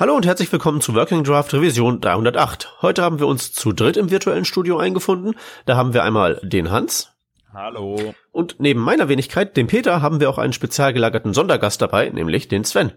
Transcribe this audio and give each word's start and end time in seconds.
Hallo 0.00 0.16
und 0.16 0.24
herzlich 0.24 0.50
willkommen 0.50 0.80
zu 0.80 0.94
Working 0.94 1.24
Draft 1.24 1.52
Revision 1.52 2.00
308. 2.00 2.80
Heute 2.80 3.02
haben 3.02 3.18
wir 3.18 3.26
uns 3.26 3.52
zu 3.52 3.72
dritt 3.72 3.98
im 3.98 4.10
virtuellen 4.10 4.46
Studio 4.46 4.78
eingefunden. 4.78 5.34
Da 5.66 5.76
haben 5.76 5.92
wir 5.92 6.04
einmal 6.04 6.40
den 6.42 6.70
Hans. 6.70 7.12
Hallo. 7.52 8.14
Und 8.32 8.56
neben 8.60 8.80
meiner 8.80 9.10
Wenigkeit, 9.10 9.58
dem 9.58 9.66
Peter, 9.66 10.00
haben 10.00 10.18
wir 10.18 10.30
auch 10.30 10.38
einen 10.38 10.54
spezial 10.54 10.94
gelagerten 10.94 11.34
Sondergast 11.34 11.82
dabei, 11.82 12.08
nämlich 12.08 12.48
den 12.48 12.64
Sven. 12.64 12.92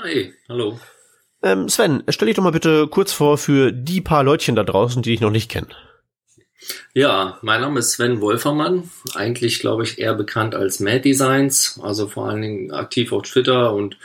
Hi, 0.00 0.32
hallo. 0.48 0.78
Ähm, 1.42 1.68
Sven, 1.68 2.04
stell 2.08 2.26
dich 2.26 2.36
doch 2.36 2.44
mal 2.44 2.52
bitte 2.52 2.86
kurz 2.86 3.12
vor 3.12 3.36
für 3.36 3.72
die 3.72 4.00
paar 4.00 4.22
Leutchen 4.22 4.54
da 4.54 4.62
draußen, 4.62 5.02
die 5.02 5.10
dich 5.10 5.20
noch 5.20 5.32
nicht 5.32 5.50
kennen. 5.50 5.74
Ja, 6.94 7.38
mein 7.42 7.60
Name 7.62 7.80
ist 7.80 7.92
Sven 7.92 8.20
Wolfermann. 8.20 8.90
Eigentlich, 9.14 9.60
glaube 9.60 9.82
ich, 9.84 9.98
eher 9.98 10.14
bekannt 10.14 10.54
als 10.54 10.80
Mad 10.80 11.00
Designs, 11.00 11.80
also 11.82 12.08
vor 12.08 12.28
allen 12.28 12.42
Dingen 12.42 12.70
aktiv 12.72 13.12
auf 13.12 13.22
Twitter 13.22 13.72
und 13.72 13.96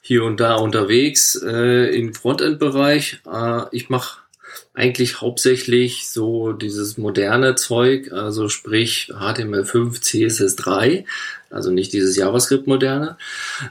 hier 0.00 0.24
und 0.24 0.40
da 0.40 0.56
unterwegs 0.56 1.40
äh, 1.42 1.96
im 1.96 2.14
Frontend-Bereich. 2.14 3.20
Äh, 3.32 3.62
ich 3.70 3.90
mache 3.90 4.21
eigentlich 4.74 5.20
hauptsächlich 5.20 6.08
so 6.08 6.52
dieses 6.52 6.96
moderne 6.96 7.54
Zeug, 7.54 8.12
also 8.12 8.48
sprich 8.48 9.10
HTML5, 9.12 10.00
CSS3, 10.02 11.04
also 11.50 11.70
nicht 11.70 11.92
dieses 11.92 12.16
JavaScript 12.16 12.66
moderne. 12.66 13.18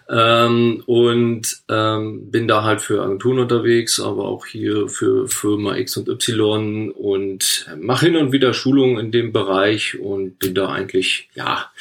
Ähm, 0.07 0.84
und 0.85 1.62
ähm, 1.70 2.30
bin 2.30 2.48
da 2.48 2.63
halt 2.63 2.81
für 2.81 3.02
Agenturen 3.02 3.40
unterwegs, 3.40 3.99
aber 3.99 4.26
auch 4.26 4.45
hier 4.45 4.88
für 4.88 5.27
Firma 5.27 5.76
X 5.76 5.98
und 5.98 6.07
Y 6.07 6.91
und 6.91 7.68
mache 7.79 8.05
hin 8.05 8.16
und 8.18 8.32
wieder 8.32 8.54
Schulungen 8.54 8.99
in 8.99 9.12
dem 9.12 9.34
Bereich 9.34 9.99
und 9.99 10.38
bin 10.38 10.54
da 10.54 10.70
eigentlich 10.70 11.29
ja 11.34 11.71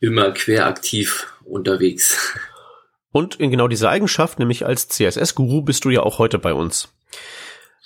immer 0.00 0.32
queraktiv 0.32 1.26
unterwegs. 1.44 2.34
Und 3.12 3.36
in 3.36 3.50
genau 3.50 3.68
dieser 3.68 3.90
Eigenschaft, 3.90 4.38
nämlich 4.38 4.66
als 4.66 4.88
CSS-Guru, 4.88 5.62
bist 5.62 5.84
du 5.84 5.90
ja 5.90 6.02
auch 6.02 6.18
heute 6.18 6.38
bei 6.38 6.54
uns. 6.54 6.88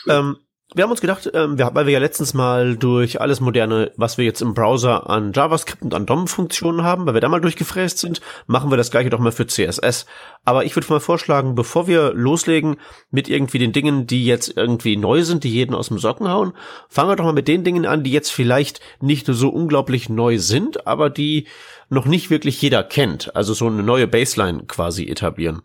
Ähm, 0.09 0.37
wir 0.75 0.83
haben 0.83 0.91
uns 0.91 1.01
gedacht, 1.01 1.31
ähm, 1.33 1.59
wir, 1.59 1.71
weil 1.75 1.87
wir 1.87 1.93
ja 1.93 2.01
letztens 2.01 2.35
mal 2.35 2.77
durch 2.77 3.21
alles 3.21 3.41
moderne, 3.41 3.93
was 3.97 4.19
wir 4.19 4.25
jetzt 4.25 4.43
im 4.43 4.53
Browser 4.53 5.09
an 5.09 5.33
JavaScript 5.33 5.83
und 5.83 5.95
an 5.95 6.07
DOM-Funktionen 6.07 6.83
haben, 6.83 7.07
weil 7.07 7.15
wir 7.15 7.21
da 7.21 7.29
mal 7.29 7.41
durchgefräst 7.41 7.99
sind, 7.99 8.21
machen 8.47 8.71
wir 8.71 8.77
das 8.77 8.91
gleiche 8.91 9.09
doch 9.09 9.21
mal 9.21 9.31
für 9.31 9.47
CSS. 9.47 10.07
Aber 10.45 10.65
ich 10.65 10.75
würde 10.75 10.93
mal 10.93 10.99
vorschlagen, 10.99 11.55
bevor 11.55 11.87
wir 11.87 12.13
loslegen 12.15 12.77
mit 13.11 13.29
irgendwie 13.29 13.59
den 13.59 13.73
Dingen, 13.73 14.09
die 14.09 14.27
jetzt 14.27 14.57
irgendwie 14.57 14.97
neu 14.97 15.23
sind, 15.23 15.45
die 15.45 15.53
jeden 15.53 15.75
aus 15.75 15.89
dem 15.89 15.99
Socken 15.99 16.29
hauen, 16.29 16.53
fangen 16.89 17.11
wir 17.11 17.17
doch 17.17 17.25
mal 17.25 17.33
mit 17.33 17.47
den 17.47 17.63
Dingen 17.63 17.87
an, 17.87 18.03
die 18.03 18.13
jetzt 18.13 18.33
vielleicht 18.33 18.81
nicht 19.01 19.27
so 19.27 19.49
unglaublich 19.51 20.09
neu 20.09 20.39
sind, 20.39 20.87
aber 20.87 21.11
die 21.11 21.47
noch 21.89 22.07
nicht 22.07 22.31
wirklich 22.31 22.61
jeder 22.61 22.83
kennt. 22.83 23.35
Also 23.37 23.55
so 23.55 23.69
eine 23.69 23.83
neue 23.83 24.09
Baseline 24.09 24.65
quasi 24.67 25.07
etablieren. 25.07 25.63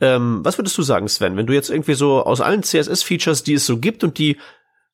Ähm, 0.00 0.40
was 0.42 0.58
würdest 0.58 0.76
du 0.76 0.82
sagen, 0.82 1.08
Sven, 1.08 1.36
wenn 1.36 1.46
du 1.46 1.52
jetzt 1.52 1.70
irgendwie 1.70 1.94
so 1.94 2.22
aus 2.22 2.40
allen 2.40 2.62
CSS-Features, 2.62 3.44
die 3.44 3.54
es 3.54 3.66
so 3.66 3.78
gibt 3.78 4.04
und 4.04 4.18
die 4.18 4.38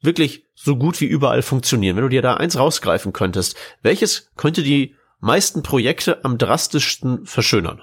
wirklich 0.02 0.44
so 0.54 0.76
gut 0.76 1.00
wie 1.00 1.06
überall 1.06 1.42
funktionieren, 1.42 1.96
wenn 1.96 2.02
du 2.02 2.08
dir 2.08 2.22
da 2.22 2.34
eins 2.34 2.58
rausgreifen 2.58 3.12
könntest, 3.12 3.56
welches 3.82 4.30
könnte 4.36 4.62
die 4.62 4.94
meisten 5.20 5.62
Projekte 5.62 6.24
am 6.24 6.38
drastischsten 6.38 7.26
verschönern? 7.26 7.82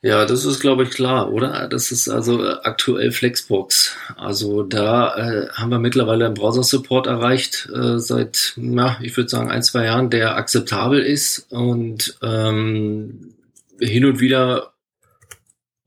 Ja, 0.00 0.26
das 0.26 0.44
ist, 0.44 0.60
glaube 0.60 0.84
ich, 0.84 0.90
klar, 0.90 1.32
oder? 1.32 1.66
Das 1.68 1.90
ist 1.90 2.08
also 2.08 2.44
äh, 2.44 2.56
aktuell 2.62 3.10
Flexbox. 3.10 3.96
Also 4.16 4.62
da 4.62 5.16
äh, 5.16 5.48
haben 5.50 5.70
wir 5.70 5.80
mittlerweile 5.80 6.26
einen 6.26 6.34
Browser-Support 6.34 7.08
erreicht, 7.08 7.68
äh, 7.74 7.98
seit, 7.98 8.52
na, 8.56 8.98
ich 9.02 9.16
würde 9.16 9.28
sagen, 9.28 9.50
ein, 9.50 9.64
zwei 9.64 9.86
Jahren, 9.86 10.08
der 10.08 10.36
akzeptabel 10.36 11.00
ist 11.00 11.50
und 11.50 12.16
ähm, 12.22 13.34
hin 13.80 14.04
und 14.04 14.20
wieder 14.20 14.72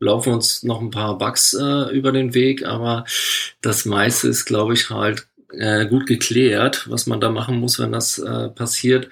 laufen 0.02 0.34
uns 0.34 0.64
noch 0.64 0.82
ein 0.82 0.92
paar 0.92 1.18
Bugs 1.18 1.54
äh, 1.54 1.96
über 1.96 2.12
den 2.12 2.34
Weg, 2.34 2.66
aber 2.66 3.06
das 3.62 3.86
meiste 3.86 4.28
ist, 4.28 4.46
glaube 4.46 4.74
ich, 4.74 4.90
halt 4.90 5.28
äh, 5.54 5.86
gut 5.86 6.08
geklärt, 6.08 6.90
was 6.90 7.08
man 7.08 7.22
da 7.22 7.30
machen 7.30 7.58
muss, 7.58 7.80
wenn 7.80 7.92
das 7.92 8.18
äh, 8.20 8.50
passiert. 8.50 9.10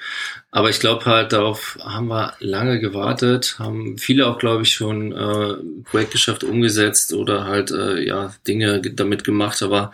Aber 0.52 0.70
ich 0.70 0.80
glaube 0.80 1.06
halt, 1.06 1.32
darauf 1.32 1.78
haben 1.82 2.08
wir 2.08 2.34
lange 2.40 2.80
gewartet, 2.80 3.58
haben 3.60 3.98
viele 3.98 4.28
auch, 4.28 4.40
glaube 4.40 4.64
ich, 4.64 4.74
schon 4.74 5.12
äh, 5.12 5.56
Projektgeschäft 5.84 6.44
umgesetzt 6.44 7.14
oder 7.14 7.46
halt 7.46 7.72
äh, 7.72 8.04
ja 8.04 8.34
Dinge 8.48 8.82
damit 8.82 9.24
gemacht. 9.24 9.62
Aber 9.62 9.92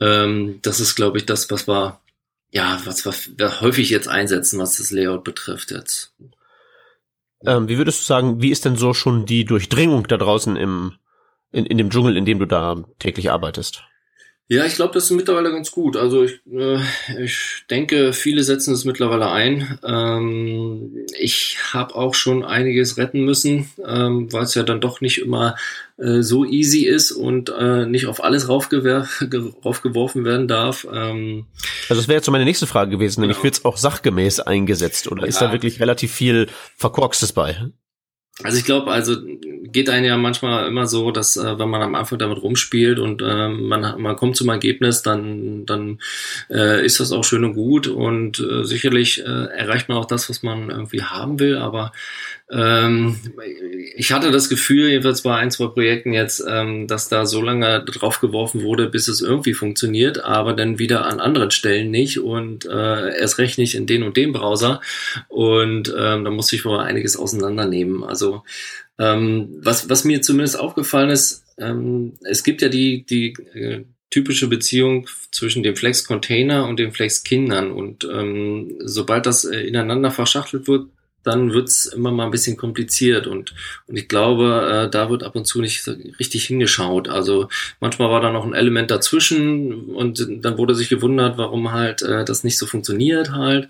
ähm, 0.00 0.58
das 0.62 0.80
ist, 0.80 0.96
glaube 0.96 1.18
ich, 1.18 1.26
das, 1.26 1.50
was 1.50 1.68
wir 1.68 2.00
ja, 2.50 2.80
was 2.84 3.06
wir 3.06 3.60
häufig 3.62 3.88
jetzt 3.88 4.08
einsetzen, 4.08 4.58
was 4.58 4.76
das 4.76 4.90
Layout 4.90 5.24
betrifft 5.24 5.70
jetzt. 5.70 6.12
Ähm, 7.46 7.68
wie 7.68 7.78
würdest 7.78 8.00
du 8.00 8.04
sagen, 8.04 8.40
wie 8.40 8.50
ist 8.50 8.64
denn 8.64 8.76
so 8.76 8.94
schon 8.94 9.26
die 9.26 9.44
Durchdringung 9.44 10.06
da 10.06 10.16
draußen 10.16 10.56
im, 10.56 10.94
in, 11.50 11.66
in 11.66 11.78
dem 11.78 11.90
Dschungel, 11.90 12.16
in 12.16 12.24
dem 12.24 12.38
du 12.38 12.46
da 12.46 12.76
täglich 12.98 13.30
arbeitest? 13.30 13.84
Ja, 14.52 14.66
ich 14.66 14.74
glaube, 14.74 14.92
das 14.92 15.04
ist 15.04 15.12
mittlerweile 15.12 15.50
ganz 15.50 15.70
gut. 15.70 15.96
Also 15.96 16.24
ich, 16.24 16.42
äh, 16.52 16.78
ich 17.24 17.64
denke, 17.70 18.12
viele 18.12 18.44
setzen 18.44 18.74
es 18.74 18.84
mittlerweile 18.84 19.30
ein. 19.30 19.78
Ähm, 19.82 20.94
ich 21.18 21.56
habe 21.72 21.94
auch 21.94 22.14
schon 22.14 22.44
einiges 22.44 22.98
retten 22.98 23.24
müssen, 23.24 23.70
ähm, 23.82 24.30
weil 24.30 24.42
es 24.42 24.54
ja 24.54 24.62
dann 24.62 24.82
doch 24.82 25.00
nicht 25.00 25.22
immer 25.22 25.56
äh, 25.96 26.20
so 26.20 26.44
easy 26.44 26.84
ist 26.84 27.12
und 27.12 27.48
äh, 27.48 27.86
nicht 27.86 28.08
auf 28.08 28.22
alles 28.22 28.50
raufgeworfen 28.50 30.26
werden 30.26 30.48
darf. 30.48 30.86
Ähm, 30.92 31.46
also 31.88 32.02
das 32.02 32.08
wäre 32.08 32.16
jetzt 32.16 32.26
so 32.26 32.32
meine 32.32 32.44
nächste 32.44 32.66
Frage 32.66 32.90
gewesen, 32.90 33.22
nämlich 33.22 33.38
genau. 33.38 33.44
wird 33.44 33.54
es 33.54 33.64
auch 33.64 33.78
sachgemäß 33.78 34.40
eingesetzt 34.40 35.10
oder 35.10 35.22
ja. 35.22 35.28
ist 35.28 35.40
da 35.40 35.50
wirklich 35.52 35.80
relativ 35.80 36.12
viel 36.12 36.48
Verkorkstes 36.76 37.32
bei? 37.32 37.72
Also 38.42 38.56
ich 38.56 38.64
glaube, 38.64 38.90
also 38.90 39.16
geht 39.72 39.90
einem 39.90 40.06
ja 40.06 40.16
manchmal 40.16 40.66
immer 40.66 40.86
so, 40.86 41.10
dass 41.10 41.36
äh, 41.36 41.58
wenn 41.58 41.68
man 41.68 41.82
am 41.82 41.94
Anfang 41.94 42.18
damit 42.18 42.42
rumspielt 42.42 42.98
und 42.98 43.20
äh, 43.20 43.48
man, 43.48 44.00
man 44.00 44.16
kommt 44.16 44.36
zum 44.36 44.48
Ergebnis, 44.48 45.02
dann, 45.02 45.66
dann 45.66 46.00
äh, 46.50 46.84
ist 46.84 46.98
das 46.98 47.12
auch 47.12 47.24
schön 47.24 47.44
und 47.44 47.54
gut 47.54 47.88
und 47.88 48.40
äh, 48.40 48.64
sicherlich 48.64 49.20
äh, 49.20 49.24
erreicht 49.24 49.88
man 49.88 49.98
auch 49.98 50.06
das, 50.06 50.30
was 50.30 50.42
man 50.42 50.70
irgendwie 50.70 51.02
haben 51.02 51.40
will, 51.40 51.58
aber 51.58 51.92
ähm, 52.52 53.16
ich 53.96 54.12
hatte 54.12 54.30
das 54.30 54.50
Gefühl, 54.50 54.90
jedenfalls 54.90 55.22
bei 55.22 55.34
ein, 55.34 55.50
zwei 55.50 55.68
Projekten 55.68 56.12
jetzt, 56.12 56.44
ähm, 56.46 56.86
dass 56.86 57.08
da 57.08 57.24
so 57.24 57.40
lange 57.40 57.82
drauf 57.84 58.20
geworfen 58.20 58.62
wurde, 58.62 58.88
bis 58.88 59.08
es 59.08 59.22
irgendwie 59.22 59.54
funktioniert, 59.54 60.22
aber 60.22 60.52
dann 60.52 60.78
wieder 60.78 61.06
an 61.06 61.18
anderen 61.18 61.50
Stellen 61.50 61.90
nicht 61.90 62.18
und 62.18 62.66
äh, 62.66 63.16
erst 63.18 63.38
recht 63.38 63.56
nicht 63.56 63.74
in 63.74 63.86
den 63.86 64.02
und 64.02 64.18
dem 64.18 64.32
Browser. 64.32 64.82
Und 65.28 65.94
ähm, 65.96 66.24
da 66.24 66.30
musste 66.30 66.56
ich 66.56 66.64
wohl 66.66 66.78
einiges 66.78 67.16
auseinandernehmen. 67.16 68.04
Also 68.04 68.42
ähm, 68.98 69.48
was, 69.62 69.88
was 69.88 70.04
mir 70.04 70.20
zumindest 70.20 70.60
aufgefallen 70.60 71.10
ist, 71.10 71.44
ähm, 71.56 72.12
es 72.22 72.44
gibt 72.44 72.60
ja 72.60 72.68
die, 72.68 73.06
die 73.06 73.32
äh, 73.54 73.84
typische 74.10 74.48
Beziehung 74.48 75.08
zwischen 75.30 75.62
dem 75.62 75.74
Flex-Container 75.74 76.68
und 76.68 76.78
den 76.78 76.92
Flex-Kindern. 76.92 77.70
Und 77.70 78.04
ähm, 78.04 78.74
sobald 78.80 79.24
das 79.24 79.44
äh, 79.44 79.60
ineinander 79.60 80.10
verschachtelt 80.10 80.68
wird, 80.68 80.88
dann 81.24 81.52
wird's 81.52 81.86
immer 81.86 82.10
mal 82.10 82.24
ein 82.24 82.30
bisschen 82.30 82.56
kompliziert 82.56 83.26
und, 83.26 83.54
und 83.86 83.96
ich 83.96 84.08
glaube, 84.08 84.86
äh, 84.86 84.90
da 84.90 85.10
wird 85.10 85.22
ab 85.22 85.36
und 85.36 85.46
zu 85.46 85.60
nicht 85.60 85.86
richtig 86.18 86.44
hingeschaut. 86.44 87.08
Also 87.08 87.48
manchmal 87.80 88.10
war 88.10 88.20
da 88.20 88.30
noch 88.30 88.44
ein 88.44 88.54
Element 88.54 88.90
dazwischen 88.90 89.86
und 89.94 90.26
dann 90.40 90.58
wurde 90.58 90.74
sich 90.74 90.88
gewundert, 90.88 91.38
warum 91.38 91.72
halt 91.72 92.02
äh, 92.02 92.24
das 92.24 92.44
nicht 92.44 92.58
so 92.58 92.66
funktioniert 92.66 93.32
halt. 93.32 93.68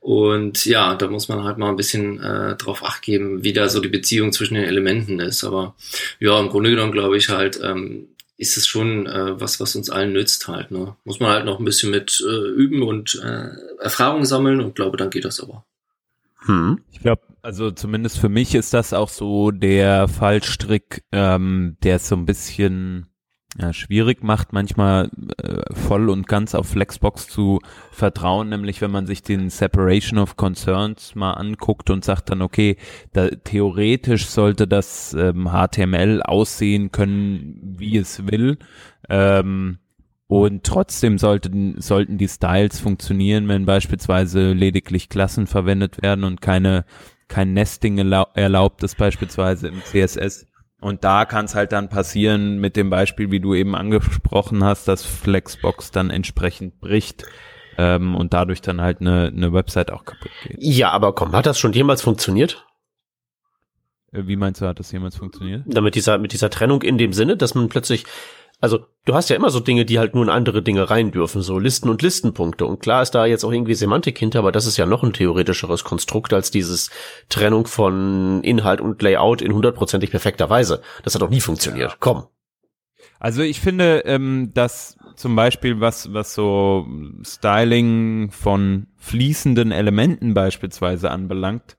Und 0.00 0.64
ja, 0.64 0.94
da 0.94 1.08
muss 1.08 1.28
man 1.28 1.44
halt 1.44 1.58
mal 1.58 1.68
ein 1.68 1.76
bisschen 1.76 2.20
äh, 2.20 2.56
drauf 2.56 2.84
acht 2.84 3.02
geben, 3.02 3.44
wie 3.44 3.52
da 3.52 3.68
so 3.68 3.80
die 3.80 3.88
Beziehung 3.88 4.32
zwischen 4.32 4.54
den 4.54 4.64
Elementen 4.64 5.20
ist. 5.20 5.44
Aber 5.44 5.74
ja, 6.20 6.38
im 6.40 6.48
Grunde 6.48 6.70
genommen 6.70 6.92
glaube 6.92 7.16
ich 7.16 7.28
halt, 7.28 7.60
ähm, 7.62 8.08
ist 8.38 8.56
es 8.56 8.66
schon 8.68 9.06
äh, 9.06 9.40
was, 9.40 9.58
was 9.58 9.74
uns 9.74 9.90
allen 9.90 10.12
nützt 10.12 10.46
halt. 10.46 10.70
Ne? 10.70 10.96
Muss 11.04 11.18
man 11.18 11.30
halt 11.30 11.44
noch 11.44 11.58
ein 11.58 11.64
bisschen 11.64 11.90
mit 11.90 12.22
äh, 12.24 12.48
üben 12.50 12.82
und 12.82 13.20
äh, 13.22 13.48
Erfahrung 13.82 14.24
sammeln 14.24 14.60
und 14.60 14.76
glaube, 14.76 14.96
dann 14.96 15.10
geht 15.10 15.24
das 15.24 15.40
aber. 15.40 15.64
Hm. 16.48 16.80
Ich 16.90 17.00
glaube, 17.00 17.22
also 17.42 17.70
zumindest 17.70 18.18
für 18.18 18.30
mich 18.30 18.54
ist 18.54 18.74
das 18.74 18.92
auch 18.92 19.10
so 19.10 19.50
der 19.50 20.08
Fallstrick, 20.08 21.04
ähm, 21.12 21.76
der 21.82 21.96
es 21.96 22.08
so 22.08 22.16
ein 22.16 22.24
bisschen 22.26 23.06
ja, 23.58 23.72
schwierig 23.72 24.22
macht, 24.22 24.52
manchmal 24.52 25.10
äh, 25.42 25.62
voll 25.74 26.10
und 26.10 26.26
ganz 26.26 26.54
auf 26.54 26.68
Flexbox 26.68 27.28
zu 27.28 27.60
vertrauen, 27.90 28.48
nämlich 28.48 28.80
wenn 28.80 28.90
man 28.90 29.06
sich 29.06 29.22
den 29.22 29.50
Separation 29.50 30.18
of 30.18 30.36
Concerns 30.36 31.14
mal 31.14 31.32
anguckt 31.32 31.90
und 31.90 32.04
sagt 32.04 32.30
dann, 32.30 32.42
okay, 32.42 32.76
da, 33.12 33.28
theoretisch 33.28 34.26
sollte 34.26 34.66
das 34.66 35.14
ähm, 35.14 35.50
HTML 35.50 36.22
aussehen 36.22 36.92
können, 36.92 37.74
wie 37.78 37.96
es 37.96 38.26
will. 38.26 38.58
Ähm, 39.08 39.78
und 40.28 40.62
trotzdem 40.64 41.18
sollten, 41.18 41.80
sollten 41.80 42.18
die 42.18 42.28
Styles 42.28 42.78
funktionieren, 42.78 43.48
wenn 43.48 43.66
beispielsweise 43.66 44.52
lediglich 44.52 45.08
Klassen 45.08 45.46
verwendet 45.46 46.02
werden 46.02 46.24
und 46.24 46.40
keine, 46.40 46.84
kein 47.28 47.54
Nesting 47.54 47.98
erlaubt 47.98 48.82
ist 48.82 48.96
beispielsweise 48.96 49.68
im 49.68 49.82
CSS. 49.82 50.46
Und 50.80 51.02
da 51.02 51.24
kann 51.24 51.46
es 51.46 51.54
halt 51.54 51.72
dann 51.72 51.88
passieren 51.88 52.58
mit 52.58 52.76
dem 52.76 52.90
Beispiel, 52.90 53.30
wie 53.30 53.40
du 53.40 53.54
eben 53.54 53.74
angesprochen 53.74 54.62
hast, 54.62 54.86
dass 54.86 55.04
Flexbox 55.04 55.90
dann 55.90 56.10
entsprechend 56.10 56.78
bricht 56.78 57.24
ähm, 57.78 58.14
und 58.14 58.32
dadurch 58.32 58.60
dann 58.60 58.80
halt 58.80 59.00
eine, 59.00 59.32
eine 59.34 59.52
Website 59.52 59.90
auch 59.90 60.04
kaputt 60.04 60.30
geht. 60.44 60.56
Ja, 60.60 60.90
aber 60.90 61.14
komm, 61.14 61.32
hat 61.32 61.46
das 61.46 61.58
schon 61.58 61.72
jemals 61.72 62.02
funktioniert? 62.02 62.66
Äh, 64.12 64.26
wie 64.26 64.36
meinst 64.36 64.60
du, 64.60 64.66
hat 64.66 64.78
das 64.78 64.92
jemals 64.92 65.16
funktioniert? 65.16 65.62
Damit 65.66 65.94
dieser, 65.94 66.18
mit 66.18 66.32
dieser 66.32 66.50
Trennung 66.50 66.82
in 66.82 66.98
dem 66.98 67.12
Sinne, 67.12 67.36
dass 67.36 67.54
man 67.54 67.68
plötzlich, 67.68 68.04
also 68.60 68.80
du 69.04 69.14
hast 69.14 69.30
ja 69.30 69.36
immer 69.36 69.50
so 69.50 69.60
Dinge, 69.60 69.84
die 69.84 69.98
halt 69.98 70.14
nur 70.14 70.24
in 70.24 70.30
andere 70.30 70.62
Dinge 70.62 70.90
rein 70.90 71.12
dürfen, 71.12 71.42
so 71.42 71.58
Listen 71.58 71.88
und 71.88 72.02
Listenpunkte. 72.02 72.66
Und 72.66 72.80
klar 72.80 73.02
ist 73.02 73.12
da 73.12 73.24
jetzt 73.24 73.44
auch 73.44 73.52
irgendwie 73.52 73.74
Semantik 73.74 74.18
hinter, 74.18 74.40
aber 74.40 74.52
das 74.52 74.66
ist 74.66 74.76
ja 74.76 74.86
noch 74.86 75.02
ein 75.02 75.12
theoretischeres 75.12 75.84
Konstrukt 75.84 76.32
als 76.32 76.50
dieses 76.50 76.90
Trennung 77.28 77.66
von 77.66 78.42
Inhalt 78.42 78.80
und 78.80 79.00
Layout 79.00 79.42
in 79.42 79.54
hundertprozentig 79.54 80.10
perfekter 80.10 80.50
Weise. 80.50 80.82
Das 81.04 81.14
hat 81.14 81.22
auch 81.22 81.30
nie 81.30 81.40
funktioniert. 81.40 81.92
Ja. 81.92 81.96
Komm. 82.00 82.24
Also 83.20 83.42
ich 83.42 83.60
finde, 83.60 84.02
ähm, 84.04 84.52
dass 84.54 84.96
zum 85.16 85.34
Beispiel 85.34 85.80
was, 85.80 86.12
was 86.12 86.34
so 86.34 86.86
Styling 87.24 88.30
von 88.30 88.86
fließenden 88.96 89.72
Elementen 89.72 90.34
beispielsweise 90.34 91.10
anbelangt, 91.10 91.76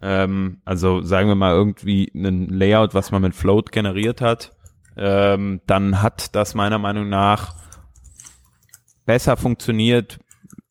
ähm, 0.00 0.60
also 0.64 1.02
sagen 1.02 1.28
wir 1.28 1.34
mal 1.34 1.54
irgendwie 1.54 2.10
ein 2.14 2.48
Layout, 2.48 2.94
was 2.94 3.10
man 3.10 3.22
mit 3.22 3.34
Float 3.34 3.72
generiert 3.72 4.20
hat, 4.20 4.55
ähm, 4.96 5.60
dann 5.66 6.02
hat 6.02 6.34
das 6.34 6.54
meiner 6.54 6.78
Meinung 6.78 7.08
nach 7.08 7.54
besser 9.04 9.36
funktioniert 9.36 10.18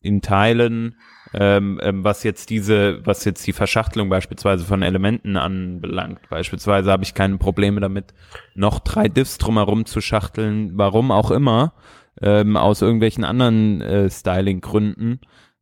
in 0.00 0.22
Teilen, 0.22 0.96
ähm, 1.34 1.80
ähm, 1.82 2.04
was 2.04 2.22
jetzt 2.22 2.50
diese, 2.50 3.04
was 3.04 3.24
jetzt 3.24 3.46
die 3.46 3.52
Verschachtelung 3.52 4.08
beispielsweise 4.08 4.64
von 4.64 4.82
Elementen 4.82 5.36
anbelangt. 5.36 6.20
Beispielsweise 6.28 6.90
habe 6.90 7.02
ich 7.02 7.14
keine 7.14 7.38
Probleme 7.38 7.80
damit, 7.80 8.14
noch 8.54 8.78
drei 8.78 9.08
Diffs 9.08 9.38
drumherum 9.38 9.86
zu 9.86 10.00
schachteln, 10.00 10.72
warum 10.74 11.10
auch 11.10 11.30
immer, 11.30 11.74
ähm, 12.22 12.56
aus 12.56 12.82
irgendwelchen 12.82 13.24
anderen 13.24 13.80
äh, 13.80 14.08
Styling-Gründen. 14.08 15.20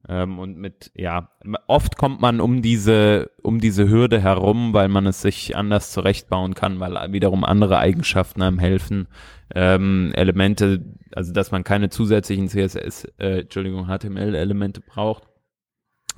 Ähm, 0.09 0.39
und 0.39 0.59
mit, 0.59 0.91
ja, 0.95 1.31
oft 1.67 1.97
kommt 1.97 2.21
man 2.21 2.41
um 2.41 2.61
diese, 2.62 3.31
um 3.43 3.61
diese 3.61 3.89
Hürde 3.89 4.21
herum, 4.21 4.75
weil 4.75 4.89
man 4.89 5.06
es 5.06 5.23
sich 5.23 5.56
anders 5.56 5.93
zurechtbauen 5.93 6.55
kann, 6.55 6.81
weil 6.81 7.12
wiederum 7.12 7.45
andere 7.45 7.79
Eigenschaften 7.79 8.43
einem 8.43 8.59
helfen. 8.59 9.09
Ähm, 9.55 10.12
Elemente, 10.15 10.85
also 11.15 11.33
dass 11.33 11.51
man 11.53 11.65
keine 11.65 11.89
zusätzlichen 11.89 12.49
CSS, 12.49 13.06
äh, 13.19 13.41
Entschuldigung, 13.41 13.87
HTML-Elemente 13.87 14.81
braucht. 14.81 15.25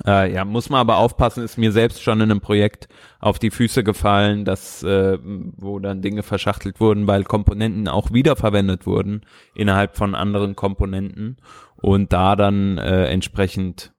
Äh, 0.04 0.32
ja, 0.32 0.44
muss 0.44 0.68
man 0.68 0.80
aber 0.80 0.98
aufpassen, 0.98 1.42
ist 1.42 1.56
mir 1.56 1.72
selbst 1.72 2.02
schon 2.02 2.20
in 2.20 2.30
einem 2.30 2.40
Projekt 2.40 2.88
auf 3.18 3.38
die 3.38 3.50
Füße 3.50 3.82
gefallen, 3.82 4.44
dass, 4.44 4.82
äh, 4.82 5.18
wo 5.22 5.78
dann 5.78 6.02
Dinge 6.02 6.22
verschachtelt 6.22 6.80
wurden, 6.80 7.06
weil 7.06 7.24
Komponenten 7.24 7.88
auch 7.88 8.12
wiederverwendet 8.12 8.86
wurden 8.86 9.22
innerhalb 9.54 9.96
von 9.96 10.14
anderen 10.14 10.54
Komponenten 10.54 11.38
und 11.76 12.12
da 12.12 12.36
dann 12.36 12.78
äh, 12.78 13.06
entsprechend 13.06 13.94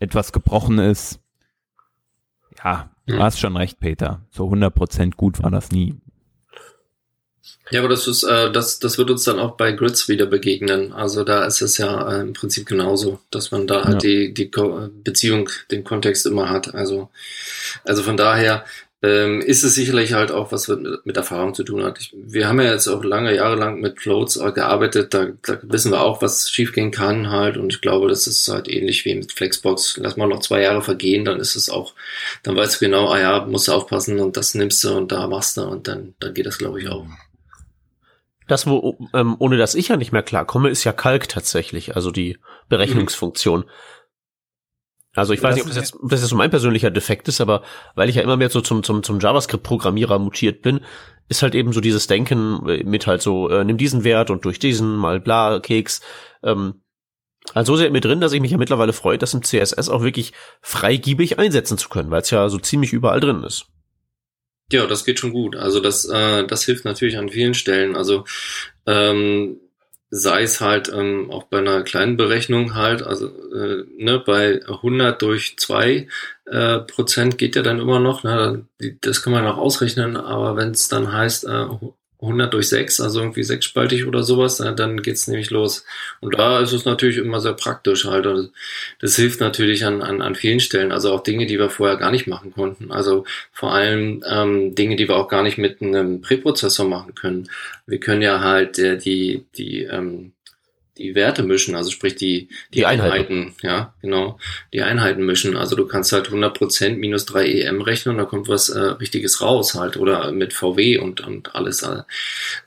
etwas 0.00 0.32
gebrochen 0.32 0.78
ist. 0.78 1.20
Ja, 2.64 2.90
du 3.06 3.18
hast 3.18 3.40
schon 3.40 3.56
recht, 3.56 3.80
Peter. 3.80 4.22
So 4.30 4.48
100% 4.48 5.16
gut 5.16 5.42
war 5.42 5.50
das 5.50 5.70
nie. 5.70 6.00
Ja, 7.70 7.80
aber 7.80 7.88
das 7.88 8.06
ist, 8.06 8.22
äh, 8.22 8.52
das, 8.52 8.80
das 8.80 8.98
wird 8.98 9.10
uns 9.10 9.24
dann 9.24 9.38
auch 9.38 9.52
bei 9.52 9.72
Grids 9.72 10.08
wieder 10.08 10.26
begegnen. 10.26 10.92
Also 10.92 11.24
da 11.24 11.44
ist 11.44 11.62
es 11.62 11.78
ja 11.78 12.12
äh, 12.12 12.20
im 12.20 12.34
Prinzip 12.34 12.66
genauso, 12.66 13.20
dass 13.30 13.50
man 13.50 13.66
da 13.66 13.84
halt 13.84 14.02
ja. 14.02 14.10
die, 14.10 14.34
die 14.34 14.50
Ko 14.50 14.90
Beziehung, 15.02 15.48
den 15.70 15.82
Kontext 15.82 16.26
immer 16.26 16.50
hat. 16.50 16.74
Also, 16.74 17.08
also 17.84 18.02
von 18.02 18.16
daher 18.16 18.64
ähm, 19.02 19.40
ist 19.40 19.64
es 19.64 19.74
sicherlich 19.74 20.12
halt 20.12 20.30
auch 20.30 20.52
was 20.52 20.68
mit, 20.68 21.06
mit 21.06 21.16
Erfahrung 21.16 21.54
zu 21.54 21.64
tun 21.64 21.82
hat. 21.82 21.98
Ich, 21.98 22.14
wir 22.14 22.46
haben 22.46 22.60
ja 22.60 22.72
jetzt 22.72 22.88
auch 22.88 23.02
lange 23.02 23.34
Jahre 23.34 23.56
lang 23.56 23.80
mit 23.80 24.00
Floats 24.00 24.38
gearbeitet, 24.54 25.12
da, 25.12 25.28
da 25.42 25.58
wissen 25.62 25.90
wir 25.90 26.02
auch, 26.02 26.22
was 26.22 26.50
schiefgehen 26.50 26.90
kann 26.92 27.30
halt 27.30 27.56
und 27.56 27.72
ich 27.72 27.80
glaube, 27.80 28.08
das 28.08 28.26
ist 28.26 28.46
halt 28.48 28.68
ähnlich 28.68 29.04
wie 29.04 29.14
mit 29.14 29.32
Flexbox. 29.32 29.98
Lass 30.00 30.16
mal 30.16 30.28
noch 30.28 30.40
zwei 30.40 30.62
Jahre 30.62 30.82
vergehen, 30.82 31.24
dann 31.24 31.40
ist 31.40 31.56
es 31.56 31.68
auch, 31.68 31.94
dann 32.44 32.56
weißt 32.56 32.76
du 32.76 32.84
genau, 32.84 33.08
ah 33.08 33.18
ja, 33.18 33.44
musst 33.44 33.68
du 33.68 33.72
aufpassen 33.72 34.20
und 34.20 34.36
das 34.36 34.54
nimmst 34.54 34.84
du 34.84 34.90
und 34.96 35.10
da 35.10 35.26
machst 35.26 35.56
du 35.56 35.62
und 35.62 35.88
dann, 35.88 36.14
dann 36.20 36.34
geht 36.34 36.46
das 36.46 36.58
glaube 36.58 36.80
ich 36.80 36.88
auch. 36.88 37.06
Das, 38.48 38.66
wo, 38.66 38.98
ähm, 39.14 39.36
ohne 39.38 39.56
dass 39.56 39.74
ich 39.74 39.88
ja 39.88 39.96
nicht 39.96 40.12
mehr 40.12 40.22
klarkomme, 40.22 40.68
ist 40.68 40.84
ja 40.84 40.92
Kalk 40.92 41.28
tatsächlich, 41.28 41.96
also 41.96 42.10
die 42.10 42.38
Berechnungsfunktion. 42.68 43.60
Mhm. 43.60 43.70
Also 45.14 45.34
ich 45.34 45.42
weiß 45.42 45.54
nicht, 45.54 45.64
ob 45.64 45.68
das 45.68 45.76
jetzt, 45.76 45.94
ob 45.94 46.08
das 46.08 46.20
jetzt 46.20 46.30
so 46.30 46.36
mein 46.36 46.50
persönlicher 46.50 46.90
Defekt 46.90 47.28
ist, 47.28 47.40
aber 47.40 47.62
weil 47.94 48.08
ich 48.08 48.16
ja 48.16 48.22
immer 48.22 48.38
mehr 48.38 48.48
so 48.48 48.62
zum, 48.62 48.82
zum, 48.82 49.02
zum 49.02 49.20
JavaScript-Programmierer 49.20 50.18
mutiert 50.18 50.62
bin, 50.62 50.80
ist 51.28 51.42
halt 51.42 51.54
eben 51.54 51.72
so 51.72 51.80
dieses 51.80 52.06
Denken 52.06 52.62
mit 52.64 53.06
halt 53.06 53.20
so, 53.20 53.48
äh, 53.50 53.62
nimm 53.62 53.76
diesen 53.76 54.04
Wert 54.04 54.30
und 54.30 54.44
durch 54.44 54.58
diesen 54.58 54.96
mal 54.96 55.20
bla, 55.20 55.60
Keks. 55.60 56.00
Ähm, 56.42 56.82
also 57.52 57.74
so 57.74 57.76
sehr 57.76 57.90
mit 57.90 58.04
drin, 58.04 58.20
dass 58.20 58.32
ich 58.32 58.40
mich 58.40 58.52
ja 58.52 58.56
mittlerweile 58.58 58.92
freue, 58.92 59.18
das 59.18 59.34
im 59.34 59.42
CSS 59.42 59.88
auch 59.90 60.02
wirklich 60.02 60.32
freigiebig 60.62 61.38
einsetzen 61.38 61.76
zu 61.76 61.90
können, 61.90 62.10
weil 62.10 62.22
es 62.22 62.30
ja 62.30 62.48
so 62.48 62.58
ziemlich 62.58 62.92
überall 62.92 63.20
drin 63.20 63.42
ist. 63.42 63.66
Ja, 64.72 64.86
das 64.86 65.04
geht 65.04 65.18
schon 65.18 65.32
gut. 65.32 65.54
Also 65.56 65.80
das, 65.80 66.06
äh, 66.06 66.46
das 66.46 66.64
hilft 66.64 66.84
natürlich 66.84 67.18
an 67.18 67.28
vielen 67.28 67.54
Stellen. 67.54 67.94
Also 67.94 68.24
ähm, 68.86 69.60
sei 70.10 70.42
es 70.42 70.60
halt 70.60 70.90
ähm, 70.94 71.30
auch 71.30 71.44
bei 71.44 71.58
einer 71.58 71.82
kleinen 71.82 72.16
Berechnung 72.16 72.74
halt, 72.74 73.02
also 73.02 73.28
äh, 73.54 73.84
ne, 73.98 74.18
bei 74.24 74.60
100 74.66 75.20
durch 75.20 75.56
2 75.58 76.08
äh, 76.46 76.78
Prozent 76.80 77.38
geht 77.38 77.56
ja 77.56 77.62
dann 77.62 77.80
immer 77.80 78.00
noch, 78.00 78.22
ne, 78.24 78.66
das 79.02 79.22
kann 79.22 79.32
man 79.32 79.46
auch 79.46 79.58
ausrechnen, 79.58 80.16
aber 80.16 80.56
wenn 80.56 80.70
es 80.72 80.88
dann 80.88 81.12
heißt 81.12 81.44
äh, 81.44 81.66
100 82.22 82.54
durch 82.54 82.68
6, 82.68 83.00
also 83.00 83.20
irgendwie 83.20 83.42
sechsspaltig 83.42 84.06
oder 84.06 84.22
sowas, 84.22 84.58
dann 84.58 85.02
geht's 85.02 85.26
nämlich 85.26 85.50
los. 85.50 85.84
Und 86.20 86.38
da 86.38 86.60
ist 86.60 86.72
es 86.72 86.84
natürlich 86.84 87.18
immer 87.18 87.40
sehr 87.40 87.52
praktisch 87.52 88.04
halt. 88.04 88.26
Also 88.26 88.48
das 89.00 89.16
hilft 89.16 89.40
natürlich 89.40 89.84
an, 89.84 90.02
an, 90.02 90.22
an 90.22 90.36
vielen 90.36 90.60
Stellen, 90.60 90.92
also 90.92 91.12
auch 91.12 91.22
Dinge, 91.22 91.46
die 91.46 91.58
wir 91.58 91.68
vorher 91.68 91.96
gar 91.96 92.12
nicht 92.12 92.28
machen 92.28 92.52
konnten. 92.52 92.92
Also 92.92 93.24
vor 93.52 93.74
allem 93.74 94.22
ähm, 94.26 94.74
Dinge, 94.74 94.96
die 94.96 95.08
wir 95.08 95.16
auch 95.16 95.28
gar 95.28 95.42
nicht 95.42 95.58
mit 95.58 95.82
einem 95.82 96.20
Präprozessor 96.20 96.86
machen 96.86 97.14
können. 97.14 97.50
Wir 97.86 97.98
können 97.98 98.22
ja 98.22 98.40
halt 98.40 98.78
äh, 98.78 98.96
die, 98.96 99.44
die 99.56 99.82
ähm, 99.82 100.32
die 100.98 101.14
Werte 101.14 101.42
mischen, 101.42 101.74
also 101.74 101.90
sprich 101.90 102.16
die, 102.16 102.48
die, 102.48 102.78
die 102.78 102.86
Einheiten. 102.86 103.12
Einheiten. 103.12 103.54
ja, 103.62 103.94
genau, 104.02 104.38
die 104.74 104.82
Einheiten 104.82 105.24
mischen. 105.24 105.56
Also 105.56 105.74
du 105.74 105.86
kannst 105.86 106.12
halt 106.12 106.28
100% 106.28 106.96
minus 106.96 107.24
3 107.24 107.46
EM 107.46 107.80
rechnen 107.80 108.14
und 108.14 108.18
da 108.18 108.26
kommt 108.26 108.48
was 108.48 108.68
äh, 108.68 108.78
Richtiges 108.78 109.40
raus 109.40 109.74
halt 109.74 109.96
oder 109.96 110.32
mit 110.32 110.52
VW 110.52 110.98
und, 110.98 111.22
und 111.26 111.54
alles. 111.54 111.86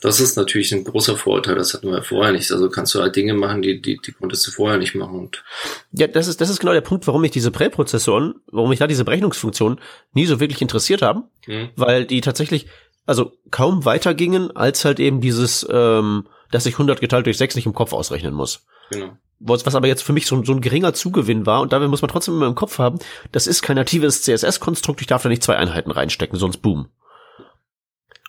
Das 0.01 0.19
ist 0.19 0.37
natürlich 0.37 0.73
ein 0.73 0.83
großer 0.83 1.17
Vorteil, 1.17 1.55
das 1.55 1.75
hatten 1.75 1.91
wir 1.91 2.01
vorher 2.01 2.33
nicht. 2.33 2.51
Also 2.51 2.69
kannst 2.69 2.95
du 2.95 3.01
halt 3.01 3.15
Dinge 3.15 3.35
machen, 3.35 3.61
die, 3.61 3.79
die, 3.79 3.97
die 3.97 4.11
konntest 4.11 4.47
du 4.47 4.51
vorher 4.51 4.79
nicht 4.79 4.95
machen. 4.95 5.19
Und 5.19 5.43
ja, 5.91 6.07
das 6.07 6.27
ist, 6.27 6.41
das 6.41 6.49
ist 6.49 6.59
genau 6.59 6.73
der 6.73 6.81
Punkt, 6.81 7.05
warum 7.05 7.21
mich 7.21 7.31
diese 7.31 7.51
Präprozessoren, 7.51 8.35
warum 8.51 8.69
mich 8.69 8.79
da 8.79 8.87
diese 8.87 9.05
Berechnungsfunktionen 9.05 9.79
nie 10.13 10.25
so 10.25 10.39
wirklich 10.39 10.61
interessiert 10.61 11.03
haben, 11.03 11.25
hm. 11.45 11.69
weil 11.75 12.05
die 12.05 12.21
tatsächlich, 12.21 12.65
also 13.05 13.33
kaum 13.51 13.85
weitergingen 13.85 14.55
als 14.55 14.83
halt 14.83 14.99
eben 14.99 15.21
dieses, 15.21 15.65
ähm, 15.69 16.25
dass 16.51 16.65
ich 16.65 16.75
100 16.75 16.99
geteilt 16.99 17.25
durch 17.25 17.37
6 17.37 17.55
nicht 17.55 17.65
im 17.65 17.73
Kopf 17.73 17.93
ausrechnen 17.93 18.33
muss. 18.33 18.65
Genau. 18.91 19.17
Was, 19.39 19.65
was 19.65 19.75
aber 19.75 19.87
jetzt 19.87 20.03
für 20.03 20.13
mich 20.13 20.27
so, 20.27 20.43
so 20.43 20.53
ein 20.53 20.61
geringer 20.61 20.93
Zugewinn 20.93 21.45
war 21.45 21.61
und 21.61 21.73
dabei 21.73 21.87
muss 21.87 22.01
man 22.01 22.09
trotzdem 22.09 22.35
immer 22.35 22.47
im 22.47 22.55
Kopf 22.55 22.79
haben, 22.79 22.99
das 23.31 23.47
ist 23.47 23.61
kein 23.61 23.75
natives 23.75 24.21
CSS-Konstrukt, 24.23 25.01
ich 25.01 25.07
darf 25.07 25.23
da 25.23 25.29
nicht 25.29 25.43
zwei 25.43 25.57
Einheiten 25.57 25.91
reinstecken, 25.91 26.39
sonst 26.39 26.57
boom. 26.57 26.87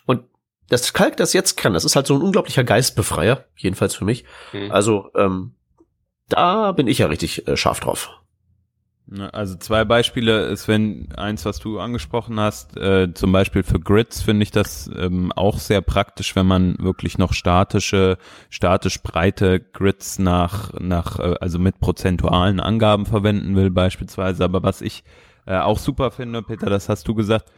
Und 0.05 0.23
das 0.69 0.91
Kalk, 0.93 1.15
das 1.15 1.33
jetzt 1.33 1.55
kann, 1.55 1.73
das 1.73 1.85
ist 1.85 1.95
halt 1.95 2.07
so 2.07 2.15
ein 2.15 2.21
unglaublicher 2.21 2.65
Geistbefreier, 2.65 3.45
jedenfalls 3.55 3.95
für 3.95 4.03
mich. 4.03 4.25
Mhm. 4.51 4.71
Also, 4.71 5.09
ähm, 5.15 5.53
da 6.27 6.73
bin 6.73 6.87
ich 6.87 6.97
ja 6.97 7.07
richtig 7.07 7.47
äh, 7.47 7.55
scharf 7.55 7.79
drauf. 7.79 8.09
Ne, 9.09 9.33
also 9.33 9.55
zwei 9.55 9.85
Beispiele 9.85 10.47
ist, 10.47 10.67
wenn 10.67 11.13
eins, 11.13 11.45
was 11.45 11.59
du 11.59 11.79
angesprochen 11.79 12.41
hast, 12.41 12.75
äh, 12.75 13.13
zum 13.13 13.31
Beispiel 13.31 13.63
für 13.63 13.79
Grids 13.79 14.21
finde 14.21 14.43
ich 14.43 14.51
das 14.51 14.91
ähm, 14.97 15.31
auch 15.31 15.59
sehr 15.59 15.79
praktisch, 15.79 16.35
wenn 16.35 16.45
man 16.45 16.75
wirklich 16.79 17.17
noch 17.17 17.31
statische, 17.31 18.17
statisch 18.49 19.01
breite 19.01 19.61
Grids 19.61 20.19
nach, 20.19 20.73
nach, 20.73 21.19
äh, 21.19 21.35
also 21.39 21.57
mit 21.57 21.79
prozentualen 21.79 22.59
Angaben 22.59 23.05
verwenden 23.05 23.55
will 23.55 23.71
beispielsweise. 23.71 24.43
Aber 24.43 24.61
was 24.61 24.81
ich 24.81 25.05
äh, 25.45 25.57
auch 25.57 25.79
super 25.79 26.11
finde, 26.11 26.43
Peter, 26.43 26.69
das 26.69 26.89
hast 26.89 27.07
du 27.07 27.15
gesagt, 27.15 27.49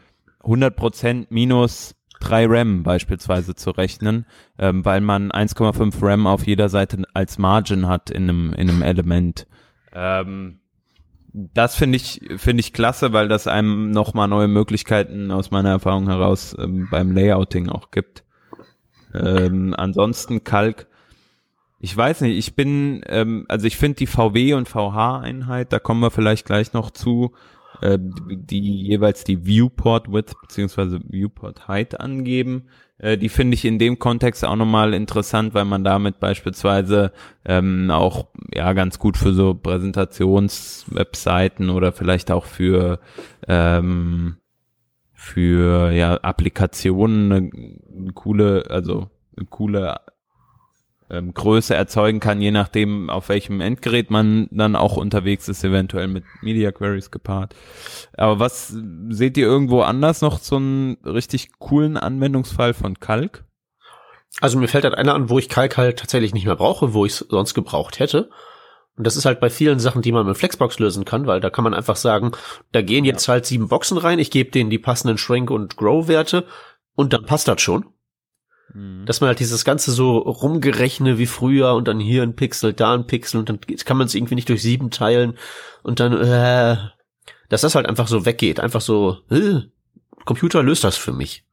100 0.43 0.75
Prozent 0.75 1.31
minus 1.31 1.95
3 2.19 2.45
RAM 2.47 2.83
beispielsweise 2.83 3.55
zu 3.55 3.71
rechnen, 3.71 4.27
ähm, 4.59 4.85
weil 4.85 5.01
man 5.01 5.31
1,5 5.31 5.95
RAM 5.99 6.27
auf 6.27 6.45
jeder 6.45 6.69
Seite 6.69 7.01
als 7.15 7.39
Margin 7.39 7.87
hat 7.87 8.11
in 8.11 8.29
einem, 8.29 8.53
in 8.53 8.69
einem 8.69 8.83
Element. 8.83 9.47
Ähm, 9.91 10.58
das 11.33 11.75
finde 11.75 11.97
ich 11.97 12.21
finde 12.37 12.61
ich 12.61 12.73
klasse, 12.73 13.13
weil 13.13 13.27
das 13.27 13.47
einem 13.47 13.91
noch 13.91 14.13
mal 14.13 14.27
neue 14.27 14.47
Möglichkeiten 14.47 15.31
aus 15.31 15.51
meiner 15.51 15.69
Erfahrung 15.69 16.07
heraus 16.07 16.55
ähm, 16.59 16.87
beim 16.89 17.11
Layouting 17.11 17.69
auch 17.69 17.91
gibt. 17.91 18.23
Ähm, 19.13 19.73
ansonsten 19.77 20.43
Kalk, 20.43 20.87
ich 21.79 21.95
weiß 21.95 22.21
nicht, 22.21 22.37
ich 22.37 22.55
bin, 22.55 23.01
ähm, 23.07 23.45
also 23.47 23.67
ich 23.67 23.77
finde 23.77 23.97
die 23.97 24.07
VW 24.07 24.53
und 24.53 24.67
VH-Einheit, 24.67 25.71
da 25.71 25.79
kommen 25.79 26.01
wir 26.01 26.11
vielleicht 26.11 26.45
gleich 26.45 26.73
noch 26.73 26.91
zu, 26.91 27.33
äh, 27.81 27.97
die 27.99 28.83
jeweils 28.83 29.23
die 29.23 29.45
Viewport 29.45 30.11
Width 30.11 30.35
beziehungsweise 30.41 30.99
Viewport 31.07 31.67
Height 31.67 31.99
angeben. 31.99 32.67
Äh, 32.99 33.17
die 33.17 33.29
finde 33.29 33.55
ich 33.55 33.65
in 33.65 33.79
dem 33.79 33.97
Kontext 33.97 34.45
auch 34.45 34.55
nochmal 34.55 34.93
interessant, 34.93 35.53
weil 35.53 35.65
man 35.65 35.83
damit 35.83 36.19
beispielsweise 36.19 37.11
ähm, 37.45 37.89
auch 37.89 38.27
ja 38.53 38.73
ganz 38.73 38.99
gut 38.99 39.17
für 39.17 39.33
so 39.33 39.55
Präsentationswebseiten 39.55 41.69
oder 41.69 41.91
vielleicht 41.91 42.31
auch 42.31 42.45
für 42.45 42.99
ähm, 43.47 44.37
für 45.13 45.91
ja 45.91 46.15
Applikationen 46.15 47.31
eine, 47.31 47.49
coole, 48.13 48.65
also 48.69 49.09
eine 49.35 49.47
coole 49.47 49.95
ähm, 51.09 51.33
Größe 51.33 51.75
erzeugen 51.75 52.19
kann, 52.19 52.41
je 52.41 52.51
nachdem, 52.51 53.09
auf 53.09 53.29
welchem 53.29 53.61
Endgerät 53.61 54.11
man 54.11 54.47
dann 54.51 54.75
auch 54.75 54.97
unterwegs 54.97 55.47
ist, 55.49 55.63
eventuell 55.63 56.07
mit 56.07 56.23
Media 56.41 56.71
Queries 56.71 57.11
gepaart. 57.11 57.55
Aber 58.15 58.39
was 58.39 58.73
seht 59.09 59.37
ihr 59.37 59.45
irgendwo 59.45 59.81
anders 59.81 60.21
noch 60.21 60.39
so 60.39 60.57
einen 60.57 60.97
richtig 61.05 61.59
coolen 61.59 61.97
Anwendungsfall 61.97 62.73
von 62.73 62.99
Kalk? 62.99 63.45
Also 64.41 64.59
mir 64.59 64.67
fällt 64.67 64.83
halt 64.83 64.95
einer 64.95 65.15
an, 65.15 65.29
wo 65.29 65.39
ich 65.39 65.49
Kalk 65.49 65.77
halt 65.77 65.99
tatsächlich 65.99 66.33
nicht 66.33 66.45
mehr 66.45 66.55
brauche, 66.55 66.93
wo 66.93 67.05
ich 67.05 67.13
es 67.13 67.25
sonst 67.29 67.53
gebraucht 67.53 67.99
hätte. 67.99 68.29
Und 68.95 69.07
das 69.07 69.15
ist 69.15 69.25
halt 69.25 69.39
bei 69.39 69.49
vielen 69.49 69.79
Sachen, 69.79 70.01
die 70.01 70.11
man 70.11 70.25
mit 70.25 70.37
Flexbox 70.37 70.77
lösen 70.77 71.05
kann, 71.05 71.25
weil 71.25 71.39
da 71.39 71.49
kann 71.49 71.63
man 71.63 71.73
einfach 71.73 71.95
sagen, 71.95 72.33
da 72.73 72.81
gehen 72.81 73.05
jetzt 73.05 73.27
halt 73.29 73.45
sieben 73.45 73.69
Boxen 73.69 73.97
rein, 73.97 74.19
ich 74.19 74.29
gebe 74.29 74.51
denen 74.51 74.69
die 74.69 74.77
passenden 74.77 75.17
Shrink- 75.17 75.51
und 75.51 75.77
Grow-Werte 75.77 76.45
und 76.95 77.13
dann 77.13 77.25
passt 77.25 77.47
das 77.47 77.61
schon. 77.61 77.85
Mhm. 78.73 79.05
Dass 79.05 79.21
man 79.21 79.29
halt 79.29 79.39
dieses 79.39 79.65
ganze 79.65 79.91
so 79.91 80.17
rumgerechne 80.17 81.17
wie 81.17 81.25
früher 81.25 81.73
und 81.73 81.87
dann 81.87 81.99
hier 81.99 82.23
ein 82.23 82.35
Pixel, 82.35 82.73
da 82.73 82.93
ein 82.93 83.07
Pixel 83.07 83.39
und 83.39 83.49
dann 83.49 83.59
kann 83.85 83.97
man 83.97 84.07
es 84.07 84.15
irgendwie 84.15 84.35
nicht 84.35 84.49
durch 84.49 84.61
sieben 84.61 84.91
teilen 84.91 85.37
und 85.83 85.99
dann, 85.99 86.13
äh, 86.13 86.77
dass 87.49 87.61
das 87.61 87.75
halt 87.75 87.87
einfach 87.87 88.07
so 88.07 88.25
weggeht. 88.25 88.59
Einfach 88.59 88.81
so, 88.81 89.17
äh, 89.29 89.61
Computer 90.25 90.61
löst 90.61 90.83
das 90.83 90.97
für 90.97 91.13
mich. 91.13 91.45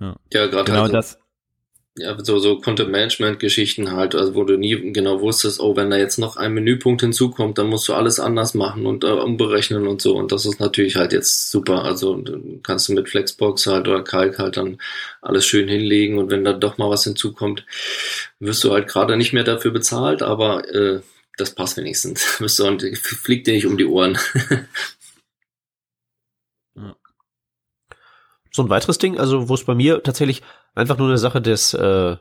Ja, 0.00 0.16
ja 0.32 0.46
gerade 0.46 0.64
genau 0.64 0.82
also, 0.82 0.92
das 0.92 1.18
ja, 1.98 2.16
so, 2.22 2.38
so 2.38 2.58
Content-Management-Geschichten 2.58 3.92
halt, 3.92 4.14
also 4.14 4.34
wo 4.34 4.44
du 4.44 4.56
nie 4.56 4.92
genau 4.92 5.20
wusstest, 5.20 5.60
oh, 5.60 5.76
wenn 5.76 5.90
da 5.90 5.96
jetzt 5.96 6.18
noch 6.18 6.36
ein 6.36 6.54
Menüpunkt 6.54 7.00
hinzukommt, 7.02 7.58
dann 7.58 7.68
musst 7.68 7.88
du 7.88 7.94
alles 7.94 8.20
anders 8.20 8.54
machen 8.54 8.86
und 8.86 9.04
äh, 9.04 9.08
umberechnen 9.08 9.86
und 9.86 10.00
so. 10.00 10.16
Und 10.16 10.32
das 10.32 10.46
ist 10.46 10.60
natürlich 10.60 10.96
halt 10.96 11.12
jetzt 11.12 11.50
super. 11.50 11.84
Also 11.84 12.22
kannst 12.62 12.88
du 12.88 12.94
mit 12.94 13.08
Flexbox 13.08 13.66
halt 13.66 13.88
oder 13.88 14.02
Kalk 14.02 14.38
halt 14.38 14.56
dann 14.56 14.78
alles 15.20 15.46
schön 15.46 15.68
hinlegen 15.68 16.18
und 16.18 16.30
wenn 16.30 16.44
da 16.44 16.52
doch 16.52 16.78
mal 16.78 16.90
was 16.90 17.04
hinzukommt, 17.04 17.64
wirst 18.40 18.64
du 18.64 18.72
halt 18.72 18.88
gerade 18.88 19.16
nicht 19.16 19.32
mehr 19.32 19.44
dafür 19.44 19.72
bezahlt, 19.72 20.22
aber 20.22 20.72
äh, 20.72 21.00
das 21.36 21.54
passt 21.54 21.76
wenigstens. 21.76 22.40
Wirst 22.40 22.58
du 22.58 22.66
und 22.66 22.82
fliegt 22.98 23.46
dir 23.46 23.54
nicht 23.54 23.66
um 23.66 23.78
die 23.78 23.86
Ohren. 23.86 24.18
so 28.58 28.62
ein 28.64 28.70
weiteres 28.70 28.98
Ding, 28.98 29.18
also 29.18 29.48
wo 29.48 29.54
es 29.54 29.64
bei 29.64 29.74
mir 29.74 30.02
tatsächlich 30.02 30.42
einfach 30.74 30.98
nur 30.98 31.08
eine 31.08 31.16
Sache 31.16 31.40
des, 31.40 31.72
äh, 31.72 32.16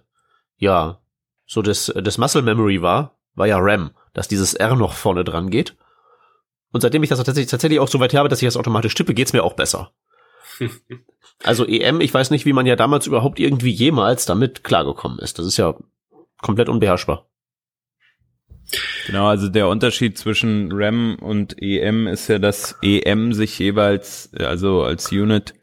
ja, 0.58 1.00
so 1.46 1.62
des, 1.62 1.88
des 1.88 2.18
Muscle 2.18 2.42
Memory 2.42 2.82
war, 2.82 3.18
war 3.36 3.48
ja 3.48 3.58
RAM, 3.60 3.92
dass 4.14 4.28
dieses 4.28 4.54
R 4.54 4.76
noch 4.76 4.94
vorne 4.94 5.24
dran 5.24 5.50
geht. 5.50 5.76
Und 6.72 6.82
seitdem 6.82 7.04
ich 7.04 7.10
das 7.10 7.18
tatsächlich, 7.20 7.50
tatsächlich 7.50 7.80
auch 7.80 7.88
so 7.88 8.00
weit 8.00 8.14
habe, 8.14 8.30
dass 8.30 8.42
ich 8.42 8.48
das 8.48 8.58
automatisch 8.58 8.94
tippe, 8.94 9.14
geht's 9.14 9.34
mir 9.34 9.44
auch 9.44 9.54
besser. 9.54 9.92
also 11.44 11.66
EM, 11.66 12.02
ich 12.02 12.14
weiß 12.14 12.32
nicht, 12.32 12.46
wie 12.46 12.54
man 12.54 12.66
ja 12.66 12.76
damals 12.76 13.08
überhaupt 13.08 13.40
irgendwie 13.40 13.72
jemals 13.72 14.26
damit 14.26 14.64
klargekommen 14.64 15.20
ist. 15.20 15.40
Das 15.40 15.46
ist 15.46 15.58
ja 15.58 15.76
komplett 16.42 16.70
unbeherrschbar. 16.70 17.26
Genau, 19.06 19.28
also 19.28 19.48
der 19.48 19.70
Unterschied 19.70 20.18
zwischen 20.18 20.70
RAM 20.74 21.16
und 21.22 21.62
EM 21.62 22.06
ist 22.08 22.28
ja, 22.28 22.38
dass 22.38 22.78
EM 22.82 23.34
sich 23.34 23.58
jeweils, 23.58 24.30
also 24.34 24.84
als 24.84 25.12
Unit 25.12 25.54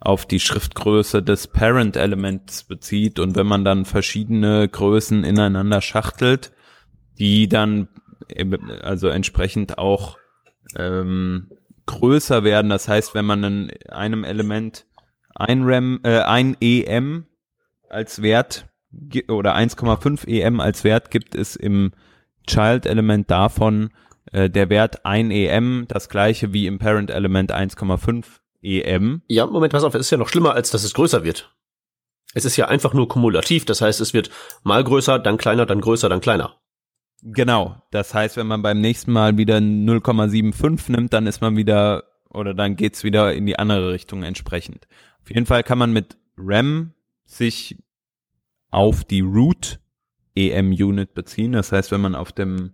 auf 0.00 0.26
die 0.26 0.40
Schriftgröße 0.40 1.22
des 1.22 1.48
Parent-Elements 1.48 2.64
bezieht 2.64 3.18
und 3.18 3.36
wenn 3.36 3.46
man 3.46 3.64
dann 3.64 3.84
verschiedene 3.84 4.68
Größen 4.68 5.24
ineinander 5.24 5.80
schachtelt, 5.80 6.52
die 7.18 7.48
dann 7.48 7.88
also 8.82 9.08
entsprechend 9.08 9.78
auch 9.78 10.18
ähm, 10.76 11.48
größer 11.86 12.44
werden. 12.44 12.70
Das 12.70 12.88
heißt, 12.88 13.14
wenn 13.14 13.24
man 13.24 13.44
in 13.44 13.72
einem 13.88 14.24
Element 14.24 14.86
ein 15.34 15.62
RAM, 15.64 16.00
äh, 16.04 16.20
ein 16.20 16.56
EM 16.60 17.26
als 17.88 18.22
Wert 18.22 18.66
oder 19.28 19.56
1,5 19.56 20.26
EM 20.28 20.60
als 20.60 20.84
Wert 20.84 21.10
gibt 21.10 21.34
es 21.34 21.56
im 21.56 21.92
Child-Element 22.46 23.30
davon 23.30 23.90
äh, 24.32 24.48
der 24.48 24.70
Wert 24.70 25.04
1 25.04 25.32
EM, 25.32 25.86
das 25.88 26.08
gleiche 26.08 26.52
wie 26.52 26.66
im 26.66 26.78
Parent-Element 26.78 27.52
1,5 27.52 28.24
EM. 28.64 29.22
Ja, 29.28 29.46
Moment, 29.46 29.72
pass 29.72 29.84
auf, 29.84 29.94
es 29.94 30.02
ist 30.02 30.10
ja 30.10 30.18
noch 30.18 30.28
schlimmer, 30.28 30.54
als 30.54 30.70
dass 30.70 30.84
es 30.84 30.94
größer 30.94 31.24
wird. 31.24 31.54
Es 32.34 32.44
ist 32.44 32.56
ja 32.56 32.66
einfach 32.66 32.94
nur 32.94 33.08
kumulativ, 33.08 33.64
das 33.64 33.80
heißt, 33.80 34.00
es 34.00 34.14
wird 34.14 34.30
mal 34.64 34.82
größer, 34.82 35.18
dann 35.18 35.36
kleiner, 35.36 35.66
dann 35.66 35.80
größer, 35.80 36.08
dann 36.08 36.20
kleiner. 36.20 36.56
Genau, 37.22 37.76
das 37.90 38.12
heißt, 38.12 38.36
wenn 38.36 38.46
man 38.46 38.62
beim 38.62 38.80
nächsten 38.80 39.12
Mal 39.12 39.38
wieder 39.38 39.58
0,75 39.58 40.92
nimmt, 40.92 41.12
dann 41.12 41.26
ist 41.26 41.40
man 41.40 41.56
wieder, 41.56 42.04
oder 42.28 42.54
dann 42.54 42.76
geht's 42.76 43.04
wieder 43.04 43.32
in 43.32 43.46
die 43.46 43.58
andere 43.58 43.92
Richtung 43.92 44.24
entsprechend. 44.24 44.88
Auf 45.22 45.30
jeden 45.30 45.46
Fall 45.46 45.62
kann 45.62 45.78
man 45.78 45.92
mit 45.92 46.18
RAM 46.36 46.92
sich 47.24 47.78
auf 48.70 49.04
die 49.04 49.20
Root 49.20 49.78
EM 50.34 50.72
Unit 50.72 51.14
beziehen. 51.14 51.52
Das 51.52 51.72
heißt, 51.72 51.92
wenn 51.92 52.00
man 52.00 52.14
auf 52.14 52.32
dem 52.32 52.72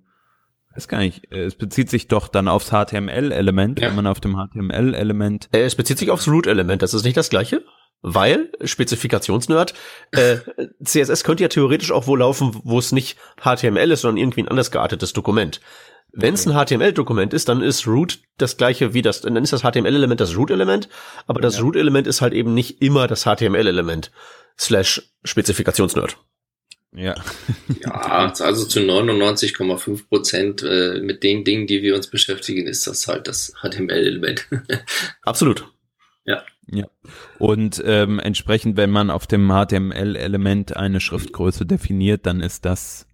weiß 0.81 0.89
gar 0.89 1.01
nicht, 1.01 1.31
äh, 1.31 1.45
es 1.45 1.55
bezieht 1.55 1.91
sich 1.91 2.09
doch 2.09 2.29
dann 2.29 2.49
aufs 2.49 2.71
HTML-Element, 2.71 3.81
ja. 3.81 3.89
wenn 3.89 3.97
man 3.97 4.07
auf 4.07 4.21
dem 4.21 4.37
HTML-Element. 4.37 5.51
Äh, 5.53 5.61
es 5.61 5.75
bezieht 5.75 5.99
sich 5.99 6.11
aufs 6.11 6.27
Root-Element, 6.27 6.81
das 6.81 6.95
ist 6.95 7.05
nicht 7.05 7.17
das 7.17 7.29
gleiche? 7.29 7.63
Weil, 8.03 8.51
Spezifikationsnerd, 8.65 9.75
äh, 10.13 10.39
CSS 10.83 11.23
könnte 11.23 11.43
ja 11.43 11.49
theoretisch 11.49 11.93
auch 11.93 12.07
wo 12.07 12.17
laufen, 12.17 12.59
wo 12.65 12.79
es 12.79 12.93
nicht 12.93 13.19
HTML 13.43 13.91
ist, 13.91 14.01
sondern 14.01 14.17
irgendwie 14.17 14.43
ein 14.43 14.49
anders 14.49 14.71
geartetes 14.71 15.13
Dokument. 15.13 15.61
Wenn 16.13 16.33
es 16.33 16.47
ein 16.47 16.55
HTML-Dokument 16.55 17.35
ist, 17.35 17.51
dann 17.51 17.61
ist 17.61 17.87
Root 17.87 18.21
das 18.39 18.57
gleiche 18.57 18.95
wie 18.95 19.03
das, 19.03 19.21
dann 19.21 19.37
ist 19.37 19.53
das 19.53 19.61
HTML-Element 19.61 20.21
das 20.21 20.35
Root-Element, 20.35 20.89
aber 21.27 21.43
das 21.43 21.59
ja. 21.59 21.63
Root-Element 21.63 22.07
ist 22.07 22.23
halt 22.23 22.33
eben 22.33 22.55
nicht 22.55 22.81
immer 22.81 23.07
das 23.07 23.25
HTML-Element 23.25 24.11
slash 24.59 25.13
Spezifikationsnerd. 25.25 26.17
Ja. 26.93 27.15
ja, 27.83 28.33
also 28.41 28.65
zu 28.67 28.81
99,5 28.81 30.09
Prozent 30.09 30.63
äh, 30.63 31.01
mit 31.01 31.23
den 31.23 31.45
Dingen, 31.45 31.67
die 31.67 31.83
wir 31.83 31.95
uns 31.95 32.09
beschäftigen, 32.09 32.67
ist 32.67 32.87
das 32.87 33.07
halt 33.07 33.29
das 33.29 33.53
HTML-Element. 33.63 34.49
Absolut. 35.23 35.69
Ja. 36.25 36.43
Ja. 36.67 36.87
Und 37.39 37.83
ähm, 37.85 38.19
entsprechend, 38.19 38.77
wenn 38.77 38.91
man 38.91 39.11
auf 39.11 39.27
dem 39.27 39.49
HTML-Element 39.51 40.77
eine 40.77 41.01
Schriftgröße 41.01 41.65
definiert, 41.65 42.27
dann 42.27 42.41
ist 42.41 42.65
das 42.65 43.07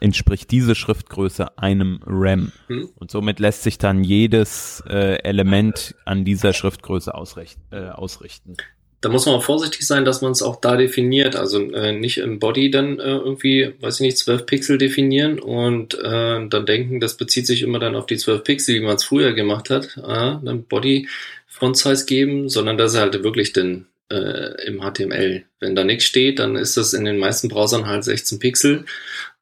entspricht 0.00 0.50
diese 0.50 0.74
Schriftgröße 0.74 1.58
einem 1.58 2.00
RAM. 2.04 2.52
Hm. 2.66 2.90
Und 2.96 3.10
somit 3.10 3.40
lässt 3.40 3.62
sich 3.62 3.78
dann 3.78 4.04
jedes 4.04 4.82
äh, 4.86 5.22
Element 5.22 5.94
an 6.04 6.24
dieser 6.24 6.52
Schriftgröße 6.52 7.14
ausrichten. 7.14 7.62
Äh, 7.70 7.88
ausrichten 7.88 8.56
da 9.00 9.08
muss 9.08 9.26
man 9.26 9.36
auch 9.36 9.44
vorsichtig 9.44 9.86
sein, 9.86 10.04
dass 10.04 10.22
man 10.22 10.32
es 10.32 10.42
auch 10.42 10.60
da 10.60 10.76
definiert. 10.76 11.36
Also 11.36 11.60
äh, 11.72 11.92
nicht 11.92 12.18
im 12.18 12.38
Body 12.38 12.70
dann 12.70 12.98
äh, 12.98 13.16
irgendwie, 13.16 13.74
weiß 13.80 13.96
ich 13.96 14.00
nicht, 14.00 14.18
12 14.18 14.46
Pixel 14.46 14.78
definieren 14.78 15.38
und 15.38 15.94
äh, 15.94 16.48
dann 16.48 16.66
denken, 16.66 16.98
das 16.98 17.16
bezieht 17.16 17.46
sich 17.46 17.62
immer 17.62 17.78
dann 17.78 17.94
auf 17.94 18.06
die 18.06 18.16
12 18.16 18.42
Pixel, 18.42 18.74
wie 18.74 18.80
man 18.80 18.96
es 18.96 19.04
früher 19.04 19.32
gemacht 19.32 19.70
hat, 19.70 19.96
äh, 19.98 20.36
dann 20.42 20.64
Body 20.68 21.08
Font 21.46 21.76
Size 21.76 22.06
geben, 22.06 22.48
sondern 22.48 22.76
das 22.76 22.94
ist 22.94 23.00
halt 23.00 23.22
wirklich 23.22 23.52
den 23.52 23.86
äh, 24.10 24.66
im 24.66 24.80
HTML. 24.80 25.44
Wenn 25.60 25.76
da 25.76 25.84
nichts 25.84 26.04
steht, 26.04 26.38
dann 26.38 26.56
ist 26.56 26.76
das 26.76 26.92
in 26.92 27.04
den 27.04 27.18
meisten 27.18 27.48
Browsern 27.48 27.86
halt 27.86 28.04
16 28.04 28.38
Pixel 28.38 28.84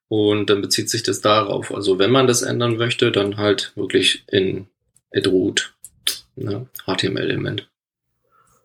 und 0.09 0.51
dann 0.51 0.61
bezieht 0.61 0.91
sich 0.91 1.03
das 1.03 1.21
darauf. 1.21 1.75
Also 1.75 1.99
wenn 1.99 2.11
man 2.11 2.27
das 2.27 2.43
ändern 2.43 2.77
möchte, 2.77 3.11
dann 3.11 3.37
halt 3.39 3.73
wirklich 3.75 4.25
in 4.31 4.67
Root, 5.27 5.73
ne, 6.37 6.67
HTML-Element. 6.87 7.69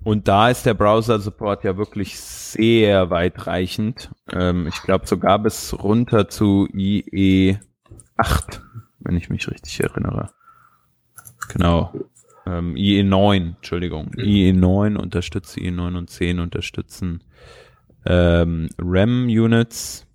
Und 0.04 0.28
da 0.28 0.50
ist 0.50 0.66
der 0.66 0.74
Browser-Support 0.74 1.64
ja 1.64 1.78
wirklich 1.78 2.20
sehr 2.20 3.10
weitreichend. 3.10 4.12
Ähm, 4.32 4.68
ich 4.68 4.82
glaube 4.82 5.06
sogar 5.06 5.40
bis 5.40 5.74
runter 5.74 6.28
zu 6.28 6.68
IE 6.74 7.58
8, 8.18 8.62
wenn 9.00 9.16
ich 9.16 9.30
mich 9.30 9.48
richtig 9.50 9.80
erinnere. 9.80 10.32
Genau. 11.50 11.94
Ähm, 12.48 12.76
IE 12.76 13.04
9, 13.04 13.56
Entschuldigung. 13.58 14.12
IE 14.18 14.54
9 14.54 14.98
unterstützt, 14.98 15.58
IE 15.58 15.70
9 15.70 15.96
und 15.96 16.10
10 16.10 16.40
unterstützen 16.40 17.24
ähm, 18.06 18.70
RAM-Units. 18.78 20.08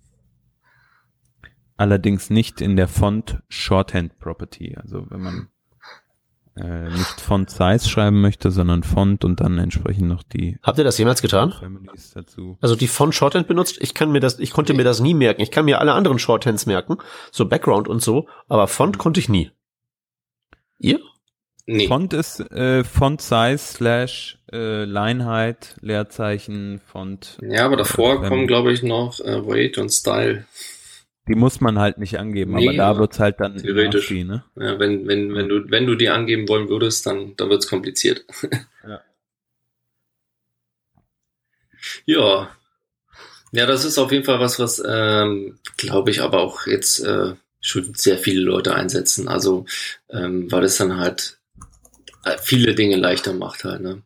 Allerdings 1.77 2.29
nicht 2.29 2.59
in 2.59 2.75
der 2.75 2.87
Font 2.87 3.41
Shorthand 3.49 4.19
Property. 4.19 4.75
Also 4.75 5.05
wenn 5.09 5.21
man 5.21 5.47
äh, 6.57 6.89
nicht 6.89 7.21
Font 7.21 7.49
Size 7.49 7.87
schreiben 7.87 8.21
möchte, 8.21 8.51
sondern 8.51 8.83
Font 8.83 9.23
und 9.23 9.39
dann 9.39 9.57
entsprechend 9.57 10.07
noch 10.07 10.23
die. 10.23 10.57
Habt 10.63 10.77
ihr 10.77 10.83
das 10.83 10.97
jemals 10.97 11.21
getan? 11.21 11.51
Families 11.51 12.11
dazu. 12.13 12.57
Also 12.61 12.75
die 12.75 12.87
Font 12.87 13.15
Shorthand 13.15 13.47
benutzt? 13.47 13.77
Ich 13.79 13.93
kann 13.93 14.11
mir 14.11 14.19
das, 14.19 14.39
ich 14.39 14.51
konnte 14.51 14.73
mir 14.73 14.83
das 14.83 14.99
nie 14.99 15.13
merken. 15.13 15.41
Ich 15.41 15.51
kann 15.51 15.65
mir 15.65 15.79
alle 15.79 15.93
anderen 15.93 16.19
Shorthands 16.19 16.65
merken, 16.65 16.97
so 17.31 17.47
Background 17.47 17.87
und 17.87 18.01
so, 18.01 18.27
aber 18.47 18.67
Font 18.67 18.97
konnte 18.97 19.19
ich 19.19 19.29
nie. 19.29 19.51
Ihr? 20.79 20.99
Nee. 21.69 21.87
Font 21.87 22.13
ist 22.13 22.39
äh, 22.51 22.85
Font 22.85 23.21
Size 23.21 23.57
slash 23.57 24.37
äh, 24.53 24.85
Line 24.85 25.25
Height, 25.25 25.75
Leerzeichen, 25.81 26.79
Font. 26.79 27.37
Ja, 27.41 27.65
aber 27.65 27.75
davor 27.75 28.23
äh, 28.23 28.27
kommen, 28.29 28.47
glaube 28.47 28.71
ich, 28.71 28.83
noch 28.83 29.19
äh, 29.19 29.45
Weight 29.45 29.77
und 29.77 29.89
Style. 29.89 30.45
Die 31.27 31.35
muss 31.35 31.59
man 31.61 31.79
halt 31.79 31.97
nicht 31.97 32.17
angeben, 32.19 32.53
nee, 32.53 32.67
aber 32.67 32.77
da 32.77 32.99
wird's 32.99 33.19
halt 33.19 33.39
dann 33.39 33.57
theoretisch. 33.57 34.09
Ne? 34.11 34.43
Ja, 34.55 34.79
wenn, 34.79 35.07
wenn, 35.07 35.35
wenn 35.35 35.49
du, 35.49 35.69
wenn 35.69 35.85
du 35.85 35.95
die 35.95 36.09
angeben 36.09 36.47
wollen 36.47 36.69
würdest, 36.69 37.05
dann, 37.05 37.35
dann 37.35 37.49
wird's 37.49 37.67
kompliziert. 37.67 38.25
ja. 38.87 39.01
Ja. 42.05 42.49
Ja, 43.51 43.65
das 43.65 43.85
ist 43.85 43.97
auf 43.97 44.11
jeden 44.11 44.25
Fall 44.25 44.39
was, 44.39 44.59
was, 44.59 44.81
ähm, 44.85 45.59
glaube 45.77 46.11
ich, 46.11 46.21
aber 46.21 46.39
auch 46.39 46.67
jetzt 46.67 46.99
äh, 46.99 47.33
schon 47.61 47.93
sehr 47.93 48.17
viele 48.17 48.41
Leute 48.41 48.75
einsetzen. 48.75 49.27
Also, 49.27 49.65
ähm, 50.09 50.51
weil 50.51 50.63
es 50.65 50.77
dann 50.77 50.97
halt 50.97 51.39
äh, 52.23 52.37
viele 52.41 52.75
Dinge 52.75 52.97
leichter 52.97 53.33
macht 53.33 53.63
halt. 53.63 53.81
Ne? 53.81 54.03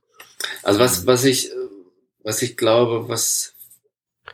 Also 0.63 0.79
was, 0.79 1.05
was 1.07 1.25
ich, 1.25 1.51
was 2.23 2.41
ich 2.41 2.57
glaube, 2.57 3.09
was, 3.09 3.50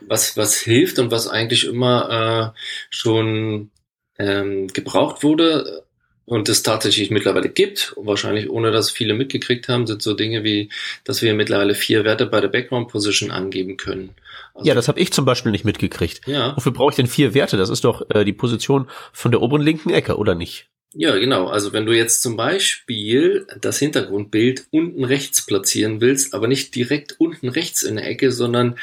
was, 0.00 0.36
was 0.36 0.58
hilft 0.58 0.98
und 0.98 1.10
was 1.10 1.28
eigentlich 1.28 1.66
immer 1.66 2.54
äh, 2.54 2.58
schon 2.90 3.70
ähm, 4.18 4.68
gebraucht 4.68 5.22
wurde 5.22 5.84
und 6.24 6.48
es 6.48 6.62
tatsächlich 6.62 7.10
mittlerweile 7.10 7.48
gibt, 7.48 7.92
und 7.92 8.06
wahrscheinlich 8.06 8.50
ohne 8.50 8.70
dass 8.70 8.90
viele 8.90 9.14
mitgekriegt 9.14 9.68
haben, 9.68 9.86
sind 9.86 10.02
so 10.02 10.12
Dinge 10.12 10.44
wie, 10.44 10.68
dass 11.04 11.22
wir 11.22 11.32
mittlerweile 11.34 11.74
vier 11.74 12.04
Werte 12.04 12.26
bei 12.26 12.40
der 12.40 12.48
Background 12.48 12.88
Position 12.88 13.30
angeben 13.30 13.78
können. 13.78 14.10
Also, 14.54 14.68
ja, 14.68 14.74
das 14.74 14.88
habe 14.88 15.00
ich 15.00 15.12
zum 15.12 15.24
Beispiel 15.24 15.52
nicht 15.52 15.64
mitgekriegt. 15.64 16.20
Ja. 16.26 16.54
Wofür 16.54 16.72
brauche 16.72 16.90
ich 16.90 16.96
denn 16.96 17.06
vier 17.06 17.32
Werte? 17.32 17.56
Das 17.56 17.70
ist 17.70 17.84
doch 17.84 18.10
äh, 18.10 18.24
die 18.24 18.34
Position 18.34 18.90
von 19.12 19.30
der 19.30 19.40
oberen 19.40 19.62
linken 19.62 19.90
Ecke, 19.90 20.18
oder 20.18 20.34
nicht? 20.34 20.68
Ja, 20.94 21.16
genau. 21.16 21.48
Also 21.48 21.72
wenn 21.72 21.86
du 21.86 21.92
jetzt 21.92 22.22
zum 22.22 22.36
Beispiel 22.36 23.46
das 23.60 23.78
Hintergrundbild 23.78 24.66
unten 24.70 25.04
rechts 25.04 25.44
platzieren 25.44 26.00
willst, 26.00 26.34
aber 26.34 26.48
nicht 26.48 26.74
direkt 26.74 27.16
unten 27.18 27.48
rechts 27.48 27.82
in 27.82 27.96
der 27.96 28.06
Ecke, 28.06 28.32
sondern 28.32 28.78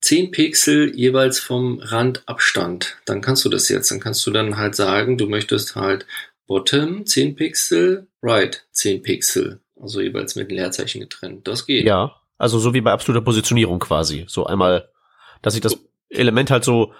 10 0.00 0.30
Pixel 0.30 0.94
jeweils 0.94 1.40
vom 1.40 1.80
Randabstand, 1.80 2.96
dann 3.06 3.20
kannst 3.20 3.44
du 3.44 3.48
das 3.48 3.68
jetzt. 3.68 3.90
Dann 3.90 4.00
kannst 4.00 4.26
du 4.26 4.30
dann 4.30 4.56
halt 4.56 4.74
sagen, 4.74 5.18
du 5.18 5.26
möchtest 5.26 5.74
halt 5.74 6.06
Bottom 6.46 7.06
10 7.06 7.34
Pixel, 7.34 8.06
Right 8.22 8.64
10 8.72 9.02
Pixel. 9.02 9.60
Also 9.80 10.00
jeweils 10.00 10.36
mit 10.36 10.48
einem 10.48 10.58
Leerzeichen 10.58 11.00
getrennt. 11.00 11.46
Das 11.48 11.66
geht. 11.66 11.84
Ja, 11.84 12.16
also 12.38 12.58
so 12.58 12.74
wie 12.74 12.80
bei 12.80 12.92
absoluter 12.92 13.24
Positionierung 13.24 13.78
quasi. 13.78 14.24
So 14.28 14.46
einmal, 14.46 14.88
dass 15.42 15.54
ich 15.54 15.60
das 15.60 15.78
Element 16.08 16.50
halt 16.50 16.64
so 16.64 16.92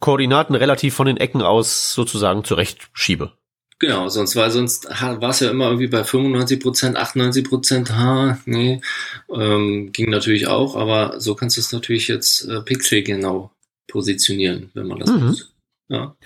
Koordinaten 0.00 0.54
relativ 0.54 0.94
von 0.94 1.06
den 1.06 1.16
Ecken 1.16 1.42
aus 1.42 1.92
sozusagen 1.92 2.44
zurechtschiebe. 2.44 3.32
Genau, 3.80 4.08
sonst 4.08 4.34
war 4.34 4.50
sonst 4.50 4.86
war 4.88 5.30
es 5.30 5.40
ja 5.40 5.50
immer 5.50 5.66
irgendwie 5.66 5.86
bei 5.86 6.02
95 6.02 6.60
Prozent, 6.60 6.96
98 6.96 7.44
Prozent, 7.44 7.92
ha, 7.92 8.38
nee, 8.44 8.80
ähm, 9.32 9.92
ging 9.92 10.10
natürlich 10.10 10.48
auch, 10.48 10.74
aber 10.74 11.20
so 11.20 11.36
kannst 11.36 11.56
du 11.56 11.60
es 11.60 11.72
natürlich 11.72 12.08
jetzt 12.08 12.44
äh, 12.48 12.60
pixelgenau 12.62 13.52
positionieren, 13.86 14.70
wenn 14.74 14.88
man 14.88 14.98
das 14.98 15.10
mhm. 15.10 15.26
muss. 15.26 15.54
Ja. 15.88 16.16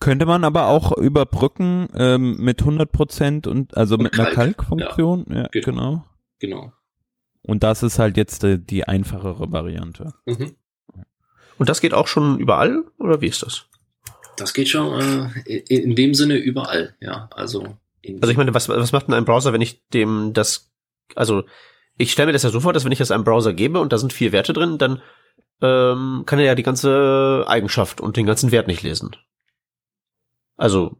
Könnte 0.00 0.24
man 0.24 0.44
aber 0.44 0.68
auch 0.68 0.96
überbrücken 0.96 1.88
ähm, 1.94 2.36
mit 2.38 2.60
100 2.60 2.90
Prozent 2.90 3.46
und 3.46 3.76
also 3.76 3.96
und 3.96 4.04
mit 4.04 4.12
Kalk. 4.12 4.28
einer 4.28 4.34
Kalkfunktion, 4.34 5.26
ja, 5.28 5.42
ja 5.42 5.48
genau. 5.52 5.62
genau. 5.62 6.04
Genau. 6.38 6.72
Und 7.42 7.62
das 7.62 7.82
ist 7.82 7.98
halt 7.98 8.16
jetzt 8.16 8.42
die, 8.42 8.58
die 8.58 8.84
einfachere 8.84 9.50
Variante. 9.50 10.14
Mhm. 10.26 10.54
Und 11.58 11.68
das 11.68 11.80
geht 11.80 11.94
auch 11.94 12.06
schon 12.06 12.38
überall 12.38 12.84
oder 12.98 13.20
wie 13.20 13.26
ist 13.26 13.42
das? 13.42 13.67
Das 14.40 14.54
geht 14.54 14.68
schon 14.68 15.32
äh, 15.46 15.56
in 15.68 15.94
dem 15.96 16.14
Sinne 16.14 16.36
überall, 16.36 16.94
ja. 17.00 17.28
Also, 17.34 17.76
also 18.20 18.30
ich 18.30 18.36
meine, 18.36 18.54
was, 18.54 18.68
was 18.68 18.92
macht 18.92 19.08
denn 19.08 19.14
ein 19.14 19.24
Browser, 19.24 19.52
wenn 19.52 19.60
ich 19.60 19.86
dem 19.88 20.32
das, 20.32 20.70
also 21.14 21.44
ich 21.96 22.12
stelle 22.12 22.26
mir 22.26 22.32
das 22.32 22.44
ja 22.44 22.50
so 22.50 22.60
vor, 22.60 22.72
dass 22.72 22.84
wenn 22.84 22.92
ich 22.92 22.98
das 22.98 23.10
einem 23.10 23.24
Browser 23.24 23.52
gebe 23.52 23.80
und 23.80 23.92
da 23.92 23.98
sind 23.98 24.12
vier 24.12 24.32
Werte 24.32 24.52
drin, 24.52 24.78
dann 24.78 25.02
ähm, 25.60 26.22
kann 26.26 26.38
er 26.38 26.44
ja 26.44 26.54
die 26.54 26.62
ganze 26.62 27.44
Eigenschaft 27.48 28.00
und 28.00 28.16
den 28.16 28.26
ganzen 28.26 28.52
Wert 28.52 28.68
nicht 28.68 28.82
lesen. 28.82 29.16
Also, 30.56 30.96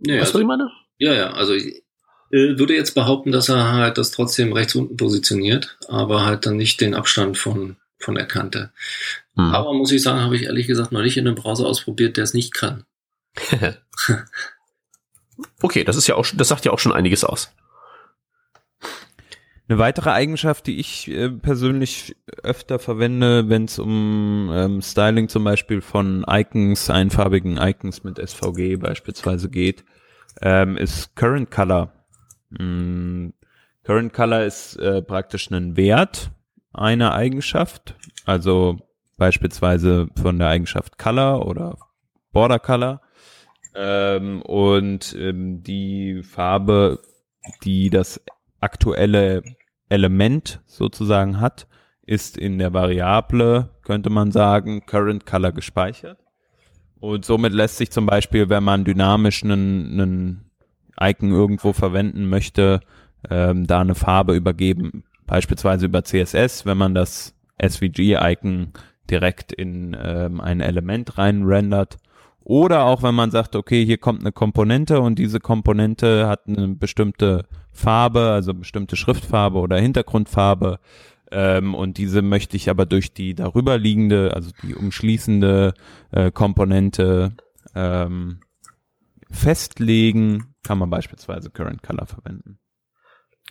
ja, 0.00 0.14
du, 0.14 0.20
also, 0.20 0.34
was 0.34 0.40
ich 0.40 0.46
meine? 0.46 0.70
Ja, 0.98 1.12
ja, 1.12 1.32
also 1.32 1.54
ich 1.54 1.82
äh, 2.30 2.58
würde 2.58 2.74
jetzt 2.74 2.94
behaupten, 2.94 3.32
dass 3.32 3.48
er 3.48 3.72
halt 3.72 3.98
das 3.98 4.12
trotzdem 4.12 4.52
rechts 4.52 4.74
unten 4.74 4.96
positioniert, 4.96 5.78
aber 5.88 6.24
halt 6.24 6.46
dann 6.46 6.56
nicht 6.56 6.80
den 6.80 6.94
Abstand 6.94 7.36
von 7.36 7.76
von 8.02 8.14
der 8.14 8.26
Kante. 8.26 8.72
Hm. 9.36 9.54
Aber 9.54 9.72
muss 9.72 9.92
ich 9.92 10.02
sagen, 10.02 10.20
habe 10.20 10.36
ich 10.36 10.44
ehrlich 10.44 10.66
gesagt 10.66 10.92
noch 10.92 11.02
nicht 11.02 11.16
in 11.16 11.26
einem 11.26 11.36
Browser 11.36 11.66
ausprobiert, 11.66 12.16
der 12.16 12.24
es 12.24 12.34
nicht 12.34 12.54
kann. 12.54 12.84
okay, 15.62 15.84
das 15.84 15.96
ist 15.96 16.06
ja 16.06 16.16
auch, 16.16 16.26
das 16.34 16.48
sagt 16.48 16.64
ja 16.64 16.72
auch 16.72 16.78
schon 16.78 16.92
einiges 16.92 17.24
aus. 17.24 17.54
Eine 19.68 19.78
weitere 19.78 20.10
Eigenschaft, 20.10 20.66
die 20.66 20.78
ich 20.80 21.08
äh, 21.08 21.30
persönlich 21.30 22.16
öfter 22.42 22.78
verwende, 22.78 23.48
wenn 23.48 23.64
es 23.64 23.78
um 23.78 24.50
ähm, 24.52 24.82
Styling 24.82 25.28
zum 25.28 25.44
Beispiel 25.44 25.80
von 25.80 26.26
Icons, 26.28 26.90
einfarbigen 26.90 27.56
Icons 27.56 28.04
mit 28.04 28.18
SVG 28.18 28.76
beispielsweise 28.76 29.48
geht, 29.48 29.84
ähm, 30.42 30.76
ist 30.76 31.16
Current 31.16 31.50
Color. 31.50 31.92
Mm, 32.50 33.28
Current 33.84 34.12
Color 34.12 34.44
ist 34.44 34.76
äh, 34.76 35.00
praktisch 35.00 35.50
ein 35.50 35.76
Wert, 35.76 36.30
eine 36.72 37.12
Eigenschaft, 37.12 37.94
also 38.24 38.78
beispielsweise 39.16 40.08
von 40.20 40.38
der 40.38 40.48
Eigenschaft 40.48 40.98
Color 40.98 41.46
oder 41.46 41.78
Border 42.32 42.58
Color. 42.58 43.00
Ähm, 43.74 44.42
und 44.42 45.14
ähm, 45.18 45.62
die 45.62 46.22
Farbe, 46.22 47.00
die 47.64 47.90
das 47.90 48.20
aktuelle 48.60 49.42
Element 49.88 50.60
sozusagen 50.66 51.40
hat, 51.40 51.66
ist 52.04 52.36
in 52.36 52.58
der 52.58 52.72
Variable, 52.72 53.70
könnte 53.82 54.10
man 54.10 54.32
sagen, 54.32 54.84
Current 54.86 55.26
Color 55.26 55.52
gespeichert. 55.52 56.18
Und 57.00 57.24
somit 57.24 57.52
lässt 57.52 57.78
sich 57.78 57.90
zum 57.90 58.06
Beispiel, 58.06 58.48
wenn 58.48 58.64
man 58.64 58.84
dynamisch 58.84 59.42
einen, 59.42 60.00
einen 60.00 60.50
Icon 61.00 61.30
irgendwo 61.30 61.72
verwenden 61.72 62.28
möchte, 62.28 62.80
ähm, 63.28 63.66
da 63.66 63.80
eine 63.80 63.94
Farbe 63.94 64.34
übergeben 64.34 65.04
beispielsweise 65.32 65.86
über 65.86 66.04
CSS, 66.04 66.66
wenn 66.66 66.76
man 66.76 66.94
das 66.94 67.34
SVG-Icon 67.56 68.74
direkt 69.10 69.50
in 69.50 69.96
ähm, 69.98 70.42
ein 70.42 70.60
Element 70.60 71.16
rein 71.16 71.44
rendert. 71.44 71.96
Oder 72.44 72.84
auch 72.84 73.02
wenn 73.02 73.14
man 73.14 73.30
sagt, 73.30 73.56
okay, 73.56 73.82
hier 73.82 73.96
kommt 73.96 74.20
eine 74.20 74.32
Komponente 74.32 75.00
und 75.00 75.18
diese 75.18 75.40
Komponente 75.40 76.28
hat 76.28 76.48
eine 76.48 76.68
bestimmte 76.68 77.46
Farbe, 77.70 78.28
also 78.28 78.52
bestimmte 78.52 78.96
Schriftfarbe 78.96 79.58
oder 79.58 79.78
Hintergrundfarbe. 79.78 80.80
Ähm, 81.30 81.74
und 81.74 81.96
diese 81.96 82.20
möchte 82.20 82.58
ich 82.58 82.68
aber 82.68 82.84
durch 82.84 83.14
die 83.14 83.34
darüber 83.34 83.78
liegende, 83.78 84.34
also 84.34 84.50
die 84.62 84.74
umschließende 84.74 85.72
äh, 86.10 86.30
Komponente 86.30 87.32
ähm, 87.74 88.40
festlegen, 89.30 90.54
kann 90.62 90.76
man 90.76 90.90
beispielsweise 90.90 91.48
Current 91.48 91.82
Color 91.82 92.04
verwenden. 92.04 92.58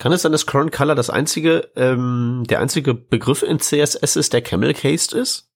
Kann 0.01 0.13
es 0.13 0.23
sein, 0.23 0.31
dass 0.31 0.47
Current 0.47 0.71
Color 0.71 0.95
das 0.95 1.11
einzige, 1.11 1.69
ähm, 1.75 2.43
der 2.49 2.59
einzige 2.59 2.95
Begriff 2.95 3.43
in 3.43 3.59
CSS 3.59 4.15
ist, 4.15 4.33
der 4.33 4.41
camel-cased 4.41 5.13
ist? 5.13 5.47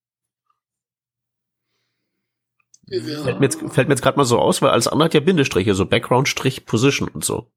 Ja. 2.85 3.23
Fällt 3.23 3.39
mir 3.39 3.45
jetzt, 3.47 3.59
fällt 3.73 3.87
mir 3.87 3.95
jetzt 3.95 4.03
gerade 4.03 4.17
mal 4.19 4.25
so 4.25 4.37
aus, 4.37 4.61
weil 4.61 4.69
alles 4.69 4.87
andere 4.87 5.05
hat 5.05 5.15
ja 5.15 5.19
Bindestriche, 5.21 5.73
so 5.73 5.87
Background, 5.87 6.27
Strich, 6.27 6.67
Position 6.67 7.07
und 7.07 7.25
so. 7.25 7.51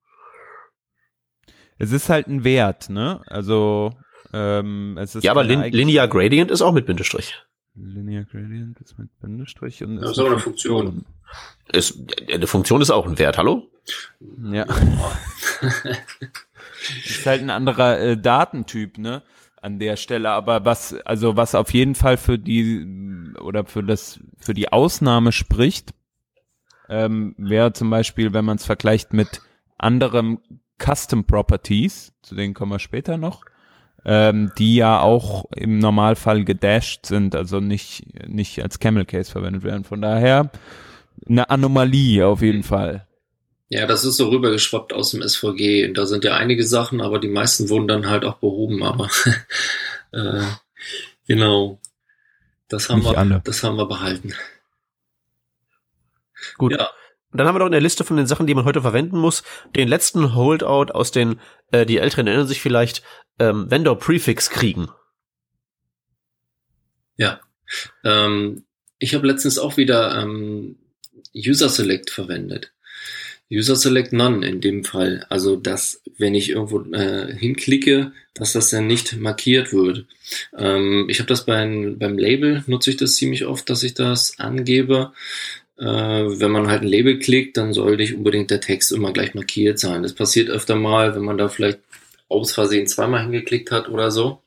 Es 1.77 1.93
ist 1.93 2.09
halt 2.09 2.27
ein 2.27 2.43
Wert, 2.45 2.89
ne? 2.89 3.21
Also 3.27 3.93
ähm, 4.33 4.97
es 4.97 5.15
ist 5.15 5.25
ja, 5.25 5.33
aber 5.33 5.45
Lin 5.45 5.65
Linear 5.65 6.09
Gradient 6.09 6.51
ist 6.51 6.63
auch 6.63 6.73
mit 6.73 6.87
Bindestrich. 6.87 7.35
Linear 7.75 8.25
Gradient 8.25 8.81
ist 8.81 8.99
mit 8.99 9.11
Bindestrich 9.21 9.85
und 9.85 9.97
das 9.97 10.13
ist 10.13 10.21
auch 10.21 10.27
eine 10.29 10.39
Funktion. 10.39 11.05
Ist, 11.71 11.99
eine 12.33 12.47
Funktion 12.47 12.81
ist 12.81 12.91
auch 12.91 13.07
ein 13.07 13.19
Wert, 13.19 13.37
hallo? 13.37 13.71
Ja. 14.51 14.65
ist 17.05 17.27
halt 17.27 17.43
ein 17.43 17.51
anderer 17.51 17.99
äh, 17.99 18.17
Datentyp, 18.17 18.99
ne? 18.99 19.23
An 19.61 19.81
der 19.81 19.97
Stelle, 19.97 20.31
aber 20.31 20.65
was, 20.65 20.95
also 21.05 21.37
was 21.37 21.57
auf 21.57 21.75
jeden 21.75 21.97
Fall 21.97 22.17
für 22.17 22.39
die 22.39 22.87
oder 23.41 23.65
für 23.65 23.83
das, 23.83 24.21
für 24.37 24.55
die 24.55 24.73
Ausnahme 24.73 25.33
spricht, 25.33 25.95
ähm, 26.89 27.35
wäre 27.39 27.73
zum 27.73 27.91
Beispiel, 27.91 28.33
wenn 28.33 28.45
man 28.45 28.57
es 28.57 28.65
vergleicht 28.65 29.13
mit 29.13 29.43
anderem 29.77 30.39
Custom 30.79 31.25
Properties, 31.25 32.13
zu 32.23 32.37
denen 32.37 32.55
kommen 32.55 32.71
wir 32.71 32.79
später 32.79 33.17
noch, 33.17 33.43
ähm, 34.05 34.53
die 34.59 34.77
ja 34.77 35.01
auch 35.01 35.47
im 35.57 35.81
Normalfall 35.81 36.45
gedashed 36.45 37.07
sind, 37.07 37.35
also 37.35 37.59
nicht, 37.59 38.29
nicht 38.29 38.63
als 38.63 38.79
Camel 38.79 39.05
Case 39.05 39.31
verwendet 39.31 39.65
werden. 39.65 39.83
Von 39.83 40.01
daher 40.01 40.51
eine 41.29 41.51
Anomalie 41.51 42.25
auf 42.25 42.43
jeden 42.43 42.63
Fall. 42.63 43.08
Ja, 43.71 43.87
das 43.87 44.05
ist 44.05 44.17
so 44.17 44.29
rübergeschwappt 44.31 44.93
aus 44.93 45.11
dem 45.11 45.27
SVG. 45.27 45.93
Da 45.93 46.07
sind 46.07 46.25
ja 46.25 46.37
einige 46.37 46.67
Sachen, 46.67 47.01
aber 47.01 47.19
die 47.19 47.29
meisten 47.29 47.69
wurden 47.69 47.87
dann 47.87 48.09
halt 48.09 48.25
auch 48.25 48.37
behoben. 48.37 48.83
Aber 48.83 49.11
äh, 50.13 50.43
genau, 51.27 51.79
das 52.69 52.89
haben 52.89 53.05
wir, 53.05 53.19
alle. 53.19 53.43
das 53.45 53.63
haben 53.63 53.77
wir 53.77 53.87
behalten. 53.87 54.35
Gut. 56.57 56.73
Ja. 56.73 56.91
Und 57.31 57.39
dann 57.39 57.47
haben 57.47 57.57
wir 57.57 57.59
noch 57.59 57.67
in 57.67 57.73
der 57.73 57.83
Liste 57.83 58.05
von 58.05 58.17
den 58.17 58.27
Sachen, 58.27 58.47
die 58.47 58.55
man 58.55 58.65
heute 58.65 58.81
verwenden 58.81 59.19
muss, 59.19 59.43
den 59.77 59.87
letzten 59.87 60.35
Holdout 60.35 60.93
aus 60.93 61.11
den, 61.11 61.39
äh, 61.73 61.85
die 61.85 61.99
Älteren 61.99 62.27
erinnern 62.27 62.47
sich 62.47 62.63
vielleicht, 62.63 63.03
ähm, 63.39 63.71
Vendor 63.71 63.99
Prefix 63.99 64.49
kriegen. 64.49 64.89
Ja. 67.17 67.41
Ähm, 68.03 68.65
ich 68.99 69.15
habe 69.15 69.27
letztens 69.27 69.59
auch 69.59 69.77
wieder 69.77 70.23
ähm, 70.23 70.79
User 71.35 71.69
Select 71.69 72.09
verwendet. 72.09 72.73
User 73.51 73.77
Select 73.77 74.13
None 74.13 74.47
in 74.47 74.61
dem 74.61 74.85
Fall. 74.85 75.25
Also, 75.29 75.57
dass, 75.57 76.03
wenn 76.19 76.35
ich 76.35 76.51
irgendwo 76.51 76.81
äh, 76.93 77.35
hinklicke, 77.35 78.13
dass 78.35 78.53
das 78.53 78.71
dann 78.71 78.87
nicht 78.87 79.17
markiert 79.17 79.73
wird. 79.73 80.05
Ähm, 80.57 81.07
ich 81.09 81.19
habe 81.19 81.29
das 81.29 81.47
beim, 81.47 81.99
beim 81.99 82.19
Label, 82.19 82.63
nutze 82.67 82.91
ich 82.91 82.97
das 82.97 83.17
ziemlich 83.17 83.47
oft, 83.47 83.69
dass 83.71 83.83
ich 83.83 83.95
das 83.95 84.39
angebe. 84.39 85.13
Äh, 85.79 85.85
wenn 85.85 86.51
man 86.51 86.69
halt 86.69 86.83
ein 86.83 86.89
Label 86.89 87.19
klickt, 87.19 87.57
dann 87.57 87.73
soll 87.73 87.97
nicht 87.97 88.15
unbedingt 88.15 88.51
der 88.51 88.61
Text 88.61 88.93
immer 88.93 89.13
gleich 89.13 89.35
markiert 89.35 89.79
sein. 89.79 90.03
Das 90.03 90.13
passiert 90.13 90.51
öfter 90.51 90.77
mal, 90.77 91.15
wenn 91.15 91.25
man 91.25 91.39
da 91.39 91.49
vielleicht 91.49 91.81
aus 92.29 92.53
Versehen 92.53 92.87
zweimal 92.87 93.23
hingeklickt 93.23 93.71
hat 93.71 93.89
oder 93.89 94.11
so. 94.11 94.43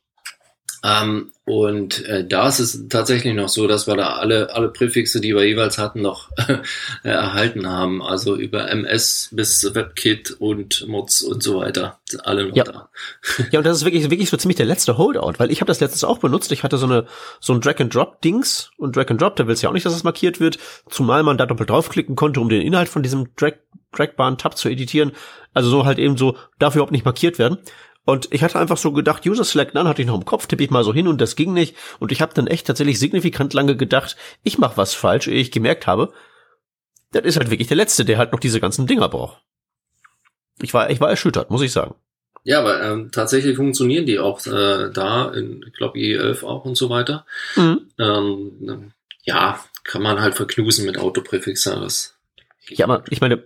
Ähm, 0.84 1.32
und 1.46 2.06
äh, 2.06 2.26
da 2.26 2.48
ist 2.48 2.60
es 2.60 2.88
tatsächlich 2.88 3.36
noch 3.36 3.50
so, 3.50 3.68
dass 3.68 3.86
wir 3.86 3.96
da 3.96 4.14
alle, 4.14 4.56
alle 4.56 4.70
Präfixe, 4.70 5.22
die 5.22 5.36
wir 5.36 5.46
jeweils 5.46 5.78
hatten, 5.78 6.02
noch 6.02 6.30
äh, 6.48 6.58
erhalten 7.04 7.70
haben. 7.70 8.02
Also 8.02 8.36
über 8.36 8.70
MS 8.70 9.30
bis 9.32 9.64
WebKit 9.76 10.38
und 10.40 10.88
Mods 10.88 11.22
und 11.22 11.44
so 11.44 11.58
weiter. 11.58 12.00
Alle 12.24 12.48
noch 12.48 12.56
ja. 12.56 12.64
da. 12.64 12.90
ja, 13.52 13.60
und 13.60 13.66
das 13.66 13.78
ist 13.78 13.86
wirklich, 13.86 14.10
wirklich 14.10 14.30
so 14.30 14.38
ziemlich 14.38 14.58
der 14.58 14.66
letzte 14.66 14.98
Holdout, 14.98 15.34
weil 15.38 15.52
ich 15.52 15.62
habe 15.62 15.68
das 15.68 15.80
letztens 15.80 16.04
auch 16.04 16.18
benutzt. 16.18 16.52
Ich 16.52 16.64
hatte 16.64 16.78
so 16.78 16.86
eine 16.86 17.06
so 17.40 17.54
ein 17.54 17.62
Drag-and-Drop-Dings 17.62 18.72
und 18.78 18.96
Drag-and-Drop, 18.96 19.36
da 19.36 19.48
willst 19.48 19.62
du 19.62 19.66
ja 19.66 19.70
auch 19.70 19.74
nicht, 19.74 19.86
dass 19.86 19.96
es 19.96 20.04
markiert 20.04 20.40
wird, 20.40 20.58
zumal 20.90 21.22
man 21.24 21.38
da 21.38 21.46
doppelt 21.46 21.70
draufklicken 21.70 22.16
konnte, 22.16 22.40
um 22.40 22.50
den 22.50 22.62
Inhalt 22.62 22.90
von 22.90 23.04
diesem 23.04 23.36
Drag 23.36 23.54
Dragbaren 23.94 24.38
Tab 24.38 24.58
zu 24.58 24.70
editieren. 24.70 25.12
Also 25.54 25.70
so 25.70 25.86
halt 25.86 26.00
eben 26.00 26.18
so, 26.18 26.38
darf 26.60 26.76
überhaupt 26.76 26.94
nicht 26.94 27.04
markiert 27.04 27.38
werden. 27.38 27.58
Und 28.06 28.28
ich 28.32 28.42
hatte 28.44 28.58
einfach 28.58 28.78
so 28.78 28.92
gedacht, 28.92 29.26
User 29.26 29.44
Select 29.44 29.76
None 29.76 29.88
hatte 29.88 30.02
ich 30.02 30.08
noch 30.08 30.18
im 30.18 30.26
Kopf, 30.26 30.48
tippe 30.48 30.64
ich 30.64 30.72
mal 30.72 30.84
so 30.84 30.94
hin 30.94 31.08
und 31.08 31.22
das 31.22 31.36
ging 31.36 31.54
nicht. 31.54 31.76
Und 32.00 32.12
ich 32.12 32.22
habe 32.22 32.34
dann 32.34 32.48
echt 32.48 32.66
tatsächlich 32.66 33.00
signifikant 33.00 33.54
lange 33.54 33.76
gedacht, 33.76 34.18
ich 34.44 34.58
mache 34.58 34.78
was 34.78 34.94
falsch, 34.94 35.28
ehe 35.28 35.40
ich 35.40 35.52
gemerkt 35.52 35.86
habe, 35.86 36.12
das 37.12 37.24
ist 37.26 37.38
halt 37.38 37.52
wirklich 37.52 37.68
der 37.68 37.78
Letzte, 37.78 38.06
der 38.06 38.18
halt 38.18 38.32
noch 38.32 38.40
diese 38.40 38.60
ganzen 38.60 38.88
Dinger 38.88 39.10
braucht. 39.10 39.42
Ich 40.62 40.74
war, 40.74 40.90
ich 40.90 41.00
war 41.00 41.10
erschüttert, 41.10 41.52
muss 41.52 41.62
ich 41.62 41.72
sagen. 41.72 41.96
Ja, 42.44 42.60
aber 42.60 42.82
ähm, 42.82 43.12
tatsächlich 43.12 43.56
funktionieren 43.56 44.06
die 44.06 44.18
auch 44.18 44.46
äh, 44.48 44.90
da, 44.92 45.32
in, 45.32 45.64
ich 45.68 45.74
glaube 45.74 46.00
IE11 46.00 46.44
auch 46.44 46.66
und 46.66 46.76
so 46.76 46.90
weiter. 46.90 47.26
Mhm. 47.56 47.82
Ähm, 48.00 48.94
ja, 49.24 49.64
kann 49.84 50.02
man 50.02 50.22
halt 50.22 50.36
verknusen 50.36 50.86
mit 50.86 50.98
Autopräfixer. 50.98 51.88
Ja, 52.70 52.86
aber 52.86 53.04
ich 53.10 53.22
meine, 53.22 53.44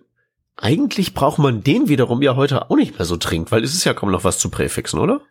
eigentlich 0.58 1.14
braucht 1.14 1.40
man 1.40 1.64
den 1.64 1.90
wiederum 1.90 2.22
ja 2.22 2.36
heute 2.36 2.70
auch 2.70 2.76
nicht 2.76 2.98
mehr 2.98 3.06
so 3.06 3.18
dringend, 3.18 3.52
weil 3.52 3.64
es 3.64 3.74
ist 3.74 3.84
ja 3.84 3.94
kaum 3.94 4.12
noch 4.12 4.24
was 4.24 4.40
zu 4.40 4.50
Präfixen, 4.50 5.00
oder? 5.00 5.22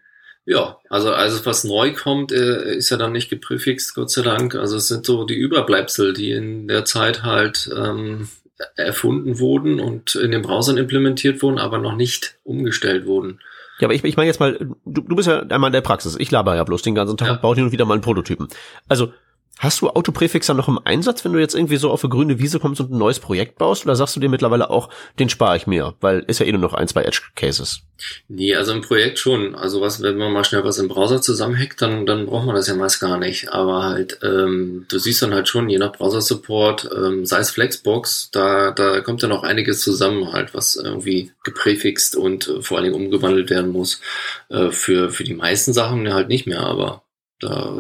Ja, 0.46 0.78
also 0.90 1.12
also 1.12 1.46
was 1.46 1.64
neu 1.64 1.94
kommt, 1.94 2.30
äh, 2.30 2.74
ist 2.74 2.90
ja 2.90 2.98
dann 2.98 3.12
nicht 3.12 3.30
gepräfixt, 3.30 3.94
Gott 3.94 4.10
sei 4.10 4.22
Dank. 4.22 4.54
Also 4.54 4.76
es 4.76 4.88
sind 4.88 5.06
so 5.06 5.24
die 5.24 5.34
Überbleibsel, 5.36 6.12
die 6.12 6.32
in 6.32 6.68
der 6.68 6.84
Zeit 6.84 7.22
halt 7.22 7.70
ähm, 7.74 8.28
erfunden 8.76 9.38
wurden 9.38 9.80
und 9.80 10.14
in 10.14 10.30
den 10.30 10.42
Browsern 10.42 10.76
implementiert 10.76 11.42
wurden, 11.42 11.58
aber 11.58 11.78
noch 11.78 11.96
nicht 11.96 12.36
umgestellt 12.44 13.06
wurden. 13.06 13.40
Ja, 13.80 13.86
aber 13.86 13.94
ich, 13.94 14.04
ich 14.04 14.16
meine 14.16 14.28
jetzt 14.28 14.38
mal, 14.38 14.58
du, 14.84 15.00
du 15.00 15.16
bist 15.16 15.28
ja 15.28 15.40
einmal 15.40 15.68
in 15.68 15.72
der 15.72 15.80
Praxis. 15.80 16.16
Ich 16.18 16.30
laber 16.30 16.54
ja 16.54 16.62
bloß 16.62 16.82
den 16.82 16.94
ganzen 16.94 17.16
Tag 17.16 17.28
ja. 17.28 17.34
und 17.34 17.42
baue 17.42 17.54
hin 17.54 17.64
und 17.64 17.72
wieder 17.72 17.86
mal 17.86 17.94
einen 17.94 18.02
Prototypen. 18.02 18.48
Also 18.86 19.12
Hast 19.60 19.80
du 19.80 19.88
Autopräfixer 19.88 20.52
noch 20.52 20.66
im 20.66 20.80
Einsatz, 20.84 21.24
wenn 21.24 21.32
du 21.32 21.38
jetzt 21.38 21.54
irgendwie 21.54 21.76
so 21.76 21.90
auf 21.90 22.02
eine 22.02 22.10
grüne 22.10 22.38
Wiese 22.40 22.58
kommst 22.58 22.80
und 22.80 22.90
ein 22.90 22.98
neues 22.98 23.20
Projekt 23.20 23.56
baust? 23.56 23.84
Oder 23.84 23.94
sagst 23.94 24.16
du 24.16 24.20
dir 24.20 24.28
mittlerweile 24.28 24.68
auch, 24.68 24.88
den 25.20 25.28
spare 25.28 25.56
ich 25.56 25.68
mir? 25.68 25.94
Weil 26.00 26.20
ist 26.26 26.40
ja 26.40 26.46
eh 26.46 26.52
nur 26.52 26.60
noch 26.60 26.74
ein, 26.74 26.88
zwei 26.88 27.02
Edge-Cases. 27.02 27.82
Nee, 28.28 28.56
also 28.56 28.72
im 28.72 28.80
Projekt 28.80 29.20
schon. 29.20 29.54
Also 29.54 29.80
was, 29.80 30.02
wenn 30.02 30.16
man 30.16 30.32
mal 30.32 30.44
schnell 30.44 30.64
was 30.64 30.78
im 30.78 30.88
Browser 30.88 31.22
zusammenhackt, 31.22 31.80
dann, 31.80 32.04
dann 32.04 32.26
braucht 32.26 32.46
man 32.46 32.56
das 32.56 32.66
ja 32.66 32.74
meist 32.74 33.00
gar 33.00 33.16
nicht. 33.16 33.52
Aber 33.52 33.84
halt, 33.84 34.18
ähm, 34.22 34.86
du 34.88 34.98
siehst 34.98 35.22
dann 35.22 35.32
halt 35.32 35.48
schon, 35.48 35.68
je 35.68 35.78
nach 35.78 35.92
Browser-Support, 35.92 36.90
ähm, 36.94 37.24
sei 37.24 37.38
es 37.38 37.50
Flexbox, 37.50 38.30
da, 38.32 38.72
da 38.72 39.00
kommt 39.02 39.22
ja 39.22 39.28
noch 39.28 39.44
einiges 39.44 39.80
zusammen 39.82 40.32
halt, 40.32 40.52
was 40.52 40.74
irgendwie 40.74 41.30
gepräfixt 41.44 42.16
und 42.16 42.48
äh, 42.48 42.60
vor 42.60 42.78
allen 42.78 42.90
Dingen 42.90 43.04
umgewandelt 43.04 43.50
werden 43.50 43.70
muss. 43.70 44.00
Äh, 44.48 44.70
für, 44.70 45.10
für 45.10 45.24
die 45.24 45.34
meisten 45.34 45.72
Sachen 45.72 46.12
halt 46.12 46.28
nicht 46.28 46.48
mehr, 46.48 46.60
aber 46.60 47.04
da 47.40 47.76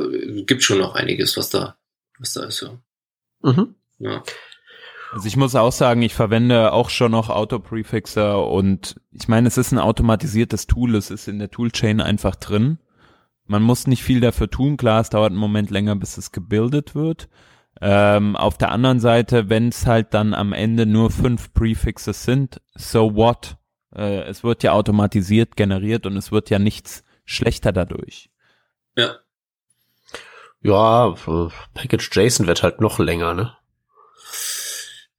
gibt 0.46 0.62
schon 0.62 0.78
noch 0.78 0.94
einiges, 0.94 1.36
was 1.36 1.50
da, 1.50 1.76
was 2.18 2.32
da 2.32 2.44
ist, 2.44 2.62
ja. 2.62 2.78
Mhm. 3.42 3.74
ja. 3.98 4.22
Also 5.12 5.28
ich 5.28 5.36
muss 5.36 5.54
auch 5.54 5.70
sagen, 5.70 6.02
ich 6.02 6.12
verwende 6.12 6.72
auch 6.72 6.90
schon 6.90 7.12
noch 7.12 7.30
Auto-Prefixer 7.30 8.48
und 8.48 8.96
ich 9.12 9.28
meine, 9.28 9.46
es 9.46 9.56
ist 9.56 9.70
ein 9.70 9.78
automatisiertes 9.78 10.66
Tool, 10.66 10.96
es 10.96 11.10
ist 11.10 11.28
in 11.28 11.38
der 11.38 11.50
Toolchain 11.50 12.00
einfach 12.00 12.34
drin. 12.34 12.78
Man 13.46 13.62
muss 13.62 13.86
nicht 13.86 14.02
viel 14.02 14.20
dafür 14.20 14.50
tun, 14.50 14.76
klar, 14.76 15.00
es 15.00 15.10
dauert 15.10 15.30
einen 15.30 15.38
Moment 15.38 15.70
länger, 15.70 15.94
bis 15.94 16.16
es 16.16 16.32
gebildet 16.32 16.96
wird. 16.96 17.28
Ähm, 17.80 18.34
auf 18.34 18.58
der 18.58 18.72
anderen 18.72 18.98
Seite, 18.98 19.48
wenn 19.48 19.68
es 19.68 19.86
halt 19.86 20.14
dann 20.14 20.34
am 20.34 20.52
Ende 20.52 20.86
nur 20.86 21.10
fünf 21.10 21.52
Prefixes 21.52 22.24
sind, 22.24 22.60
so 22.74 23.14
what? 23.14 23.56
Äh, 23.94 24.22
es 24.22 24.42
wird 24.42 24.62
ja 24.62 24.72
automatisiert 24.72 25.56
generiert 25.56 26.06
und 26.06 26.16
es 26.16 26.32
wird 26.32 26.50
ja 26.50 26.58
nichts 26.58 27.04
schlechter 27.24 27.72
dadurch. 27.72 28.30
Ja. 28.96 29.16
Ja, 30.64 31.14
Package 31.74 32.10
JSON 32.10 32.46
wird 32.46 32.62
halt 32.62 32.80
noch 32.80 32.98
länger, 32.98 33.34
ne? 33.34 33.54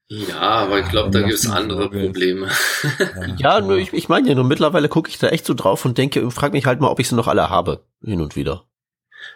Ja, 0.08 0.40
aber 0.40 0.80
ich 0.80 0.90
glaube, 0.90 1.12
da 1.12 1.22
gibt 1.22 1.34
es 1.34 1.50
andere 1.50 1.90
Probleme. 1.90 2.50
ja, 3.38 3.62
nur 3.62 3.78
ich, 3.78 3.94
ich 3.94 4.10
meine 4.10 4.28
ja 4.28 4.36
nur, 4.36 4.44
mittlerweile 4.44 4.90
gucke 4.90 5.10
ich 5.10 5.20
da 5.20 5.28
echt 5.28 5.46
so 5.46 5.54
drauf 5.54 5.86
und 5.86 6.00
denke, 6.00 6.30
frag 6.32 6.54
mich 6.54 6.66
halt 6.66 6.80
mal, 6.80 6.90
ob 6.90 7.00
ich 7.00 7.08
sie 7.08 7.16
noch 7.16 7.28
alle 7.28 7.50
habe, 7.50 7.86
hin 8.04 8.22
und 8.22 8.36
wieder. 8.36 8.66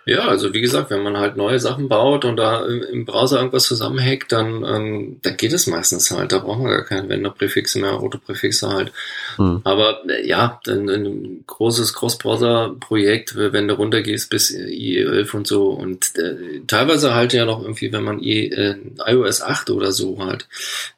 Ja, 0.06 0.28
also 0.28 0.54
wie 0.54 0.62
gesagt, 0.62 0.90
wenn 0.90 1.04
man 1.04 1.18
halt 1.18 1.38
neue 1.38 1.60
Sachen 1.60 1.88
baut 1.88 2.26
und 2.26 2.38
da 2.38 2.66
im 2.66 3.06
Browser 3.06 3.38
irgendwas 3.38 3.66
zusammenhackt, 3.66 4.32
dann, 4.32 4.64
ähm, 4.64 5.20
dann 5.22 5.38
geht 5.38 5.54
es 5.54 5.68
meistens 5.68 6.10
halt. 6.10 6.32
Da 6.32 6.40
braucht 6.40 6.60
man 6.60 6.72
gar 6.72 6.84
keine 6.84 7.10
Wenderpräfixe 7.10 7.80
mehr, 7.80 7.94
Autopräfixe 7.94 8.70
halt. 8.70 8.92
Hm. 9.36 9.62
Aber 9.64 10.02
äh, 10.10 10.28
ja, 10.28 10.60
dann 10.64 10.90
ein 10.90 11.44
großes 11.46 11.94
Cross-Browser-Projekt, 11.94 13.36
wenn 13.36 13.68
du 13.68 13.76
runtergehst 13.76 14.30
bis 14.30 14.52
IE11 14.52 15.36
und 15.36 15.48
so 15.48 15.70
und 15.70 16.18
äh, 16.18 16.62
teilweise 16.66 17.14
halt 17.14 17.34
ja 17.34 17.46
noch 17.46 17.62
irgendwie, 17.62 17.92
wenn 17.92 18.04
man 18.04 18.20
I, 18.20 18.50
äh, 18.50 18.76
iOS 19.06 19.42
8 19.42 19.70
oder 19.70 19.92
so 19.92 20.24
halt, 20.24 20.48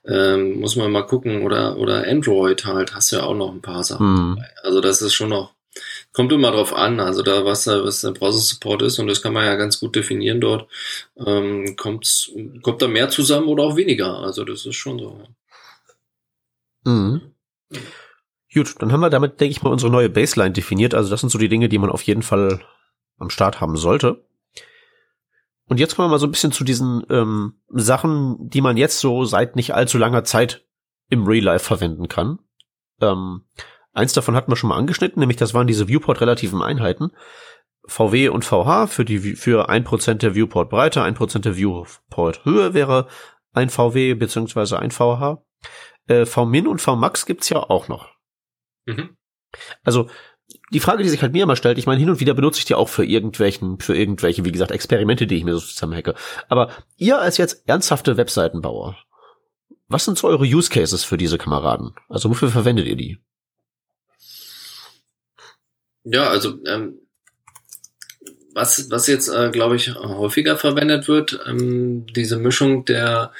ähm, 0.05 0.59
muss 0.59 0.75
man 0.75 0.91
mal 0.91 1.05
gucken 1.05 1.43
oder, 1.43 1.77
oder 1.77 2.07
Android 2.07 2.65
halt, 2.65 2.95
hast 2.95 3.11
du 3.11 3.17
ja 3.17 3.23
auch 3.23 3.35
noch 3.35 3.51
ein 3.51 3.61
paar 3.61 3.83
Sachen 3.83 4.01
hm. 4.01 4.43
Also 4.63 4.81
das 4.81 5.01
ist 5.01 5.13
schon 5.13 5.29
noch 5.29 5.53
Kommt 6.13 6.31
immer 6.33 6.51
drauf 6.51 6.73
an, 6.73 6.99
also 6.99 7.23
da 7.23 7.45
was 7.45 7.67
was 7.67 8.01
der 8.01 8.11
Browser 8.11 8.39
Support 8.39 8.81
ist 8.81 8.99
und 8.99 9.07
das 9.07 9.21
kann 9.21 9.31
man 9.33 9.45
ja 9.45 9.55
ganz 9.55 9.79
gut 9.79 9.95
definieren 9.95 10.41
dort. 10.41 10.69
Ähm, 11.17 11.75
kommt 11.77 12.31
kommt 12.61 12.81
da 12.81 12.87
mehr 12.87 13.09
zusammen 13.09 13.47
oder 13.47 13.63
auch 13.63 13.77
weniger? 13.77 14.17
Also 14.17 14.43
das 14.43 14.65
ist 14.65 14.75
schon 14.75 14.99
so. 14.99 15.23
Mhm. 16.83 17.21
Gut, 18.53 18.75
dann 18.79 18.91
haben 18.91 18.99
wir 18.99 19.09
damit, 19.09 19.39
denke 19.39 19.51
ich 19.51 19.63
mal, 19.63 19.69
unsere 19.69 19.91
neue 19.91 20.09
Baseline 20.09 20.51
definiert. 20.51 20.93
Also 20.93 21.09
das 21.09 21.21
sind 21.21 21.29
so 21.29 21.37
die 21.37 21.47
Dinge, 21.47 21.69
die 21.69 21.77
man 21.77 21.89
auf 21.89 22.01
jeden 22.01 22.23
Fall 22.23 22.59
am 23.17 23.29
Start 23.29 23.61
haben 23.61 23.77
sollte. 23.77 24.25
Und 25.67 25.79
jetzt 25.79 25.95
kommen 25.95 26.07
wir 26.09 26.11
mal 26.11 26.19
so 26.19 26.27
ein 26.27 26.31
bisschen 26.31 26.51
zu 26.51 26.65
diesen 26.65 27.05
ähm, 27.09 27.53
Sachen, 27.69 28.49
die 28.49 28.59
man 28.59 28.75
jetzt 28.75 28.99
so 28.99 29.23
seit 29.23 29.55
nicht 29.55 29.73
allzu 29.73 29.97
langer 29.97 30.25
Zeit 30.25 30.65
im 31.07 31.25
Real 31.25 31.45
Life 31.45 31.63
verwenden 31.63 32.09
kann. 32.09 32.39
Ähm, 32.99 33.43
Eins 33.93 34.13
davon 34.13 34.35
hatten 34.35 34.51
wir 34.51 34.55
schon 34.55 34.69
mal 34.69 34.77
angeschnitten, 34.77 35.19
nämlich 35.19 35.37
das 35.37 35.53
waren 35.53 35.67
diese 35.67 35.87
Viewport-relativen 35.87 36.61
Einheiten. 36.61 37.11
VW 37.85 38.29
und 38.29 38.45
VH 38.45 38.87
für 38.87 39.05
die 39.05 39.35
für 39.35 39.69
ein 39.69 39.83
Prozent 39.83 40.21
der 40.21 40.35
Viewport 40.35 40.69
Breite, 40.69 41.01
ein 41.01 41.15
Prozent 41.15 41.45
der 41.45 41.57
Viewport 41.57 42.45
Höhe 42.45 42.73
wäre 42.73 43.07
ein 43.53 43.69
VW 43.69 44.13
beziehungsweise 44.13 44.79
ein 44.79 44.91
VH. 44.91 45.43
Äh, 46.07 46.25
VMin 46.25 46.67
und 46.67 46.79
VMax 46.79 47.25
gibt's 47.25 47.49
ja 47.49 47.57
auch 47.57 47.87
noch. 47.87 48.09
Mhm. 48.85 49.17
Also 49.83 50.07
die 50.71 50.79
Frage, 50.79 51.03
die 51.03 51.09
sich 51.09 51.21
halt 51.21 51.33
mir 51.33 51.43
immer 51.43 51.55
stellt, 51.55 51.77
ich 51.77 51.85
meine, 51.85 51.99
hin 51.99 52.09
und 52.09 52.19
wieder 52.19 52.33
benutze 52.33 52.59
ich 52.59 52.65
die 52.65 52.75
auch 52.75 52.89
für 52.89 53.05
irgendwelchen, 53.05 53.79
für 53.79 53.95
irgendwelche, 53.95 54.45
wie 54.45 54.51
gesagt, 54.51 54.71
Experimente, 54.71 55.27
die 55.27 55.37
ich 55.37 55.43
mir 55.43 55.53
so 55.53 55.59
zusammenhacke. 55.59 56.15
Aber 56.49 56.71
ihr 56.97 57.19
als 57.19 57.37
jetzt 57.37 57.67
ernsthafte 57.67 58.17
Webseitenbauer, 58.17 58.97
was 59.87 60.05
sind 60.05 60.17
so 60.17 60.27
eure 60.27 60.45
Use 60.45 60.69
Cases 60.69 61.03
für 61.03 61.17
diese 61.17 61.37
Kameraden? 61.37 61.93
Also 62.07 62.29
wofür 62.29 62.49
verwendet 62.49 62.87
ihr 62.87 62.95
die? 62.95 63.19
Ja, 66.03 66.29
also 66.29 66.59
ähm, 66.65 66.99
was, 68.53 68.89
was 68.91 69.07
jetzt, 69.07 69.29
äh, 69.29 69.49
glaube 69.51 69.75
ich, 69.75 69.93
häufiger 69.95 70.57
verwendet 70.57 71.07
wird, 71.07 71.39
ähm, 71.47 72.05
diese 72.07 72.37
Mischung 72.37 72.85
der, 72.85 73.31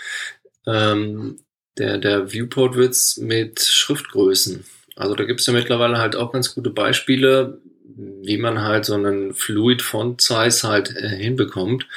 ähm, 0.66 1.40
der, 1.78 1.98
der 1.98 2.32
Viewport-Witz 2.32 3.18
mit 3.18 3.62
Schriftgrößen. 3.62 4.66
Also 4.96 5.16
da 5.16 5.24
gibt 5.24 5.40
es 5.40 5.48
ja 5.48 5.54
mittlerweile 5.54 5.98
halt 5.98 6.16
auch 6.16 6.32
ganz 6.32 6.54
gute 6.54 6.70
Beispiele, 6.70 7.60
wie 7.86 8.38
man 8.38 8.62
halt 8.62 8.86
so 8.86 8.94
einen 8.94 9.34
Fluid 9.34 9.82
Font 9.82 10.22
Size 10.22 10.68
halt 10.68 10.96
äh, 10.96 11.10
hinbekommt. 11.10 11.88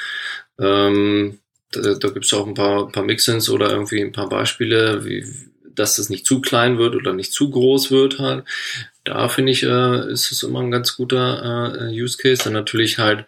Ähm, 0.59 1.39
da 1.71 1.93
da 1.93 2.09
gibt 2.09 2.25
es 2.25 2.33
auch 2.33 2.47
ein 2.47 2.53
paar, 2.53 2.91
paar 2.91 3.03
Mixins 3.03 3.49
oder 3.49 3.69
irgendwie 3.69 4.01
ein 4.01 4.11
paar 4.11 4.29
Beispiele, 4.29 5.05
wie, 5.05 5.25
dass 5.73 5.97
das 5.97 6.09
nicht 6.09 6.25
zu 6.25 6.41
klein 6.41 6.77
wird 6.77 6.95
oder 6.95 7.13
nicht 7.13 7.33
zu 7.33 7.49
groß 7.49 7.91
wird 7.91 8.19
halt 8.19 8.45
da 9.05 9.29
finde 9.29 9.51
ich, 9.51 9.63
äh, 9.63 10.11
ist 10.11 10.31
es 10.31 10.43
immer 10.43 10.61
ein 10.61 10.71
ganz 10.71 10.97
guter 10.97 11.79
äh, 11.79 12.01
Use 12.01 12.17
Case. 12.17 12.43
Dann 12.43 12.53
natürlich 12.53 12.97
halt 12.97 13.25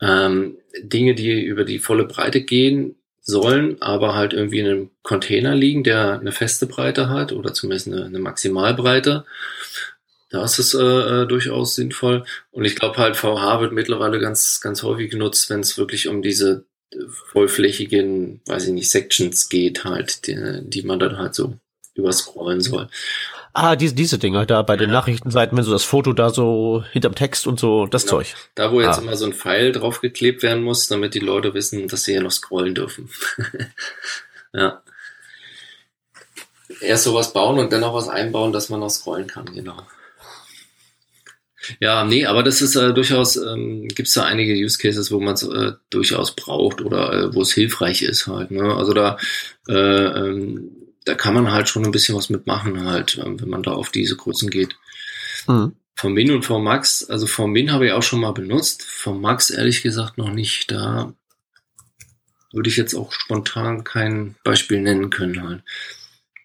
ähm, 0.00 0.58
Dinge, 0.82 1.14
die 1.14 1.42
über 1.42 1.64
die 1.64 1.78
volle 1.78 2.04
Breite 2.04 2.42
gehen, 2.42 2.96
sollen 3.20 3.80
aber 3.80 4.14
halt 4.14 4.34
irgendwie 4.34 4.60
in 4.60 4.66
einem 4.66 4.90
Container 5.02 5.54
liegen, 5.54 5.82
der 5.82 6.20
eine 6.20 6.32
feste 6.32 6.66
Breite 6.66 7.08
hat 7.08 7.32
oder 7.32 7.54
zumindest 7.54 7.88
eine, 7.88 8.04
eine 8.04 8.18
Maximalbreite. 8.18 9.24
Da 10.30 10.44
ist 10.44 10.58
es 10.58 10.74
äh, 10.74 10.82
äh 11.22 11.26
durchaus 11.26 11.74
sinnvoll. 11.74 12.24
Und 12.50 12.64
ich 12.64 12.76
glaube 12.76 12.98
halt, 12.98 13.16
VH 13.16 13.60
wird 13.60 13.72
mittlerweile 13.72 14.18
ganz, 14.18 14.60
ganz 14.60 14.82
häufig 14.82 15.10
genutzt, 15.10 15.48
wenn 15.48 15.60
es 15.60 15.78
wirklich 15.78 16.08
um 16.08 16.22
diese 16.22 16.66
vollflächigen, 17.32 18.40
weiß 18.46 18.66
ich 18.66 18.72
nicht, 18.72 18.90
Sections 18.90 19.48
geht 19.48 19.84
halt, 19.84 20.26
die, 20.26 20.36
die 20.62 20.82
man 20.82 20.98
dann 20.98 21.18
halt 21.18 21.34
so 21.34 21.58
überscrollen 21.94 22.60
soll. 22.60 22.88
Ah, 23.56 23.76
diese, 23.76 23.94
diese 23.94 24.18
Dinger 24.18 24.46
da 24.46 24.62
bei 24.62 24.76
den 24.76 24.88
ja. 24.90 24.94
Nachrichtenseiten, 24.94 25.56
wenn 25.56 25.62
so 25.62 25.70
das 25.70 25.84
Foto 25.84 26.12
da 26.12 26.30
so 26.30 26.82
hinterm 26.90 27.14
Text 27.14 27.46
und 27.46 27.60
so, 27.60 27.86
das 27.86 28.02
genau. 28.02 28.16
Zeug. 28.16 28.34
Da, 28.56 28.72
wo 28.72 28.80
jetzt 28.80 28.98
ah. 28.98 29.02
immer 29.02 29.16
so 29.16 29.26
ein 29.26 29.32
Pfeil 29.32 29.70
draufgeklebt 29.70 30.42
werden 30.42 30.64
muss, 30.64 30.88
damit 30.88 31.14
die 31.14 31.20
Leute 31.20 31.54
wissen, 31.54 31.86
dass 31.86 32.02
sie 32.02 32.12
hier 32.12 32.22
noch 32.22 32.32
scrollen 32.32 32.74
dürfen. 32.74 33.08
ja. 34.52 34.82
Erst 36.80 37.04
sowas 37.04 37.32
bauen 37.32 37.60
und 37.60 37.72
dann 37.72 37.82
noch 37.82 37.94
was 37.94 38.08
einbauen, 38.08 38.52
dass 38.52 38.70
man 38.70 38.80
noch 38.80 38.90
scrollen 38.90 39.28
kann, 39.28 39.46
genau. 39.46 39.86
Ja, 41.80 42.04
nee, 42.04 42.26
aber 42.26 42.42
das 42.42 42.60
ist 42.60 42.74
äh, 42.74 42.92
durchaus, 42.92 43.36
ähm, 43.36 43.88
gibt 43.88 44.08
es 44.08 44.14
da 44.14 44.24
einige 44.24 44.52
Use 44.54 44.78
Cases, 44.78 45.10
wo 45.12 45.20
man 45.20 45.34
es 45.34 45.44
äh, 45.44 45.72
durchaus 45.90 46.34
braucht 46.34 46.80
oder 46.80 47.12
äh, 47.12 47.34
wo 47.34 47.42
es 47.42 47.52
hilfreich 47.52 48.02
ist 48.02 48.26
halt. 48.26 48.50
Ne? 48.50 48.74
Also 48.74 48.92
da, 48.92 49.16
äh, 49.68 49.72
ähm, 49.72 50.73
da 51.04 51.14
kann 51.14 51.34
man 51.34 51.52
halt 51.52 51.68
schon 51.68 51.84
ein 51.84 51.92
bisschen 51.92 52.16
was 52.16 52.30
mitmachen 52.30 52.84
halt, 52.84 53.18
äh, 53.18 53.40
wenn 53.40 53.48
man 53.48 53.62
da 53.62 53.72
auf 53.72 53.90
diese 53.90 54.16
Größen 54.16 54.50
geht. 54.50 54.76
Mhm. 55.46 55.76
Vom 55.96 56.12
Min 56.12 56.32
und 56.32 56.44
vom 56.44 56.64
Max, 56.64 57.08
also 57.08 57.26
vom 57.26 57.52
Min 57.52 57.72
habe 57.72 57.86
ich 57.86 57.92
auch 57.92 58.02
schon 58.02 58.20
mal 58.20 58.32
benutzt, 58.32 58.82
vom 58.82 59.20
Max 59.20 59.50
ehrlich 59.50 59.82
gesagt 59.82 60.18
noch 60.18 60.30
nicht. 60.30 60.70
Da 60.70 61.14
würde 62.52 62.68
ich 62.68 62.76
jetzt 62.76 62.94
auch 62.94 63.12
spontan 63.12 63.84
kein 63.84 64.34
Beispiel 64.42 64.80
nennen 64.80 65.10
können 65.10 65.42
halt. 65.42 65.62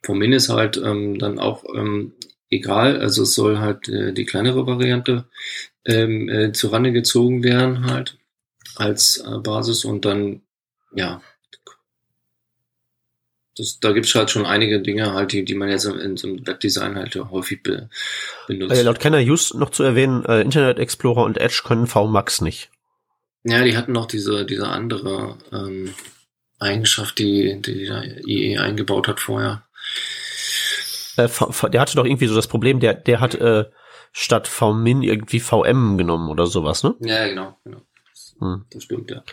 Vom 0.04 0.20
Min 0.20 0.34
ist 0.34 0.50
halt 0.50 0.78
ähm, 0.78 1.18
dann 1.18 1.40
auch 1.40 1.64
ähm, 1.74 2.14
egal. 2.50 3.00
Also 3.00 3.24
es 3.24 3.34
soll 3.34 3.60
halt 3.60 3.90
äh, 3.90 4.14
die 4.14 4.26
kleinere 4.26 4.68
Variante 4.68 5.26
ähm, 5.86 6.30
äh, 6.30 6.52
zu 6.52 6.68
Rande 6.68 6.92
gezogen 6.92 7.44
werden 7.44 7.86
halt 7.86 8.18
als 8.76 9.18
äh, 9.18 9.38
Basis 9.40 9.84
und 9.86 10.06
dann, 10.06 10.42
ja, 10.94 11.22
das, 13.60 13.80
da 13.80 13.92
gibt's 13.92 14.16
halt 14.16 14.32
schon 14.32 14.46
einige 14.46 14.82
Dinge 14.82 15.14
halt, 15.14 15.34
die, 15.34 15.46
die 15.46 15.56
man 15.56 15.70
jetzt 15.70 15.86
in, 15.86 16.00
in 16.00 16.18
so 16.18 16.28
einem 16.28 16.48
Webdesign 16.48 16.96
halt 16.96 17.16
häufig 17.16 17.62
be, 17.62 17.90
benutzt. 18.48 18.76
Äh, 18.76 18.84
laut 18.84 19.00
Kenner 19.00 19.20
Use 19.20 19.58
noch 19.58 19.70
zu 19.70 19.84
erwähnen, 19.84 20.26
äh, 20.26 20.42
Internet 20.42 20.80
Explorer 20.80 21.24
und 21.24 21.38
Edge 21.38 21.62
können 21.66 21.88
VMAX 21.88 22.42
nicht. 22.42 22.70
Ja, 23.44 23.64
die 23.64 23.78
hatten 23.78 23.94
noch 23.94 24.06
diese, 24.06 24.46
diese 24.46 24.68
andere 24.68 25.38
ähm, 25.52 25.94
Eigenschaft, 26.60 27.20
die, 27.20 27.62
die 27.62 27.90
IE 28.26 28.58
eingebaut 28.58 29.08
hat 29.08 29.20
vorher 29.20 29.64
äh, 31.20 31.70
der 31.70 31.82
hatte 31.82 31.96
doch 31.96 32.06
irgendwie 32.06 32.28
so 32.28 32.36
das 32.36 32.48
Problem, 32.48 32.80
der, 32.80 32.94
der 32.94 33.20
hat 33.20 33.36
äh, 33.36 33.66
statt 34.12 34.48
VMin 34.48 35.02
irgendwie 35.02 35.40
VM 35.40 35.98
genommen 35.98 36.30
oder 36.30 36.48
sowas, 36.48 36.84
ne? 36.84 36.96
Ja, 37.02 37.28
genau, 37.28 37.58
genau. 37.64 37.82
Hm. 38.40 38.66
Das 38.72 38.84
stimmt, 38.84 39.12
ja. 39.12 39.24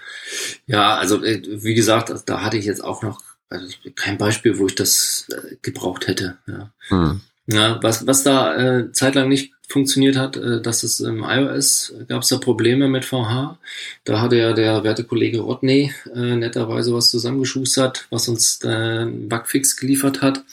Ja, 0.67 0.97
also 0.97 1.23
äh, 1.23 1.43
wie 1.63 1.75
gesagt, 1.75 2.13
da 2.27 2.43
hatte 2.43 2.57
ich 2.57 2.65
jetzt 2.65 2.83
auch 2.83 3.03
noch 3.03 3.21
also 3.49 3.75
kein 3.95 4.19
Beispiel, 4.19 4.59
wo 4.59 4.67
ich 4.67 4.75
das 4.75 5.29
äh, 5.31 5.57
gebraucht 5.63 6.07
hätte. 6.07 6.39
Ja. 6.47 6.73
Hm. 6.89 7.21
Ja, 7.49 7.81
was, 7.81 8.07
was 8.07 8.25
da 8.25 8.57
äh, 8.57 8.93
zeitlang 8.93 9.29
nicht 9.29 9.53
funktioniert 9.69 10.17
hat, 10.17 10.37
äh, 10.37 10.61
dass 10.61 10.83
es 10.83 10.99
im 11.01 11.23
iOS 11.23 11.95
gab 12.09 12.23
es 12.23 12.29
da 12.29 12.39
Probleme 12.39 12.89
mit 12.89 13.05
VH. 13.05 13.59
Da 14.05 14.21
hatte 14.21 14.37
ja 14.37 14.53
der 14.53 14.83
werte 14.83 15.05
Kollege 15.05 15.41
Rodney 15.41 15.95
äh, 16.13 16.37
netterweise 16.37 16.93
was 16.93 17.11
zusammengeschustert, 17.11 18.07
was 18.11 18.29
uns 18.29 18.61
äh, 18.65 18.69
einen 18.69 19.29
Bugfix 19.29 19.77
geliefert 19.77 20.23
hat. 20.23 20.45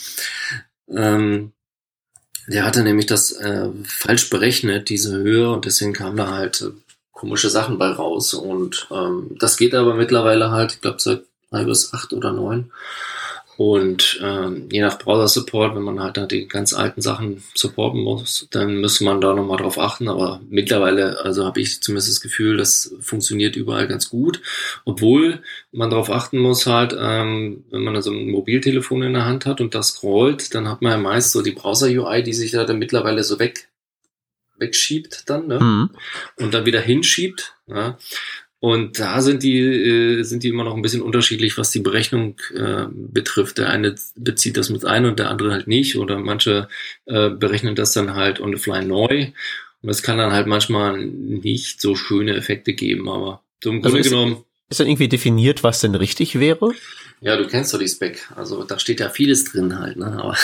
Ähm, 0.88 1.52
der 2.48 2.66
hatte 2.66 2.84
nämlich 2.84 3.08
das 3.08 3.32
äh, 3.32 3.70
falsch 3.86 4.30
berechnet, 4.30 4.90
diese 4.90 5.16
Höhe, 5.16 5.52
und 5.52 5.66
deswegen 5.66 5.94
kamen 5.94 6.18
da 6.18 6.32
halt 6.32 6.62
äh, 6.62 6.72
komische 7.12 7.50
Sachen 7.50 7.78
bei 7.78 7.88
raus. 7.88 8.34
Und 8.34 8.88
ähm, 8.92 9.36
das 9.40 9.58
geht 9.58 9.74
aber 9.74 9.96
mittlerweile 9.96 10.52
halt, 10.52 10.74
ich 10.74 10.82
glaube, 10.82 11.00
seit 11.00 11.24
iOS 11.54 11.94
8 11.94 12.14
oder 12.14 12.32
9. 12.32 12.72
Und 13.56 14.20
ähm, 14.24 14.68
je 14.72 14.82
nach 14.82 14.98
Browser-Support, 14.98 15.76
wenn 15.76 15.84
man 15.84 16.00
halt 16.00 16.18
da 16.18 16.26
die 16.26 16.48
ganz 16.48 16.74
alten 16.74 17.02
Sachen 17.02 17.44
supporten 17.54 18.02
muss, 18.02 18.48
dann 18.50 18.78
müsste 18.78 19.04
man 19.04 19.22
da 19.22 19.34
nochmal 19.34 19.58
drauf 19.58 19.78
achten. 19.78 20.08
Aber 20.10 20.42
mittlerweile, 20.50 21.24
also 21.24 21.46
habe 21.46 21.62
ich 21.62 21.82
zumindest 21.82 22.10
das 22.10 22.22
Gefühl, 22.22 22.58
das 22.58 22.96
funktioniert 23.00 23.56
überall 23.56 23.88
ganz 23.88 24.10
gut. 24.10 24.42
Obwohl 24.86 25.44
man 25.72 25.92
darauf 25.92 26.10
achten 26.10 26.40
muss 26.40 26.66
halt, 26.66 26.96
ähm, 27.00 27.64
wenn 27.70 27.84
man 27.84 27.96
also 27.96 28.12
ein 28.12 28.32
Mobiltelefon 28.32 29.04
in 29.04 29.14
der 29.14 29.26
Hand 29.26 29.46
hat 29.46 29.62
und 29.62 29.76
das 29.76 29.90
scrollt, 29.90 30.56
dann 30.56 30.68
hat 30.68 30.82
man 30.82 30.94
ja 30.94 30.98
meist 30.98 31.32
so 31.32 31.44
die 31.44 31.52
Browser-UI, 31.52 32.24
die 32.24 32.34
sich 32.34 32.52
da 32.52 32.64
dann 32.64 32.80
mittlerweile 32.80 33.24
so 33.24 33.38
weg 33.38 33.70
wegschiebt 34.58 35.30
dann 35.30 35.48
ne? 35.48 35.60
Mhm. 35.60 35.90
und 36.38 36.54
dann 36.54 36.66
wieder 36.66 36.80
hinschiebt. 36.80 37.56
Ja? 37.68 37.98
Und 38.64 38.98
da 38.98 39.20
sind 39.20 39.44
die, 39.44 39.60
äh, 39.60 40.24
sind 40.24 40.44
die 40.44 40.48
immer 40.48 40.64
noch 40.64 40.74
ein 40.74 40.82
bisschen 40.82 41.02
unterschiedlich, 41.02 41.58
was 41.58 41.72
die 41.72 41.82
Berechnung 41.82 42.38
äh, 42.56 42.86
betrifft. 42.90 43.58
Der 43.58 43.70
eine 43.70 43.94
bezieht 44.16 44.56
das 44.56 44.70
mit 44.70 44.86
ein 44.86 45.06
und 45.06 45.20
der 45.20 45.30
andere 45.30 45.52
halt 45.52 45.68
nicht. 45.68 45.98
Oder 45.98 46.18
manche 46.18 46.70
äh, 47.06 47.30
berechnen 47.30 47.76
das 47.76 47.92
dann 47.92 48.16
halt 48.16 48.40
on 48.40 48.56
the 48.56 48.64
fly 48.64 48.86
neu. 48.86 49.26
Und 49.82 49.88
das 49.90 50.02
kann 50.02 50.18
dann 50.18 50.32
halt 50.32 50.48
manchmal 50.48 51.06
nicht 51.06 51.82
so 51.82 51.98
schöne 51.98 52.38
Effekte 52.38 52.72
geben. 52.72 53.10
Aber 53.10 53.44
so 53.62 53.70
im 53.70 53.82
Grunde 53.82 53.98
also 53.98 53.98
ist, 53.98 54.10
genommen. 54.10 54.46
Ist 54.70 54.80
dann 54.80 54.88
irgendwie 54.88 55.10
definiert, 55.10 55.62
was 55.66 55.82
denn 55.82 55.96
richtig 55.96 56.40
wäre? 56.40 56.72
Ja, 57.20 57.36
du 57.36 57.46
kennst 57.46 57.74
doch 57.74 57.80
die 57.80 57.90
Spec. 57.90 58.32
Also 58.34 58.64
da 58.64 58.80
steht 58.80 59.02
ja 59.02 59.10
vieles 59.10 59.44
drin 59.44 59.78
halt. 59.78 59.98
Ne? 59.98 60.06
Aber 60.06 60.38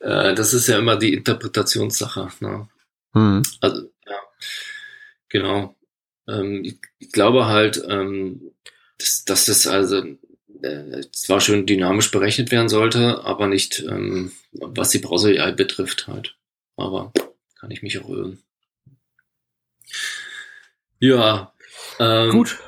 äh, 0.00 0.34
das 0.34 0.52
ist 0.52 0.68
ja 0.68 0.78
immer 0.78 0.96
die 0.96 1.14
Interpretationssache. 1.14 2.28
Ne? 2.40 2.68
Hm. 3.14 3.42
Also, 3.62 3.80
ja. 4.06 4.16
Genau. 5.30 5.74
Ähm, 6.28 6.64
ich, 6.64 6.76
ich, 6.98 7.12
glaube 7.12 7.46
halt, 7.46 7.82
ähm, 7.88 8.52
dass, 8.98 9.24
dass 9.24 9.46
das 9.46 9.66
also 9.66 10.04
äh, 10.62 11.00
zwar 11.12 11.40
schön 11.40 11.66
dynamisch 11.66 12.10
berechnet 12.10 12.50
werden 12.50 12.68
sollte, 12.68 13.24
aber 13.24 13.46
nicht, 13.46 13.80
ähm, 13.80 14.32
was 14.52 14.90
die 14.90 14.98
Browser-AI 14.98 15.52
betrifft 15.52 16.06
halt. 16.06 16.36
Aber 16.76 17.12
kann 17.58 17.70
ich 17.70 17.82
mich 17.82 17.98
auch 17.98 18.08
irren. 18.08 18.38
Ja. 20.98 21.52
Ähm, 21.98 22.30
Gut. 22.30 22.58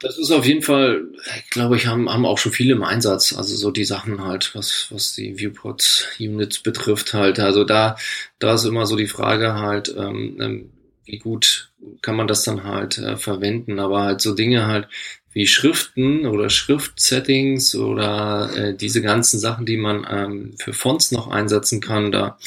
Das 0.00 0.18
ist 0.18 0.30
auf 0.30 0.44
jeden 0.44 0.62
Fall, 0.62 1.04
ich 1.38 1.50
glaube 1.50 1.76
ich, 1.76 1.86
haben, 1.86 2.10
haben 2.12 2.26
auch 2.26 2.36
schon 2.36 2.52
viele 2.52 2.74
im 2.74 2.82
Einsatz. 2.82 3.32
Also 3.32 3.56
so 3.56 3.70
die 3.70 3.84
Sachen 3.84 4.22
halt, 4.22 4.54
was, 4.54 4.88
was 4.90 5.14
die 5.14 5.38
Viewport-Units 5.38 6.60
betrifft 6.60 7.14
halt. 7.14 7.38
Also 7.38 7.64
da, 7.64 7.96
da 8.38 8.54
ist 8.54 8.64
immer 8.64 8.86
so 8.86 8.96
die 8.96 9.06
Frage 9.06 9.54
halt, 9.54 9.94
ähm, 9.96 10.36
ähm 10.40 10.72
wie 11.06 11.18
gut 11.18 11.65
kann 12.02 12.16
man 12.16 12.26
das 12.26 12.44
dann 12.44 12.64
halt 12.64 12.98
äh, 12.98 13.16
verwenden. 13.16 13.78
Aber 13.78 14.02
halt 14.02 14.20
so 14.20 14.34
Dinge 14.34 14.66
halt 14.66 14.88
wie 15.32 15.46
Schriften 15.46 16.26
oder 16.26 16.48
Schriftsettings 16.48 17.74
oder 17.74 18.50
äh, 18.56 18.74
diese 18.74 19.02
ganzen 19.02 19.38
Sachen, 19.38 19.66
die 19.66 19.76
man 19.76 20.06
ähm, 20.08 20.54
für 20.58 20.72
Fonts 20.72 21.12
noch 21.12 21.28
einsetzen 21.28 21.80
kann, 21.80 22.10
da, 22.10 22.38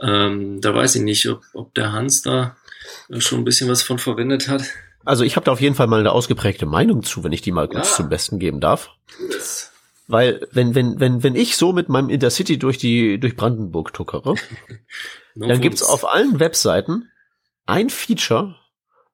ähm, 0.00 0.60
da 0.60 0.74
weiß 0.74 0.96
ich 0.96 1.02
nicht, 1.02 1.28
ob, 1.28 1.42
ob 1.52 1.74
der 1.74 1.92
Hans 1.92 2.22
da 2.22 2.56
schon 3.18 3.40
ein 3.40 3.44
bisschen 3.44 3.68
was 3.68 3.82
von 3.82 3.98
verwendet 3.98 4.48
hat. 4.48 4.64
Also 5.04 5.24
ich 5.24 5.36
habe 5.36 5.44
da 5.44 5.52
auf 5.52 5.60
jeden 5.60 5.74
Fall 5.74 5.86
mal 5.86 6.00
eine 6.00 6.12
ausgeprägte 6.12 6.66
Meinung 6.66 7.02
zu, 7.02 7.22
wenn 7.24 7.32
ich 7.32 7.40
die 7.40 7.52
mal 7.52 7.68
kurz 7.68 7.90
ja. 7.90 7.96
zum 7.96 8.08
Besten 8.08 8.38
geben 8.38 8.60
darf. 8.60 8.90
Yes. 9.30 9.70
Weil 10.08 10.46
wenn 10.52 10.74
wenn 10.74 10.98
wenn 10.98 11.22
wenn 11.22 11.34
ich 11.36 11.56
so 11.56 11.72
mit 11.72 11.88
meinem 11.88 12.08
Intercity 12.08 12.58
durch 12.58 12.78
die 12.78 13.20
durch 13.20 13.36
Brandenburg 13.36 13.92
tuckere, 13.92 14.34
no 15.34 15.46
dann 15.46 15.60
gibt's 15.60 15.82
auf 15.82 16.10
allen 16.12 16.40
Webseiten 16.40 17.10
ein 17.68 17.90
Feature, 17.90 18.56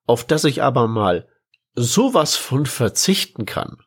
auf 0.06 0.24
das 0.24 0.44
ich 0.44 0.62
aber 0.62 0.86
mal 0.86 1.28
sowas 1.74 2.36
von 2.36 2.66
verzichten 2.66 3.46
kann. 3.46 3.78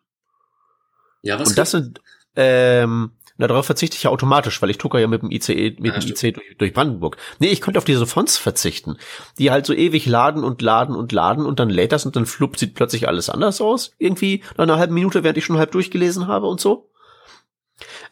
Ja, 1.22 1.40
was? 1.40 1.50
Und 1.50 1.58
das 1.58 1.72
sind, 1.72 2.02
ähm, 2.36 3.12
na, 3.38 3.48
darauf 3.48 3.66
verzichte 3.66 3.96
ich 3.96 4.04
ja 4.04 4.10
automatisch, 4.10 4.62
weil 4.62 4.70
ich 4.70 4.78
tucker 4.78 5.00
ja 5.00 5.08
mit 5.08 5.22
dem 5.22 5.32
ICE, 5.32 5.78
mit 5.80 5.94
ja, 5.94 6.00
dem 6.00 6.10
IC 6.10 6.34
durch, 6.34 6.58
durch 6.58 6.74
Brandenburg. 6.74 7.18
Nee, 7.40 7.48
ich 7.48 7.62
könnte 7.62 7.78
auf 7.78 7.86
diese 7.86 8.06
Fonts 8.06 8.38
verzichten, 8.38 8.98
die 9.38 9.52
halt 9.52 9.66
so 9.66 9.74
ewig 9.74 10.06
laden 10.06 10.44
und 10.44 10.62
laden 10.62 10.96
und 10.96 11.12
laden 11.12 11.46
und 11.46 11.60
dann 11.60 11.70
lädt 11.70 11.92
das 11.92 12.06
und 12.06 12.16
dann 12.16 12.26
flupp 12.26 12.58
sieht 12.58 12.74
plötzlich 12.74 13.08
alles 13.08 13.30
anders 13.30 13.62
aus. 13.62 13.92
Irgendwie 14.00 14.44
nach 14.58 14.64
einer 14.64 14.78
halben 14.78 14.96
Minute, 14.96 15.24
während 15.24 15.38
ich 15.38 15.46
schon 15.46 15.58
halb 15.58 15.72
durchgelesen 15.72 16.28
habe 16.28 16.48
und 16.48 16.60
so. 16.60 16.90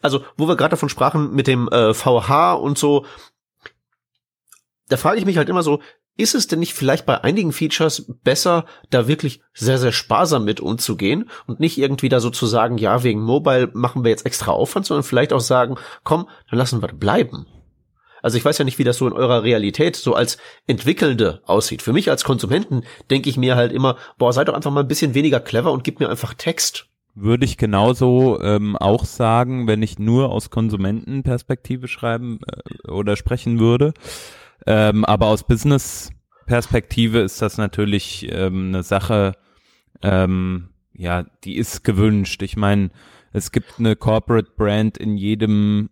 Also, 0.02 0.24
wo 0.38 0.48
wir 0.48 0.56
gerade 0.56 0.72
davon 0.72 0.90
sprachen 0.90 1.34
mit 1.34 1.48
dem 1.48 1.68
äh, 1.70 1.94
VH 1.94 2.54
und 2.54 2.78
so, 2.78 3.06
da 4.88 4.98
frage 4.98 5.18
ich 5.18 5.26
mich 5.26 5.38
halt 5.38 5.50
immer 5.50 5.64
so, 5.64 5.82
ist 6.18 6.36
es 6.36 6.48
denn 6.48 6.60
nicht 6.60 6.74
vielleicht 6.74 7.06
bei 7.06 7.24
einigen 7.24 7.52
Features 7.52 8.12
besser, 8.24 8.66
da 8.90 9.08
wirklich 9.08 9.42
sehr, 9.54 9.78
sehr 9.78 9.92
sparsam 9.92 10.46
mit 10.46 10.60
umzugehen 10.60 11.30
und 11.46 11.60
nicht 11.60 11.78
irgendwie 11.78 12.10
da 12.10 12.20
sozusagen, 12.20 12.78
ja, 12.78 13.04
wegen 13.04 13.22
Mobile 13.22 13.70
machen 13.74 14.04
wir 14.04 14.12
jetzt 14.12 14.26
extra 14.26 14.52
Aufwand, 14.52 14.86
sondern 14.86 15.04
vielleicht 15.04 15.34
auch 15.34 15.42
sagen, 15.42 15.76
komm, 16.04 16.28
dann 16.50 16.60
lassen 16.60 16.82
wir 16.82 16.88
bleiben. 16.90 17.46
Also 18.22 18.38
ich 18.38 18.46
weiß 18.46 18.58
ja 18.58 18.66
nicht, 18.66 18.80
wie 18.80 18.84
das 18.84 18.98
so 18.98 19.06
in 19.06 19.14
eurer 19.14 19.44
Realität 19.44 19.96
so 19.96 20.16
als 20.16 20.38
Entwickelnde 20.66 21.42
aussieht. 21.46 21.84
Für 21.84 21.94
mich 21.94 22.10
als 22.10 22.24
Konsumenten 22.24 22.82
denke 23.12 23.30
ich 23.30 23.38
mir 23.38 23.56
halt 23.56 23.72
immer, 23.72 23.98
boah, 24.18 24.34
seid 24.34 24.48
doch 24.48 24.56
einfach 24.56 24.72
mal 24.72 24.80
ein 24.82 24.88
bisschen 24.88 25.14
weniger 25.14 25.40
clever 25.40 25.72
und 25.72 25.84
gib 25.84 26.00
mir 26.00 26.10
einfach 26.10 26.34
Text. 26.34 26.88
würde 27.14 27.46
ich 27.46 27.58
genauso 27.58 28.42
ähm, 28.42 28.76
auch 28.78 29.06
sagen, 29.06 29.68
wenn 29.68 29.84
ich 29.84 30.00
nur 30.00 30.30
aus 30.30 30.50
Konsumentenperspektive 30.50 31.88
schreiben 31.88 32.40
äh, 32.48 32.90
oder 32.90 33.16
sprechen 33.16 33.60
würde. 33.60 33.94
Ähm, 34.66 35.06
aber 35.06 35.28
aus 35.28 35.46
Business-Perspektive 35.46 37.20
ist 37.20 37.42
das 37.42 37.58
natürlich 37.58 38.28
ähm, 38.32 38.70
eine 38.70 38.84
Sache, 38.84 39.34
ähm, 40.02 40.70
ja, 40.94 41.24
die 41.44 41.58
ist 41.58 41.84
gewünscht. 41.84 42.42
Ich 42.42 42.58
meine, 42.58 42.90
es 43.34 43.52
gibt 43.52 43.80
eine 43.80 43.96
Corporate 43.96 44.52
Brand 44.56 44.98
in 44.98 45.18
jedem 45.18 45.90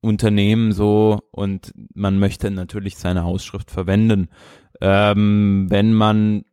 Unternehmen 0.00 0.72
so 0.72 1.20
und 1.30 1.72
man 1.94 2.18
möchte 2.18 2.50
natürlich 2.50 2.96
seine 2.96 3.24
Hausschrift 3.24 3.70
verwenden. 3.70 4.28
Ähm, 4.80 5.66
wenn 5.70 5.94
man 5.94 6.44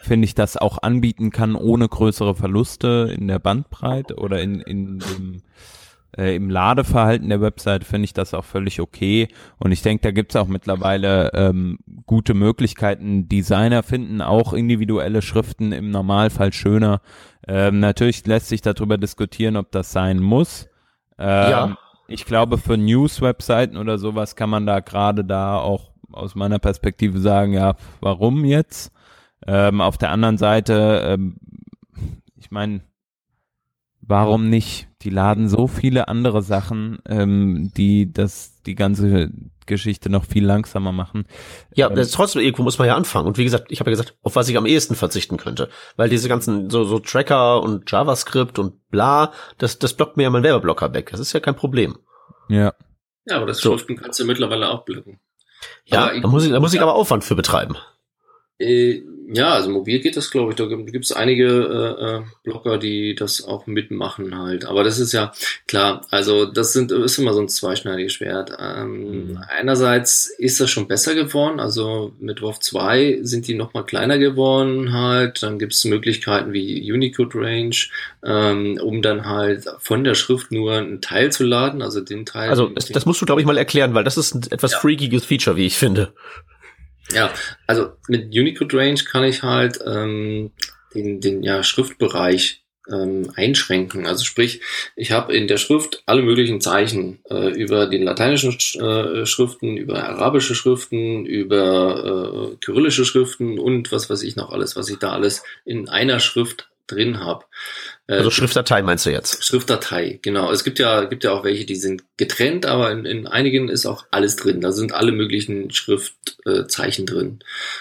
finde 0.00 0.24
ich, 0.24 0.34
das 0.34 0.56
auch 0.56 0.82
anbieten 0.82 1.30
kann 1.30 1.54
ohne 1.54 1.86
größere 1.86 2.34
Verluste 2.34 3.14
in 3.14 3.28
der 3.28 3.38
Bandbreite 3.38 4.16
oder 4.16 4.40
in, 4.40 4.60
in 4.60 4.98
dem 4.98 5.42
äh, 6.16 6.34
im 6.34 6.50
Ladeverhalten 6.50 7.28
der 7.28 7.40
Website 7.40 7.84
finde 7.84 8.04
ich 8.04 8.12
das 8.12 8.34
auch 8.34 8.44
völlig 8.44 8.80
okay. 8.80 9.28
Und 9.58 9.72
ich 9.72 9.82
denke, 9.82 10.02
da 10.02 10.10
gibt's 10.10 10.36
auch 10.36 10.48
mittlerweile 10.48 11.32
ähm, 11.34 11.78
gute 12.06 12.34
Möglichkeiten. 12.34 13.28
Designer 13.28 13.82
finden 13.82 14.20
auch 14.20 14.52
individuelle 14.52 15.22
Schriften 15.22 15.72
im 15.72 15.90
Normalfall 15.90 16.52
schöner. 16.52 17.00
Ähm, 17.46 17.80
natürlich 17.80 18.26
lässt 18.26 18.48
sich 18.48 18.62
darüber 18.62 18.98
diskutieren, 18.98 19.56
ob 19.56 19.70
das 19.70 19.92
sein 19.92 20.18
muss. 20.18 20.68
Ähm, 21.18 21.50
ja. 21.50 21.78
Ich 22.08 22.24
glaube, 22.24 22.58
für 22.58 22.76
News-Webseiten 22.76 23.76
oder 23.76 23.98
sowas 23.98 24.34
kann 24.34 24.50
man 24.50 24.66
da 24.66 24.80
gerade 24.80 25.24
da 25.24 25.58
auch 25.58 25.90
aus 26.10 26.34
meiner 26.34 26.58
Perspektive 26.58 27.20
sagen, 27.20 27.52
ja, 27.52 27.76
warum 28.00 28.44
jetzt? 28.44 28.92
Ähm, 29.46 29.80
auf 29.80 29.96
der 29.96 30.10
anderen 30.10 30.36
Seite, 30.36 31.02
ähm, 31.04 31.36
ich 32.36 32.50
meine, 32.50 32.80
warum 34.10 34.50
nicht? 34.50 34.88
Die 35.02 35.10
laden 35.10 35.48
so 35.48 35.66
viele 35.66 36.08
andere 36.08 36.42
Sachen, 36.42 36.98
ähm, 37.08 37.72
die 37.74 38.12
das 38.12 38.60
die 38.66 38.74
ganze 38.74 39.30
Geschichte 39.64 40.10
noch 40.10 40.24
viel 40.26 40.44
langsamer 40.44 40.92
machen. 40.92 41.24
Ja, 41.74 41.88
ähm, 41.88 41.96
das 41.96 42.10
trotzdem 42.10 42.42
irgendwo 42.42 42.64
muss 42.64 42.78
man 42.78 42.88
ja 42.88 42.96
anfangen. 42.96 43.26
Und 43.26 43.38
wie 43.38 43.44
gesagt, 43.44 43.72
ich 43.72 43.80
habe 43.80 43.90
ja 43.90 43.92
gesagt, 43.92 44.18
auf 44.22 44.36
was 44.36 44.48
ich 44.50 44.58
am 44.58 44.66
ehesten 44.66 44.96
verzichten 44.96 45.38
könnte, 45.38 45.70
weil 45.96 46.10
diese 46.10 46.28
ganzen 46.28 46.68
so 46.68 46.84
so 46.84 46.98
Tracker 46.98 47.62
und 47.62 47.90
JavaScript 47.90 48.58
und 48.58 48.90
bla, 48.90 49.32
das 49.56 49.78
das 49.78 49.94
blockt 49.94 50.18
mir 50.18 50.24
ja 50.24 50.30
mein 50.30 50.42
Werbeblocker 50.42 50.92
weg. 50.92 51.08
Das 51.12 51.20
ist 51.20 51.32
ja 51.32 51.40
kein 51.40 51.56
Problem. 51.56 51.96
Ja. 52.48 52.74
Ja, 53.24 53.36
aber 53.36 53.46
das 53.46 53.62
Schriften 53.62 53.96
so. 53.96 54.02
kannst 54.02 54.20
du 54.20 54.26
mittlerweile 54.26 54.68
auch 54.68 54.84
blocken. 54.84 55.20
Ja, 55.84 56.10
da 56.20 56.28
muss 56.28 56.44
ich 56.44 56.50
da 56.50 56.60
muss 56.60 56.74
ich 56.74 56.82
aber 56.82 56.94
Aufwand 56.94 57.24
für 57.24 57.36
betreiben. 57.36 57.76
Äh, 58.60 59.02
ja, 59.32 59.52
also 59.52 59.70
mobil 59.70 60.00
geht 60.00 60.16
das, 60.16 60.30
glaube 60.30 60.50
ich. 60.50 60.56
Da 60.56 60.66
gibt 60.66 61.04
es 61.04 61.12
einige 61.12 61.46
äh, 61.46 62.16
äh, 62.16 62.22
Blogger, 62.42 62.78
die 62.78 63.14
das 63.14 63.44
auch 63.44 63.66
mitmachen 63.68 64.36
halt. 64.36 64.64
Aber 64.64 64.82
das 64.82 64.98
ist 64.98 65.12
ja 65.12 65.32
klar. 65.68 66.04
Also 66.10 66.46
das 66.46 66.72
sind 66.72 66.90
ist 66.90 67.18
immer 67.18 67.32
so 67.32 67.40
ein 67.40 67.48
zweischneidiges 67.48 68.14
Schwert. 68.14 68.50
Ähm, 68.58 69.28
mhm. 69.28 69.38
Einerseits 69.48 70.34
ist 70.36 70.60
das 70.60 70.68
schon 70.70 70.88
besser 70.88 71.14
geworden. 71.14 71.60
Also 71.60 72.12
mit 72.18 72.42
WoW 72.42 72.58
2 72.58 73.20
sind 73.22 73.46
die 73.46 73.54
noch 73.54 73.72
mal 73.72 73.84
kleiner 73.84 74.18
geworden 74.18 74.92
halt. 74.92 75.44
Dann 75.44 75.60
gibt 75.60 75.74
es 75.74 75.84
Möglichkeiten 75.84 76.52
wie 76.52 76.92
Unicode 76.92 77.36
Range, 77.36 77.76
ähm, 78.24 78.80
um 78.82 79.00
dann 79.00 79.26
halt 79.26 79.64
von 79.78 80.02
der 80.02 80.16
Schrift 80.16 80.50
nur 80.50 80.72
einen 80.72 81.00
Teil 81.00 81.30
zu 81.30 81.44
laden. 81.44 81.82
Also 81.82 82.00
den 82.00 82.26
Teil. 82.26 82.50
Also 82.50 82.66
das, 82.66 82.88
das 82.88 83.06
musst 83.06 83.22
du 83.22 83.26
glaube 83.26 83.40
ich 83.40 83.46
mal 83.46 83.56
erklären, 83.56 83.94
weil 83.94 84.02
das 84.02 84.16
ist 84.16 84.34
ein 84.34 84.42
etwas 84.50 84.72
ja. 84.72 84.78
freakiges 84.80 85.24
Feature, 85.24 85.56
wie 85.56 85.66
ich 85.66 85.76
finde. 85.76 86.12
Ja, 87.12 87.32
also 87.66 87.92
mit 88.08 88.26
Unicode 88.36 88.76
Range 88.76 89.00
kann 89.04 89.24
ich 89.24 89.42
halt 89.42 89.78
ähm, 89.84 90.52
den, 90.94 91.20
den 91.20 91.42
ja, 91.42 91.62
Schriftbereich 91.62 92.62
ähm, 92.90 93.32
einschränken. 93.36 94.06
Also 94.06 94.24
sprich, 94.24 94.60
ich 94.96 95.12
habe 95.12 95.34
in 95.34 95.48
der 95.48 95.56
Schrift 95.56 96.02
alle 96.06 96.22
möglichen 96.22 96.60
Zeichen 96.60 97.20
äh, 97.30 97.48
über 97.50 97.86
die 97.86 97.98
lateinischen 97.98 98.52
äh, 98.80 99.26
Schriften, 99.26 99.76
über 99.76 100.04
arabische 100.04 100.54
Schriften, 100.54 101.26
über 101.26 102.52
äh, 102.52 102.56
kyrillische 102.56 103.04
Schriften 103.04 103.58
und 103.58 103.92
was 103.92 104.10
weiß 104.10 104.22
ich 104.22 104.36
noch 104.36 104.50
alles, 104.50 104.76
was 104.76 104.88
ich 104.88 104.98
da 104.98 105.12
alles 105.12 105.42
in 105.64 105.88
einer 105.88 106.20
Schrift 106.20 106.68
drin 106.90 107.20
habe. 107.20 107.44
Äh, 108.06 108.14
also 108.14 108.30
Schriftdatei 108.30 108.82
meinst 108.82 109.06
du 109.06 109.10
jetzt? 109.10 109.44
Schriftdatei, 109.44 110.18
genau. 110.22 110.50
Es 110.50 110.64
gibt 110.64 110.78
ja, 110.78 111.04
gibt 111.04 111.24
ja 111.24 111.32
auch 111.32 111.44
welche, 111.44 111.64
die 111.64 111.76
sind 111.76 112.02
getrennt, 112.16 112.66
aber 112.66 112.90
in, 112.90 113.04
in 113.04 113.26
einigen 113.26 113.68
ist 113.68 113.86
auch 113.86 114.04
alles 114.10 114.36
drin. 114.36 114.60
Da 114.60 114.72
sind 114.72 114.92
alle 114.92 115.12
möglichen 115.12 115.70
Schriftzeichen 115.70 117.04
äh, 117.04 117.10
drin. 117.10 117.38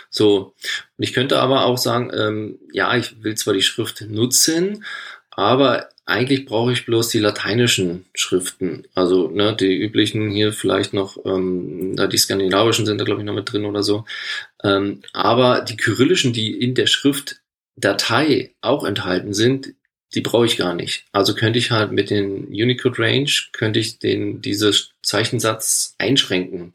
So. 0.10 0.54
Und 0.98 1.04
ich 1.04 1.14
könnte 1.14 1.40
aber 1.40 1.66
auch 1.66 1.78
sagen, 1.78 2.12
ähm, 2.14 2.60
ja, 2.72 2.96
ich 2.96 3.24
will 3.24 3.36
zwar 3.36 3.54
die 3.54 3.62
Schrift 3.62 4.02
nutzen, 4.02 4.84
aber 5.32 5.90
eigentlich 6.10 6.46
brauche 6.46 6.74
ich 6.74 6.86
bloß 6.86 7.10
die 7.10 7.20
lateinischen 7.20 8.06
Schriften. 8.16 8.84
Also 8.96 9.30
ne, 9.30 9.56
die 9.56 9.78
üblichen 9.78 10.32
hier 10.32 10.52
vielleicht 10.52 10.94
noch, 10.94 11.18
ähm, 11.24 11.96
die 12.12 12.18
skandinavischen 12.18 12.86
sind 12.86 12.98
da 12.98 13.06
glaube 13.06 13.22
ich 13.22 13.26
noch 13.26 13.36
mit 13.36 13.52
drin 13.52 13.66
oder 13.66 13.84
so. 13.84 14.06
Ähm, 14.64 15.02
aber 15.14 15.62
die 15.62 15.78
kyrillischen, 15.78 16.34
die 16.34 16.52
in 16.60 16.74
der 16.74 16.88
Schriftdatei 17.80 18.54
auch 18.62 18.84
enthalten 18.84 19.34
sind, 19.34 19.74
die 20.16 20.22
brauche 20.22 20.46
ich 20.46 20.58
gar 20.58 20.74
nicht. 20.74 21.06
Also 21.12 21.36
könnte 21.36 21.60
ich 21.60 21.72
halt 21.72 21.92
mit 21.92 22.10
den 22.10 22.48
Unicode 22.48 23.00
Range, 23.00 23.32
könnte 23.54 23.80
ich 23.80 24.00
den, 24.00 24.42
diese 24.42 24.72
Zeichensatz 25.04 25.96
einschränken 26.00 26.74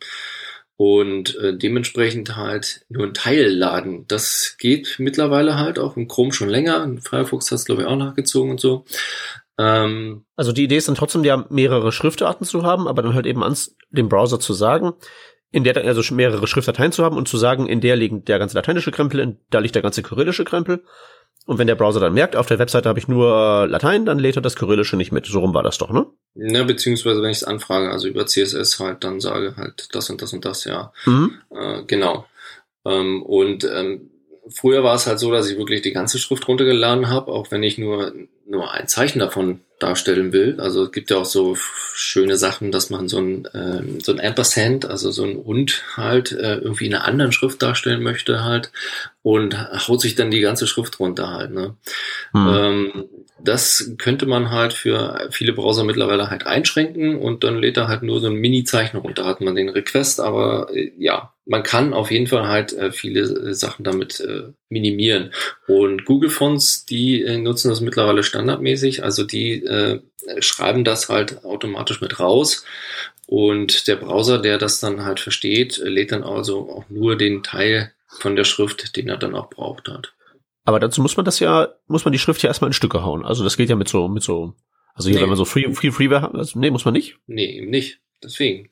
und 0.76 1.36
äh, 1.36 1.56
dementsprechend 1.56 2.36
halt 2.36 2.84
nur 2.88 3.06
ein 3.06 3.14
Teil 3.14 3.48
laden. 3.48 4.06
Das 4.08 4.56
geht 4.58 4.96
mittlerweile 4.98 5.56
halt 5.56 5.78
auch 5.78 5.96
im 5.96 6.08
Chrome 6.08 6.32
schon 6.32 6.48
länger. 6.48 6.82
In 6.84 7.00
Firefox 7.00 7.50
hat 7.50 7.58
es 7.58 7.64
glaube 7.64 7.82
ich 7.82 7.88
auch 7.88 7.96
nachgezogen 7.96 8.52
und 8.52 8.60
so. 8.60 8.84
Ähm, 9.58 10.24
also 10.36 10.52
die 10.52 10.64
Idee 10.64 10.76
ist 10.76 10.88
dann 10.88 10.94
trotzdem 10.94 11.24
ja 11.24 11.44
mehrere 11.50 11.90
Schriftarten 11.90 12.46
zu 12.46 12.62
haben, 12.62 12.86
aber 12.86 13.02
dann 13.02 13.14
halt 13.14 13.26
eben 13.26 13.42
ans 13.42 13.76
dem 13.90 14.08
Browser 14.08 14.38
zu 14.38 14.52
sagen, 14.52 14.92
in 15.54 15.62
der 15.62 15.76
also 15.76 16.14
mehrere 16.14 16.48
Schriftdateien 16.48 16.90
zu 16.90 17.04
haben 17.04 17.16
und 17.16 17.28
zu 17.28 17.36
sagen, 17.36 17.68
in 17.68 17.80
der 17.80 17.94
liegt 17.94 18.26
der 18.26 18.40
ganze 18.40 18.56
lateinische 18.56 18.90
Krempel, 18.90 19.20
in, 19.20 19.38
da 19.50 19.60
liegt 19.60 19.76
der 19.76 19.82
ganze 19.82 20.02
kyrillische 20.02 20.44
Krempel 20.44 20.82
und 21.46 21.58
wenn 21.58 21.68
der 21.68 21.76
Browser 21.76 22.00
dann 22.00 22.12
merkt, 22.12 22.34
auf 22.34 22.46
der 22.46 22.58
Webseite 22.58 22.88
habe 22.88 22.98
ich 22.98 23.06
nur 23.06 23.68
Latein, 23.68 24.04
dann 24.04 24.18
lädt 24.18 24.34
er 24.34 24.42
das 24.42 24.56
Kyrillische 24.56 24.96
nicht 24.96 25.12
mit. 25.12 25.26
So 25.26 25.38
rum 25.38 25.54
war 25.54 25.62
das 25.62 25.78
doch, 25.78 25.90
ne? 25.90 26.06
Ja, 26.34 26.64
beziehungsweise 26.64 27.22
wenn 27.22 27.30
ich 27.30 27.36
es 27.36 27.44
anfrage, 27.44 27.90
also 27.90 28.08
über 28.08 28.26
CSS 28.26 28.80
halt, 28.80 29.04
dann 29.04 29.20
sage 29.20 29.54
halt 29.56 29.88
das 29.92 30.10
und 30.10 30.20
das 30.20 30.32
und 30.32 30.44
das, 30.44 30.64
ja. 30.64 30.92
Mhm. 31.06 31.34
Äh, 31.50 31.84
genau. 31.86 32.26
Ähm, 32.84 33.22
und 33.22 33.62
ähm, 33.62 34.10
früher 34.48 34.84
war 34.84 34.94
es 34.94 35.06
halt 35.06 35.18
so, 35.18 35.30
dass 35.30 35.48
ich 35.48 35.58
wirklich 35.58 35.82
die 35.82 35.92
ganze 35.92 36.18
Schrift 36.18 36.46
runtergeladen 36.48 37.08
habe, 37.08 37.32
auch 37.32 37.50
wenn 37.50 37.62
ich 37.62 37.78
nur, 37.78 38.12
nur 38.46 38.72
ein 38.72 38.88
Zeichen 38.88 39.18
davon 39.18 39.60
darstellen 39.78 40.32
will. 40.32 40.60
Also 40.60 40.84
es 40.84 40.92
gibt 40.92 41.10
ja 41.10 41.18
auch 41.18 41.24
so 41.24 41.56
schöne 41.56 42.36
Sachen, 42.36 42.72
dass 42.72 42.90
man 42.90 43.08
so 43.08 43.18
ein, 43.18 43.48
ähm, 43.54 44.00
so 44.00 44.12
ein 44.12 44.20
Ampersand, 44.20 44.86
also 44.86 45.10
so 45.10 45.24
ein 45.24 45.36
und 45.36 45.82
halt 45.96 46.32
äh, 46.32 46.56
irgendwie 46.56 46.86
in 46.86 46.94
einer 46.94 47.06
anderen 47.06 47.32
Schrift 47.32 47.62
darstellen 47.62 48.02
möchte 48.02 48.44
halt 48.44 48.70
und 49.22 49.56
haut 49.88 50.00
sich 50.00 50.14
dann 50.14 50.30
die 50.30 50.40
ganze 50.40 50.66
Schrift 50.66 51.00
runter 51.00 51.30
halt. 51.30 51.50
Ne? 51.50 51.74
Mhm. 52.32 52.48
Ähm, 52.48 53.04
das 53.44 53.92
könnte 53.98 54.24
man 54.26 54.50
halt 54.50 54.72
für 54.72 55.28
viele 55.30 55.52
Browser 55.52 55.84
mittlerweile 55.84 56.30
halt 56.30 56.46
einschränken 56.46 57.16
und 57.16 57.44
dann 57.44 57.58
lädt 57.58 57.76
er 57.76 57.88
halt 57.88 58.02
nur 58.02 58.20
so 58.20 58.28
ein 58.28 58.36
Mini-Zeichen 58.36 58.96
runter, 58.96 59.26
hat 59.26 59.42
man 59.42 59.54
den 59.54 59.68
Request, 59.68 60.20
aber 60.20 60.68
äh, 60.74 60.92
ja, 60.98 61.32
man 61.44 61.62
kann 61.62 61.92
auf 61.92 62.10
jeden 62.10 62.26
Fall 62.26 62.48
halt 62.48 62.72
äh, 62.72 62.90
viele 62.90 63.20
äh, 63.20 63.54
Sachen 63.54 63.84
damit 63.84 64.26
minimieren. 64.70 65.30
Und 65.66 66.04
Google 66.04 66.30
Fonts, 66.30 66.86
die 66.86 67.24
nutzen 67.38 67.68
das 67.68 67.80
mittlerweile 67.80 68.22
standardmäßig, 68.22 69.04
also 69.04 69.22
die 69.22 69.64
schreiben 70.40 70.84
das 70.84 71.08
halt 71.08 71.44
automatisch 71.44 72.00
mit 72.00 72.18
raus. 72.18 72.64
Und 73.26 73.86
der 73.86 73.96
Browser, 73.96 74.38
der 74.38 74.58
das 74.58 74.80
dann 74.80 75.04
halt 75.04 75.20
versteht, 75.20 75.76
lädt 75.78 76.12
dann 76.12 76.24
also 76.24 76.70
auch 76.70 76.84
nur 76.88 77.16
den 77.16 77.42
Teil 77.42 77.92
von 78.08 78.36
der 78.36 78.44
Schrift, 78.44 78.96
den 78.96 79.08
er 79.08 79.16
dann 79.16 79.34
auch 79.34 79.50
braucht 79.50 79.88
hat. 79.88 80.12
Aber 80.64 80.80
dazu 80.80 81.02
muss 81.02 81.16
man 81.16 81.24
das 81.24 81.40
ja, 81.40 81.68
muss 81.86 82.04
man 82.04 82.12
die 82.12 82.18
Schrift 82.18 82.42
ja 82.42 82.48
erstmal 82.48 82.70
in 82.70 82.74
Stücke 82.74 83.02
hauen. 83.02 83.24
Also 83.24 83.44
das 83.44 83.56
geht 83.56 83.68
ja 83.68 83.76
mit 83.76 83.88
so, 83.88 84.08
mit 84.08 84.22
so, 84.22 84.54
also 84.94 85.08
hier, 85.08 85.18
nee. 85.18 85.22
wenn 85.22 85.28
man 85.28 85.36
so 85.36 85.44
Free, 85.44 85.72
Free 85.74 85.90
Freeware 85.90 86.22
hat, 86.22 86.34
also, 86.34 86.58
nee, 86.58 86.70
muss 86.70 86.84
man 86.84 86.94
nicht? 86.94 87.18
Nee, 87.26 87.58
eben 87.58 87.70
nicht. 87.70 88.00
Deswegen. 88.22 88.70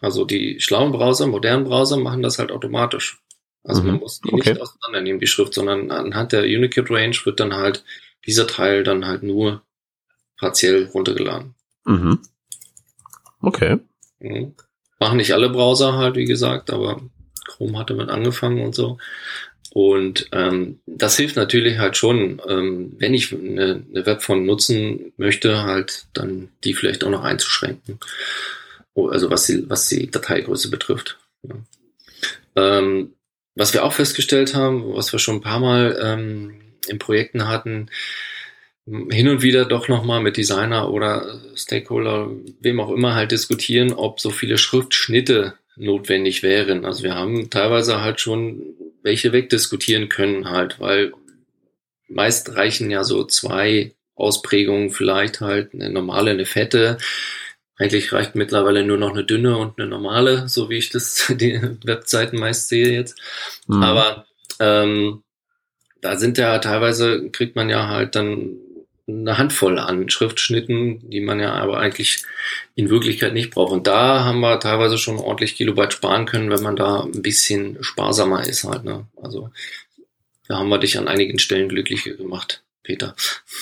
Also 0.00 0.24
die 0.24 0.60
schlauen 0.60 0.92
Browser, 0.92 1.26
modernen 1.26 1.64
Browser 1.64 1.96
machen 1.96 2.22
das 2.22 2.38
halt 2.38 2.50
automatisch. 2.50 3.22
Also 3.64 3.82
mhm. 3.82 3.88
man 3.88 4.00
muss 4.00 4.20
die 4.20 4.32
okay. 4.32 4.50
nicht 4.50 4.62
auseinandernehmen, 4.62 5.20
die 5.20 5.26
Schrift, 5.26 5.54
sondern 5.54 5.90
anhand 5.90 6.32
der 6.32 6.44
Unicode 6.44 6.90
Range 6.90 7.16
wird 7.24 7.40
dann 7.40 7.54
halt 7.54 7.84
dieser 8.26 8.46
Teil 8.46 8.84
dann 8.84 9.06
halt 9.06 9.22
nur 9.22 9.62
partiell 10.38 10.86
runtergeladen. 10.86 11.54
Mhm. 11.84 12.20
Okay. 13.40 13.78
Mhm. 14.18 14.54
Machen 14.98 15.16
nicht 15.16 15.32
alle 15.32 15.50
Browser 15.50 15.94
halt, 15.94 16.16
wie 16.16 16.26
gesagt, 16.26 16.70
aber 16.70 17.00
Chrome 17.46 17.78
hat 17.78 17.90
damit 17.90 18.08
angefangen 18.10 18.62
und 18.62 18.74
so. 18.74 18.98
Und 19.72 20.28
ähm, 20.32 20.80
das 20.86 21.16
hilft 21.16 21.36
natürlich 21.36 21.78
halt 21.78 21.96
schon, 21.96 22.42
ähm, 22.48 22.92
wenn 22.98 23.14
ich 23.14 23.32
eine, 23.32 23.84
eine 23.88 24.06
Webfont 24.06 24.44
nutzen 24.44 25.12
möchte, 25.16 25.62
halt 25.62 26.06
dann 26.12 26.48
die 26.64 26.74
vielleicht 26.74 27.04
auch 27.04 27.10
noch 27.10 27.22
einzuschränken. 27.22 28.00
Oh, 28.94 29.08
also 29.08 29.30
was 29.30 29.46
die, 29.46 29.68
was 29.70 29.88
die 29.88 30.10
Dateigröße 30.10 30.70
betrifft. 30.70 31.18
Ja. 31.42 31.54
Ähm, 32.56 33.12
was 33.54 33.72
wir 33.72 33.84
auch 33.84 33.92
festgestellt 33.92 34.54
haben, 34.54 34.94
was 34.94 35.12
wir 35.12 35.18
schon 35.18 35.36
ein 35.36 35.42
paar 35.42 35.60
Mal 35.60 35.98
ähm, 36.02 36.60
in 36.88 36.98
Projekten 36.98 37.46
hatten, 37.46 37.90
hin 38.86 39.28
und 39.28 39.42
wieder 39.42 39.66
doch 39.66 39.88
nochmal 39.88 40.20
mit 40.20 40.36
Designer 40.36 40.90
oder 40.90 41.40
Stakeholder, 41.54 42.30
wem 42.60 42.80
auch 42.80 42.90
immer 42.90 43.14
halt 43.14 43.30
diskutieren, 43.30 43.92
ob 43.92 44.20
so 44.20 44.30
viele 44.30 44.58
Schriftschnitte 44.58 45.54
notwendig 45.80 46.42
wären. 46.42 46.84
Also 46.84 47.02
wir 47.02 47.14
haben 47.14 47.50
teilweise 47.50 48.00
halt 48.00 48.20
schon 48.20 48.74
welche 49.02 49.32
wegdiskutieren 49.32 50.08
können 50.08 50.50
halt, 50.50 50.78
weil 50.78 51.12
meist 52.08 52.54
reichen 52.56 52.90
ja 52.90 53.04
so 53.04 53.24
zwei 53.24 53.94
Ausprägungen 54.14 54.90
vielleicht 54.90 55.40
halt 55.40 55.74
eine 55.74 55.90
normale, 55.90 56.32
eine 56.32 56.44
fette. 56.44 56.98
Eigentlich 57.76 58.12
reicht 58.12 58.34
mittlerweile 58.34 58.84
nur 58.84 58.98
noch 58.98 59.12
eine 59.12 59.24
dünne 59.24 59.56
und 59.56 59.78
eine 59.78 59.88
normale, 59.88 60.48
so 60.48 60.68
wie 60.68 60.76
ich 60.76 60.90
das 60.90 61.26
die 61.30 61.60
Webseiten 61.84 62.38
meist 62.38 62.68
sehe 62.68 62.92
jetzt. 62.92 63.18
Mhm. 63.66 63.82
Aber 63.82 64.26
ähm, 64.58 65.22
da 66.02 66.16
sind 66.16 66.38
ja 66.38 66.58
teilweise 66.58 67.30
kriegt 67.30 67.56
man 67.56 67.70
ja 67.70 67.88
halt 67.88 68.14
dann 68.14 68.56
eine 69.10 69.38
Handvoll 69.38 69.78
an 69.78 70.08
Schriftschnitten, 70.08 71.10
die 71.10 71.20
man 71.20 71.40
ja 71.40 71.52
aber 71.54 71.78
eigentlich 71.78 72.24
in 72.74 72.90
Wirklichkeit 72.90 73.32
nicht 73.32 73.50
braucht. 73.50 73.72
Und 73.72 73.86
da 73.86 74.24
haben 74.24 74.40
wir 74.40 74.60
teilweise 74.60 74.98
schon 74.98 75.18
ordentlich 75.18 75.56
Kilobyte 75.56 75.92
sparen 75.92 76.26
können, 76.26 76.50
wenn 76.50 76.62
man 76.62 76.76
da 76.76 77.02
ein 77.02 77.22
bisschen 77.22 77.78
sparsamer 77.82 78.46
ist 78.46 78.64
halt. 78.64 78.84
Ne? 78.84 79.06
Also 79.20 79.50
da 80.48 80.58
haben 80.58 80.68
wir 80.68 80.78
dich 80.78 80.98
an 80.98 81.08
einigen 81.08 81.38
Stellen 81.38 81.68
glücklicher 81.68 82.14
gemacht, 82.14 82.62
Peter. 82.82 83.14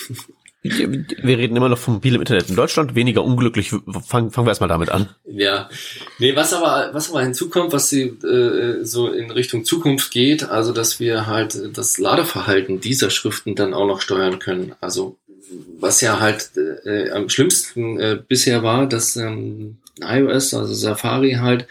Wir 0.61 1.37
reden 1.37 1.55
immer 1.55 1.69
noch 1.69 1.77
vom 1.77 1.95
mobilem 1.95 2.19
Internet 2.19 2.49
in 2.49 2.55
Deutschland, 2.57 2.93
weniger 2.93 3.23
unglücklich. 3.23 3.69
Fangen, 3.69 4.31
fangen 4.31 4.45
wir 4.45 4.49
erstmal 4.49 4.67
damit 4.67 4.89
an. 4.89 5.07
Ja, 5.25 5.69
nee, 6.17 6.35
was 6.35 6.53
aber, 6.53 6.89
was 6.93 7.09
aber 7.11 7.21
hinzukommt, 7.21 7.71
was 7.71 7.89
sie, 7.89 8.01
äh, 8.01 8.83
so 8.83 9.09
in 9.09 9.31
Richtung 9.31 9.63
Zukunft 9.63 10.11
geht, 10.11 10.43
also 10.43 10.73
dass 10.73 10.99
wir 10.99 11.27
halt 11.27 11.57
das 11.77 11.97
Ladeverhalten 11.97 12.81
dieser 12.81 13.09
Schriften 13.09 13.55
dann 13.55 13.73
auch 13.73 13.87
noch 13.87 14.01
steuern 14.01 14.39
können. 14.39 14.75
Also 14.81 15.17
was 15.79 16.01
ja 16.01 16.19
halt 16.19 16.51
äh, 16.85 17.11
am 17.11 17.29
schlimmsten 17.29 17.99
äh, 17.99 18.19
bisher 18.27 18.63
war, 18.63 18.87
dass 18.87 19.15
ähm, 19.15 19.77
iOS, 20.01 20.53
also 20.53 20.73
Safari 20.73 21.33
halt 21.33 21.67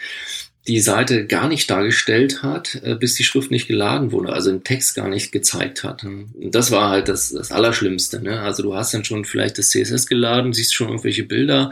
die 0.67 0.79
Seite 0.79 1.25
gar 1.25 1.47
nicht 1.47 1.69
dargestellt 1.69 2.43
hat, 2.43 2.79
äh, 2.83 2.95
bis 2.95 3.15
die 3.15 3.23
Schrift 3.23 3.49
nicht 3.49 3.67
geladen 3.67 4.11
wurde, 4.11 4.33
also 4.33 4.51
den 4.51 4.63
Text 4.63 4.95
gar 4.95 5.07
nicht 5.07 5.31
gezeigt 5.31 5.83
hat. 5.83 6.03
Und 6.03 6.51
das 6.51 6.71
war 6.71 6.89
halt 6.89 7.07
das, 7.07 7.31
das 7.31 7.51
Allerschlimmste. 7.51 8.21
Ne? 8.21 8.39
Also 8.39 8.63
du 8.63 8.75
hast 8.75 8.93
dann 8.93 9.03
schon 9.03 9.25
vielleicht 9.25 9.57
das 9.57 9.69
CSS 9.69 10.07
geladen, 10.07 10.53
siehst 10.53 10.75
schon 10.75 10.89
irgendwelche 10.89 11.23
Bilder 11.23 11.71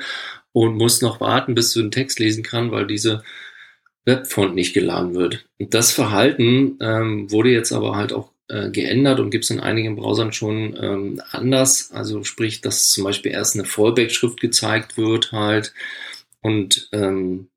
und 0.52 0.76
musst 0.76 1.04
noch 1.04 1.20
warten, 1.22 1.54
bis 1.54 1.74
du 1.74 1.82
den 1.82 1.92
Text 1.92 2.20
lesen 2.20 2.44
kannst, 2.44 2.72
weil 2.72 2.88
diese 2.88 3.24
Webfont 4.06 4.56
nicht 4.56 4.74
geladen 4.74 5.14
wird. 5.14 5.46
Und 5.60 5.74
das 5.74 5.92
Verhalten 5.92 6.78
ähm, 6.82 7.30
wurde 7.30 7.50
jetzt 7.50 7.74
aber 7.74 7.96
halt 7.96 8.14
auch 8.14 8.32
äh, 8.50 8.70
geändert 8.70 9.20
und 9.20 9.30
gibt 9.30 9.44
es 9.44 9.50
in 9.50 9.60
einigen 9.60 9.96
Browsern 9.96 10.32
schon 10.34 10.78
ähm, 10.82 11.22
anders. 11.32 11.92
Also 11.92 12.24
sprich, 12.24 12.62
dass 12.62 12.88
zum 12.90 13.04
Beispiel 13.04 13.32
erst 13.32 13.56
eine 13.56 13.66
Fallback-Schrift 13.66 14.40
gezeigt 14.40 14.98
wird 14.98 15.32
halt 15.32 15.74
und 16.42 16.90
ähm, 16.92 17.50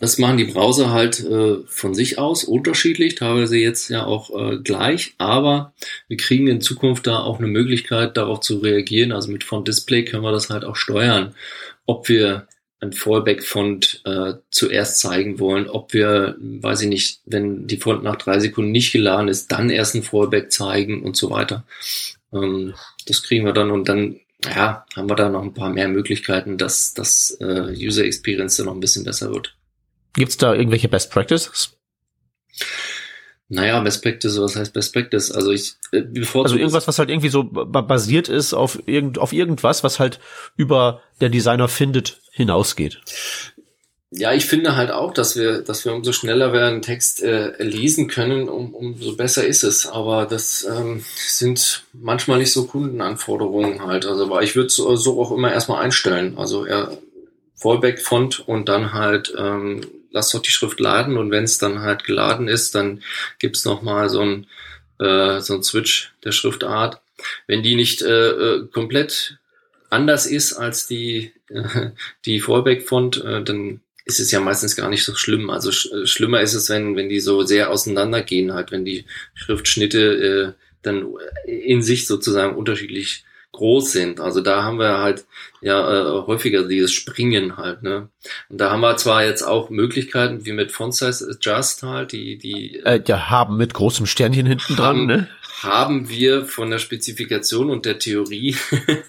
das 0.00 0.18
machen 0.18 0.36
die 0.36 0.44
Browser 0.44 0.90
halt 0.90 1.18
äh, 1.24 1.56
von 1.66 1.92
sich 1.92 2.18
aus 2.18 2.44
unterschiedlich, 2.44 3.16
teilweise 3.16 3.58
jetzt 3.58 3.88
ja 3.88 4.06
auch 4.06 4.30
äh, 4.30 4.58
gleich, 4.58 5.14
aber 5.18 5.74
wir 6.06 6.16
kriegen 6.16 6.46
in 6.46 6.60
Zukunft 6.60 7.08
da 7.08 7.18
auch 7.18 7.38
eine 7.38 7.48
Möglichkeit, 7.48 8.16
darauf 8.16 8.40
zu 8.40 8.58
reagieren. 8.58 9.10
Also 9.10 9.32
mit 9.32 9.42
Font 9.42 9.66
Display 9.66 10.04
können 10.04 10.22
wir 10.22 10.30
das 10.30 10.50
halt 10.50 10.64
auch 10.64 10.76
steuern, 10.76 11.34
ob 11.86 12.08
wir 12.08 12.46
ein 12.80 12.92
Fallback-Font 12.92 14.02
äh, 14.04 14.34
zuerst 14.50 15.00
zeigen 15.00 15.40
wollen, 15.40 15.68
ob 15.68 15.92
wir, 15.92 16.36
weiß 16.38 16.82
ich 16.82 16.88
nicht, 16.88 17.20
wenn 17.26 17.66
die 17.66 17.78
Font 17.78 18.04
nach 18.04 18.16
drei 18.16 18.38
Sekunden 18.38 18.70
nicht 18.70 18.92
geladen 18.92 19.28
ist, 19.28 19.50
dann 19.50 19.70
erst 19.70 19.94
ein 19.94 20.02
Fallback 20.02 20.52
zeigen 20.52 21.02
und 21.02 21.16
so 21.16 21.30
weiter. 21.30 21.64
Ähm, 22.32 22.74
das 23.06 23.22
kriegen 23.22 23.44
wir 23.44 23.52
dann 23.52 23.70
und 23.70 23.88
dann, 23.88 24.20
ja, 24.44 24.86
haben 24.94 25.10
wir 25.10 25.16
da 25.16 25.28
noch 25.28 25.42
ein 25.42 25.54
paar 25.54 25.70
mehr 25.70 25.88
Möglichkeiten, 25.88 26.56
dass 26.56 26.94
das 26.94 27.36
äh, 27.40 27.74
User 27.76 28.04
Experience 28.04 28.56
dann 28.56 28.66
noch 28.66 28.74
ein 28.74 28.80
bisschen 28.80 29.04
besser 29.04 29.32
wird. 29.32 29.56
Gibt 30.14 30.30
es 30.30 30.36
da 30.36 30.54
irgendwelche 30.54 30.88
Best 30.88 31.10
Practices? 31.10 31.76
Naja, 33.50 33.80
Best 33.80 34.02
Practice, 34.02 34.38
was 34.38 34.56
heißt 34.56 34.74
Best 34.74 34.92
Practice? 34.92 35.30
Also 35.32 35.52
ich 35.52 35.74
äh, 35.92 36.02
bevor 36.02 36.44
Also 36.44 36.56
irgendwas, 36.56 36.86
was 36.86 36.98
halt 36.98 37.08
irgendwie 37.08 37.30
so 37.30 37.44
basiert 37.44 38.28
ist 38.28 38.52
auf 38.52 38.78
irgend 38.86 39.18
auf 39.18 39.32
irgendwas, 39.32 39.82
was 39.82 39.98
halt 39.98 40.20
über 40.56 41.02
der 41.20 41.30
Designer 41.30 41.68
findet 41.68 42.20
hinausgeht. 42.38 43.00
Ja, 44.10 44.32
ich 44.32 44.46
finde 44.46 44.74
halt 44.74 44.90
auch, 44.90 45.12
dass 45.12 45.36
wir, 45.36 45.60
dass 45.60 45.84
wir 45.84 45.92
umso 45.92 46.12
schneller 46.12 46.54
wir 46.54 46.64
einen 46.64 46.80
Text 46.80 47.22
äh, 47.22 47.62
lesen 47.62 48.08
können, 48.08 48.48
um, 48.48 48.74
umso 48.74 49.14
besser 49.16 49.46
ist 49.46 49.64
es. 49.64 49.86
Aber 49.86 50.24
das 50.24 50.64
ähm, 50.64 51.04
sind 51.14 51.84
manchmal 51.92 52.38
nicht 52.38 52.52
so 52.52 52.66
Kundenanforderungen 52.66 53.86
halt. 53.86 54.06
Also, 54.06 54.24
aber 54.24 54.42
ich 54.42 54.56
würde 54.56 54.70
so, 54.70 54.96
so 54.96 55.20
auch 55.20 55.30
immer 55.30 55.52
erstmal 55.52 55.82
einstellen. 55.84 56.38
Also 56.38 56.64
eher 56.64 56.96
Fallback-Font 57.56 58.48
und 58.48 58.70
dann 58.70 58.94
halt 58.94 59.34
ähm, 59.36 59.82
lass 60.10 60.30
doch 60.30 60.40
die 60.40 60.50
Schrift 60.50 60.80
laden 60.80 61.18
und 61.18 61.30
wenn 61.30 61.44
es 61.44 61.58
dann 61.58 61.80
halt 61.80 62.04
geladen 62.04 62.48
ist, 62.48 62.74
dann 62.74 63.02
gibt's 63.38 63.66
noch 63.66 63.82
mal 63.82 64.08
so 64.08 64.22
ein 64.22 64.46
äh, 65.00 65.40
so 65.40 65.54
ein 65.54 65.62
Switch 65.62 66.12
der 66.24 66.32
Schriftart. 66.32 67.00
Wenn 67.46 67.62
die 67.62 67.76
nicht 67.76 68.00
äh, 68.00 68.30
äh, 68.30 68.66
komplett 68.68 69.38
anders 69.90 70.26
ist 70.26 70.54
als 70.54 70.86
die 70.86 71.32
die 72.24 72.40
Fallback-Font, 72.40 73.24
äh, 73.24 73.42
dann 73.42 73.80
ist 74.04 74.20
es 74.20 74.30
ja 74.30 74.40
meistens 74.40 74.74
gar 74.74 74.88
nicht 74.88 75.04
so 75.04 75.14
schlimm. 75.14 75.50
Also 75.50 75.70
sch 75.70 75.92
äh, 75.92 76.06
schlimmer 76.06 76.40
ist 76.40 76.54
es, 76.54 76.70
wenn 76.70 76.96
wenn 76.96 77.08
die 77.08 77.20
so 77.20 77.42
sehr 77.42 77.70
auseinandergehen, 77.70 78.54
halt, 78.54 78.72
wenn 78.72 78.84
die 78.84 79.04
Schriftschnitte 79.34 80.54
äh, 80.56 80.62
dann 80.82 81.06
in 81.46 81.82
sich 81.82 82.06
sozusagen 82.06 82.56
unterschiedlich 82.56 83.24
groß 83.52 83.92
sind. 83.92 84.20
Also 84.20 84.40
da 84.40 84.62
haben 84.62 84.78
wir 84.78 84.98
halt 84.98 85.26
ja 85.60 85.80
äh, 85.80 86.26
häufiger 86.26 86.66
dieses 86.66 86.92
Springen 86.92 87.56
halt, 87.56 87.82
ne? 87.82 88.08
Und 88.48 88.58
da 88.58 88.70
haben 88.70 88.80
wir 88.80 88.96
zwar 88.96 89.24
jetzt 89.24 89.42
auch 89.42 89.68
Möglichkeiten 89.68 90.44
wie 90.46 90.52
mit 90.52 90.70
Font 90.70 90.94
Size 90.94 91.28
Adjust 91.30 91.82
halt, 91.82 92.12
die 92.12 92.38
die 92.38 92.76
äh, 92.84 93.02
ja 93.06 93.30
haben 93.30 93.56
mit 93.56 93.74
großem 93.74 94.06
Sternchen 94.06 94.46
hinten 94.46 94.76
dran, 94.76 95.06
ne? 95.06 95.28
Haben 95.62 96.08
wir 96.08 96.44
von 96.44 96.70
der 96.70 96.78
Spezifikation 96.78 97.70
und 97.70 97.84
der 97.84 97.98
Theorie 97.98 98.56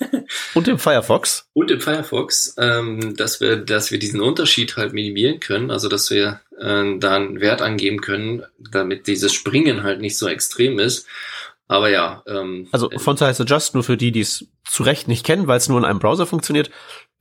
und 0.53 0.67
im 0.67 0.79
Firefox 0.79 1.45
und 1.53 1.69
im 1.71 1.81
Firefox, 1.81 2.55
ähm, 2.57 3.15
dass 3.15 3.39
wir 3.39 3.57
dass 3.57 3.91
wir 3.91 3.99
diesen 3.99 4.21
Unterschied 4.21 4.77
halt 4.77 4.93
minimieren 4.93 5.39
können, 5.39 5.71
also 5.71 5.89
dass 5.89 6.09
wir 6.09 6.41
äh, 6.57 6.97
da 6.97 7.15
einen 7.15 7.39
Wert 7.39 7.61
angeben 7.61 8.01
können, 8.01 8.43
damit 8.57 9.07
dieses 9.07 9.33
Springen 9.33 9.83
halt 9.83 10.01
nicht 10.01 10.17
so 10.17 10.27
extrem 10.27 10.79
ist. 10.79 11.07
Aber 11.69 11.89
ja. 11.89 12.23
Ähm, 12.25 12.67
also 12.71 12.89
Font 12.97 13.19
Size 13.19 13.43
Adjust, 13.43 13.75
nur 13.75 13.83
für 13.83 13.95
die, 13.95 14.11
die 14.11 14.21
es 14.21 14.47
zu 14.65 14.83
Recht 14.83 15.07
nicht 15.07 15.25
kennen, 15.25 15.47
weil 15.47 15.57
es 15.57 15.69
nur 15.69 15.77
in 15.77 15.85
einem 15.85 15.99
Browser 15.99 16.25
funktioniert, 16.25 16.71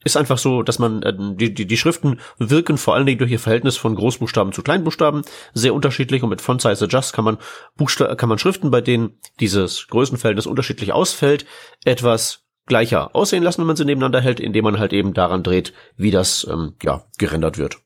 ist 0.04 0.16
einfach 0.16 0.38
so, 0.38 0.62
dass 0.62 0.78
man 0.78 1.02
äh, 1.02 1.12
die, 1.16 1.52
die, 1.52 1.66
die 1.66 1.76
Schriften 1.76 2.20
wirken 2.38 2.78
vor 2.78 2.94
allen 2.94 3.06
Dingen 3.06 3.18
durch 3.18 3.30
ihr 3.30 3.40
Verhältnis 3.40 3.76
von 3.76 3.94
Großbuchstaben 3.94 4.52
zu 4.52 4.62
Kleinbuchstaben 4.62 5.22
sehr 5.54 5.74
unterschiedlich 5.74 6.22
und 6.22 6.28
mit 6.28 6.40
Font 6.40 6.62
Size 6.62 6.84
Adjust 6.84 7.12
kann 7.12 7.24
man 7.24 7.38
Buchsta 7.76 8.14
kann 8.14 8.28
man 8.28 8.38
Schriften, 8.38 8.70
bei 8.70 8.80
denen 8.80 9.18
dieses 9.40 9.88
Größenverhältnis 9.88 10.46
unterschiedlich 10.46 10.92
ausfällt, 10.92 11.46
etwas 11.84 12.44
gleicher 12.66 13.14
aussehen 13.16 13.42
lassen, 13.42 13.62
wenn 13.62 13.66
man 13.66 13.76
sie 13.76 13.84
nebeneinander 13.84 14.20
hält, 14.20 14.40
indem 14.40 14.64
man 14.64 14.78
halt 14.78 14.92
eben 14.92 15.14
daran 15.14 15.42
dreht, 15.42 15.72
wie 15.96 16.10
das 16.10 16.46
ähm, 16.48 16.74
ja 16.82 17.04
gerendert 17.18 17.58
wird. 17.58 17.78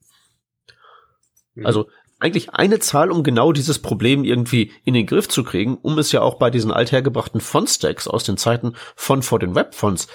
Mhm. 1.54 1.66
Also 1.66 1.88
eigentlich 2.18 2.50
eine 2.54 2.78
Zahl, 2.78 3.10
um 3.10 3.24
genau 3.24 3.52
dieses 3.52 3.80
Problem 3.80 4.22
irgendwie 4.22 4.70
in 4.84 4.94
den 4.94 5.06
Griff 5.06 5.28
zu 5.28 5.42
kriegen, 5.42 5.76
um 5.76 5.98
es 5.98 6.12
ja 6.12 6.20
auch 6.20 6.34
bei 6.34 6.50
diesen 6.50 6.70
althergebrachten 6.70 7.40
Font-Stacks 7.40 8.06
aus 8.06 8.22
den 8.22 8.36
Zeiten 8.36 8.74
von 8.94 9.22
vor 9.22 9.40
den 9.40 9.56
Webfonts 9.56 10.06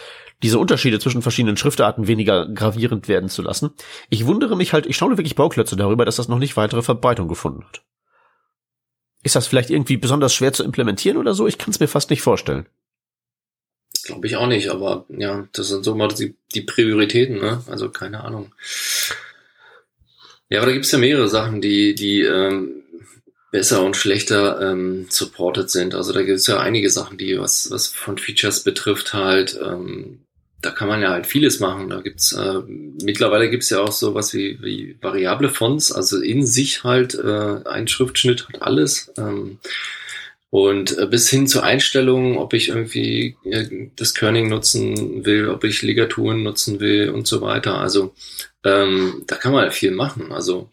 diese 0.43 0.59
Unterschiede 0.59 0.99
zwischen 0.99 1.21
verschiedenen 1.21 1.57
Schriftarten 1.57 2.07
weniger 2.07 2.47
gravierend 2.47 3.07
werden 3.07 3.29
zu 3.29 3.41
lassen. 3.41 3.71
Ich 4.09 4.25
wundere 4.25 4.55
mich 4.55 4.73
halt, 4.73 4.85
ich 4.85 4.95
staune 4.95 5.17
wirklich 5.17 5.35
Bauklötze 5.35 5.75
darüber, 5.75 6.05
dass 6.05 6.17
das 6.17 6.27
noch 6.27 6.39
nicht 6.39 6.57
weitere 6.57 6.83
Verbreitung 6.83 7.27
gefunden 7.27 7.63
hat. 7.65 7.83
Ist 9.23 9.35
das 9.35 9.47
vielleicht 9.47 9.71
irgendwie 9.71 9.97
besonders 9.97 10.33
schwer 10.33 10.53
zu 10.53 10.63
implementieren 10.63 11.17
oder 11.17 11.33
so? 11.33 11.47
Ich 11.47 11.57
kann 11.57 11.71
es 11.71 11.79
mir 11.79 11.87
fast 11.87 12.09
nicht 12.09 12.21
vorstellen. 12.21 12.67
Glaube 14.03 14.27
ich 14.27 14.37
auch 14.37 14.47
nicht, 14.47 14.69
aber 14.69 15.05
ja, 15.09 15.47
das 15.51 15.67
sind 15.69 15.83
so 15.83 15.95
mal 15.95 16.07
die, 16.07 16.35
die 16.53 16.61
Prioritäten, 16.61 17.39
ne? 17.39 17.63
Also 17.67 17.89
keine 17.89 18.23
Ahnung. 18.23 18.53
Ja, 20.49 20.59
aber 20.59 20.67
da 20.67 20.73
gibt's 20.73 20.91
ja 20.91 20.99
mehrere 20.99 21.27
Sachen, 21.27 21.61
die, 21.61 21.93
die 21.93 22.21
ähm, 22.21 22.83
besser 23.51 23.83
und 23.83 23.97
schlechter 23.97 24.61
ähm, 24.61 25.07
supported 25.09 25.69
sind. 25.69 25.95
Also 25.95 26.13
da 26.13 26.21
gibt's 26.23 26.47
ja 26.47 26.59
einige 26.59 26.89
Sachen, 26.89 27.17
die 27.17 27.39
was, 27.39 27.69
was 27.71 27.87
von 27.87 28.17
Features 28.17 28.63
betrifft, 28.63 29.13
halt, 29.13 29.59
ähm, 29.61 30.26
da 30.61 30.71
kann 30.71 30.87
man 30.87 31.01
ja 31.01 31.09
halt 31.09 31.27
vieles 31.27 31.59
machen. 31.59 31.89
Da 31.89 32.01
gibt's 32.01 32.33
äh, 32.33 32.61
mittlerweile 33.01 33.49
gibt's 33.49 33.69
ja 33.69 33.79
auch 33.79 33.91
sowas 33.91 34.33
wie, 34.33 34.57
wie 34.61 34.97
variable 35.01 35.49
Fonts, 35.49 35.91
also 35.91 36.19
in 36.19 36.45
sich 36.45 36.83
halt 36.83 37.15
äh, 37.15 37.61
ein 37.65 37.87
Schriftschnitt 37.87 38.47
hat 38.47 38.61
alles. 38.61 39.11
Ähm, 39.17 39.59
und 40.49 40.97
äh, 40.97 41.05
bis 41.05 41.29
hin 41.29 41.47
zu 41.47 41.61
Einstellungen, 41.61 42.37
ob 42.37 42.53
ich 42.53 42.69
irgendwie 42.69 43.35
äh, 43.43 43.89
das 43.95 44.13
Kerning 44.13 44.49
nutzen 44.49 45.25
will, 45.25 45.49
ob 45.49 45.63
ich 45.63 45.81
Ligaturen 45.81 46.41
nutzen 46.41 46.79
will 46.79 47.09
und 47.09 47.27
so 47.27 47.41
weiter. 47.41 47.77
Also 47.77 48.13
ähm, 48.63 49.23
da 49.27 49.35
kann 49.35 49.51
man 49.51 49.61
halt 49.61 49.73
viel 49.73 49.91
machen. 49.91 50.31
Also 50.31 50.69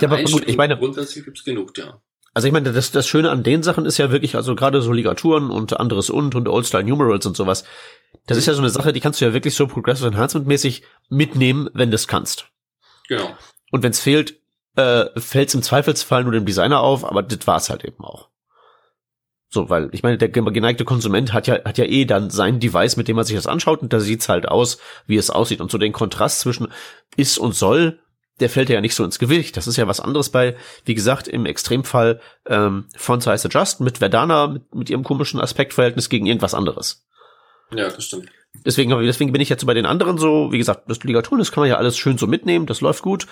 ja, 0.00 0.08
aber 0.08 0.22
gut, 0.22 0.46
ich 0.46 0.56
meine, 0.56 0.76
grundsätzlich 0.76 1.24
gibt's 1.24 1.44
genug, 1.44 1.76
ja. 1.78 2.00
Also 2.34 2.46
ich 2.46 2.52
meine, 2.52 2.72
das, 2.72 2.92
das 2.92 3.08
Schöne 3.08 3.30
an 3.30 3.42
den 3.42 3.62
Sachen 3.62 3.84
ist 3.84 3.98
ja 3.98 4.12
wirklich, 4.12 4.36
also 4.36 4.54
gerade 4.54 4.80
so 4.82 4.92
Ligaturen 4.92 5.50
und 5.50 5.78
anderes 5.78 6.10
und 6.10 6.34
und 6.34 6.48
Old-Style 6.48 6.84
Numerals 6.84 7.26
und 7.26 7.36
sowas. 7.36 7.64
Das 8.26 8.36
ist 8.36 8.46
ja 8.46 8.54
so 8.54 8.60
eine 8.60 8.70
Sache, 8.70 8.92
die 8.92 9.00
kannst 9.00 9.20
du 9.20 9.24
ja 9.24 9.32
wirklich 9.32 9.54
so 9.54 9.66
Progressive 9.66 10.08
Enhancement 10.08 10.46
mäßig 10.46 10.82
mitnehmen, 11.08 11.70
wenn 11.72 11.90
du 11.90 11.94
es 11.94 12.08
kannst. 12.08 12.50
Genau. 13.08 13.34
Und 13.70 13.82
wenn 13.82 13.90
es 13.90 14.00
fehlt, 14.00 14.40
äh, 14.76 15.06
fällt 15.18 15.48
es 15.48 15.54
im 15.54 15.62
Zweifelsfall 15.62 16.24
nur 16.24 16.32
dem 16.32 16.46
Designer 16.46 16.80
auf, 16.80 17.04
aber 17.04 17.22
das 17.22 17.46
war's 17.46 17.70
halt 17.70 17.84
eben 17.84 18.04
auch. 18.04 18.28
So, 19.50 19.70
weil 19.70 19.88
ich 19.92 20.02
meine, 20.02 20.18
der 20.18 20.28
geneigte 20.28 20.84
Konsument 20.84 21.32
hat 21.32 21.46
ja 21.46 21.64
hat 21.64 21.78
ja 21.78 21.86
eh 21.86 22.04
dann 22.04 22.28
sein 22.28 22.60
Device, 22.60 22.98
mit 22.98 23.08
dem 23.08 23.16
er 23.16 23.24
sich 23.24 23.34
das 23.34 23.46
anschaut 23.46 23.80
und 23.80 23.94
da 23.94 24.00
sieht's 24.00 24.28
halt 24.28 24.46
aus, 24.46 24.78
wie 25.06 25.16
es 25.16 25.30
aussieht 25.30 25.62
und 25.62 25.70
so 25.70 25.78
den 25.78 25.92
Kontrast 25.92 26.40
zwischen 26.40 26.68
ist 27.16 27.38
und 27.38 27.54
soll, 27.54 27.98
der 28.40 28.50
fällt 28.50 28.68
ja 28.68 28.82
nicht 28.82 28.94
so 28.94 29.04
ins 29.04 29.18
Gewicht. 29.18 29.56
Das 29.56 29.66
ist 29.66 29.76
ja 29.76 29.88
was 29.88 30.00
anderes 30.00 30.28
bei, 30.28 30.54
wie 30.84 30.94
gesagt, 30.94 31.28
im 31.28 31.46
Extremfall 31.46 32.20
ähm, 32.46 32.88
Font 32.94 33.22
Size 33.22 33.48
Adjust 33.48 33.80
mit 33.80 33.98
Verdana 33.98 34.48
mit, 34.48 34.74
mit 34.74 34.90
ihrem 34.90 35.02
komischen 35.02 35.40
Aspektverhältnis 35.40 36.10
gegen 36.10 36.26
irgendwas 36.26 36.54
anderes. 36.54 37.07
Ja, 37.70 37.88
das 37.88 38.04
stimmt. 38.04 38.30
Deswegen, 38.64 38.90
deswegen 39.04 39.32
bin 39.32 39.40
ich 39.40 39.48
jetzt 39.48 39.66
bei 39.66 39.74
den 39.74 39.86
anderen 39.86 40.18
so, 40.18 40.50
wie 40.52 40.58
gesagt, 40.58 40.88
das 40.88 41.02
Ligaturen, 41.02 41.38
das 41.38 41.52
kann 41.52 41.62
man 41.62 41.68
ja 41.68 41.76
alles 41.76 41.98
schön 41.98 42.18
so 42.18 42.26
mitnehmen, 42.26 42.66
das 42.66 42.80
läuft 42.80 43.02
gut. 43.02 43.26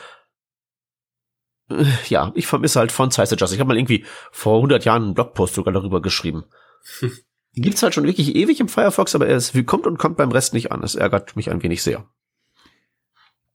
Äh, 1.70 1.84
Ja, 2.08 2.32
ich 2.34 2.46
vermisse 2.46 2.78
halt 2.78 2.92
Font 2.92 3.12
Size 3.12 3.34
Adjust. 3.34 3.54
Ich 3.54 3.60
habe 3.60 3.68
mal 3.68 3.76
irgendwie 3.76 4.04
vor 4.30 4.56
100 4.56 4.84
Jahren 4.84 5.04
einen 5.04 5.14
Blogpost 5.14 5.54
sogar 5.54 5.72
darüber 5.72 6.00
geschrieben. 6.02 6.44
Die 7.52 7.62
gibt's 7.62 7.82
halt 7.82 7.94
schon 7.94 8.04
wirklich 8.04 8.36
ewig 8.36 8.60
im 8.60 8.68
Firefox, 8.68 9.14
aber 9.14 9.26
er 9.28 9.36
ist, 9.36 9.54
wie 9.54 9.64
kommt 9.64 9.86
und 9.86 9.98
kommt 9.98 10.18
beim 10.18 10.30
Rest 10.30 10.52
nicht 10.52 10.72
an. 10.72 10.82
Es 10.82 10.94
ärgert 10.94 11.36
mich 11.36 11.50
ein 11.50 11.62
wenig 11.62 11.82
sehr. 11.82 12.06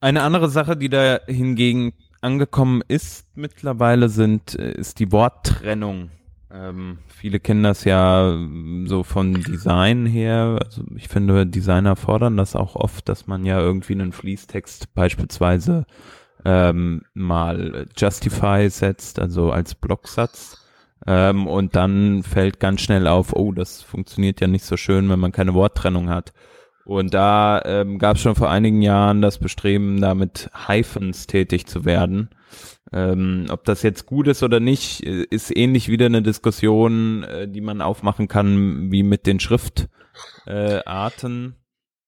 Eine 0.00 0.22
andere 0.22 0.50
Sache, 0.50 0.76
die 0.76 0.88
da 0.88 1.20
hingegen 1.28 1.92
angekommen 2.20 2.82
ist 2.88 3.28
mittlerweile, 3.36 4.08
sind, 4.08 4.56
äh, 4.56 4.72
ist 4.72 4.98
die 4.98 5.12
Worttrennung. 5.12 6.10
Ähm, 6.52 6.98
viele 7.06 7.40
kennen 7.40 7.62
das 7.62 7.84
ja 7.84 8.30
ähm, 8.32 8.86
so 8.86 9.04
von 9.04 9.34
Design 9.34 10.04
her. 10.04 10.58
Also 10.62 10.84
ich 10.96 11.08
finde, 11.08 11.46
Designer 11.46 11.96
fordern 11.96 12.36
das 12.36 12.56
auch 12.56 12.76
oft, 12.76 13.08
dass 13.08 13.26
man 13.26 13.46
ja 13.46 13.58
irgendwie 13.58 13.94
einen 13.94 14.12
Fließtext 14.12 14.94
beispielsweise 14.94 15.86
ähm, 16.44 17.02
mal 17.14 17.86
Justify 17.96 18.68
setzt, 18.68 19.18
also 19.18 19.50
als 19.50 19.74
Blocksatz. 19.74 20.58
Ähm, 21.06 21.46
und 21.46 21.74
dann 21.74 22.22
fällt 22.22 22.60
ganz 22.60 22.82
schnell 22.82 23.06
auf, 23.06 23.34
oh, 23.34 23.52
das 23.52 23.82
funktioniert 23.82 24.40
ja 24.40 24.46
nicht 24.46 24.64
so 24.64 24.76
schön, 24.76 25.08
wenn 25.08 25.20
man 25.20 25.32
keine 25.32 25.54
Worttrennung 25.54 26.10
hat. 26.10 26.34
Und 26.84 27.14
da 27.14 27.62
ähm, 27.64 27.98
gab 27.98 28.16
es 28.16 28.22
schon 28.22 28.34
vor 28.34 28.50
einigen 28.50 28.82
Jahren 28.82 29.22
das 29.22 29.38
Bestreben, 29.38 30.00
da 30.00 30.14
mit 30.14 30.50
Hyphens 30.66 31.26
tätig 31.26 31.66
zu 31.66 31.84
werden. 31.84 32.28
Ähm, 32.92 33.46
ob 33.48 33.64
das 33.64 33.82
jetzt 33.82 34.04
gut 34.06 34.28
ist 34.28 34.42
oder 34.42 34.60
nicht, 34.60 35.02
äh, 35.06 35.24
ist 35.30 35.54
ähnlich 35.56 35.88
wieder 35.88 36.06
eine 36.06 36.22
Diskussion, 36.22 37.22
äh, 37.22 37.48
die 37.48 37.62
man 37.62 37.80
aufmachen 37.80 38.28
kann, 38.28 38.92
wie 38.92 39.02
mit 39.02 39.26
den 39.26 39.40
Schriftarten, 39.40 39.88
äh, 40.46 41.52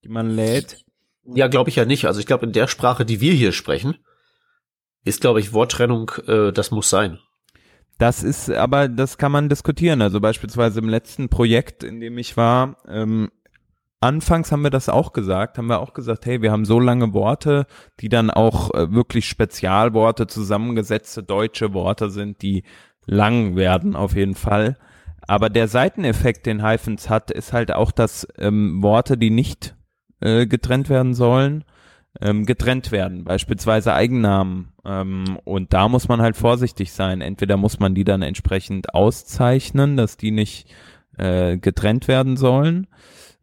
die 0.05 0.09
man 0.09 0.31
lädt. 0.31 0.85
Ja, 1.25 1.49
glaube 1.49 1.71
ich 1.71 1.77
ja 1.77 1.87
nicht. 1.87 2.05
Also 2.05 2.21
ich 2.21 2.27
glaube, 2.27 2.45
in 2.45 2.53
der 2.53 2.67
Sprache, 2.67 3.07
die 3.07 3.23
wir 3.23 3.33
hier 3.33 3.53
sprechen, 3.53 3.97
ist, 5.05 5.23
glaube 5.23 5.41
ich, 5.41 5.55
Worttrennung, 5.55 6.11
äh, 6.27 6.53
das 6.53 6.71
muss 6.71 6.91
sein. 6.91 7.19
Das 7.99 8.23
ist, 8.23 8.51
aber 8.51 8.89
das 8.89 9.19
kann 9.19 9.33
man 9.33 9.49
diskutieren. 9.49 10.03
Also 10.03 10.21
beispielsweise 10.21 10.81
im 10.81 10.89
letzten 10.89 11.29
Projekt, 11.29 11.83
in 11.83 12.01
dem 12.01 12.19
ich 12.19 12.37
war, 12.37 12.77
ähm, 12.89 13.31
anfangs 14.05 14.53
haben 14.53 14.63
wir 14.63 14.71
das 14.71 14.89
auch 14.89 15.13
gesagt, 15.13 15.59
haben 15.59 15.67
wir 15.67 15.81
auch 15.81 15.95
gesagt, 15.95 16.27
hey, 16.27 16.43
wir 16.43 16.53
haben 16.53 16.65
so 16.65 16.79
lange 16.79 17.13
Worte, 17.13 17.67
die 18.01 18.09
dann 18.09 18.31
auch 18.31 18.73
äh, 18.75 18.93
wirklich 18.93 19.27
Spezialworte, 19.27 20.27
zusammengesetzte 20.27 21.23
deutsche 21.23 21.73
Worte 21.73 22.11
sind, 22.11 22.43
die 22.43 22.65
lang 23.07 23.57
werden 23.57 23.97
auf 23.97 24.15
jeden 24.15 24.35
Fall. 24.35 24.77
Aber 25.27 25.49
der 25.49 25.69
Seiteneffekt, 25.69 26.47
den 26.47 26.63
Hyphens 26.63 27.09
hat, 27.09 27.31
ist 27.31 27.53
halt 27.53 27.73
auch, 27.73 27.93
dass 27.93 28.29
ähm, 28.39 28.83
Worte, 28.83 29.17
die 29.17 29.31
nicht 29.31 29.75
äh, 30.21 30.47
getrennt 30.47 30.91
werden 30.91 31.15
sollen, 31.15 31.65
ähm, 32.21 32.45
getrennt 32.45 32.93
werden, 32.93 33.25
beispielsweise 33.25 33.95
Eigennamen. 33.95 34.73
Ähm, 34.85 35.39
und 35.45 35.73
da 35.73 35.89
muss 35.89 36.09
man 36.09 36.21
halt 36.21 36.37
vorsichtig 36.37 36.93
sein. 36.93 37.23
Entweder 37.23 37.57
muss 37.57 37.81
man 37.81 37.95
die 37.95 38.05
dann 38.05 38.23
entsprechend 38.23 38.95
auszeichnen, 38.95 39.97
dass 39.97 40.19
die 40.19 40.31
nicht 40.31 40.69
äh, 41.17 41.57
getrennt 41.57 42.07
werden 42.07 42.37
sollen, 42.37 42.87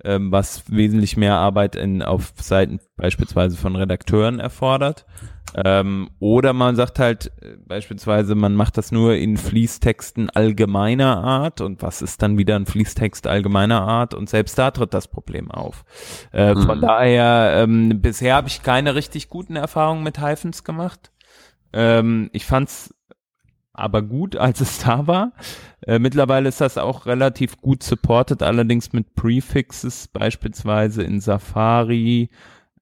ähm, 0.03 0.31
was 0.31 0.63
wesentlich 0.71 1.17
mehr 1.17 1.35
Arbeit 1.35 1.75
in, 1.75 2.01
auf 2.01 2.33
Seiten 2.39 2.79
beispielsweise 2.97 3.57
von 3.57 3.75
Redakteuren 3.75 4.39
erfordert. 4.39 5.05
Ähm, 5.53 6.11
oder 6.19 6.53
man 6.53 6.77
sagt 6.77 6.97
halt 6.99 7.31
äh, 7.41 7.57
beispielsweise, 7.67 8.35
man 8.35 8.55
macht 8.55 8.77
das 8.77 8.91
nur 8.93 9.15
in 9.15 9.35
Fließtexten 9.35 10.29
allgemeiner 10.29 11.17
Art 11.21 11.59
und 11.59 11.81
was 11.81 12.01
ist 12.01 12.21
dann 12.21 12.37
wieder 12.37 12.55
ein 12.55 12.65
Fließtext 12.65 13.27
allgemeiner 13.27 13.81
Art 13.81 14.13
und 14.13 14.29
selbst 14.29 14.57
da 14.57 14.71
tritt 14.71 14.93
das 14.93 15.09
Problem 15.09 15.51
auf. 15.51 15.83
Äh, 16.31 16.55
Von 16.55 16.77
Mhm. 16.77 16.81
daher, 16.81 17.53
ähm, 17.63 18.01
bisher 18.01 18.35
habe 18.35 18.47
ich 18.47 18.63
keine 18.63 18.95
richtig 18.95 19.27
guten 19.27 19.57
Erfahrungen 19.57 20.03
mit 20.03 20.21
Hyphens 20.21 20.63
gemacht. 20.63 21.11
Ähm, 21.73 22.29
ich 22.33 22.45
fand's 22.45 22.93
aber 23.73 24.01
gut, 24.01 24.35
als 24.37 24.61
es 24.61 24.79
da 24.79 25.07
war. 25.07 25.33
Äh, 25.85 25.99
mittlerweile 25.99 26.49
ist 26.49 26.61
das 26.61 26.77
auch 26.77 27.05
relativ 27.05 27.57
gut 27.57 27.83
supported, 27.83 28.43
allerdings 28.43 28.93
mit 28.93 29.15
Prefixes, 29.15 30.07
beispielsweise 30.07 31.03
in 31.03 31.19
Safari, 31.19 32.29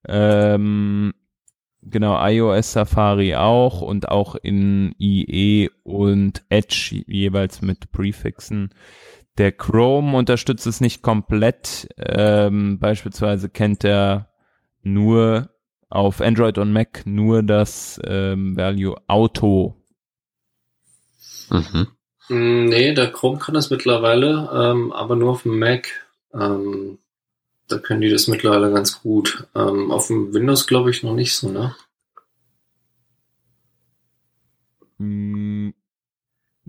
ähm, 0.07 1.13
genau, 1.81 2.17
iOS 2.25 2.73
Safari 2.73 3.35
auch 3.35 3.81
und 3.81 4.09
auch 4.09 4.35
in 4.35 4.93
IE 4.99 5.69
und 5.83 6.43
Edge 6.49 7.03
jeweils 7.07 7.61
mit 7.61 7.91
Prefixen. 7.91 8.73
Der 9.37 9.53
Chrome 9.53 10.17
unterstützt 10.17 10.67
es 10.67 10.81
nicht 10.81 11.01
komplett. 11.01 11.87
Ähm, 11.97 12.79
beispielsweise 12.79 13.49
kennt 13.49 13.85
er 13.85 14.29
nur 14.81 15.49
auf 15.89 16.21
Android 16.21 16.57
und 16.57 16.73
Mac 16.73 17.03
nur 17.05 17.41
das 17.41 17.99
ähm, 18.05 18.55
Value 18.57 18.95
Auto. 19.07 19.78
Mhm. 21.49 21.87
Mm, 22.29 22.65
Nee, 22.69 22.93
der 22.93 23.11
Chrome 23.11 23.39
kann 23.39 23.55
das 23.55 23.69
mittlerweile, 23.69 24.49
ähm, 24.53 24.91
aber 24.91 25.15
nur 25.15 25.31
auf 25.31 25.43
dem 25.43 25.57
Mac. 25.59 25.89
Ähm, 26.33 26.99
da 27.67 27.77
können 27.79 28.01
die 28.01 28.09
das 28.09 28.27
mittlerweile 28.27 28.71
ganz 28.71 29.01
gut. 29.01 29.47
Ähm, 29.55 29.91
auf 29.91 30.07
dem 30.07 30.33
Windows 30.33 30.67
glaube 30.67 30.91
ich 30.91 31.03
noch 31.03 31.13
nicht 31.15 31.35
so, 31.35 31.49
ne? 31.51 31.75
Hm, 34.97 35.73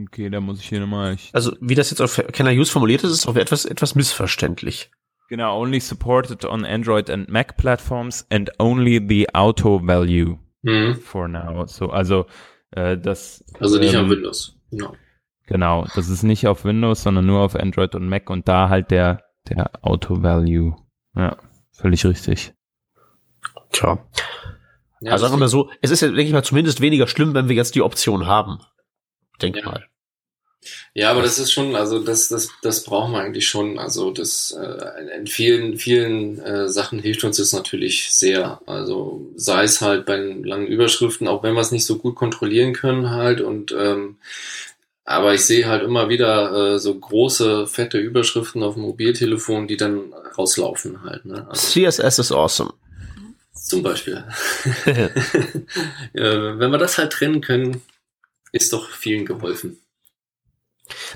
Okay, 0.06 0.30
da 0.30 0.40
muss 0.40 0.60
ich 0.60 0.68
hier 0.68 0.80
nochmal. 0.80 1.14
Ich, 1.14 1.30
Also 1.34 1.54
wie 1.60 1.74
das 1.74 1.90
jetzt 1.90 2.00
auf 2.00 2.16
Can 2.32 2.46
I 2.46 2.58
Use 2.58 2.72
formuliert 2.72 3.04
ist, 3.04 3.10
ist 3.12 3.26
auch 3.26 3.36
etwas, 3.36 3.64
etwas 3.66 3.94
missverständlich. 3.94 4.90
genau, 5.28 5.60
only 5.60 5.78
supported 5.78 6.44
on 6.44 6.64
Android 6.64 7.08
and 7.10 7.28
Mac 7.28 7.56
platforms 7.56 8.26
and 8.30 8.50
only 8.58 9.00
the 9.06 9.28
Auto 9.34 9.78
Value 9.86 10.38
Mhm. 10.62 10.96
for 10.96 11.28
now. 11.28 11.66
So, 11.66 11.90
also 11.90 12.26
äh, 12.72 12.96
das. 12.98 13.44
Also 13.58 13.78
nicht 13.78 13.94
ähm, 13.94 14.00
am 14.00 14.10
Windows. 14.10 14.56
Genau. 14.70 14.94
Genau, 15.46 15.84
das 15.96 16.08
ist 16.08 16.22
nicht 16.22 16.46
auf 16.46 16.64
Windows, 16.64 17.02
sondern 17.02 17.26
nur 17.26 17.40
auf 17.40 17.56
Android 17.56 17.94
und 17.94 18.08
Mac 18.08 18.30
und 18.30 18.46
da 18.48 18.68
halt 18.68 18.90
der 18.90 19.24
der 19.48 19.70
Auto 19.84 20.22
Value. 20.22 20.76
Ja, 21.16 21.36
völlig 21.72 22.04
richtig. 22.06 22.52
Tja. 23.72 23.98
Ja, 25.00 25.12
also 25.12 25.22
sagen 25.24 25.34
wir 25.34 25.40
mal 25.40 25.48
so, 25.48 25.70
es 25.80 25.90
ist 25.90 26.02
ja, 26.02 26.08
denke 26.08 26.22
ich 26.22 26.32
mal, 26.32 26.44
zumindest 26.44 26.80
weniger 26.80 27.06
schlimm, 27.06 27.34
wenn 27.34 27.48
wir 27.48 27.56
jetzt 27.56 27.74
die 27.74 27.82
Option 27.82 28.26
haben. 28.26 28.58
Denk 29.40 29.56
Ja. 29.56 29.64
mal. 29.64 29.86
Ja, 30.92 31.10
aber 31.10 31.22
das 31.22 31.38
ist 31.38 31.52
schon, 31.52 31.74
also 31.74 32.00
das, 32.00 32.28
das, 32.28 32.48
das 32.62 32.84
brauchen 32.84 33.12
wir 33.12 33.20
eigentlich 33.20 33.48
schon. 33.48 33.78
Also 33.78 34.10
das 34.10 34.52
äh, 34.52 35.16
in 35.16 35.26
vielen, 35.26 35.78
vielen 35.78 36.38
äh, 36.40 36.68
Sachen 36.68 36.98
hilft 36.98 37.24
uns 37.24 37.38
das 37.38 37.52
natürlich 37.52 38.12
sehr. 38.12 38.60
Also 38.66 39.30
sei 39.36 39.64
es 39.64 39.80
halt 39.80 40.04
bei 40.04 40.16
den 40.18 40.44
langen 40.44 40.66
Überschriften, 40.66 41.28
auch 41.28 41.42
wenn 41.42 41.54
wir 41.54 41.60
es 41.60 41.72
nicht 41.72 41.86
so 41.86 41.96
gut 41.96 42.14
kontrollieren 42.14 42.74
können 42.74 43.10
halt 43.10 43.40
und 43.40 43.72
ähm, 43.72 44.16
aber 45.04 45.34
ich 45.34 45.44
sehe 45.44 45.66
halt 45.66 45.82
immer 45.82 46.08
wieder 46.08 46.74
äh, 46.74 46.78
so 46.78 46.94
große, 46.94 47.66
fette 47.66 47.98
Überschriften 47.98 48.62
auf 48.62 48.74
dem 48.74 48.84
Mobiltelefon, 48.84 49.66
die 49.66 49.76
dann 49.76 50.12
rauslaufen 50.38 51.02
halt. 51.02 51.24
Ne? 51.24 51.46
Also 51.48 51.66
CSS 51.66 52.20
ist 52.20 52.32
awesome. 52.32 52.74
zum 53.54 53.82
Beispiel. 53.82 54.22
äh, 54.86 55.08
wenn 56.14 56.70
wir 56.70 56.78
das 56.78 56.98
halt 56.98 57.12
trennen 57.12 57.40
können, 57.40 57.82
ist 58.52 58.72
doch 58.72 58.90
vielen 58.90 59.24
geholfen. 59.24 59.80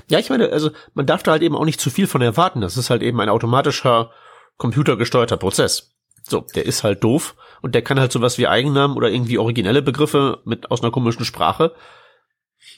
Ja, 0.09 0.19
ich 0.19 0.29
meine, 0.29 0.49
also 0.51 0.71
man 0.93 1.05
darf 1.05 1.23
da 1.23 1.31
halt 1.31 1.41
eben 1.41 1.55
auch 1.55 1.65
nicht 1.65 1.79
zu 1.81 1.89
viel 1.89 2.07
von 2.07 2.21
erwarten. 2.21 2.61
Das 2.61 2.77
ist 2.77 2.89
halt 2.89 3.01
eben 3.03 3.19
ein 3.21 3.29
automatischer, 3.29 4.11
computergesteuerter 4.57 5.37
Prozess. 5.37 5.91
So, 6.27 6.41
der 6.55 6.65
ist 6.65 6.83
halt 6.83 7.03
doof 7.03 7.35
und 7.61 7.75
der 7.75 7.81
kann 7.83 7.99
halt 7.99 8.11
sowas 8.11 8.37
wie 8.37 8.47
Eigennamen 8.47 8.97
oder 8.97 9.09
irgendwie 9.09 9.37
originelle 9.37 9.81
Begriffe 9.81 10.39
mit 10.45 10.71
aus 10.71 10.81
einer 10.81 10.91
komischen 10.91 11.25
Sprache. 11.25 11.75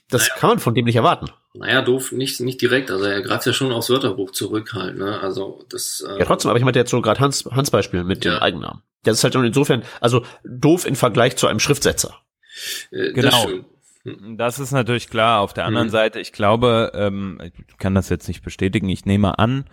Das 0.09 0.29
kann 0.35 0.49
man 0.49 0.59
von 0.59 0.73
dem 0.75 0.85
nicht 0.85 0.95
erwarten. 0.97 1.27
Naja, 1.53 1.81
doof, 1.81 2.11
nicht, 2.11 2.39
nicht 2.41 2.61
direkt. 2.61 2.91
Also 2.91 3.05
er 3.05 3.21
greift 3.21 3.45
ja 3.45 3.53
schon 3.53 3.71
aufs 3.71 3.89
Wörterbuch 3.89 4.31
zurück 4.31 4.73
halt, 4.73 4.97
ne? 4.97 5.19
Also 5.21 5.63
das. 5.69 6.01
Äh, 6.07 6.19
Ja, 6.19 6.25
trotzdem, 6.25 6.49
aber 6.49 6.59
ich 6.59 6.65
meinte 6.65 6.79
jetzt 6.79 6.91
so 6.91 7.01
gerade 7.01 7.19
Hans, 7.19 7.45
Hans 7.51 7.71
Beispiel 7.71 8.03
mit 8.03 8.23
dem 8.25 8.33
Ja. 8.33 8.41
Eigennamen. 8.41 8.83
Das 9.03 9.17
ist 9.17 9.23
halt 9.23 9.33
schon 9.33 9.45
insofern, 9.45 9.83
also 10.01 10.23
doof 10.43 10.85
im 10.85 10.95
Vergleich 10.95 11.37
zu 11.37 11.47
einem 11.47 11.59
Schriftsetzer. 11.59 12.15
äh, 12.91 13.13
Genau. 13.13 13.47
Das 14.07 14.15
stimmt. 14.15 14.39
Das 14.39 14.59
ist 14.59 14.71
natürlich 14.71 15.09
klar. 15.09 15.41
Auf 15.41 15.53
der 15.53 15.65
anderen 15.65 15.87
mhm. 15.87 15.91
Seite, 15.91 16.19
ich 16.19 16.31
glaube, 16.31 16.91
ähm, 16.95 17.39
ich 17.43 17.77
kann 17.77 17.95
das 17.95 18.09
jetzt 18.09 18.27
nicht 18.27 18.43
bestätigen, 18.43 18.89
ich 18.89 19.05
nehme 19.05 19.39
an, 19.39 19.65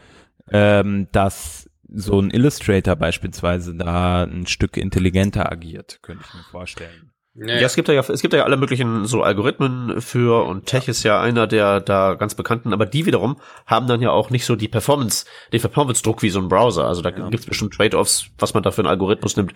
ähm, 0.51 1.09
dass 1.13 1.71
so 1.89 2.21
ein 2.21 2.31
Illustrator 2.31 2.97
beispielsweise 2.97 3.75
da 3.75 4.25
ein 4.25 4.47
Stück 4.47 4.77
intelligenter 4.77 5.51
agiert, 5.51 6.01
könnte 6.03 6.25
ich 6.27 6.35
mir 6.35 6.43
vorstellen. 6.51 7.11
Ja, 7.37 7.57
ja, 7.57 7.67
es 7.67 7.75
gibt 7.75 7.89
ja, 7.89 8.01
es 8.01 8.23
gibt 8.23 8.33
ja 8.33 8.45
alle 8.45 8.57
möglichen 8.57 9.07
so 9.07 9.25
Algorithmen 9.25 10.01
für 10.01 10.45
und 10.45 10.67
Tech 10.67 10.85
ja. 10.85 10.91
ist 10.93 11.03
ja 11.03 11.21
einer 11.21 11.49
der 11.49 11.81
da 11.81 12.15
ganz 12.15 12.37
bekannten, 12.37 12.73
aber 12.73 12.87
die 12.87 13.07
wiederum 13.07 13.41
haben 13.67 13.89
dann 13.89 14.01
ja 14.01 14.13
auch 14.13 14.31
nicht 14.31 14.45
so 14.45 14.55
die 14.55 14.69
Performance, 14.69 15.27
den 15.53 15.61
Performance-Druck 15.61 16.23
wie 16.23 16.31
so 16.31 16.39
ein 16.39 16.49
Browser. 16.49 16.87
Also 16.87 17.03
da 17.03 17.11
ja. 17.11 17.29
gibt 17.29 17.43
es 17.43 17.47
bestimmt 17.47 17.75
Trade-offs, 17.75 18.31
was 18.39 18.55
man 18.55 18.63
da 18.63 18.71
für 18.71 18.83
einen 18.83 18.89
Algorithmus 18.89 19.37
nimmt, 19.37 19.53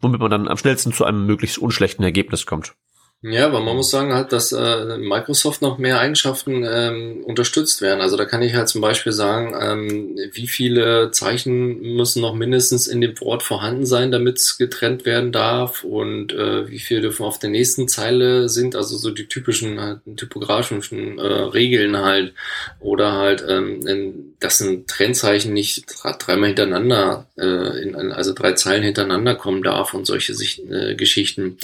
womit 0.00 0.20
man 0.20 0.30
dann 0.30 0.48
am 0.48 0.56
schnellsten 0.56 0.92
zu 0.92 1.04
einem 1.04 1.24
möglichst 1.24 1.58
unschlechten 1.58 2.02
Ergebnis 2.02 2.46
kommt. 2.46 2.74
Ja, 3.22 3.44
aber 3.44 3.60
man 3.60 3.76
muss 3.76 3.90
sagen 3.90 4.14
halt, 4.14 4.32
dass 4.32 4.50
äh, 4.52 4.96
Microsoft 4.96 5.60
noch 5.60 5.76
mehr 5.76 6.00
Eigenschaften 6.00 6.64
ähm, 6.66 7.22
unterstützt 7.22 7.82
werden. 7.82 8.00
Also 8.00 8.16
da 8.16 8.24
kann 8.24 8.40
ich 8.40 8.54
halt 8.54 8.70
zum 8.70 8.80
Beispiel 8.80 9.12
sagen, 9.12 9.54
ähm, 9.60 10.16
wie 10.32 10.46
viele 10.46 11.10
Zeichen 11.10 11.82
müssen 11.96 12.22
noch 12.22 12.32
mindestens 12.34 12.86
in 12.86 13.02
dem 13.02 13.20
Wort 13.20 13.42
vorhanden 13.42 13.84
sein, 13.84 14.10
damit 14.10 14.38
es 14.38 14.56
getrennt 14.56 15.04
werden 15.04 15.32
darf 15.32 15.84
und 15.84 16.32
äh, 16.32 16.66
wie 16.70 16.78
viele 16.78 17.02
dürfen 17.02 17.26
auf 17.26 17.38
der 17.38 17.50
nächsten 17.50 17.88
Zeile 17.88 18.48
sind, 18.48 18.74
also 18.74 18.96
so 18.96 19.10
die 19.10 19.26
typischen 19.26 19.78
halt, 19.78 19.98
typografischen 20.16 21.18
äh, 21.18 21.22
Regeln 21.22 21.98
halt 21.98 22.32
oder 22.78 23.12
halt, 23.12 23.44
ähm, 23.46 24.34
dass 24.40 24.60
ein 24.60 24.86
Trennzeichen 24.86 25.52
nicht 25.52 25.84
dreimal 26.20 26.48
hintereinander, 26.48 27.26
äh, 27.36 27.82
in, 27.82 27.94
also 28.12 28.32
drei 28.32 28.52
Zeilen 28.52 28.82
hintereinander 28.82 29.34
kommen 29.34 29.62
darf 29.62 29.92
und 29.92 30.06
solche 30.06 30.34
Sicht, 30.34 30.60
äh, 30.70 30.94
Geschichten. 30.94 31.58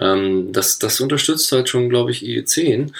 Ähm, 0.00 0.52
das, 0.52 0.78
das 0.78 1.00
unterstützt 1.00 1.52
halt 1.52 1.68
schon, 1.68 1.88
glaube 1.88 2.10
ich, 2.10 2.22
IE10. 2.22 2.92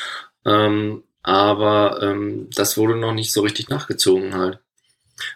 Ähm, 0.44 1.03
aber 1.22 2.01
ähm, 2.03 2.48
das 2.55 2.76
wurde 2.76 2.96
noch 2.96 3.12
nicht 3.12 3.32
so 3.32 3.42
richtig 3.42 3.68
nachgezogen 3.68 4.34
halt. 4.34 4.59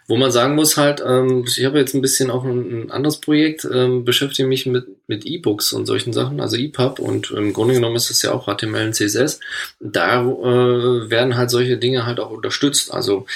Wo 0.07 0.17
man 0.17 0.31
sagen 0.31 0.55
muss 0.55 0.77
halt, 0.77 1.03
ähm, 1.07 1.45
ich 1.47 1.65
habe 1.65 1.79
jetzt 1.79 1.95
ein 1.95 2.01
bisschen 2.01 2.31
auch 2.31 2.45
ein, 2.45 2.85
ein 2.85 2.91
anderes 2.91 3.21
Projekt, 3.21 3.67
ähm, 3.71 4.05
beschäftige 4.05 4.49
mich 4.49 4.67
mit, 4.67 4.87
mit 5.09 5.27
E-Books 5.27 5.75
und 5.75 5.87
solchen 5.87 6.12
Sachen, 6.12 6.41
also 6.41 6.57
EPUB 6.57 6.99
und 6.99 7.31
im 7.33 7.53
Grunde 7.53 7.75
genommen 7.75 7.97
ist 7.97 8.11
es 8.11 8.23
ja 8.23 8.33
auch 8.33 8.47
HTML 8.47 8.87
und 8.87 8.95
CSS. 8.95 9.41
Da 9.81 10.23
äh, 10.23 11.11
werden 11.11 11.37
halt 11.37 11.51
solche 11.51 11.77
Dinge 11.77 12.07
halt 12.07 12.19
auch 12.19 12.31
unterstützt. 12.31 12.93
Also 12.93 13.27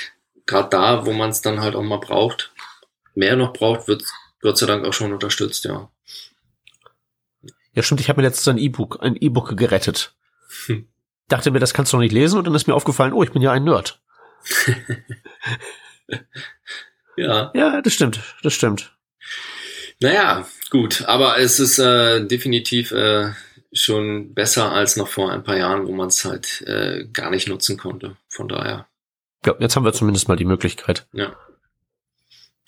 gerade 0.47 0.71
da, 0.71 1.07
wo 1.07 1.13
man 1.13 1.31
es 1.31 1.43
dann 1.43 1.61
halt 1.61 1.75
auch 1.75 1.83
mal 1.83 1.99
braucht, 1.99 2.51
mehr 3.15 3.37
noch 3.37 3.53
braucht, 3.53 3.89
wird 3.89 4.05
Gott 4.41 4.59
sei 4.59 4.67
Dank 4.67 4.87
auch 4.87 4.93
schon 4.93 5.13
unterstützt, 5.13 5.65
ja. 5.65 5.91
Ja, 7.79 7.85
stimmt, 7.85 8.01
ich 8.01 8.09
habe 8.09 8.21
mir 8.21 8.27
letztens 8.27 8.49
ein 8.49 8.59
E-Book, 8.59 8.99
ein 9.03 9.15
E-Book 9.15 9.57
gerettet. 9.57 10.13
Hm. 10.67 10.89
Dachte 11.29 11.53
mir, 11.53 11.61
das 11.61 11.75
kannst 11.75 11.93
du 11.93 11.97
noch 11.97 12.03
nicht 12.03 12.11
lesen 12.11 12.37
und 12.37 12.45
dann 12.45 12.57
ist 12.57 12.67
mir 12.67 12.75
aufgefallen, 12.75 13.13
oh, 13.13 13.23
ich 13.23 13.31
bin 13.31 13.41
ja 13.41 13.53
ein 13.53 13.63
Nerd. 13.63 14.03
ja. 17.17 17.53
Ja, 17.55 17.81
das 17.81 17.93
stimmt, 17.93 18.19
das 18.43 18.53
stimmt. 18.53 18.97
Naja, 20.01 20.45
gut, 20.71 21.05
aber 21.07 21.39
es 21.39 21.61
ist 21.61 21.79
äh, 21.79 22.27
definitiv 22.27 22.91
äh, 22.91 23.31
schon 23.73 24.35
besser 24.35 24.73
als 24.73 24.97
noch 24.97 25.07
vor 25.07 25.31
ein 25.31 25.45
paar 25.45 25.57
Jahren, 25.57 25.87
wo 25.87 25.93
man 25.93 26.09
es 26.09 26.25
halt 26.25 26.63
äh, 26.63 27.07
gar 27.13 27.31
nicht 27.31 27.47
nutzen 27.47 27.77
konnte. 27.77 28.17
Von 28.29 28.49
daher. 28.49 28.89
Ja, 29.47 29.55
jetzt 29.61 29.77
haben 29.77 29.85
wir 29.85 29.93
zumindest 29.93 30.27
mal 30.27 30.35
die 30.35 30.45
Möglichkeit. 30.45 31.07
Ja. 31.13 31.37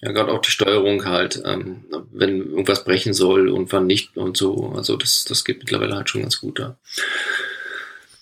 Ja, 0.02 0.12
gerade 0.12 0.32
auch 0.32 0.40
die 0.40 0.50
Steuerung 0.50 1.04
halt, 1.04 1.42
ähm, 1.44 1.84
wenn 2.10 2.38
irgendwas 2.38 2.84
brechen 2.84 3.12
soll 3.12 3.48
und 3.48 3.70
wann 3.72 3.86
nicht 3.86 4.16
und 4.16 4.36
so. 4.36 4.72
Also 4.74 4.96
das, 4.96 5.24
das 5.24 5.44
geht 5.44 5.58
mittlerweile 5.58 5.94
halt 5.94 6.08
schon 6.08 6.22
ganz 6.22 6.40
gut 6.40 6.58
da. 6.58 6.78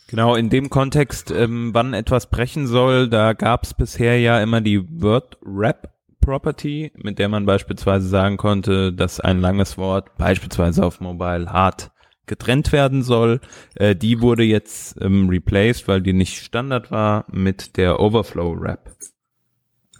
Genau, 0.08 0.34
in 0.34 0.48
dem 0.48 0.70
Kontext, 0.70 1.30
ähm, 1.30 1.74
wann 1.74 1.92
etwas 1.92 2.30
brechen 2.30 2.66
soll, 2.66 3.08
da 3.08 3.34
gab 3.34 3.64
es 3.64 3.74
bisher 3.74 4.18
ja 4.18 4.42
immer 4.42 4.60
die 4.60 4.82
Word-Wrap 5.00 5.92
Property, 6.20 6.92
mit 6.96 7.18
der 7.18 7.28
man 7.28 7.46
beispielsweise 7.46 8.08
sagen 8.08 8.38
konnte, 8.38 8.92
dass 8.92 9.20
ein 9.20 9.40
langes 9.40 9.78
Wort 9.78 10.16
beispielsweise 10.18 10.84
auf 10.84 11.00
Mobile 11.00 11.52
hart 11.52 11.90
getrennt 12.26 12.72
werden 12.72 13.02
soll. 13.02 13.40
Äh, 13.74 13.96
die 13.96 14.20
wurde 14.20 14.42
jetzt 14.42 15.00
ähm, 15.00 15.28
replaced, 15.28 15.88
weil 15.88 16.02
die 16.02 16.12
nicht 16.12 16.42
Standard 16.42 16.90
war, 16.90 17.24
mit 17.30 17.76
der 17.76 18.00
Overflow 18.00 18.60
Wrap 18.60 18.90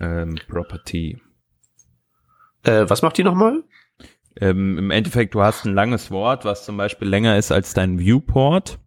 ähm, 0.01 0.39
Property. 0.49 1.19
Äh, 2.69 2.91
was 2.91 3.03
macht 3.03 3.19
die 3.19 3.25
nochmal? 3.25 3.63
Ähm, 4.41 4.79
Im 4.79 4.91
Endeffekt, 4.91 5.35
du 5.35 5.43
hast 5.43 5.65
ein 5.65 5.75
langes 5.75 6.11
Wort, 6.11 6.45
was 6.45 6.65
zum 6.65 6.77
Beispiel 6.77 7.09
länger 7.09 7.37
ist 7.37 7.51
als 7.51 7.75
dein 7.75 7.99
Viewport 7.99 8.79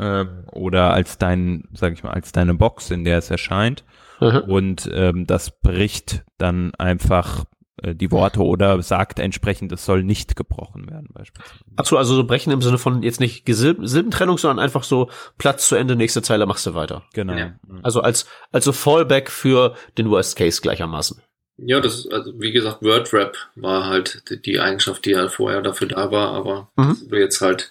ähm, 0.00 0.44
oder 0.52 0.92
als 0.92 1.18
dein, 1.18 1.68
sag 1.72 1.92
ich 1.92 2.02
mal, 2.02 2.12
als 2.12 2.32
deine 2.32 2.54
Box, 2.54 2.90
in 2.90 3.04
der 3.04 3.18
es 3.18 3.30
erscheint. 3.30 3.84
Mhm. 4.20 4.42
Und 4.48 4.90
ähm, 4.92 5.26
das 5.26 5.50
bricht 5.60 6.24
dann 6.38 6.74
einfach 6.76 7.44
äh, 7.82 7.94
die 7.94 8.10
Worte 8.10 8.42
oder 8.42 8.80
sagt 8.82 9.18
entsprechend, 9.18 9.70
es 9.72 9.84
soll 9.84 10.02
nicht 10.02 10.34
gebrochen 10.34 10.88
werden 10.90 11.08
beispielsweise. 11.12 11.64
Achso, 11.76 11.96
also 11.96 12.14
so 12.14 12.24
brechen 12.24 12.50
im 12.50 12.62
Sinne 12.62 12.78
von 12.78 13.02
jetzt 13.02 13.20
nicht 13.20 13.44
Silb 13.46 13.78
Silbentrennung, 13.82 14.38
sondern 14.38 14.64
einfach 14.64 14.82
so 14.82 15.10
Platz 15.38 15.68
zu 15.68 15.76
Ende, 15.76 15.94
nächste 15.94 16.22
Zeile 16.22 16.46
machst 16.46 16.66
du 16.66 16.74
weiter. 16.74 17.02
Genau. 17.12 17.34
Ja. 17.34 17.52
Also 17.82 18.00
als 18.00 18.26
also 18.50 18.72
Fallback 18.72 19.30
für 19.30 19.74
den 19.98 20.10
Worst 20.10 20.36
Case 20.36 20.62
gleichermaßen. 20.62 21.20
Ja, 21.58 21.80
das 21.80 22.00
ist, 22.00 22.12
also 22.12 22.38
wie 22.38 22.52
gesagt, 22.52 22.82
WordRap 22.82 23.36
war 23.54 23.86
halt 23.86 24.22
die 24.44 24.60
Eigenschaft, 24.60 25.04
die 25.06 25.16
halt 25.16 25.32
vorher 25.32 25.62
dafür 25.62 25.88
da 25.88 26.10
war, 26.10 26.32
aber 26.32 26.70
mhm. 26.76 27.10
wird 27.10 27.22
jetzt 27.22 27.40
halt 27.40 27.70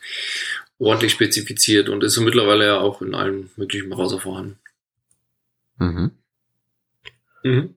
ordentlich 0.79 1.11
spezifiziert 1.11 1.89
und 1.89 2.03
ist 2.03 2.17
mittlerweile 2.19 2.65
ja 2.65 2.79
auch 2.79 3.01
in 3.01 3.13
allen 3.13 3.51
möglichen 3.55 3.89
Browser 3.89 4.19
vorhanden. 4.19 4.57
Mhm. 5.77 6.11
Mhm. 7.43 7.75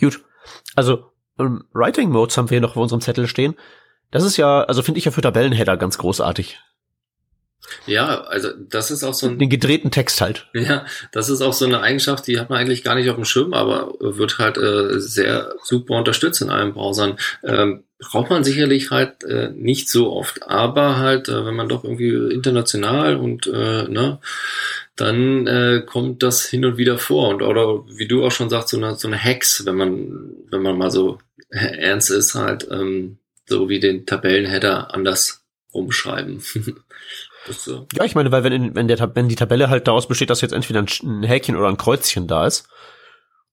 Gut. 0.00 0.24
Also, 0.74 1.10
um, 1.36 1.64
Writing 1.72 2.10
Modes 2.10 2.36
haben 2.36 2.48
wir 2.48 2.56
hier 2.56 2.62
noch 2.62 2.76
auf 2.76 2.82
unserem 2.82 3.00
Zettel 3.00 3.28
stehen. 3.28 3.56
Das 4.10 4.24
ist 4.24 4.36
ja, 4.36 4.62
also 4.62 4.82
finde 4.82 4.98
ich 4.98 5.04
ja 5.04 5.10
für 5.10 5.20
Tabellenheader 5.20 5.76
ganz 5.76 5.98
großartig. 5.98 6.58
Ja, 7.86 8.22
also 8.22 8.50
das 8.68 8.90
ist 8.90 9.04
auch 9.04 9.14
so 9.14 9.26
ein. 9.26 9.38
Den 9.38 9.50
gedrehten 9.50 9.90
Text 9.90 10.20
halt. 10.20 10.46
Ja, 10.54 10.86
das 11.12 11.28
ist 11.28 11.40
auch 11.40 11.52
so 11.52 11.64
eine 11.64 11.80
Eigenschaft, 11.80 12.26
die 12.26 12.38
hat 12.38 12.50
man 12.50 12.58
eigentlich 12.58 12.84
gar 12.84 12.94
nicht 12.94 13.08
auf 13.10 13.16
dem 13.16 13.24
Schirm, 13.24 13.54
aber 13.54 13.94
wird 14.00 14.38
halt 14.38 14.58
äh, 14.58 15.00
sehr 15.00 15.54
super 15.62 15.94
unterstützt 15.94 16.42
in 16.42 16.50
allen 16.50 16.72
Browsern. 16.72 17.16
Ähm, 17.42 17.84
braucht 17.98 18.30
man 18.30 18.44
sicherlich 18.44 18.90
halt 18.90 19.24
äh, 19.24 19.50
nicht 19.50 19.88
so 19.88 20.12
oft, 20.12 20.42
aber 20.48 20.98
halt, 20.98 21.28
äh, 21.28 21.46
wenn 21.46 21.54
man 21.54 21.68
doch 21.68 21.84
irgendwie 21.84 22.34
international 22.34 23.16
und 23.16 23.46
äh, 23.46 23.88
ne, 23.88 24.18
dann 24.96 25.46
äh, 25.46 25.82
kommt 25.84 26.22
das 26.22 26.44
hin 26.44 26.64
und 26.64 26.76
wieder 26.76 26.98
vor. 26.98 27.28
Und 27.28 27.42
oder 27.42 27.84
wie 27.88 28.08
du 28.08 28.24
auch 28.24 28.32
schon 28.32 28.50
sagst, 28.50 28.70
so 28.70 28.76
eine, 28.76 28.96
so 28.96 29.08
eine 29.08 29.16
Hex, 29.16 29.64
wenn 29.66 29.76
man, 29.76 30.30
wenn 30.50 30.62
man 30.62 30.76
mal 30.76 30.90
so 30.90 31.18
ernst 31.50 32.10
ist, 32.10 32.34
halt, 32.34 32.66
ähm, 32.70 33.18
so 33.46 33.68
wie 33.68 33.78
den 33.78 34.06
Tabellenheader 34.06 34.92
anders 34.92 35.44
umschreiben. 35.70 36.42
So. 37.48 37.86
Ja, 37.94 38.04
ich 38.04 38.14
meine, 38.14 38.32
weil 38.32 38.44
wenn, 38.44 38.74
wenn, 38.74 38.88
der, 38.88 39.14
wenn 39.14 39.28
die 39.28 39.36
Tabelle 39.36 39.70
halt 39.70 39.86
daraus 39.86 40.08
besteht, 40.08 40.30
dass 40.30 40.40
jetzt 40.40 40.52
entweder 40.52 40.80
ein, 40.80 41.22
Häkchen 41.22 41.56
oder 41.56 41.68
ein 41.68 41.76
Kreuzchen 41.76 42.26
da 42.26 42.46
ist, 42.46 42.68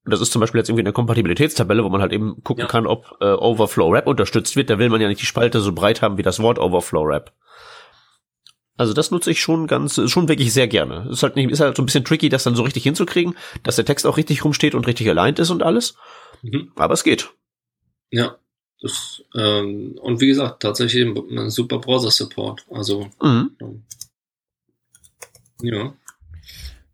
und 0.05 0.11
das 0.11 0.19
ist 0.19 0.31
zum 0.31 0.41
Beispiel 0.41 0.59
jetzt 0.59 0.69
irgendwie 0.69 0.83
eine 0.83 0.91
Kompatibilitätstabelle, 0.91 1.83
wo 1.83 1.89
man 1.89 2.01
halt 2.01 2.11
eben 2.11 2.43
gucken 2.43 2.63
ja. 2.63 2.67
kann, 2.67 2.87
ob 2.87 3.17
äh, 3.21 3.25
Overflow 3.25 3.91
Wrap 3.91 4.07
unterstützt 4.07 4.55
wird, 4.55 4.69
da 4.69 4.77
will 4.77 4.89
man 4.89 4.99
ja 4.99 5.07
nicht 5.07 5.21
die 5.21 5.25
Spalte 5.25 5.61
so 5.61 5.71
breit 5.71 6.01
haben 6.01 6.17
wie 6.17 6.23
das 6.23 6.41
Wort 6.41 6.59
Overflow 6.59 7.07
Wrap. 7.07 7.31
Also 8.75 8.93
das 8.93 9.11
nutze 9.11 9.31
ich 9.31 9.39
schon 9.39 9.67
ganz, 9.67 10.01
schon 10.09 10.27
wirklich 10.27 10.51
sehr 10.51 10.67
gerne. 10.67 11.07
Ist 11.09 11.23
halt 11.23 11.35
nicht, 11.35 11.49
ist 11.51 11.59
halt 11.59 11.77
so 11.77 11.83
ein 11.83 11.85
bisschen 11.85 12.03
tricky, 12.03 12.29
das 12.29 12.43
dann 12.43 12.55
so 12.55 12.63
richtig 12.63 12.83
hinzukriegen, 12.83 13.37
dass 13.61 13.75
der 13.75 13.85
Text 13.85 14.05
auch 14.05 14.17
richtig 14.17 14.43
rumsteht 14.43 14.75
und 14.75 14.87
richtig 14.87 15.07
aligned 15.07 15.39
ist 15.39 15.51
und 15.51 15.63
alles. 15.63 15.95
Mhm. 16.41 16.71
Aber 16.75 16.93
es 16.93 17.03
geht. 17.03 17.29
Ja. 18.09 18.37
Das, 18.83 19.23
ähm, 19.33 19.97
und 20.01 20.19
wie 20.19 20.27
gesagt, 20.27 20.61
tatsächlich 20.61 21.07
ein 21.07 21.49
super 21.49 21.79
Browser-Support. 21.79 22.65
Also, 22.69 23.07
mhm. 23.21 23.51
ja. 25.61 25.93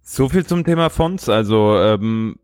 So 0.04 0.30
viel 0.30 0.46
zum 0.46 0.64
Thema 0.64 0.92
Fonts. 0.92 1.30
Also, 1.30 1.76
ähm, 1.80 2.38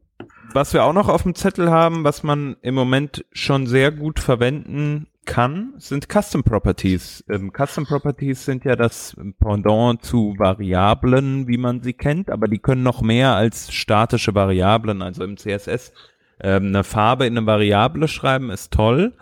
was 0.52 0.74
wir 0.74 0.84
auch 0.84 0.93
noch 0.93 1.10
auf 1.10 1.24
dem 1.24 1.36
Zettel 1.36 1.70
haben, 1.70 2.04
was 2.04 2.24
man 2.24 2.56
im 2.64 2.74
Moment 2.74 3.24
schon 3.34 3.68
sehr 3.68 3.91
gut 3.91 4.20
verwenden 4.20 5.06
kann, 5.26 5.76
sind 5.78 6.08
Custom 6.12 6.43
Properties. 6.43 7.24
Ähm, 7.30 7.52
Custom 7.56 7.86
Properties 7.86 8.46
sind 8.46 8.66
ja 8.66 8.76
das 8.76 9.16
Pendant 9.39 10.04
zu 10.04 10.34
Variablen, 10.39 11.48
wie 11.48 11.60
man 11.60 11.84
sie 11.84 11.93
kennt, 11.93 12.32
aber 12.32 12.48
die 12.48 12.60
können 12.60 12.82
noch 12.82 13.04
mehr 13.04 13.36
als 13.36 13.72
statische 13.72 14.34
Variablen. 14.34 15.04
Also 15.04 15.24
im 15.24 15.38
CSS 15.38 15.91
ähm, 16.39 16.67
eine 16.67 16.83
Farbe 16.83 17.25
in 17.25 17.38
eine 17.38 17.47
Variable 17.47 18.07
schreiben 18.07 18.49
ist 18.49 18.71
toll. 18.71 19.13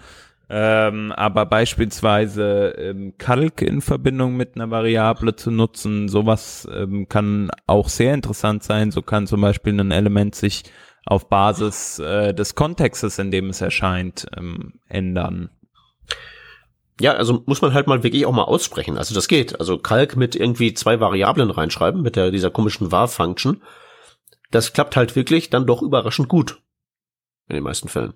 Ähm, 0.50 1.12
aber 1.14 1.46
beispielsweise 1.46 2.76
ähm, 2.78 3.14
Kalk 3.18 3.62
in 3.62 3.82
Verbindung 3.82 4.36
mit 4.36 4.56
einer 4.56 4.70
Variable 4.70 5.36
zu 5.36 5.52
nutzen, 5.52 6.10
sowas 6.10 6.68
ähm, 6.72 7.08
kann 7.08 7.50
auch 7.66 7.90
sehr 7.90 8.14
interessant 8.14 8.64
sein. 8.64 8.92
So 8.92 9.02
kann 9.02 9.26
zum 9.26 9.42
Beispiel 9.42 9.80
ein 9.80 9.92
Element 9.92 10.36
sich 10.36 10.64
auf 11.06 11.30
Basis 11.30 12.00
äh, 12.00 12.34
des 12.34 12.56
Kontextes, 12.56 13.20
in 13.20 13.32
dem 13.32 13.50
es 13.50 13.62
erscheint, 13.62 14.28
ähm, 14.38 14.74
ändern. 14.90 15.50
Ja, 17.00 17.14
also 17.14 17.44
muss 17.46 17.62
man 17.62 17.74
halt 17.74 17.88
mal 17.88 18.04
wirklich 18.04 18.26
auch 18.26 18.34
mal 18.34 18.44
aussprechen. 18.44 18.98
Also 18.98 19.16
das 19.16 19.28
geht. 19.28 19.60
Also 19.60 19.78
Kalk 19.78 20.16
mit 20.16 20.36
irgendwie 20.36 20.74
zwei 20.74 21.00
Variablen 21.00 21.50
reinschreiben, 21.50 22.02
mit 22.02 22.16
der, 22.16 22.32
dieser 22.32 22.52
komischen 22.52 22.92
var-Function. 22.92 23.64
Das 24.52 24.74
klappt 24.74 24.96
halt 24.96 25.16
wirklich 25.16 25.50
dann 25.50 25.66
doch 25.66 25.82
überraschend 25.82 26.28
gut. 26.30 26.62
In 27.48 27.56
den 27.56 27.64
meisten 27.64 27.90
Fällen. 27.90 28.14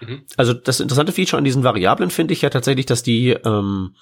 Mhm. 0.00 0.24
Also 0.36 0.54
das 0.54 0.80
interessante 0.80 1.12
Feature 1.12 1.38
an 1.38 1.44
diesen 1.44 1.64
Variablen 1.64 2.10
finde 2.10 2.34
ich 2.34 2.42
ja 2.42 2.50
tatsächlich, 2.50 2.86
dass 2.86 3.02
die 3.02 3.30
ähm, 3.30 3.94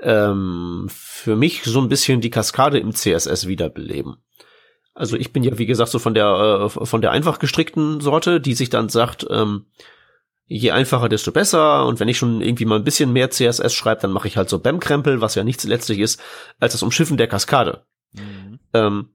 ähm, 0.00 0.88
für 0.90 1.36
mich 1.36 1.62
so 1.64 1.80
ein 1.80 1.88
bisschen 1.88 2.20
die 2.20 2.30
Kaskade 2.30 2.78
im 2.78 2.92
CSS 2.92 3.46
wiederbeleben. 3.46 4.16
Also 4.94 5.16
ich 5.16 5.32
bin 5.32 5.42
ja, 5.42 5.56
wie 5.58 5.66
gesagt, 5.66 5.90
so 5.90 5.98
von 5.98 6.14
der, 6.14 6.70
äh, 6.76 6.86
von 6.86 7.00
der 7.00 7.12
einfach 7.12 7.38
gestrickten 7.38 8.00
Sorte, 8.00 8.40
die 8.40 8.54
sich 8.54 8.68
dann 8.68 8.88
sagt, 8.88 9.26
ähm, 9.30 9.66
je 10.46 10.72
einfacher, 10.72 11.08
desto 11.08 11.32
besser. 11.32 11.86
Und 11.86 11.98
wenn 11.98 12.08
ich 12.08 12.18
schon 12.18 12.42
irgendwie 12.42 12.66
mal 12.66 12.76
ein 12.76 12.84
bisschen 12.84 13.12
mehr 13.12 13.30
CSS 13.30 13.72
schreibe, 13.72 14.02
dann 14.02 14.12
mache 14.12 14.28
ich 14.28 14.36
halt 14.36 14.50
so 14.50 14.58
BAM-Krempel, 14.58 15.20
was 15.20 15.34
ja 15.34 15.44
nichts 15.44 15.64
letztlich 15.64 16.00
ist, 16.00 16.20
als 16.60 16.72
das 16.72 16.82
Umschiffen 16.82 17.16
der 17.16 17.28
Kaskade. 17.28 17.84
Mhm. 18.12 18.58
Ähm, 18.74 19.08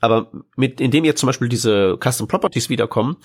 aber 0.00 0.32
mit, 0.56 0.80
indem 0.80 1.04
jetzt 1.04 1.20
zum 1.20 1.28
Beispiel 1.28 1.48
diese 1.48 1.96
Custom 2.02 2.26
Properties 2.26 2.68
wiederkommen, 2.68 3.16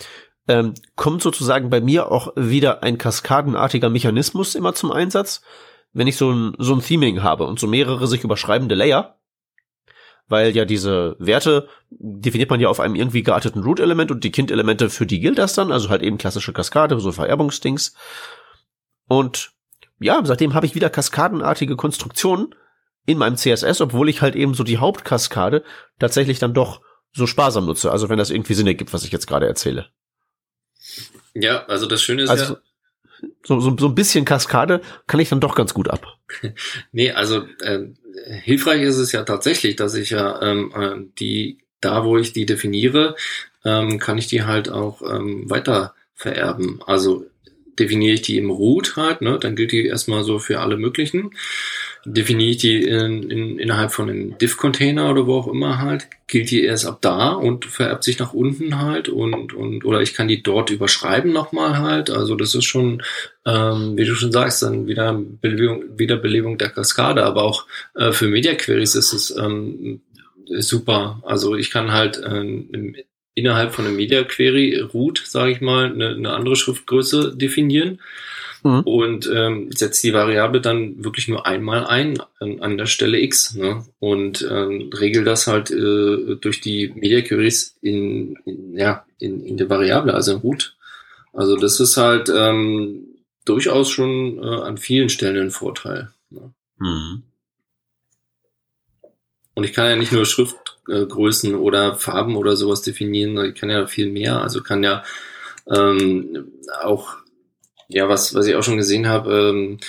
ähm, 0.48 0.74
kommt 0.96 1.22
sozusagen 1.22 1.70
bei 1.70 1.82
mir 1.82 2.12
auch 2.12 2.34
wieder 2.36 2.84
ein 2.84 2.98
kaskadenartiger 2.98 3.90
Mechanismus 3.90 4.56
immer 4.56 4.74
zum 4.74 4.92
Einsatz, 4.92 5.42
wenn 5.94 6.08
ich 6.08 6.18
so 6.18 6.32
ein, 6.32 6.54
so 6.58 6.74
ein 6.74 6.82
Theming 6.82 7.24
habe 7.24 7.46
und 7.46 7.60
so 7.60 7.68
mehrere 7.68 8.08
sich 8.08 8.24
überschreibende 8.24 8.76
Layer, 8.76 9.18
weil 10.28 10.56
ja 10.56 10.66
diese 10.66 11.16
Werte 11.20 11.68
definiert 11.90 12.50
man 12.50 12.60
ja 12.60 12.70
auf 12.70 12.80
einem 12.80 12.96
irgendwie 12.96 13.24
gearteten 13.24 13.64
Root-Element 13.64 14.12
und 14.12 14.24
die 14.24 14.32
Kind-Elemente, 14.32 14.90
für 14.90 15.06
die 15.06 15.20
gilt 15.20 15.38
das 15.38 15.54
dann, 15.54 15.72
also 15.72 15.90
halt 15.90 16.02
eben 16.02 16.18
klassische 16.18 16.54
Kaskade, 16.54 17.00
so 17.00 17.12
Vererbungsdings. 17.12 17.94
Und 19.08 19.52
ja, 20.00 20.22
seitdem 20.24 20.54
habe 20.54 20.66
ich 20.66 20.76
wieder 20.76 20.90
kaskadenartige 20.90 21.76
Konstruktionen 21.76 22.54
in 23.06 23.18
meinem 23.18 23.38
CSS, 23.38 23.82
obwohl 23.82 24.10
ich 24.10 24.22
halt 24.22 24.36
eben 24.36 24.54
so 24.54 24.64
die 24.64 24.78
Hauptkaskade 24.78 25.64
tatsächlich 25.98 26.40
dann 26.40 26.54
doch 26.54 26.82
so 27.14 27.26
sparsam 27.26 27.66
nutze. 27.66 27.92
Also 27.92 28.10
wenn 28.10 28.18
das 28.18 28.30
irgendwie 28.30 28.54
Sinn 28.54 28.68
ergibt, 28.68 28.94
was 28.94 29.06
ich 29.06 29.12
jetzt 29.12 29.28
gerade 29.28 29.48
erzähle. 29.48 29.90
Ja, 31.34 31.66
also 31.66 31.86
das 31.86 32.02
Schöne 32.02 32.24
ist 32.24 32.30
also, 32.30 32.56
ja. 32.56 32.60
So, 33.44 33.60
so, 33.60 33.76
so 33.78 33.88
ein 33.88 33.96
bisschen 33.96 34.26
Kaskade 34.26 34.82
kann 35.08 35.20
ich 35.20 35.30
dann 35.30 35.40
doch 35.40 35.56
ganz 35.56 35.74
gut 35.74 35.90
ab. 35.90 36.06
nee, 36.92 37.12
also 37.12 37.48
äh, 37.62 37.86
hilfreich 38.44 38.82
ist 38.82 38.98
es 38.98 39.12
ja 39.12 39.24
tatsächlich, 39.24 39.76
dass 39.76 39.96
ich 39.96 40.12
ja 40.12 40.42
ähm, 40.42 40.72
äh, 40.76 41.10
die, 41.20 41.60
da 41.82 42.06
wo 42.06 42.18
ich 42.18 42.34
die 42.34 42.46
definiere, 42.46 43.16
ähm, 43.66 44.00
kann 44.00 44.18
ich 44.18 44.28
die 44.28 44.44
halt 44.44 44.70
auch 44.70 45.02
ähm, 45.02 45.50
weiter 45.50 45.96
vererben. 46.14 46.82
Also 46.86 47.26
definiere 47.80 48.14
ich 48.14 48.22
die 48.22 48.38
im 48.38 48.50
Root 48.50 48.96
halt, 48.96 49.22
ne, 49.22 49.38
dann 49.40 49.56
gilt 49.56 49.72
die 49.72 49.86
erstmal 49.86 50.24
so 50.24 50.40
für 50.40 50.60
alle 50.60 50.78
möglichen 50.78 51.32
definiere 52.08 52.52
ich 52.52 52.58
die 52.58 52.84
in, 52.84 53.30
in, 53.30 53.60
innerhalb 53.60 53.92
von 53.92 54.10
einem 54.10 54.38
Diff-Container 54.38 55.12
oder 55.12 55.28
wo 55.28 55.36
auch 55.36 55.48
immer 55.48 55.80
halt, 55.80 56.08
gilt 56.28 56.52
die 56.52 56.64
erst 56.64 56.86
ab 56.86 57.00
da 57.02 57.32
und 57.32 57.66
vererbt 57.66 58.06
sich 58.06 58.18
nach 58.18 58.34
unten 58.34 58.80
halt 58.80 59.10
und, 59.10 59.54
und 59.54 59.84
oder 59.84 60.02
ich 60.02 60.14
kann 60.14 60.30
die 60.30 60.42
dort 60.42 60.70
überschreiben 60.70 61.34
nochmal 61.34 61.78
halt. 61.80 62.10
Also 62.10 62.36
das 62.36 62.56
ist 62.56 62.64
schon, 62.64 63.04
ähm, 63.46 63.98
wie 63.98 64.06
du 64.06 64.16
schon 64.16 64.32
sagst, 64.32 64.64
dann 64.64 64.88
wieder 64.88 65.14
Belebung, 65.14 65.84
Wiederbelebung 65.98 66.58
der 66.58 66.70
Kaskade, 66.70 67.26
aber 67.26 67.44
auch 67.44 67.66
äh, 67.96 68.14
für 68.14 68.28
Media 68.28 68.56
Queries 68.56 68.96
ist 68.96 69.12
es 69.12 69.36
ähm, 69.36 70.00
super. 70.48 71.22
Also 71.26 71.56
ich 71.56 71.72
kann 71.72 71.92
halt 71.92 72.22
ähm, 72.26 72.96
innerhalb 73.36 73.74
von 73.74 73.86
einem 73.86 73.98
Media 73.98 74.24
Query 74.24 74.80
Root, 74.80 75.24
sage 75.26 75.52
ich 75.52 75.62
mal, 75.62 75.92
eine, 75.92 76.10
eine 76.10 76.32
andere 76.32 76.56
Schriftgröße 76.56 77.36
definieren 77.36 78.00
mhm. 78.68 78.82
und 78.82 79.32
ähm, 79.34 79.72
setzt 79.72 80.04
die 80.04 80.14
Variable 80.14 80.62
dann 80.62 81.04
wirklich 81.04 81.28
nur 81.28 81.46
einmal 81.46 81.86
ein 81.86 82.22
an, 82.40 82.60
an 82.60 82.78
der 82.78 82.86
Stelle 82.86 83.20
x 83.20 83.56
ne? 83.56 83.86
und 84.00 84.48
ähm, 84.50 84.90
regel 84.94 85.24
das 85.24 85.48
halt 85.48 85.72
äh, 85.72 86.36
durch 86.36 86.62
die 86.62 86.90
Media 86.96 87.22
Queries 87.22 87.78
in, 87.82 88.38
in, 88.46 88.78
ja, 88.78 89.06
in, 89.20 89.44
in 89.44 89.58
der 89.58 89.70
Variable, 89.70 90.14
also 90.14 90.34
in 90.34 90.40
Root. 90.40 90.76
Also 91.34 91.56
das 91.56 91.80
ist 91.80 91.98
halt 91.98 92.32
ähm, 92.36 93.06
durchaus 93.46 93.90
schon 93.90 94.40
äh, 94.44 94.62
an 94.62 94.78
vielen 94.78 95.10
Stellen 95.10 95.48
ein 95.48 95.52
Vorteil. 95.52 96.12
Ne? 96.30 96.52
Mhm. 96.80 97.24
Und 99.54 99.64
ich 99.64 99.74
kann 99.74 99.90
ja 99.90 99.96
nicht 99.96 100.12
nur 100.12 100.26
Schriftgrößen 100.26 101.54
äh, 101.54 101.56
oder 101.56 101.96
Farben 101.96 102.36
oder 102.36 102.56
sowas 102.56 102.82
definieren, 102.82 103.38
ich 103.46 103.56
kann 103.56 103.70
ja 103.70 103.88
viel 103.88 104.12
mehr. 104.12 104.42
Also 104.42 104.62
kann 104.62 104.84
ja 104.84 105.04
ähm, 105.68 106.52
auch 106.82 107.16
ja, 107.88 108.10
was, 108.10 108.34
was 108.36 108.48
ich 108.48 108.56
auch 108.56 108.64
schon 108.64 108.78
gesehen 108.78 109.08
habe, 109.08 109.50
ähm, 109.50 109.80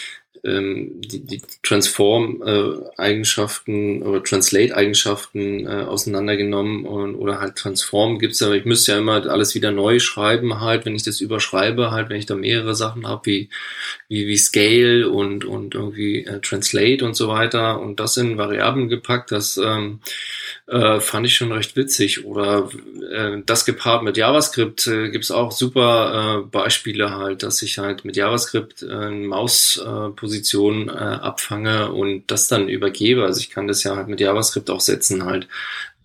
ähm, 0.45 1.01
die, 1.01 1.21
die 1.21 1.43
Transform-Eigenschaften 1.63 4.03
oder 4.03 4.23
Translate-Eigenschaften 4.23 5.67
äh, 5.67 5.85
auseinandergenommen 5.85 6.85
und, 6.85 7.15
oder 7.17 7.41
halt 7.41 7.57
Transform 7.57 8.19
gibt's 8.19 8.43
aber 8.43 8.57
ich 8.57 8.65
müsste 8.65 8.93
ja 8.93 8.99
immer 8.99 9.27
alles 9.27 9.55
wieder 9.55 9.71
neu 9.71 9.99
schreiben 9.99 10.61
halt, 10.61 10.85
wenn 10.85 10.95
ich 10.95 11.03
das 11.03 11.21
überschreibe, 11.21 11.91
halt, 11.91 12.09
wenn 12.09 12.19
ich 12.19 12.27
da 12.27 12.35
mehrere 12.35 12.75
Sachen 12.75 13.07
habe, 13.07 13.27
wie, 13.27 13.49
wie, 14.09 14.27
wie 14.27 14.37
Scale 14.37 15.09
und, 15.09 15.45
und 15.45 15.75
irgendwie 15.75 16.25
äh, 16.25 16.41
Translate 16.41 17.05
und 17.05 17.15
so 17.15 17.29
weiter 17.29 17.81
und 17.81 18.01
das 18.01 18.17
in 18.17 18.39
Variablen 18.39 18.89
gepackt, 18.89 19.33
das 19.33 19.59
ähm, 19.59 20.01
äh, 20.69 21.01
fand 21.01 21.27
ich 21.27 21.35
schon 21.35 21.53
recht 21.53 21.77
witzig. 21.77 22.25
Oder 22.25 22.69
äh, 23.11 23.43
das 23.45 23.65
gepaart 23.65 24.03
mit 24.03 24.17
JavaScript 24.17 24.87
äh, 24.87 25.11
gibt 25.11 25.31
auch 25.31 25.53
super 25.53 26.43
äh, 26.43 26.47
Beispiele 26.47 27.17
halt, 27.17 27.43
dass 27.43 27.63
ich 27.63 27.79
halt 27.79 28.05
mit 28.05 28.17
JavaScript 28.17 28.83
äh, 28.83 29.11
Mausposition 29.11 30.09
äh, 30.09 30.13
abfange 30.91 31.93
und 31.93 32.31
das 32.31 32.49
dann 32.49 32.69
übergebe. 32.69 33.25
Also 33.25 33.41
ich 33.41 33.51
kann 33.51 33.67
das 33.69 33.83
ja 33.85 33.97
halt 33.97 34.09
mit 34.09 34.21
JavaScript 34.21 34.71
auch 34.71 34.81
setzen 34.81 35.25
halt. 35.25 35.49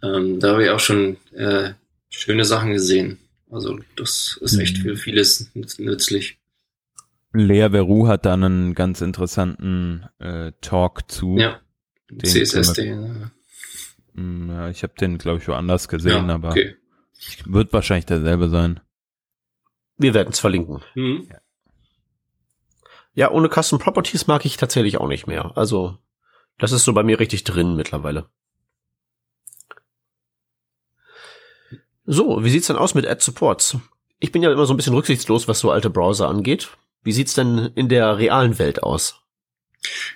Ähm, 0.01 0.39
da 0.39 0.53
habe 0.53 0.63
ich 0.63 0.69
auch 0.69 0.79
schon 0.79 1.17
äh, 1.33 1.71
schöne 2.09 2.45
Sachen 2.45 2.71
gesehen. 2.73 3.19
Also 3.49 3.79
das 3.95 4.39
ist 4.41 4.57
echt 4.57 4.79
für 4.79 4.95
vieles 4.95 5.51
nützlich. 5.53 6.37
Lea 7.33 7.69
Veru 7.71 8.07
hat 8.07 8.25
da 8.25 8.33
einen 8.33 8.75
ganz 8.75 9.01
interessanten 9.01 10.05
äh, 10.19 10.51
Talk 10.61 11.09
zu. 11.09 11.37
Ja, 11.37 11.59
CSSD. 12.23 12.95
Hm, 14.15 14.49
ja, 14.49 14.69
ich 14.69 14.83
habe 14.83 14.93
den, 14.99 15.17
glaube 15.17 15.39
ich, 15.39 15.47
woanders 15.47 15.87
gesehen, 15.87 16.27
ja, 16.27 16.35
aber 16.35 16.51
okay. 16.51 16.75
wird 17.45 17.73
wahrscheinlich 17.73 18.05
derselbe 18.05 18.49
sein. 18.49 18.79
Wir 19.97 20.13
werden 20.13 20.29
es 20.31 20.39
verlinken. 20.39 20.81
Mhm. 20.95 21.27
Ja. 21.31 21.37
Ja, 23.13 23.31
ohne 23.31 23.49
Custom 23.49 23.79
Properties 23.79 24.27
mag 24.27 24.45
ich 24.45 24.57
tatsächlich 24.57 24.97
auch 24.97 25.07
nicht 25.07 25.27
mehr. 25.27 25.51
Also, 25.55 25.97
das 26.57 26.71
ist 26.71 26.83
so 26.83 26.93
bei 26.93 27.03
mir 27.03 27.19
richtig 27.19 27.43
drin 27.43 27.75
mittlerweile. 27.75 28.25
So, 32.05 32.43
wie 32.43 32.49
sieht's 32.49 32.67
denn 32.67 32.75
aus 32.75 32.95
mit 32.95 33.07
Add 33.07 33.23
Supports? 33.23 33.77
Ich 34.19 34.31
bin 34.31 34.43
ja 34.43 34.51
immer 34.51 34.65
so 34.65 34.73
ein 34.73 34.77
bisschen 34.77 34.93
rücksichtslos, 34.93 35.47
was 35.47 35.59
so 35.59 35.71
alte 35.71 35.89
Browser 35.89 36.27
angeht. 36.27 36.69
Wie 37.03 37.11
sieht's 37.11 37.33
denn 37.33 37.71
in 37.75 37.89
der 37.89 38.17
realen 38.17 38.59
Welt 38.59 38.83
aus? 38.83 39.21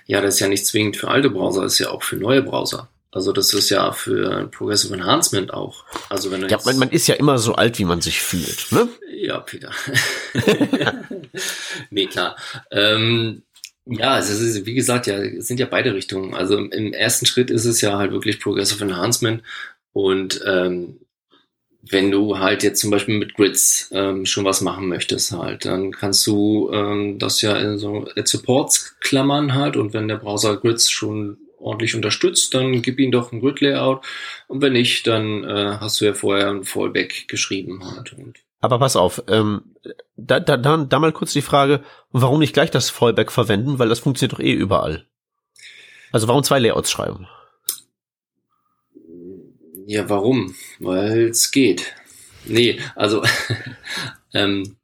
Ja, 0.06 0.20
das 0.20 0.34
ist 0.34 0.40
ja 0.40 0.48
nicht 0.48 0.66
zwingend 0.66 0.96
für 0.96 1.08
alte 1.08 1.30
Browser, 1.30 1.62
das 1.62 1.74
ist 1.74 1.78
ja 1.80 1.90
auch 1.90 2.02
für 2.02 2.16
neue 2.16 2.42
Browser. 2.42 2.88
Also 3.10 3.32
das 3.32 3.54
ist 3.54 3.70
ja 3.70 3.92
für 3.92 4.48
Progressive 4.48 4.92
Enhancement 4.92 5.52
auch. 5.52 5.84
Also 6.10 6.30
wenn 6.30 6.42
du 6.42 6.48
ja, 6.48 6.58
man, 6.64 6.78
man 6.78 6.90
ist 6.90 7.06
ja 7.06 7.14
immer 7.14 7.38
so 7.38 7.54
alt, 7.54 7.78
wie 7.78 7.84
man 7.84 8.00
sich 8.02 8.20
fühlt, 8.20 8.70
ne? 8.70 8.88
Ja, 9.10 9.40
Peter. 9.40 9.70
nee, 11.90 12.06
klar. 12.06 12.36
Ähm, 12.70 13.42
ja, 13.86 14.10
also 14.10 14.34
es 14.34 14.40
ist, 14.40 14.66
wie 14.66 14.74
gesagt, 14.74 15.06
ja, 15.06 15.16
es 15.16 15.46
sind 15.46 15.58
ja 15.58 15.66
beide 15.66 15.94
Richtungen. 15.94 16.34
Also 16.34 16.58
im 16.58 16.92
ersten 16.92 17.24
Schritt 17.24 17.50
ist 17.50 17.64
es 17.64 17.80
ja 17.80 17.96
halt 17.96 18.12
wirklich 18.12 18.40
Progressive 18.40 18.84
Enhancement 18.84 19.42
und 19.92 20.42
ähm, 20.46 21.00
wenn 21.90 22.10
du 22.10 22.38
halt 22.38 22.62
jetzt 22.62 22.80
zum 22.80 22.90
Beispiel 22.90 23.16
mit 23.18 23.34
Grids 23.34 23.88
ähm, 23.92 24.26
schon 24.26 24.44
was 24.44 24.60
machen 24.60 24.88
möchtest 24.88 25.32
halt, 25.32 25.64
dann 25.64 25.92
kannst 25.92 26.26
du 26.26 26.70
ähm, 26.72 27.18
das 27.18 27.40
ja 27.40 27.56
in 27.56 27.78
so 27.78 28.06
Supports 28.24 28.96
klammern 29.00 29.54
halt 29.54 29.76
und 29.76 29.94
wenn 29.94 30.08
der 30.08 30.16
Browser 30.16 30.58
Grids 30.58 30.90
schon 30.90 31.38
ordentlich 31.58 31.94
unterstützt, 31.94 32.54
dann 32.54 32.82
gib 32.82 32.98
ihm 32.98 33.10
doch 33.10 33.32
ein 33.32 33.40
Grid-Layout. 33.40 34.04
Und 34.46 34.62
wenn 34.62 34.72
nicht, 34.72 35.06
dann 35.06 35.44
äh, 35.44 35.78
hast 35.80 36.00
du 36.00 36.04
ja 36.04 36.14
vorher 36.14 36.50
ein 36.50 36.64
Fallback 36.64 37.28
geschrieben 37.28 37.84
halt. 37.84 38.12
Und 38.12 38.38
aber 38.60 38.78
pass 38.80 38.96
auf, 38.96 39.22
ähm, 39.28 39.62
da, 40.16 40.40
da, 40.40 40.56
da, 40.56 40.76
da 40.78 40.98
mal 40.98 41.12
kurz 41.12 41.32
die 41.32 41.42
Frage, 41.42 41.82
warum 42.10 42.40
nicht 42.40 42.54
gleich 42.54 42.70
das 42.70 42.90
Fallback 42.90 43.30
verwenden, 43.30 43.78
weil 43.78 43.88
das 43.88 44.00
funktioniert 44.00 44.32
doch 44.32 44.40
eh 44.40 44.52
überall. 44.52 45.06
Also 46.10 46.26
warum 46.26 46.42
zwei 46.42 46.58
Layouts 46.58 46.90
schreiben? 46.90 47.28
Ja, 49.86 50.08
warum? 50.08 50.54
Weil 50.80 51.28
es 51.28 51.50
geht. 51.50 51.94
Nee, 52.44 52.80
also 52.96 53.22
ähm, 54.34 54.76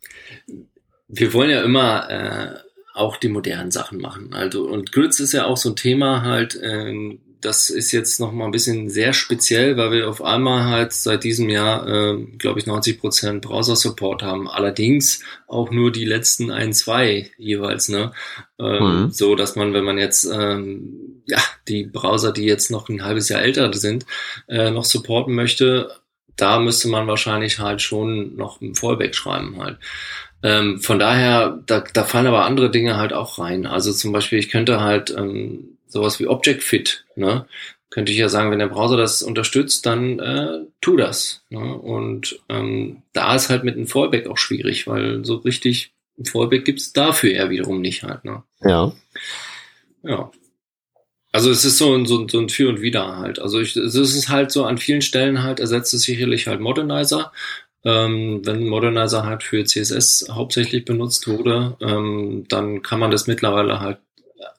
wir 1.08 1.32
wollen 1.32 1.50
ja 1.50 1.62
immer 1.62 2.10
äh, 2.10 2.58
auch 2.94 3.16
die 3.16 3.28
modernen 3.28 3.72
Sachen 3.72 4.00
machen. 4.00 4.32
Also 4.32 4.66
und 4.66 4.92
Grids 4.92 5.20
ist 5.20 5.32
ja 5.32 5.46
auch 5.46 5.56
so 5.56 5.70
ein 5.70 5.76
Thema 5.76 6.22
halt, 6.22 6.58
ähm, 6.62 7.18
das 7.44 7.68
ist 7.68 7.92
jetzt 7.92 8.20
noch 8.20 8.32
mal 8.32 8.46
ein 8.46 8.52
bisschen 8.52 8.88
sehr 8.88 9.12
speziell, 9.12 9.76
weil 9.76 9.92
wir 9.92 10.08
auf 10.08 10.22
einmal 10.22 10.64
halt 10.64 10.94
seit 10.94 11.24
diesem 11.24 11.50
Jahr, 11.50 11.86
äh, 11.86 12.24
glaube 12.38 12.58
ich, 12.58 12.66
90 12.66 12.98
Prozent 12.98 13.42
Browser-Support 13.42 14.22
haben. 14.22 14.48
Allerdings 14.48 15.20
auch 15.46 15.70
nur 15.70 15.92
die 15.92 16.06
letzten 16.06 16.50
ein, 16.50 16.72
zwei 16.72 17.30
jeweils, 17.36 17.90
ne? 17.90 18.12
Ähm, 18.58 19.02
mhm. 19.02 19.10
So, 19.10 19.34
dass 19.34 19.56
man, 19.56 19.74
wenn 19.74 19.84
man 19.84 19.98
jetzt 19.98 20.24
ähm, 20.24 21.22
ja 21.26 21.38
die 21.68 21.84
Browser, 21.84 22.32
die 22.32 22.44
jetzt 22.44 22.70
noch 22.70 22.88
ein 22.88 23.04
halbes 23.04 23.28
Jahr 23.28 23.42
älter 23.42 23.70
sind, 23.74 24.06
äh, 24.48 24.70
noch 24.70 24.86
supporten 24.86 25.34
möchte, 25.34 25.90
da 26.36 26.58
müsste 26.58 26.88
man 26.88 27.06
wahrscheinlich 27.06 27.58
halt 27.58 27.82
schon 27.82 28.36
noch 28.36 28.60
ein 28.60 28.74
Fallback 28.74 29.14
schreiben 29.14 29.60
halt. 29.60 29.78
Ähm, 30.44 30.78
von 30.78 30.98
daher, 30.98 31.58
da, 31.64 31.82
da 31.94 32.04
fallen 32.04 32.26
aber 32.26 32.44
andere 32.44 32.70
Dinge 32.70 32.98
halt 32.98 33.14
auch 33.14 33.38
rein. 33.38 33.64
Also 33.64 33.94
zum 33.94 34.12
Beispiel, 34.12 34.38
ich 34.38 34.50
könnte 34.50 34.82
halt 34.82 35.12
ähm, 35.16 35.78
sowas 35.88 36.20
wie 36.20 36.26
Object 36.26 36.62
Fit, 36.62 37.06
ne? 37.16 37.46
Könnte 37.88 38.12
ich 38.12 38.18
ja 38.18 38.28
sagen, 38.28 38.50
wenn 38.50 38.58
der 38.58 38.66
Browser 38.66 38.98
das 38.98 39.22
unterstützt, 39.22 39.86
dann 39.86 40.18
äh, 40.18 40.66
tu 40.80 40.96
das. 40.96 41.44
Ne? 41.48 41.60
Und 41.60 42.40
ähm, 42.48 43.02
da 43.12 43.36
ist 43.36 43.48
halt 43.48 43.62
mit 43.62 43.76
einem 43.76 43.86
Fallback 43.86 44.26
auch 44.26 44.36
schwierig, 44.36 44.86
weil 44.86 45.24
so 45.24 45.36
richtig 45.36 45.92
ein 46.18 46.24
Fallback 46.24 46.64
gibt's 46.64 46.92
dafür 46.92 47.30
eher 47.30 47.50
wiederum 47.50 47.80
nicht 47.80 48.02
halt. 48.02 48.24
Ne? 48.24 48.42
Ja. 48.62 48.92
Ja. 50.02 50.30
Also 51.30 51.50
es 51.50 51.64
ist 51.64 51.78
so 51.78 51.94
ein, 51.94 52.04
so, 52.04 52.18
ein, 52.18 52.28
so 52.28 52.40
ein 52.40 52.48
Für 52.48 52.68
und 52.68 52.80
Wider 52.80 53.16
halt. 53.16 53.38
Also 53.38 53.60
ich, 53.60 53.76
es 53.76 53.94
ist 53.94 54.28
halt 54.28 54.50
so 54.50 54.64
an 54.64 54.78
vielen 54.78 55.02
Stellen 55.02 55.42
halt 55.44 55.60
ersetzt 55.60 55.94
es 55.94 56.02
sicherlich 56.02 56.48
halt 56.48 56.60
Modernizer. 56.60 57.32
Ähm, 57.84 58.40
wenn 58.44 58.66
Modernizer 58.66 59.24
halt 59.24 59.42
für 59.42 59.64
CSS 59.64 60.28
hauptsächlich 60.30 60.84
benutzt 60.84 61.28
wurde, 61.28 61.76
ähm, 61.80 62.46
dann 62.48 62.82
kann 62.82 62.98
man 62.98 63.10
das 63.10 63.26
mittlerweile 63.26 63.80
halt 63.80 63.98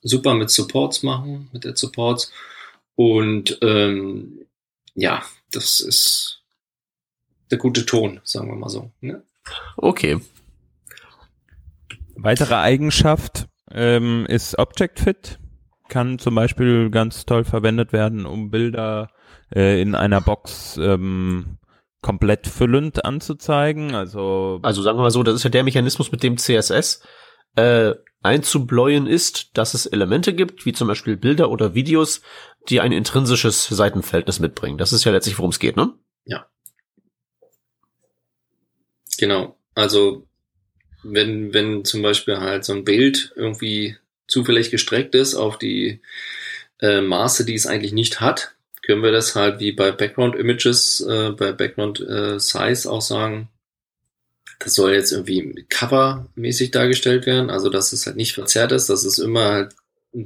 super 0.01 0.36
mit 0.36 0.49
Supports 0.51 1.03
machen, 1.03 1.49
mit 1.51 1.63
der 1.63 1.76
Supports. 1.76 2.32
Und 2.95 3.57
ähm, 3.61 4.45
ja, 4.93 5.23
das 5.51 5.80
ist 5.80 6.43
der 7.51 7.57
gute 7.57 7.86
Ton, 7.86 8.21
sagen 8.23 8.47
wir 8.47 8.55
mal 8.55 8.69
so. 8.69 8.91
Ne? 9.01 9.23
Okay. 9.78 10.19
Weitere 12.15 12.55
Eigenschaft 12.55 13.47
ähm, 13.71 14.26
ist 14.28 14.57
Object 14.57 14.99
Fit. 14.99 15.39
Kann 15.89 16.17
zum 16.17 16.34
Beispiel 16.36 16.89
ganz 16.89 17.26
toll 17.26 17.43
verwendet 17.43 17.93
werden, 17.93 18.26
um 18.26 18.49
Bilder 18.49 19.11
äh, 19.53 19.80
in 19.82 19.93
einer 19.93 20.21
Box 20.21 20.78
ähm, 20.78 21.57
komplett 22.06 22.45
füllend 22.45 23.03
anzuzeigen. 23.03 23.95
Also, 23.95 24.60
also 24.62 24.84
sagen 24.84 24.99
wir 24.99 25.01
mal 25.01 25.10
so, 25.10 25.24
das 25.24 25.34
ist 25.34 25.43
ja 25.43 25.49
der 25.49 25.64
Mechanismus, 25.64 26.12
mit 26.12 26.22
dem 26.22 26.38
CSS 26.38 27.01
äh, 27.56 27.95
einzubläuen 28.22 29.08
ist, 29.08 29.58
dass 29.58 29.74
es 29.74 29.88
Elemente 29.88 30.36
gibt, 30.36 30.68
wie 30.68 30.74
zum 30.74 30.88
Beispiel 30.88 31.18
Bilder 31.18 31.49
oder 31.49 31.74
Videos, 31.74 32.22
die 32.70 32.80
ein 32.80 32.91
intrinsisches 32.91 33.66
Seitenverhältnis 33.66 34.39
mitbringen. 34.39 34.78
Das 34.78 34.93
ist 34.93 35.03
ja 35.03 35.12
letztlich, 35.12 35.39
worum 35.39 35.49
es 35.49 35.58
geht, 35.58 35.78
ne? 35.78 35.93
Ja. 36.26 36.47
Genau. 39.18 39.58
Also 39.74 40.28
wenn, 41.01 41.56
wenn 41.56 41.86
zum 41.86 42.03
Beispiel 42.03 42.38
halt 42.38 42.66
so 42.66 42.74
ein 42.74 42.84
Bild 42.84 43.34
irgendwie 43.36 43.97
zufällig 44.28 44.70
gestreckt 44.70 45.16
ist 45.16 45.34
auf 45.34 45.58
die 45.58 46.01
äh, 46.82 47.01
Maße, 47.01 47.45
die 47.45 47.56
es 47.56 47.66
eigentlich 47.66 47.93
nicht 47.93 48.22
hat, 48.22 48.55
können 48.86 49.03
wir 49.03 49.11
das 49.11 49.36
halt 49.36 49.59
wie 49.59 49.71
bei 49.71 49.91
Background 49.91 50.36
Images, 50.36 51.01
äh, 51.01 51.31
bei 51.31 51.51
Background 51.51 51.99
äh, 51.99 52.39
Size 52.39 52.89
auch 52.89 53.01
sagen, 53.01 53.49
das 54.59 54.75
soll 54.75 54.93
jetzt 54.93 55.11
irgendwie 55.11 55.65
covermäßig 55.69 56.71
dargestellt 56.71 57.25
werden, 57.25 57.49
also 57.49 57.69
dass 57.69 57.93
es 57.93 58.05
halt 58.05 58.15
nicht 58.15 58.33
verzerrt 58.33 58.71
ist, 58.71 58.89
dass 58.89 59.03
es 59.03 59.19
immer 59.19 59.45
halt 59.45 59.75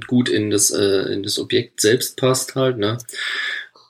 gut 0.06 0.28
in 0.28 0.50
das, 0.50 0.70
äh, 0.70 1.12
in 1.12 1.22
das 1.22 1.38
Objekt 1.38 1.80
selbst 1.80 2.16
passt 2.16 2.54
halt, 2.54 2.78
ne? 2.78 2.98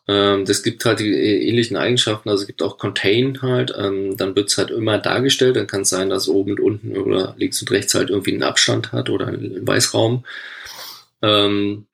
Ähm, 0.08 0.44
das 0.46 0.62
gibt 0.62 0.84
halt 0.84 1.00
die 1.00 1.12
äh, 1.12 1.46
ähnlichen 1.48 1.76
Eigenschaften, 1.76 2.30
also 2.30 2.42
es 2.42 2.46
gibt 2.46 2.62
auch 2.62 2.78
Contain 2.78 3.42
halt, 3.42 3.74
ähm, 3.76 4.16
dann 4.16 4.34
wird's 4.34 4.56
halt 4.56 4.70
immer 4.70 4.98
dargestellt, 4.98 5.56
dann 5.56 5.66
kann 5.66 5.82
es 5.82 5.90
sein, 5.90 6.08
dass 6.08 6.28
oben 6.28 6.52
und 6.52 6.60
unten 6.60 6.96
oder 6.96 7.34
links 7.38 7.60
und 7.60 7.70
rechts 7.70 7.94
halt 7.94 8.10
irgendwie 8.10 8.32
einen 8.32 8.42
Abstand 8.42 8.92
hat 8.92 9.10
oder 9.10 9.26
einen 9.26 9.66
Weißraum. 9.66 10.24
Ähm, 11.22 11.86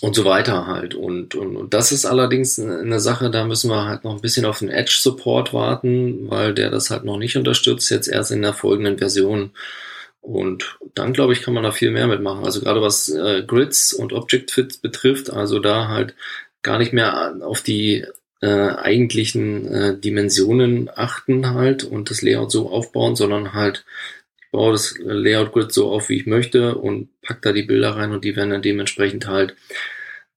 und 0.00 0.14
so 0.14 0.24
weiter 0.24 0.66
halt. 0.66 0.94
Und, 0.94 1.34
und, 1.34 1.56
und 1.56 1.74
das 1.74 1.92
ist 1.92 2.04
allerdings 2.04 2.58
eine 2.58 3.00
Sache, 3.00 3.30
da 3.30 3.44
müssen 3.44 3.70
wir 3.70 3.86
halt 3.86 4.04
noch 4.04 4.14
ein 4.14 4.20
bisschen 4.20 4.44
auf 4.44 4.58
den 4.58 4.68
Edge-Support 4.68 5.54
warten, 5.54 6.30
weil 6.30 6.54
der 6.54 6.70
das 6.70 6.90
halt 6.90 7.04
noch 7.04 7.18
nicht 7.18 7.36
unterstützt, 7.36 7.90
jetzt 7.90 8.08
erst 8.08 8.30
in 8.30 8.42
der 8.42 8.52
folgenden 8.52 8.98
Version. 8.98 9.52
Und 10.20 10.78
dann, 10.94 11.12
glaube 11.12 11.32
ich, 11.32 11.42
kann 11.42 11.54
man 11.54 11.62
da 11.62 11.70
viel 11.70 11.90
mehr 11.90 12.08
mitmachen. 12.08 12.44
Also 12.44 12.60
gerade 12.60 12.82
was 12.82 13.08
äh, 13.08 13.44
Grids 13.46 13.92
und 13.92 14.12
Object 14.12 14.50
Fit 14.50 14.82
betrifft, 14.82 15.30
also 15.30 15.60
da 15.60 15.88
halt 15.88 16.14
gar 16.62 16.78
nicht 16.78 16.92
mehr 16.92 17.36
auf 17.42 17.60
die 17.60 18.04
äh, 18.42 18.48
eigentlichen 18.48 19.72
äh, 19.72 19.98
Dimensionen 19.98 20.90
achten 20.94 21.54
halt 21.54 21.84
und 21.84 22.10
das 22.10 22.22
Layout 22.22 22.50
so 22.50 22.68
aufbauen, 22.70 23.16
sondern 23.16 23.54
halt 23.54 23.84
baue 24.52 24.72
das 24.72 24.96
Layout 24.98 25.52
Grid 25.52 25.72
so 25.72 25.90
auf, 25.90 26.08
wie 26.08 26.16
ich 26.16 26.26
möchte 26.26 26.76
und 26.76 27.08
pack 27.22 27.42
da 27.42 27.52
die 27.52 27.62
Bilder 27.62 27.96
rein 27.96 28.12
und 28.12 28.24
die 28.24 28.36
werden 28.36 28.50
dann 28.50 28.62
dementsprechend 28.62 29.26
halt 29.26 29.54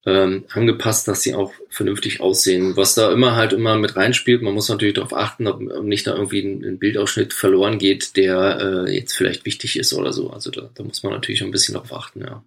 ähm, 0.06 0.44
angepasst, 0.52 1.06
dass 1.08 1.22
sie 1.22 1.34
auch 1.34 1.52
vernünftig 1.68 2.20
aussehen. 2.20 2.76
Was 2.76 2.94
da 2.94 3.12
immer 3.12 3.36
halt 3.36 3.52
immer 3.52 3.76
mit 3.76 3.96
reinspielt, 3.96 4.40
man 4.42 4.54
muss 4.54 4.68
natürlich 4.68 4.94
darauf 4.94 5.14
achten, 5.14 5.46
ob, 5.46 5.60
ob 5.60 5.84
nicht 5.84 6.06
da 6.06 6.14
irgendwie 6.14 6.40
ein, 6.40 6.64
ein, 6.64 6.78
Bildausschnitt 6.78 7.34
verloren 7.34 7.78
geht, 7.78 8.16
der 8.16 8.86
äh, 8.86 8.94
jetzt 8.94 9.12
vielleicht 9.12 9.44
wichtig 9.44 9.78
ist 9.78 9.92
oder 9.92 10.12
so. 10.12 10.30
Also 10.30 10.50
da, 10.50 10.70
da 10.74 10.84
muss 10.84 11.02
man 11.02 11.12
natürlich 11.12 11.42
ein 11.42 11.50
bisschen 11.50 11.74
darauf 11.74 11.92
achten, 11.92 12.22
ja. 12.22 12.42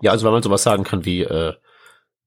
Ja, 0.00 0.10
also 0.12 0.24
wenn 0.24 0.32
man 0.32 0.42
sowas 0.42 0.62
sagen 0.62 0.84
kann 0.84 1.04
wie, 1.04 1.22
äh, 1.22 1.52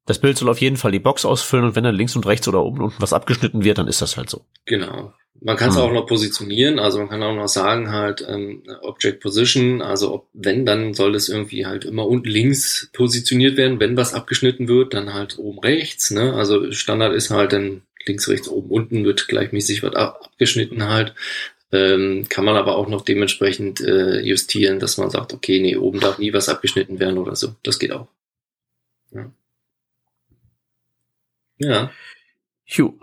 das 0.07 0.19
Bild 0.19 0.37
soll 0.37 0.49
auf 0.49 0.61
jeden 0.61 0.77
Fall 0.77 0.91
die 0.91 0.99
Box 0.99 1.25
ausfüllen 1.25 1.65
und 1.65 1.75
wenn 1.75 1.83
dann 1.83 1.93
links 1.93 2.15
und 2.15 2.25
rechts 2.25 2.47
oder 2.47 2.63
oben 2.63 2.79
und 2.79 2.85
unten 2.85 3.01
was 3.01 3.13
abgeschnitten 3.13 3.63
wird, 3.63 3.77
dann 3.77 3.87
ist 3.87 4.01
das 4.01 4.17
halt 4.17 4.29
so. 4.29 4.45
Genau. 4.65 5.13
Man 5.39 5.55
kann 5.55 5.69
es 5.69 5.75
hm. 5.75 5.83
auch 5.83 5.91
noch 5.91 6.07
positionieren, 6.07 6.79
also 6.79 6.97
man 6.97 7.09
kann 7.09 7.21
auch 7.21 7.35
noch 7.35 7.47
sagen 7.47 7.91
halt 7.91 8.25
ähm, 8.27 8.63
Object 8.81 9.19
Position, 9.19 9.83
also 9.83 10.13
ob, 10.13 10.27
wenn, 10.33 10.65
dann 10.65 10.95
soll 10.95 11.13
es 11.13 11.29
irgendwie 11.29 11.67
halt 11.67 11.85
immer 11.85 12.07
unten 12.07 12.27
links 12.27 12.89
positioniert 12.93 13.55
werden, 13.55 13.79
wenn 13.79 13.97
was 13.97 14.15
abgeschnitten 14.15 14.67
wird, 14.67 14.95
dann 14.95 15.13
halt 15.13 15.37
oben 15.37 15.59
rechts, 15.59 16.09
ne? 16.09 16.33
Also 16.33 16.71
Standard 16.71 17.13
ist 17.13 17.29
halt 17.29 17.53
dann 17.53 17.83
links, 18.07 18.27
rechts, 18.29 18.47
oben, 18.47 18.71
unten 18.71 19.05
wird 19.05 19.27
gleichmäßig 19.27 19.83
was 19.83 19.93
ab, 19.93 20.21
abgeschnitten 20.23 20.87
halt. 20.89 21.13
Ähm, 21.71 22.25
kann 22.29 22.45
man 22.45 22.55
aber 22.55 22.77
auch 22.77 22.87
noch 22.87 23.01
dementsprechend 23.01 23.81
äh, 23.81 24.21
justieren, 24.21 24.79
dass 24.79 24.97
man 24.97 25.09
sagt, 25.09 25.33
okay, 25.33 25.59
nee, 25.59 25.75
oben 25.75 25.99
darf 25.99 26.17
nie 26.17 26.33
was 26.33 26.49
abgeschnitten 26.49 26.99
werden 26.99 27.17
oder 27.17 27.35
so. 27.35 27.55
Das 27.61 27.77
geht 27.77 27.91
auch. 27.91 28.07
Ja. 29.11 29.29
Ja. 31.57 31.91
Hugh. 32.65 32.99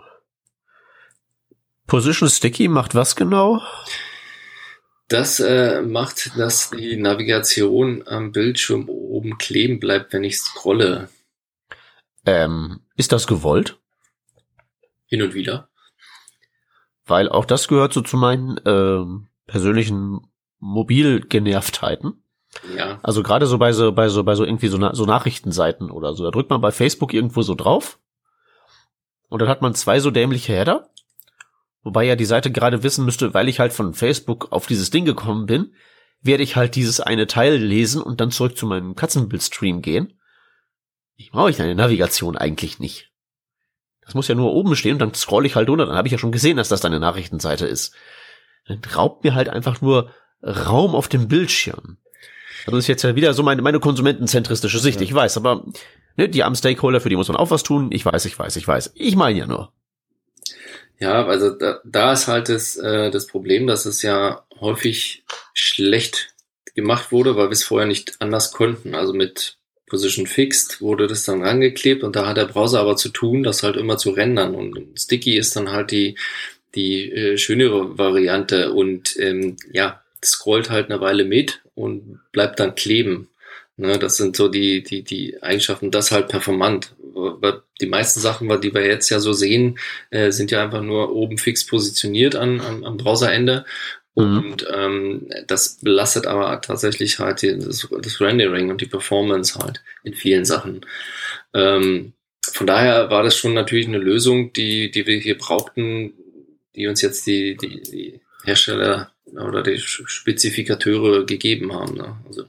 Position 1.87 2.29
Sticky 2.29 2.67
macht 2.67 2.95
was 2.95 3.15
genau? 3.15 3.61
Das 5.07 5.39
äh, 5.39 5.81
macht, 5.83 6.37
dass 6.37 6.71
die 6.71 6.97
Navigation 6.97 8.03
am 8.07 8.31
Bildschirm 8.31 8.89
oben 8.89 9.37
kleben 9.37 9.79
bleibt, 9.79 10.13
wenn 10.13 10.23
ich 10.23 10.39
scrolle. 10.39 11.09
Ähm, 12.25 12.81
ist 12.95 13.11
das 13.11 13.27
gewollt? 13.27 13.77
Hin 15.05 15.21
und 15.21 15.35
wieder. 15.35 15.69
Weil 17.05 17.29
auch 17.29 17.45
das 17.45 17.67
gehört 17.67 17.93
so 17.93 18.01
zu 18.01 18.17
meinen 18.17 18.59
ähm, 18.65 19.27
persönlichen 19.45 20.21
Mobilgenervtheiten. 20.59 22.23
Ja. 22.75 22.99
Also 23.03 23.21
gerade 23.21 23.45
so 23.45 23.59
bei 23.59 23.73
so 23.73 23.91
bei 23.91 24.09
so 24.09 24.23
bei 24.23 24.33
so 24.33 24.43
irgendwie 24.43 24.69
so, 24.69 24.77
na 24.77 24.95
so 24.95 25.05
Nachrichtenseiten 25.05 25.91
oder 25.91 26.15
so, 26.15 26.23
da 26.23 26.31
drückt 26.31 26.49
man 26.49 26.61
bei 26.61 26.71
Facebook 26.71 27.13
irgendwo 27.13 27.43
so 27.43 27.53
drauf 27.53 27.99
und 29.29 29.41
dann 29.41 29.49
hat 29.49 29.61
man 29.61 29.75
zwei 29.75 29.99
so 29.99 30.11
dämliche 30.11 30.53
Header 30.53 30.89
Wobei 31.85 32.03
ja 32.03 32.15
die 32.15 32.25
Seite 32.25 32.51
gerade 32.51 32.81
wissen 32.81 33.05
müsste, 33.05 33.35
weil 33.35 33.47
ich 33.47 33.59
halt 33.59 33.71
von 33.71 33.93
Facebook 33.93 34.51
auf 34.51 34.65
dieses 34.65 34.89
Ding 34.89 35.05
gekommen 35.05 35.45
bin, 35.45 35.75
werde 36.19 36.41
ich 36.41 36.55
halt 36.55 36.73
dieses 36.75 36.99
eine 36.99 37.27
Teil 37.27 37.57
lesen 37.57 38.01
und 38.01 38.19
dann 38.19 38.31
zurück 38.31 38.57
zu 38.57 38.65
meinem 38.65 38.95
Katzenbildstream 38.95 39.83
gehen. 39.83 40.19
Ich 41.15 41.29
brauche 41.29 41.51
ich 41.51 41.61
eine 41.61 41.75
Navigation 41.75 42.35
eigentlich 42.35 42.79
nicht. 42.79 43.11
Das 44.01 44.15
muss 44.15 44.27
ja 44.27 44.33
nur 44.33 44.51
oben 44.51 44.75
stehen 44.75 44.93
und 44.93 44.99
dann 44.99 45.13
scroll 45.13 45.45
ich 45.45 45.55
halt 45.55 45.69
runter, 45.69 45.85
dann 45.85 45.95
habe 45.95 46.07
ich 46.07 46.11
ja 46.11 46.17
schon 46.17 46.31
gesehen, 46.31 46.57
dass 46.57 46.69
das 46.69 46.81
deine 46.81 46.99
Nachrichtenseite 46.99 47.67
ist. 47.67 47.93
Dann 48.67 48.81
raubt 48.95 49.23
mir 49.23 49.35
halt 49.35 49.49
einfach 49.49 49.79
nur 49.79 50.09
Raum 50.41 50.95
auf 50.95 51.07
dem 51.07 51.27
Bildschirm. 51.27 51.99
Das 52.65 52.73
ist 52.73 52.87
jetzt 52.87 53.03
ja 53.03 53.15
wieder 53.15 53.35
so 53.35 53.43
meine, 53.43 53.61
meine 53.61 53.79
konsumentenzentristische 53.79 54.79
Sicht, 54.79 55.01
ja. 55.01 55.03
ich 55.03 55.13
weiß, 55.13 55.37
aber 55.37 55.65
ne, 56.15 56.29
die 56.29 56.43
armen 56.43 56.55
Stakeholder, 56.55 57.01
für 57.01 57.09
die 57.09 57.15
muss 57.15 57.27
man 57.27 57.37
auch 57.37 57.51
was 57.51 57.63
tun. 57.63 57.89
Ich 57.91 58.05
weiß, 58.05 58.25
ich 58.25 58.37
weiß, 58.37 58.55
ich 58.55 58.67
weiß. 58.67 58.91
Ich 58.95 59.15
meine 59.15 59.39
ja 59.39 59.47
nur. 59.47 59.71
Ja, 60.99 61.25
also 61.25 61.49
da, 61.49 61.79
da 61.83 62.13
ist 62.13 62.27
halt 62.27 62.49
das, 62.49 62.77
äh, 62.77 63.11
das 63.11 63.27
Problem, 63.27 63.67
dass 63.67 63.85
es 63.85 64.01
ja 64.01 64.45
häufig 64.59 65.23
schlecht 65.53 66.33
gemacht 66.73 67.11
wurde, 67.11 67.35
weil 67.35 67.47
wir 67.47 67.53
es 67.53 67.63
vorher 67.63 67.87
nicht 67.87 68.15
anders 68.19 68.51
konnten. 68.51 68.95
Also 68.95 69.13
mit 69.13 69.57
Position 69.87 70.25
Fixed 70.25 70.81
wurde 70.81 71.07
das 71.07 71.23
dann 71.23 71.43
rangeklebt 71.43 72.03
und 72.03 72.15
da 72.15 72.25
hat 72.25 72.37
der 72.37 72.45
Browser 72.45 72.79
aber 72.79 72.95
zu 72.95 73.09
tun, 73.09 73.43
das 73.43 73.63
halt 73.63 73.75
immer 73.75 73.97
zu 73.97 74.11
rendern. 74.11 74.55
Und 74.55 74.99
Sticky 74.99 75.37
ist 75.37 75.55
dann 75.55 75.71
halt 75.71 75.91
die, 75.91 76.17
die 76.75 77.11
äh, 77.11 77.37
schönere 77.37 77.97
Variante 77.97 78.73
und 78.73 79.17
ähm, 79.19 79.57
ja, 79.71 80.01
scrollt 80.23 80.69
halt 80.69 80.89
eine 80.89 81.01
Weile 81.01 81.25
mit 81.25 81.61
und 81.75 82.19
bleibt 82.31 82.59
dann 82.59 82.75
kleben. 82.75 83.29
Ne, 83.77 83.99
das 83.99 84.15
sind 84.15 84.37
so 84.37 84.47
die, 84.47 84.83
die, 84.83 85.03
die 85.03 85.41
Eigenschaften, 85.43 85.91
das 85.91 86.11
halt 86.11 86.29
performant. 86.29 86.95
Die 87.81 87.87
meisten 87.87 88.21
Sachen, 88.21 88.49
die 88.61 88.73
wir 88.73 88.85
jetzt 88.85 89.09
ja 89.09 89.19
so 89.19 89.33
sehen, 89.33 89.77
äh, 90.11 90.31
sind 90.31 90.51
ja 90.51 90.63
einfach 90.63 90.81
nur 90.81 91.13
oben 91.13 91.37
fix 91.37 91.65
positioniert 91.65 92.35
an, 92.35 92.61
an, 92.61 92.85
am 92.85 92.95
Browserende. 92.95 93.65
Mhm. 94.15 94.37
Und 94.37 94.67
ähm, 94.73 95.29
das 95.47 95.79
belastet 95.81 96.25
aber 96.25 96.61
tatsächlich 96.61 97.19
halt 97.19 97.41
die, 97.41 97.59
das, 97.59 97.87
das 98.01 98.21
Rendering 98.21 98.69
und 98.69 98.79
die 98.79 98.85
Performance 98.85 99.59
halt 99.59 99.83
in 100.03 100.13
vielen 100.13 100.45
Sachen. 100.45 100.85
Ähm, 101.53 102.13
von 102.53 102.67
daher 102.67 103.09
war 103.09 103.23
das 103.23 103.35
schon 103.35 103.53
natürlich 103.53 103.87
eine 103.87 103.97
Lösung, 103.97 104.53
die, 104.53 104.89
die 104.89 105.05
wir 105.05 105.17
hier 105.17 105.37
brauchten, 105.37 106.13
die 106.75 106.87
uns 106.87 107.01
jetzt 107.01 107.27
die, 107.27 107.57
die, 107.57 107.81
die 107.81 108.21
Hersteller 108.45 109.11
oder 109.25 109.63
die 109.63 109.79
Spezifikateure 109.79 111.25
gegeben 111.25 111.73
haben. 111.73 111.95
Ne? 111.95 112.15
Also 112.27 112.45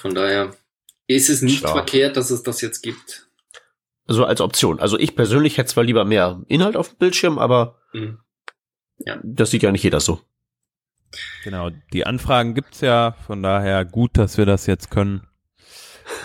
von 0.00 0.14
daher 0.14 0.54
ist 1.06 1.28
es 1.28 1.42
nicht 1.42 1.60
Klar. 1.60 1.74
verkehrt, 1.74 2.16
dass 2.16 2.30
es 2.30 2.42
das 2.42 2.60
jetzt 2.60 2.82
gibt. 2.82 3.28
Also 4.06 4.24
als 4.24 4.40
Option. 4.40 4.80
Also 4.80 4.98
ich 4.98 5.14
persönlich 5.14 5.58
hätte 5.58 5.70
zwar 5.70 5.84
lieber 5.84 6.04
mehr 6.04 6.42
Inhalt 6.48 6.76
auf 6.76 6.88
dem 6.88 6.98
Bildschirm, 6.98 7.38
aber 7.38 7.78
mhm. 7.92 8.18
ja. 8.98 9.18
das 9.22 9.50
sieht 9.50 9.62
ja 9.62 9.72
nicht 9.72 9.84
jeder 9.84 10.00
so. 10.00 10.20
Genau, 11.44 11.70
die 11.92 12.06
Anfragen 12.06 12.54
gibt's 12.54 12.80
ja, 12.80 13.16
von 13.26 13.42
daher 13.42 13.84
gut, 13.84 14.16
dass 14.16 14.38
wir 14.38 14.46
das 14.46 14.66
jetzt 14.66 14.90
können. 14.90 15.26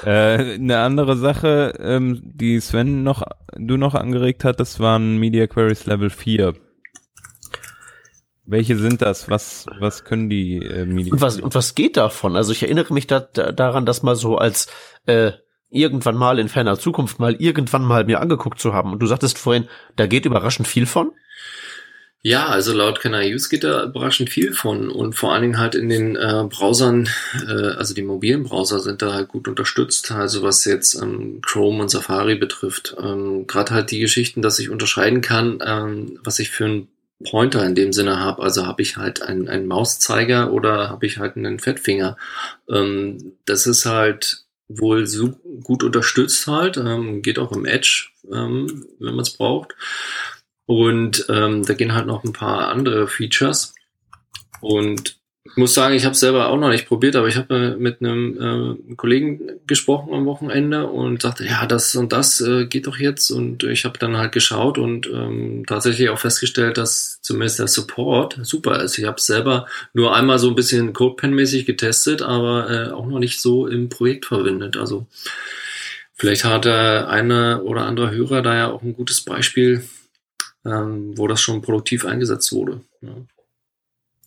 äh, 0.03 0.55
eine 0.55 0.79
andere 0.79 1.17
Sache, 1.17 1.73
ähm, 1.79 2.21
die 2.23 2.59
Sven 2.59 3.03
noch, 3.03 3.23
du 3.55 3.77
noch 3.77 3.95
angeregt 3.95 4.43
hattest, 4.43 4.79
waren 4.79 5.17
Media 5.17 5.47
Queries 5.47 5.85
Level 5.85 6.09
4. 6.09 6.53
Welche 8.45 8.77
sind 8.77 9.01
das? 9.01 9.29
Was, 9.29 9.65
was 9.79 10.03
können 10.03 10.29
die 10.29 10.57
äh, 10.57 10.85
Media? 10.85 11.13
Und 11.13 11.21
was, 11.21 11.39
und 11.39 11.55
was 11.55 11.73
geht 11.73 11.97
davon? 11.97 12.35
Also 12.35 12.51
ich 12.51 12.61
erinnere 12.61 12.93
mich 12.93 13.07
da, 13.07 13.19
da, 13.19 13.51
daran, 13.51 13.85
dass 13.85 14.03
mal 14.03 14.15
so 14.15 14.37
als 14.37 14.67
äh, 15.07 15.31
irgendwann 15.69 16.15
mal 16.15 16.37
in 16.37 16.47
ferner 16.49 16.77
Zukunft 16.77 17.19
mal 17.19 17.35
irgendwann 17.35 17.83
mal 17.83 18.05
mir 18.05 18.21
angeguckt 18.21 18.59
zu 18.59 18.73
haben. 18.73 18.93
Und 18.93 18.99
du 18.99 19.07
sagtest 19.07 19.37
vorhin, 19.37 19.67
da 19.95 20.05
geht 20.05 20.25
überraschend 20.25 20.67
viel 20.67 20.85
von. 20.85 21.11
Ja, 22.21 22.47
also 22.47 22.73
laut 22.73 22.99
Canarius 22.99 23.49
geht 23.49 23.63
da 23.63 23.83
überraschend 23.83 24.31
viel 24.31 24.53
von 24.53 24.89
und 24.89 25.13
vor 25.13 25.31
allen 25.31 25.43
Dingen 25.43 25.59
halt 25.59 25.75
in 25.75 25.89
den 25.89 26.15
äh, 26.15 26.43
Browsern, 26.49 27.07
äh, 27.47 27.51
also 27.51 27.93
die 27.93 28.01
mobilen 28.01 28.45
Browser 28.45 28.79
sind 28.79 29.03
da 29.03 29.13
halt 29.13 29.27
gut 29.27 29.47
unterstützt, 29.47 30.11
also 30.11 30.41
was 30.41 30.65
jetzt 30.65 30.95
ähm, 30.99 31.41
Chrome 31.45 31.83
und 31.83 31.89
Safari 31.89 32.33
betrifft. 32.33 32.95
Ähm, 32.99 33.45
Gerade 33.45 33.75
halt 33.75 33.91
die 33.91 33.99
Geschichten, 33.99 34.41
dass 34.41 34.57
ich 34.57 34.71
unterscheiden 34.71 35.21
kann, 35.21 35.59
ähm, 35.63 36.19
was 36.23 36.39
ich 36.39 36.49
für 36.49 36.65
ein 36.65 36.87
Pointer 37.23 37.65
in 37.65 37.75
dem 37.75 37.93
Sinne 37.93 38.19
habe. 38.19 38.41
Also 38.43 38.65
habe 38.65 38.81
ich 38.81 38.97
halt 38.97 39.21
einen, 39.21 39.47
einen 39.47 39.67
Mauszeiger 39.67 40.51
oder 40.51 40.89
habe 40.89 41.05
ich 41.05 41.17
halt 41.17 41.37
einen 41.37 41.59
Fettfinger. 41.59 42.17
Ähm, 42.69 43.33
das 43.45 43.67
ist 43.67 43.85
halt 43.85 44.45
wohl 44.67 45.05
so 45.07 45.29
gut 45.63 45.83
unterstützt 45.83 46.47
halt, 46.47 46.77
ähm, 46.77 47.21
geht 47.21 47.39
auch 47.39 47.51
im 47.51 47.65
Edge, 47.65 48.09
ähm, 48.31 48.87
wenn 48.99 49.15
man 49.15 49.21
es 49.21 49.37
braucht. 49.37 49.75
Und 50.65 51.25
ähm, 51.29 51.63
da 51.63 51.73
gehen 51.73 51.93
halt 51.93 52.07
noch 52.07 52.23
ein 52.23 52.33
paar 52.33 52.69
andere 52.69 53.07
Features. 53.07 53.75
Und 54.61 55.19
ich 55.47 55.57
muss 55.57 55.75
sagen, 55.75 55.93
ich 55.93 56.05
habe 56.05 56.15
selber 56.15 56.47
auch 56.47 56.57
noch 56.57 56.69
nicht 56.69 56.87
probiert, 56.87 57.15
aber 57.15 57.27
ich 57.27 57.37
habe 57.37 57.77
mit 57.77 58.01
einem 58.01 58.79
äh, 58.89 58.95
Kollegen 58.95 59.41
gesprochen 59.67 60.11
am 60.11 60.25
Wochenende 60.25 60.87
und 60.87 61.21
sagte, 61.21 61.45
ja, 61.45 61.67
das 61.67 61.95
und 61.95 62.11
das 62.11 62.41
äh, 62.41 62.65
geht 62.65 62.87
doch 62.87 62.97
jetzt. 62.97 63.29
Und 63.29 63.63
ich 63.63 63.85
habe 63.85 63.99
dann 63.99 64.17
halt 64.17 64.31
geschaut 64.31 64.79
und 64.79 65.05
ähm, 65.05 65.63
tatsächlich 65.67 66.09
auch 66.09 66.17
festgestellt, 66.17 66.79
dass 66.79 67.21
zumindest 67.21 67.59
der 67.59 67.67
Support 67.67 68.39
super 68.41 68.81
ist. 68.81 68.97
Ich 68.97 69.05
habe 69.05 69.21
selber 69.21 69.67
nur 69.93 70.15
einmal 70.15 70.39
so 70.39 70.49
ein 70.49 70.55
bisschen 70.55 70.93
CodePen-mäßig 70.93 71.65
getestet, 71.65 72.23
aber 72.23 72.69
äh, 72.71 72.91
auch 72.91 73.05
noch 73.05 73.19
nicht 73.19 73.39
so 73.39 73.67
im 73.67 73.89
Projekt 73.89 74.25
verwendet. 74.25 74.77
Also 74.77 75.05
vielleicht 76.15 76.43
hat 76.43 76.65
der 76.65 77.07
eine 77.07 77.61
oder 77.61 77.85
andere 77.85 78.09
Hörer 78.09 78.41
da 78.41 78.55
ja 78.55 78.71
auch 78.71 78.81
ein 78.81 78.95
gutes 78.95 79.21
Beispiel, 79.21 79.87
ähm, 80.65 81.15
wo 81.15 81.27
das 81.27 81.39
schon 81.39 81.61
produktiv 81.61 82.03
eingesetzt 82.03 82.51
wurde. 82.51 82.81
Ja. 83.01 83.15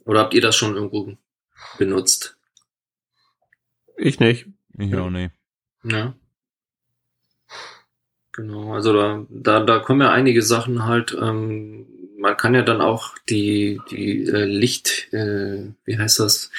Oder 0.08 0.20
habt 0.20 0.32
ihr 0.32 0.40
das 0.40 0.56
schon 0.56 0.74
irgendwo 0.74 1.18
benutzt? 1.76 2.38
Ich 3.98 4.20
nicht. 4.20 4.46
Ich 4.78 4.96
auch 4.96 5.10
nicht. 5.10 5.32
Ja. 5.84 6.14
Genau, 8.32 8.72
also 8.72 8.94
da, 8.94 9.26
da, 9.28 9.60
da 9.60 9.78
kommen 9.80 10.00
ja 10.00 10.10
einige 10.10 10.40
Sachen 10.40 10.86
halt, 10.86 11.14
ähm, 11.20 11.86
man 12.16 12.38
kann 12.38 12.54
ja 12.54 12.62
dann 12.62 12.80
auch 12.80 13.16
die, 13.28 13.80
die 13.90 14.24
äh, 14.24 14.44
Licht, 14.46 15.12
äh, 15.12 15.72
wie 15.84 15.98
heißt 15.98 16.20
das, 16.20 16.50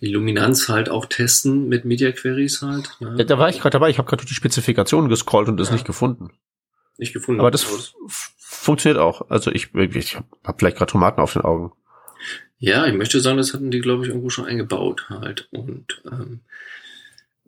die 0.00 0.08
Luminanz 0.08 0.68
halt 0.68 0.88
auch 0.88 1.06
testen 1.06 1.68
mit 1.68 1.84
Media 1.84 2.10
Queries 2.10 2.60
halt. 2.60 2.96
Ne? 2.98 3.24
Da 3.24 3.38
war 3.38 3.50
ich 3.50 3.60
gerade 3.60 3.74
dabei, 3.74 3.90
ich 3.90 3.98
habe 3.98 4.08
gerade 4.08 4.24
die 4.24 4.34
Spezifikationen 4.34 5.08
gescrollt 5.08 5.48
und 5.48 5.58
das 5.58 5.68
ja. 5.68 5.74
nicht 5.74 5.86
gefunden. 5.86 6.32
Nicht 6.98 7.12
gefunden. 7.12 7.40
Aber 7.40 7.52
das 7.52 7.94
funktioniert 8.36 8.98
auch. 8.98 9.30
Also 9.30 9.52
ich, 9.52 9.72
ich 9.76 10.16
habe 10.16 10.58
vielleicht 10.58 10.76
gerade 10.76 10.90
Tomaten 10.90 11.20
auf 11.20 11.34
den 11.34 11.42
Augen. 11.42 11.72
Ja, 12.60 12.86
ich 12.86 12.94
möchte 12.94 13.20
sagen, 13.20 13.38
das 13.38 13.54
hatten 13.54 13.70
die, 13.70 13.80
glaube 13.80 14.04
ich, 14.04 14.10
irgendwo 14.10 14.28
schon 14.28 14.44
eingebaut 14.44 15.06
halt. 15.08 15.48
Und 15.50 16.02
ähm, 16.04 16.40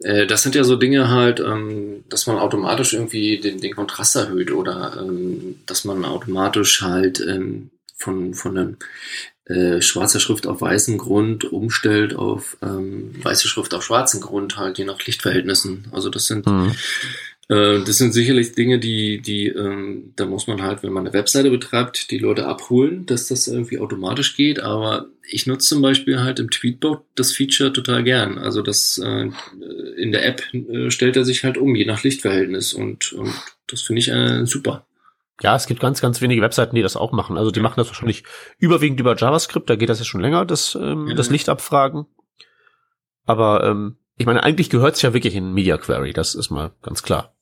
äh, 0.00 0.26
das 0.26 0.42
sind 0.42 0.54
ja 0.54 0.64
so 0.64 0.76
Dinge 0.76 1.10
halt, 1.10 1.38
ähm, 1.38 2.04
dass 2.08 2.26
man 2.26 2.38
automatisch 2.38 2.94
irgendwie 2.94 3.38
den, 3.38 3.60
den 3.60 3.74
Kontrast 3.74 4.16
erhöht 4.16 4.50
oder 4.50 4.96
ähm, 5.00 5.60
dass 5.66 5.84
man 5.84 6.06
automatisch 6.06 6.80
halt 6.80 7.20
ähm, 7.20 7.70
von, 7.94 8.32
von 8.32 8.56
einem 8.56 8.76
äh, 9.44 9.82
schwarzer 9.82 10.18
Schrift 10.18 10.46
auf 10.46 10.62
weißen 10.62 10.96
Grund 10.96 11.44
umstellt 11.44 12.14
auf 12.14 12.56
ähm, 12.62 13.14
weiße 13.22 13.48
Schrift 13.48 13.74
auf 13.74 13.84
schwarzen 13.84 14.20
Grund 14.20 14.56
halt, 14.56 14.78
je 14.78 14.86
nach 14.86 15.04
Lichtverhältnissen. 15.04 15.88
Also 15.92 16.08
das 16.08 16.26
sind 16.26 16.46
mhm. 16.46 16.74
Äh, 17.52 17.84
das 17.84 17.98
sind 17.98 18.12
sicherlich 18.12 18.54
Dinge, 18.54 18.78
die, 18.78 19.20
die, 19.20 19.48
ähm, 19.48 20.14
da 20.16 20.24
muss 20.24 20.46
man 20.46 20.62
halt, 20.62 20.82
wenn 20.82 20.92
man 20.92 21.06
eine 21.06 21.12
Webseite 21.12 21.50
betreibt, 21.50 22.10
die 22.10 22.18
Leute 22.18 22.46
abholen, 22.46 23.04
dass 23.04 23.28
das 23.28 23.46
irgendwie 23.46 23.78
automatisch 23.78 24.36
geht. 24.36 24.60
Aber 24.60 25.06
ich 25.28 25.46
nutze 25.46 25.68
zum 25.68 25.82
Beispiel 25.82 26.20
halt 26.20 26.38
im 26.38 26.50
Tweetbot 26.50 27.04
das 27.14 27.32
Feature 27.32 27.72
total 27.72 28.04
gern. 28.04 28.38
Also 28.38 28.62
das 28.62 28.96
äh, 28.98 29.28
in 29.96 30.12
der 30.12 30.24
App 30.24 30.42
äh, 30.54 30.90
stellt 30.90 31.16
er 31.16 31.26
sich 31.26 31.44
halt 31.44 31.58
um, 31.58 31.74
je 31.74 31.84
nach 31.84 32.02
Lichtverhältnis. 32.02 32.72
Und, 32.72 33.12
und 33.12 33.34
das 33.66 33.82
finde 33.82 34.00
ich 34.00 34.08
äh, 34.08 34.46
super. 34.46 34.86
Ja, 35.42 35.54
es 35.54 35.66
gibt 35.66 35.80
ganz, 35.80 36.00
ganz 36.00 36.22
wenige 36.22 36.40
Webseiten, 36.40 36.74
die 36.74 36.82
das 36.82 36.96
auch 36.96 37.12
machen. 37.12 37.36
Also 37.36 37.50
die 37.50 37.60
machen 37.60 37.74
das 37.76 37.88
wahrscheinlich 37.88 38.24
überwiegend 38.58 39.00
über 39.00 39.16
JavaScript, 39.16 39.68
da 39.68 39.76
geht 39.76 39.88
das 39.88 39.98
ja 39.98 40.04
schon 40.04 40.20
länger, 40.20 40.46
das, 40.46 40.78
ähm, 40.80 41.08
ja. 41.08 41.14
das 41.14 41.30
Licht 41.30 41.48
abfragen. 41.48 42.06
Aber 43.24 43.64
ähm, 43.64 43.96
ich 44.16 44.26
meine, 44.26 44.42
eigentlich 44.42 44.70
gehört 44.70 44.94
es 44.94 45.02
ja 45.02 45.12
wirklich 45.12 45.34
in 45.34 45.52
Media 45.52 45.76
Query, 45.78 46.12
das 46.12 46.34
ist 46.34 46.50
mal 46.50 46.70
ganz 46.82 47.02
klar. 47.02 47.34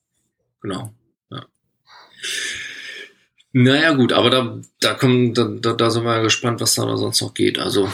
Genau. 0.61 0.93
Ja. 1.29 1.45
Naja, 3.53 3.93
gut, 3.93 4.13
aber 4.13 4.29
da, 4.29 4.57
da 4.79 4.93
kommen, 4.93 5.33
da, 5.33 5.43
da, 5.43 5.73
da 5.73 5.89
sind 5.89 6.03
wir 6.05 6.21
gespannt, 6.21 6.61
was 6.61 6.75
da 6.75 6.95
sonst 6.95 7.21
noch 7.21 7.33
geht. 7.33 7.59
Also, 7.59 7.91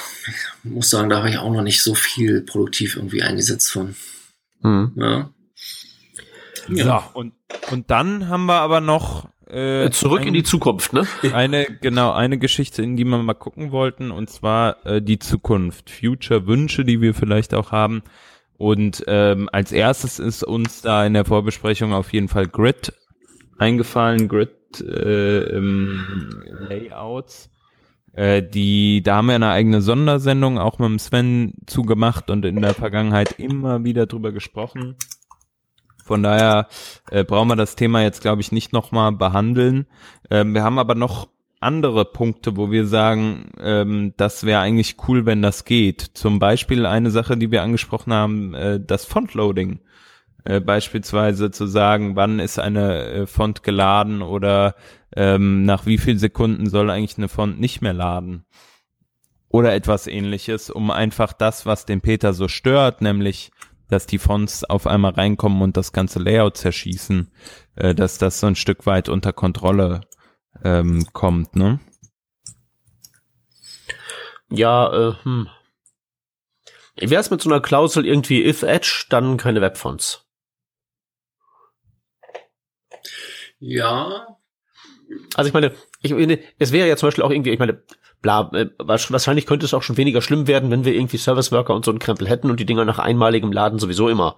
ich 0.64 0.70
muss 0.70 0.90
sagen, 0.90 1.10
da 1.10 1.18
habe 1.18 1.30
ich 1.30 1.38
auch 1.38 1.52
noch 1.52 1.64
nicht 1.64 1.82
so 1.82 1.96
viel 1.96 2.42
produktiv 2.42 2.96
irgendwie 2.96 3.24
eingesetzt 3.24 3.72
von. 3.72 3.96
Mhm. 4.62 4.92
Ja. 4.96 5.30
ja. 6.70 7.04
So, 7.14 7.20
und, 7.20 7.34
und 7.72 7.90
dann 7.90 8.28
haben 8.28 8.46
wir 8.46 8.60
aber 8.60 8.82
noch 8.82 9.30
äh, 9.50 9.90
zurück 9.92 10.22
ein, 10.22 10.28
in 10.28 10.34
die 10.34 10.44
Zukunft, 10.44 10.92
ne? 10.94 11.08
Eine, 11.34 11.66
genau, 11.66 12.12
eine 12.12 12.38
Geschichte, 12.38 12.84
in 12.84 12.98
die 12.98 13.06
wir 13.06 13.18
mal 13.18 13.34
gucken 13.34 13.72
wollten, 13.72 14.12
und 14.12 14.30
zwar 14.30 14.86
äh, 14.86 15.02
die 15.02 15.20
Zukunft, 15.20 15.90
Future-Wünsche, 15.90 16.84
die 16.84 17.02
wir 17.02 17.14
vielleicht 17.14 17.54
auch 17.54 17.72
haben. 17.72 18.04
Und 18.58 19.04
ähm, 19.08 19.50
als 19.52 19.72
erstes 19.72 20.20
ist 20.20 20.44
uns 20.44 20.82
da 20.82 21.06
in 21.06 21.14
der 21.14 21.26
Vorbesprechung 21.26 21.94
auf 21.94 22.12
jeden 22.12 22.28
Fall 22.28 22.48
Grid 22.48 22.94
eingefallen, 23.58 24.28
Grid 24.28 24.82
äh, 24.82 25.60
Layouts. 25.60 27.50
Äh, 28.14 28.42
die, 28.42 29.04
da 29.04 29.18
haben 29.18 29.28
wir 29.28 29.36
eine 29.36 29.52
eigene 29.52 29.82
Sondersendung 29.82 30.58
auch 30.58 30.80
mit 30.80 30.90
dem 30.90 31.00
Sven 31.00 31.54
zugemacht 31.68 32.32
und 32.32 32.46
in 32.46 32.62
der 32.62 32.74
Vergangenheit 32.74 33.40
immer 33.40 33.84
wieder 33.84 34.08
drüber 34.08 34.32
gesprochen. 34.32 34.96
Von 36.04 36.24
daher 36.24 36.68
äh, 37.12 37.24
brauchen 37.24 37.50
wir 37.50 37.56
das 37.56 37.76
Thema 37.76 38.02
jetzt, 38.02 38.22
glaube 38.22 38.42
ich, 38.42 38.52
nicht 38.52 38.74
nochmal 38.74 39.12
behandeln. 39.12 39.86
Ähm, 40.32 40.54
wir 40.56 40.64
haben 40.64 40.80
aber 40.80 40.96
noch 40.96 41.28
andere 41.60 42.06
Punkte, 42.06 42.56
wo 42.56 42.72
wir 42.72 42.86
sagen, 42.86 43.50
ähm, 43.60 44.14
das 44.18 44.46
wäre 44.46 44.62
eigentlich 44.62 44.96
cool, 45.08 45.26
wenn 45.26 45.42
das 45.42 45.66
geht. 45.66 46.02
Zum 46.02 46.40
Beispiel 46.40 46.86
eine 46.86 47.12
Sache, 47.12 47.38
die 47.38 47.52
wir 47.52 47.64
angesprochen 47.64 48.14
haben, 48.14 48.54
äh, 48.54 48.80
das 48.80 49.06
Fontloading. 49.06 49.80
Äh, 50.44 50.62
beispielsweise 50.62 51.52
zu 51.52 51.66
sagen, 51.66 52.16
wann 52.16 52.40
ist 52.40 52.60
eine 52.60 53.06
äh, 53.06 53.28
Font 53.28 53.64
geladen 53.64 54.22
oder 54.22 54.76
ähm, 55.16 55.64
nach 55.64 55.86
wie 55.86 55.98
viel 55.98 56.18
Sekunden 56.18 56.70
soll 56.70 56.90
eigentlich 56.90 57.18
eine 57.18 57.28
Font 57.28 57.60
nicht 57.60 57.82
mehr 57.82 57.94
laden. 57.94 58.46
Oder 59.50 59.74
etwas 59.74 60.08
ähnliches, 60.08 60.70
um 60.70 60.92
einfach 60.92 61.34
das, 61.34 61.66
was 61.66 61.86
den 61.86 62.02
Peter 62.02 62.34
so 62.34 62.48
stört, 62.48 63.02
nämlich 63.02 63.52
dass 63.90 64.06
die 64.06 64.18
Fonts 64.18 64.64
auf 64.64 64.88
einmal 64.88 65.14
reinkommen 65.14 65.62
und 65.62 65.78
das 65.78 65.92
ganze 65.92 66.20
Layout 66.20 66.58
zerschießen, 66.58 67.32
äh, 67.76 67.96
dass 67.96 68.18
das 68.18 68.40
so 68.40 68.48
ein 68.48 68.56
Stück 68.56 68.86
weit 68.86 69.10
unter 69.10 69.34
Kontrolle 69.34 70.02
ähm, 70.64 71.06
kommt, 71.14 71.56
ne? 71.56 71.80
Ja, 74.50 75.10
äh, 75.10 75.14
hm. 75.24 75.50
Wie 76.96 77.10
wär's 77.10 77.30
mit 77.30 77.42
so 77.42 77.50
einer 77.50 77.62
Klausel 77.62 78.06
irgendwie 78.06 78.44
if 78.46 78.64
Edge, 78.64 79.06
dann 79.10 79.38
keine 79.38 79.62
Webfonts? 79.62 80.26
Ja. 83.60 84.38
Also 85.36 85.48
ich 85.48 85.54
meine, 85.54 85.74
ich, 86.02 86.12
es 86.60 86.72
wäre 86.72 86.88
ja 86.88 86.98
zum 86.98 87.08
Beispiel 87.08 87.24
auch 87.24 87.32
irgendwie, 87.32 87.52
ich 87.52 87.60
meine, 87.60 87.84
bla, 88.22 88.50
äh, 88.54 88.70
wahrscheinlich 88.78 89.46
könnte 89.46 89.66
es 89.66 89.74
auch 89.74 89.84
schon 89.84 89.98
weniger 89.98 90.22
schlimm 90.22 90.48
werden, 90.48 90.72
wenn 90.72 90.86
wir 90.86 90.94
irgendwie 90.94 91.18
Service 91.18 91.52
Worker 91.52 91.76
und 91.76 91.86
so 91.86 91.92
einen 91.92 92.00
Krempel 92.00 92.28
hätten 92.28 92.50
und 92.50 92.60
die 92.60 92.66
Dinger 92.66 92.86
nach 92.86 93.00
einmaligem 93.00 93.52
Laden 93.52 93.80
sowieso 93.80 94.10
immer 94.10 94.38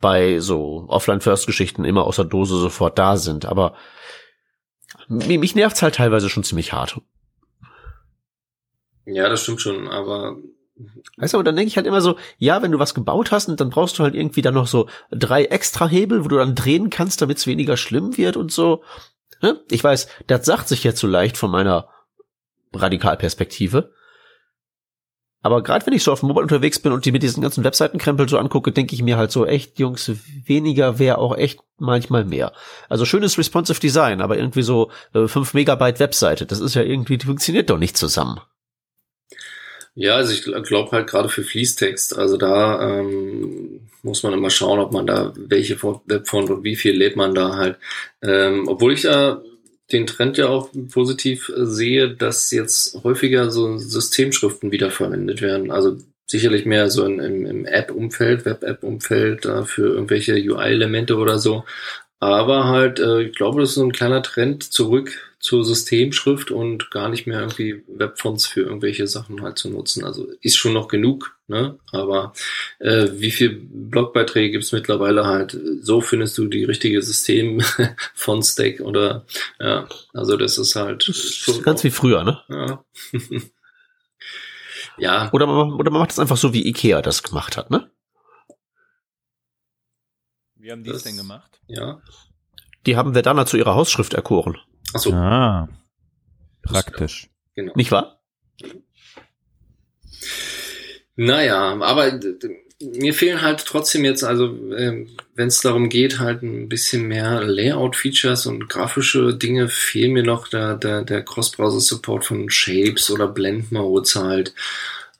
bei 0.00 0.40
so 0.40 0.84
Offline-First-Geschichten 0.88 1.84
immer 1.84 2.04
außer 2.04 2.24
Dose 2.24 2.58
sofort 2.58 2.98
da 2.98 3.16
sind. 3.16 3.46
Aber 3.46 3.74
mich 5.08 5.54
nervt's 5.54 5.82
halt 5.82 5.96
teilweise 5.96 6.28
schon 6.28 6.44
ziemlich 6.44 6.72
hart. 6.72 7.00
Ja, 9.06 9.28
das 9.28 9.42
stimmt 9.42 9.60
schon, 9.60 9.88
aber 9.88 10.36
Weißt 11.18 11.34
du, 11.34 11.38
und 11.38 11.44
dann 11.44 11.54
denke 11.54 11.68
ich 11.68 11.76
halt 11.76 11.86
immer 11.86 12.00
so, 12.00 12.16
ja, 12.38 12.60
wenn 12.60 12.72
du 12.72 12.80
was 12.80 12.94
gebaut 12.94 13.30
hast 13.30 13.48
und 13.48 13.60
dann 13.60 13.70
brauchst 13.70 13.98
du 13.98 14.02
halt 14.02 14.14
irgendwie 14.14 14.42
dann 14.42 14.54
noch 14.54 14.66
so 14.66 14.88
drei 15.10 15.44
extra 15.44 15.86
Hebel, 15.86 16.24
wo 16.24 16.28
du 16.28 16.36
dann 16.36 16.56
drehen 16.56 16.90
kannst, 16.90 17.22
damit 17.22 17.38
es 17.38 17.46
weniger 17.46 17.76
schlimm 17.76 18.16
wird 18.16 18.36
und 18.36 18.50
so. 18.50 18.82
Ne? 19.40 19.60
Ich 19.70 19.84
weiß, 19.84 20.08
das 20.26 20.44
sagt 20.44 20.68
sich 20.68 20.82
jetzt 20.82 20.98
so 20.98 21.06
leicht 21.06 21.36
von 21.36 21.50
meiner 21.50 21.88
Radikalperspektive. 22.72 23.92
Aber 25.44 25.62
gerade 25.62 25.84
wenn 25.84 25.92
ich 25.92 26.02
so 26.02 26.10
auf 26.10 26.20
dem 26.20 26.28
Mobile 26.28 26.44
unterwegs 26.44 26.78
bin 26.78 26.90
und 26.90 27.04
die 27.04 27.12
mit 27.12 27.22
diesen 27.22 27.42
ganzen 27.42 27.64
Webseitenkrempel 27.64 28.26
so 28.26 28.38
angucke, 28.38 28.72
denke 28.72 28.94
ich 28.94 29.02
mir 29.02 29.18
halt 29.18 29.30
so, 29.30 29.44
echt, 29.44 29.78
Jungs, 29.78 30.10
weniger 30.46 30.98
wäre 30.98 31.18
auch 31.18 31.36
echt 31.36 31.60
manchmal 31.76 32.24
mehr. 32.24 32.54
Also 32.88 33.04
schönes 33.04 33.36
responsive 33.36 33.78
Design, 33.78 34.22
aber 34.22 34.38
irgendwie 34.38 34.62
so 34.62 34.90
äh, 35.12 35.28
5 35.28 35.52
Megabyte 35.52 36.00
Webseite, 36.00 36.46
das 36.46 36.60
ist 36.60 36.74
ja 36.74 36.82
irgendwie, 36.82 37.18
die 37.18 37.26
funktioniert 37.26 37.68
doch 37.68 37.76
nicht 37.76 37.98
zusammen. 37.98 38.40
Ja, 39.94 40.16
also 40.16 40.32
ich 40.32 40.44
glaube 40.44 40.92
halt 40.92 41.08
gerade 41.08 41.28
für 41.28 41.42
Fließtext, 41.42 42.16
also 42.16 42.38
da 42.38 43.00
ähm, 43.00 43.90
muss 44.02 44.22
man 44.22 44.32
immer 44.32 44.48
schauen, 44.48 44.78
ob 44.78 44.92
man 44.94 45.06
da 45.06 45.34
welche 45.36 45.76
Webfont 45.82 46.48
und 46.48 46.64
wie 46.64 46.76
viel 46.76 46.96
lädt 46.96 47.16
man 47.16 47.34
da 47.34 47.56
halt. 47.56 47.76
Ähm, 48.22 48.66
obwohl 48.66 48.94
ich 48.94 49.02
da 49.02 49.42
den 49.92 50.06
Trend 50.06 50.38
ja 50.38 50.48
auch 50.48 50.70
positiv 50.92 51.52
sehe, 51.56 52.14
dass 52.14 52.50
jetzt 52.50 53.02
häufiger 53.04 53.50
so 53.50 53.78
Systemschriften 53.78 54.72
wiederverwendet 54.72 55.42
werden. 55.42 55.70
Also 55.70 55.98
sicherlich 56.26 56.64
mehr 56.64 56.90
so 56.90 57.04
in, 57.04 57.20
im, 57.20 57.46
im 57.46 57.66
App-Umfeld, 57.66 58.44
Web-App-Umfeld, 58.44 59.44
äh, 59.46 59.64
für 59.64 59.88
irgendwelche 59.94 60.34
UI-Elemente 60.34 61.16
oder 61.16 61.38
so. 61.38 61.64
Aber 62.20 62.64
halt, 62.64 63.00
äh, 63.00 63.22
ich 63.22 63.36
glaube, 63.36 63.60
das 63.60 63.70
ist 63.70 63.74
so 63.76 63.84
ein 63.84 63.92
kleiner 63.92 64.22
Trend 64.22 64.62
zurück 64.62 65.33
zur 65.44 65.62
Systemschrift 65.62 66.50
und 66.50 66.90
gar 66.90 67.10
nicht 67.10 67.26
mehr 67.26 67.40
irgendwie 67.40 67.84
Webfonts 67.86 68.46
für 68.46 68.62
irgendwelche 68.62 69.06
Sachen 69.06 69.42
halt 69.42 69.58
zu 69.58 69.68
nutzen. 69.68 70.02
Also 70.02 70.26
ist 70.40 70.56
schon 70.56 70.72
noch 70.72 70.88
genug, 70.88 71.38
ne? 71.48 71.78
Aber 71.92 72.32
äh, 72.78 73.08
wie 73.12 73.30
viel 73.30 73.60
Blogbeiträge 73.70 74.52
gibt's 74.52 74.72
mittlerweile 74.72 75.26
halt? 75.26 75.54
So 75.82 76.00
findest 76.00 76.38
du 76.38 76.46
die 76.46 76.64
richtige 76.64 77.02
System 77.02 77.60
von 78.14 78.42
Stack 78.42 78.80
oder 78.80 79.26
ja, 79.60 79.86
also 80.14 80.38
das 80.38 80.56
ist 80.56 80.76
halt 80.76 81.06
das 81.06 81.46
ist 81.46 81.62
ganz 81.62 81.84
wie 81.84 81.90
früher, 81.90 82.24
ne? 82.24 82.40
Ja. 82.48 82.84
ja. 84.96 85.30
Oder 85.30 85.46
man, 85.46 85.74
oder 85.74 85.90
man 85.90 86.00
macht 86.00 86.12
es 86.12 86.18
einfach 86.18 86.38
so, 86.38 86.54
wie 86.54 86.66
Ikea 86.66 87.02
das 87.02 87.22
gemacht 87.22 87.58
hat, 87.58 87.70
ne? 87.70 87.90
Wie 90.54 90.72
haben 90.72 90.82
die 90.82 90.88
es 90.88 91.02
denn 91.02 91.18
gemacht? 91.18 91.60
Ja. 91.66 92.00
Die 92.86 92.96
haben 92.96 93.12
Verdana 93.12 93.44
zu 93.44 93.58
ihrer 93.58 93.74
Hausschrift 93.74 94.14
erkoren. 94.14 94.56
Ach 94.94 95.00
so. 95.00 95.12
Ah, 95.12 95.68
praktisch. 96.62 97.28
Genau. 97.54 97.72
Nicht 97.74 97.90
wahr? 97.90 98.20
Naja, 101.16 101.76
aber 101.80 102.18
mir 102.80 103.14
fehlen 103.14 103.42
halt 103.42 103.64
trotzdem 103.64 104.04
jetzt, 104.04 104.24
also 104.24 104.46
äh, 104.72 105.06
wenn 105.34 105.48
es 105.48 105.60
darum 105.60 105.88
geht, 105.88 106.18
halt 106.18 106.42
ein 106.42 106.68
bisschen 106.68 107.06
mehr 107.06 107.42
Layout-Features 107.42 108.46
und 108.46 108.68
grafische 108.68 109.34
Dinge, 109.34 109.68
fehlen 109.68 110.12
mir 110.12 110.24
noch 110.24 110.48
der, 110.48 110.76
der, 110.76 111.02
der 111.02 111.24
Cross-Browser-Support 111.24 112.24
von 112.24 112.50
Shapes 112.50 113.10
oder 113.10 113.28
Blend-Modes 113.28 114.16
halt. 114.16 114.54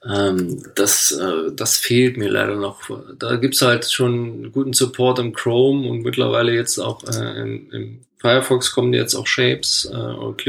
Ähm, 0.07 0.63
das, 0.75 1.11
äh, 1.11 1.51
das 1.53 1.77
fehlt 1.77 2.17
mir 2.17 2.29
leider 2.29 2.55
noch. 2.55 2.81
Da 3.17 3.37
gibt's 3.37 3.61
halt 3.61 3.89
schon 3.89 4.51
guten 4.51 4.73
Support 4.73 5.19
im 5.19 5.33
Chrome 5.33 5.89
und 5.89 6.01
mittlerweile 6.01 6.53
jetzt 6.53 6.77
auch 6.77 7.03
äh, 7.05 7.41
im, 7.41 7.71
im 7.71 8.01
Firefox 8.25 8.71
kommen 8.71 8.91
jetzt 8.93 9.13
auch 9.13 9.27
Shapes 9.27 9.85
äh, 9.85 9.95
und 9.95 10.43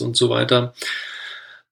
und 0.00 0.16
so 0.16 0.30
weiter. 0.30 0.72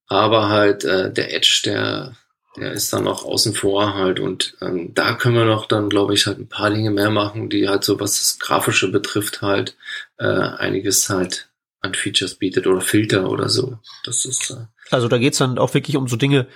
Aber 0.06 0.50
halt 0.50 0.84
äh, 0.84 1.10
der 1.10 1.34
Edge, 1.34 1.62
der, 1.64 2.12
der 2.58 2.72
ist 2.72 2.92
dann 2.92 3.04
noch 3.04 3.24
außen 3.24 3.54
vor 3.54 3.94
halt 3.94 4.20
und 4.20 4.54
ähm, 4.60 4.92
da 4.92 5.14
können 5.14 5.34
wir 5.34 5.46
noch 5.46 5.64
dann, 5.64 5.88
glaube 5.88 6.12
ich, 6.12 6.26
halt 6.26 6.38
ein 6.38 6.48
paar 6.48 6.68
Dinge 6.68 6.90
mehr 6.90 7.10
machen, 7.10 7.48
die 7.48 7.70
halt 7.70 7.84
so, 7.84 7.98
was 7.98 8.18
das 8.18 8.38
Grafische 8.38 8.92
betrifft, 8.92 9.40
halt 9.40 9.76
äh, 10.18 10.26
einiges 10.26 11.08
halt 11.08 11.48
an 11.80 11.94
Features 11.94 12.34
bietet 12.34 12.66
oder 12.66 12.82
Filter 12.82 13.30
oder 13.30 13.48
so. 13.48 13.78
Das 14.04 14.26
ist 14.26 14.50
äh, 14.50 14.66
also 14.90 15.08
da 15.08 15.16
geht's 15.16 15.38
dann 15.38 15.58
auch 15.58 15.72
wirklich 15.72 15.96
um 15.96 16.06
so 16.06 16.16
Dinge, 16.16 16.48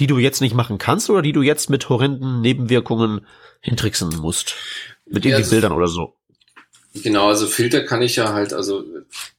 die 0.00 0.08
du 0.08 0.18
jetzt 0.18 0.40
nicht 0.40 0.54
machen 0.54 0.78
kannst 0.78 1.08
oder 1.10 1.22
die 1.22 1.32
du 1.32 1.42
jetzt 1.42 1.70
mit 1.70 1.88
horrenden 1.88 2.40
Nebenwirkungen 2.40 3.24
hintricksen 3.60 4.16
musst. 4.16 4.56
Mit 5.06 5.24
irgendwie 5.24 5.44
ja, 5.44 5.48
Bildern 5.48 5.72
oder 5.72 5.86
so. 5.86 6.17
Genau, 6.94 7.28
also 7.28 7.46
Filter 7.46 7.82
kann 7.82 8.02
ich 8.02 8.16
ja 8.16 8.32
halt, 8.32 8.52
also 8.52 8.84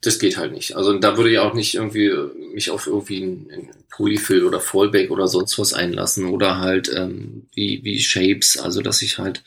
das 0.01 0.19
geht 0.19 0.37
halt 0.37 0.53
nicht. 0.53 0.75
Also 0.75 0.97
da 0.97 1.17
würde 1.17 1.31
ich 1.31 1.39
auch 1.39 1.53
nicht 1.53 1.75
irgendwie 1.75 2.11
mich 2.53 2.69
auf 2.71 2.87
irgendwie 2.87 3.21
ein, 3.23 3.69
Polyfill 3.99 4.45
oder 4.45 4.61
Fallback 4.61 5.11
oder 5.11 5.27
sonst 5.27 5.59
was 5.59 5.73
einlassen 5.73 6.25
oder 6.25 6.59
halt 6.59 6.89
ähm, 6.95 7.47
wie, 7.53 7.83
wie 7.83 7.99
Shapes, 7.99 8.57
also 8.57 8.81
dass 8.81 9.01
ich 9.01 9.17
halt 9.17 9.43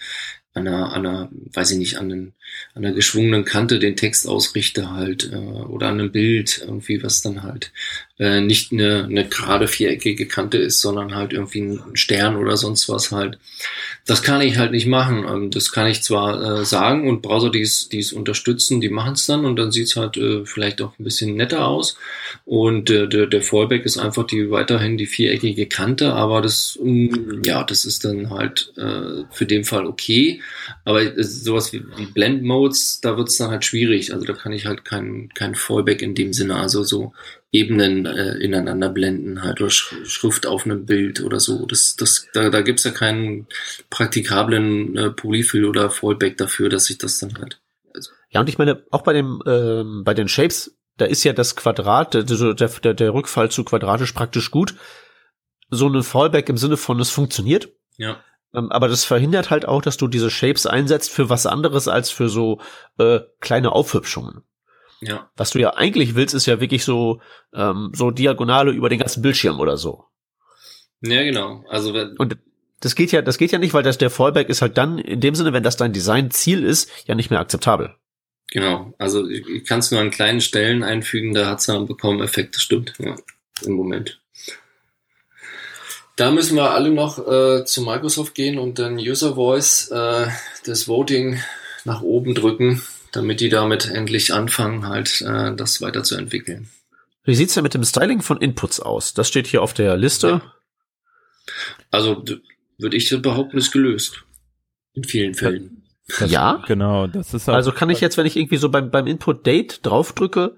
an 0.53 0.69
einer, 0.69 0.93
an 0.93 1.07
einer, 1.07 1.31
weiß 1.55 1.71
ich 1.71 1.79
nicht, 1.79 1.97
an, 1.97 2.13
einen, 2.13 2.35
an 2.75 2.85
einer 2.85 2.95
geschwungenen 2.95 3.45
Kante 3.45 3.79
den 3.79 3.97
Text 3.97 4.27
ausrichte 4.27 4.93
halt 4.93 5.31
äh, 5.33 5.37
oder 5.37 5.89
an 5.89 6.01
einem 6.01 6.13
Bild 6.13 6.63
irgendwie, 6.67 7.03
was 7.03 7.23
dann 7.23 7.43
halt 7.43 7.73
äh, 8.23 8.41
nicht 8.41 8.73
eine, 8.73 9.05
eine 9.05 9.29
gerade 9.29 9.67
viereckige 9.67 10.27
Kante 10.27 10.57
ist, 10.57 10.81
sondern 10.81 11.15
halt 11.15 11.33
irgendwie 11.33 11.61
ein 11.61 11.81
Stern 11.95 12.37
oder 12.37 12.57
sonst 12.57 12.89
was 12.89 13.11
halt. 13.11 13.39
Das 14.07 14.23
kann 14.23 14.41
ich 14.41 14.59
halt 14.59 14.71
nicht 14.71 14.87
machen. 14.87 15.25
Und 15.25 15.57
das 15.57 15.73
kann 15.73 15.89
ich 15.89 16.03
zwar 16.03 16.61
äh, 16.61 16.65
sagen 16.65 17.09
und 17.09 17.21
Browser, 17.21 17.51
die 17.51 17.63
es, 17.63 17.89
es 17.93 18.13
unterstützen, 18.13 18.81
die 18.81 18.91
machen 18.91 19.15
es 19.15 19.27
dann 19.27 19.45
und 19.45 19.57
dann 19.57 19.73
sieht's 19.73 19.97
halt 19.97 20.17
äh, 20.17 20.47
vielleicht 20.47 20.81
auch 20.83 20.99
ein 20.99 21.05
bisschen 21.05 21.35
netter 21.35 21.67
aus. 21.67 21.97
Und 22.45 22.91
äh, 22.91 23.09
der, 23.09 23.27
der 23.27 23.43
Fallback 23.43 23.85
ist 23.85 23.99
einfach 23.99 24.25
die 24.25 24.51
weiterhin 24.51 24.97
die 24.97 25.07
viereckige 25.07 25.67
Kante, 25.67 26.13
aber 26.13 26.43
das, 26.43 26.79
mm, 26.81 27.43
ja, 27.45 27.65
das 27.65 27.85
ist 27.85 28.05
dann 28.05 28.31
halt 28.31 28.73
äh, 28.77 29.25
für 29.33 29.47
den 29.47 29.65
Fall 29.65 29.87
okay. 29.87 30.41
Aber 30.85 31.03
sowas 31.23 31.73
wie, 31.73 31.83
wie 31.97 32.07
Blend 32.07 32.32
Modes, 32.41 33.01
da 33.01 33.17
wird's 33.17 33.37
dann 33.37 33.51
halt 33.51 33.65
schwierig. 33.65 34.15
Also 34.15 34.25
da 34.25 34.33
kann 34.33 34.53
ich 34.53 34.67
halt 34.67 34.85
kein, 34.85 35.29
kein 35.35 35.55
Fallback 35.55 36.01
in 36.01 36.15
dem 36.15 36.33
Sinne, 36.33 36.57
also 36.57 36.83
so 36.83 37.13
Ebenen 37.53 38.07
äh, 38.07 38.39
ineinander 38.39 38.89
blenden 38.89 39.43
halt 39.43 39.61
oder 39.61 39.71
Schrift 39.71 40.47
auf 40.47 40.65
einem 40.65 40.87
Bild 40.87 41.21
oder 41.21 41.39
so. 41.39 41.67
Das, 41.67 41.97
das, 41.97 42.27
da, 42.33 42.49
da 42.49 42.63
gibt's 42.63 42.85
ja 42.85 42.93
keinen 42.93 43.47
praktikablen 43.91 44.97
äh, 44.97 45.11
Polyfill 45.11 45.67
oder 45.67 45.91
Fallback 45.91 46.39
dafür, 46.39 46.71
dass 46.71 46.89
ich 46.89 46.97
das 46.97 47.19
dann 47.19 47.37
halt. 47.39 47.61
Also. 47.95 48.11
Ja, 48.31 48.41
und 48.41 48.49
ich 48.49 48.57
meine, 48.57 48.83
auch 48.91 49.03
bei 49.03 49.13
dem, 49.13 49.43
ähm, 49.47 50.03
bei 50.03 50.15
den 50.15 50.29
Shapes, 50.29 50.75
da 50.97 51.05
ist 51.05 51.25
ja 51.25 51.35
das 51.35 51.55
Quadrat, 51.57 52.15
der, 52.15 52.23
der, 52.25 52.95
der 52.95 53.15
Rückfall 53.15 53.51
zu 53.51 53.65
quadratisch 53.65 54.13
praktisch 54.13 54.51
gut. 54.51 54.75
So 55.69 55.87
eine 55.87 56.03
Fallback 56.03 56.49
im 56.49 56.57
Sinne 56.57 56.79
von, 56.79 57.01
es 57.01 57.11
funktioniert. 57.11 57.69
Ja. 57.99 58.23
Ähm, 58.55 58.71
aber 58.71 58.89
das 58.89 59.05
verhindert 59.05 59.51
halt 59.51 59.67
auch, 59.67 59.83
dass 59.83 59.97
du 59.97 60.09
diese 60.09 60.31
Shapes 60.31 60.67
einsetzt 60.67 61.11
für 61.11 61.29
was 61.29 61.47
anderes 61.47 61.89
als 61.89 62.11
für 62.11 62.29
so 62.29 62.61
äh, 62.99 63.21
kleine 63.41 63.73
Aufhübschungen. 63.73 64.43
Ja. 65.01 65.31
Was 65.37 65.51
du 65.51 65.59
ja 65.59 65.75
eigentlich 65.75 66.15
willst, 66.15 66.35
ist 66.35 66.47
ja 66.47 66.61
wirklich 66.61 66.85
so, 66.85 67.21
ähm, 67.53 67.91
so 67.95 68.11
Diagonale 68.11 68.71
über 68.71 68.89
den 68.89 69.01
ganzen 69.01 69.23
Bildschirm 69.23 69.59
oder 69.59 69.77
so. 69.77 70.05
Ja, 71.01 71.23
genau. 71.25 71.65
Also 71.69 71.93
wenn 71.93 72.17
Und 72.17 72.37
das 72.81 72.95
geht 72.95 73.11
ja, 73.13 73.23
das 73.23 73.39
geht 73.39 73.53
ja 73.53 73.59
nicht, 73.59 73.75
weil 73.75 73.83
das 73.83 73.99
der 73.99 74.11
Fallback 74.11 74.49
ist 74.49 74.63
halt 74.63 74.79
dann 74.79 74.99
in 74.99 75.21
dem 75.21 75.35
Sinne, 75.35 75.53
wenn 75.53 75.63
das 75.63 75.77
dein 75.77 75.93
Designziel 75.93 76.65
ist, 76.65 76.91
ja 77.07 77.15
nicht 77.15 77.31
mehr 77.31 77.41
akzeptabel. 77.41 77.97
Genau. 78.49 78.93
Also 78.99 79.27
ich 79.29 79.65
kann 79.65 79.81
es 79.81 79.91
nur 79.91 80.01
an 80.01 80.11
kleinen 80.11 80.41
Stellen 80.41 80.85
einfügen, 80.85 81.33
da 81.33 81.47
hat 81.47 81.61
es 81.61 81.67
dann 81.67 81.87
bekommen 81.87 82.23
Effekt, 82.23 82.55
das 82.55 82.63
stimmt, 82.63 82.93
ja, 82.99 83.17
im 83.65 83.73
Moment. 83.73 84.22
Da 86.23 86.31
müssen 86.31 86.55
wir 86.55 86.71
alle 86.71 86.91
noch 86.91 87.19
äh, 87.27 87.65
zu 87.65 87.83
Microsoft 87.83 88.37
gehen 88.37 88.59
und 88.59 88.79
dann 88.79 88.97
User 88.97 89.35
Voice, 89.35 89.91
äh, 89.91 90.29
das 90.65 90.87
Voting 90.87 91.41
nach 91.85 92.01
oben 92.03 92.35
drücken 92.35 92.81
damit 93.13 93.41
die 93.41 93.51
damit 93.51 93.89
endlich 93.89 94.33
anfangen, 94.33 94.89
halt 94.89 95.21
äh, 95.23 95.55
das 95.55 95.81
weiterzuentwickeln. 95.81 96.69
Wie 97.25 97.35
sieht's 97.35 97.55
denn 97.55 97.63
mit 97.63 97.75
dem 97.75 97.85
Styling 97.85 98.23
von 98.23 98.41
Inputs 98.41 98.81
aus? 98.81 99.15
Das 99.15 99.29
steht 99.29 99.47
hier 99.47 99.63
auf 99.63 99.75
der 99.75 99.97
Liste. 99.97 100.29
Ja. 100.29 100.53
Also 101.91 102.25
würde 102.79 102.97
ich 102.97 103.23
behaupten, 103.23 103.59
ist 103.59 103.71
gelöst. 103.71 104.25
In 104.95 105.05
vielen 105.05 105.35
Fällen. 105.35 105.83
Das, 106.19 106.31
ja? 106.31 106.63
Genau, 106.67 107.07
das 107.07 107.33
ist 107.33 107.49
Also 107.49 107.71
kann 107.71 107.91
ich 107.91 108.01
jetzt, 108.01 108.17
wenn 108.17 108.27
ich 108.27 108.37
irgendwie 108.37 108.57
so 108.57 108.71
beim, 108.71 108.91
beim 108.91 109.07
Input 109.07 109.47
Date 109.47 109.81
draufdrücke 109.87 110.57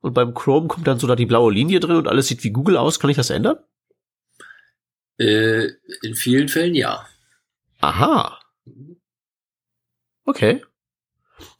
und 0.00 0.14
beim 0.14 0.32
Chrome 0.32 0.68
kommt 0.68 0.86
dann 0.86 0.98
so 0.98 1.06
da 1.06 1.16
die 1.16 1.26
blaue 1.26 1.52
Linie 1.52 1.80
drin 1.80 1.96
und 1.96 2.08
alles 2.08 2.28
sieht 2.28 2.44
wie 2.44 2.50
Google 2.50 2.76
aus, 2.76 2.98
kann 2.98 3.10
ich 3.10 3.16
das 3.16 3.30
ändern? 3.30 3.58
Äh, 5.18 5.68
in 6.02 6.14
vielen 6.14 6.48
Fällen 6.48 6.74
ja. 6.74 7.06
Aha. 7.80 8.38
Okay. 10.24 10.62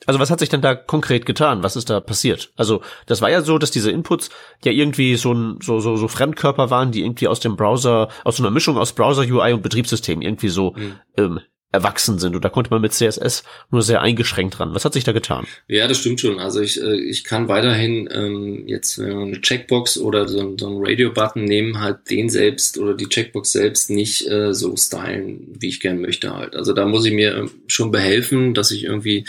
Also 0.06 0.20
was 0.20 0.30
hat 0.30 0.38
sich 0.38 0.48
denn 0.48 0.62
da 0.62 0.74
konkret 0.74 1.26
getan? 1.26 1.62
Was 1.62 1.76
ist 1.76 1.90
da 1.90 2.00
passiert? 2.00 2.52
Also 2.56 2.82
das 3.06 3.20
war 3.20 3.30
ja 3.30 3.42
so, 3.42 3.58
dass 3.58 3.70
diese 3.70 3.90
Inputs 3.90 4.30
ja 4.64 4.72
irgendwie 4.72 5.16
so 5.16 5.32
ein, 5.32 5.58
so, 5.60 5.80
so, 5.80 5.96
so 5.96 6.08
Fremdkörper 6.08 6.70
waren, 6.70 6.92
die 6.92 7.02
irgendwie 7.02 7.28
aus 7.28 7.40
dem 7.40 7.56
Browser, 7.56 8.08
aus 8.24 8.36
so 8.36 8.42
einer 8.42 8.50
Mischung 8.50 8.78
aus 8.78 8.94
Browser 8.94 9.22
UI 9.22 9.52
und 9.52 9.62
Betriebssystem 9.62 10.22
irgendwie 10.22 10.48
so 10.48 10.72
mhm. 10.76 10.98
ähm, 11.16 11.40
erwachsen 11.72 12.18
sind. 12.18 12.34
Und 12.34 12.44
da 12.44 12.48
konnte 12.48 12.70
man 12.70 12.80
mit 12.80 12.92
CSS 12.92 13.44
nur 13.70 13.82
sehr 13.82 14.00
eingeschränkt 14.00 14.58
ran. 14.60 14.74
Was 14.74 14.84
hat 14.84 14.92
sich 14.94 15.04
da 15.04 15.12
getan? 15.12 15.46
Ja, 15.68 15.88
das 15.88 15.98
stimmt 15.98 16.20
schon. 16.20 16.38
Also 16.38 16.60
ich, 16.60 16.80
äh, 16.80 16.96
ich 16.96 17.24
kann 17.24 17.48
weiterhin 17.48 18.08
ähm, 18.12 18.66
jetzt 18.66 18.98
eine 18.98 19.40
Checkbox 19.40 19.98
oder 19.98 20.28
so, 20.28 20.56
so 20.56 20.68
ein 20.68 20.76
Radio-Button 20.78 21.44
nehmen, 21.44 21.80
halt 21.80 22.08
den 22.10 22.28
selbst 22.28 22.78
oder 22.78 22.94
die 22.94 23.08
Checkbox 23.08 23.52
selbst 23.52 23.90
nicht 23.90 24.26
äh, 24.28 24.54
so 24.54 24.76
stylen, 24.76 25.54
wie 25.58 25.68
ich 25.68 25.80
gern 25.80 26.00
möchte 26.00 26.34
halt. 26.34 26.54
Also 26.54 26.72
da 26.72 26.86
muss 26.86 27.04
ich 27.04 27.12
mir 27.12 27.36
ähm, 27.36 27.50
schon 27.66 27.90
behelfen, 27.90 28.54
dass 28.54 28.70
ich 28.70 28.84
irgendwie 28.84 29.26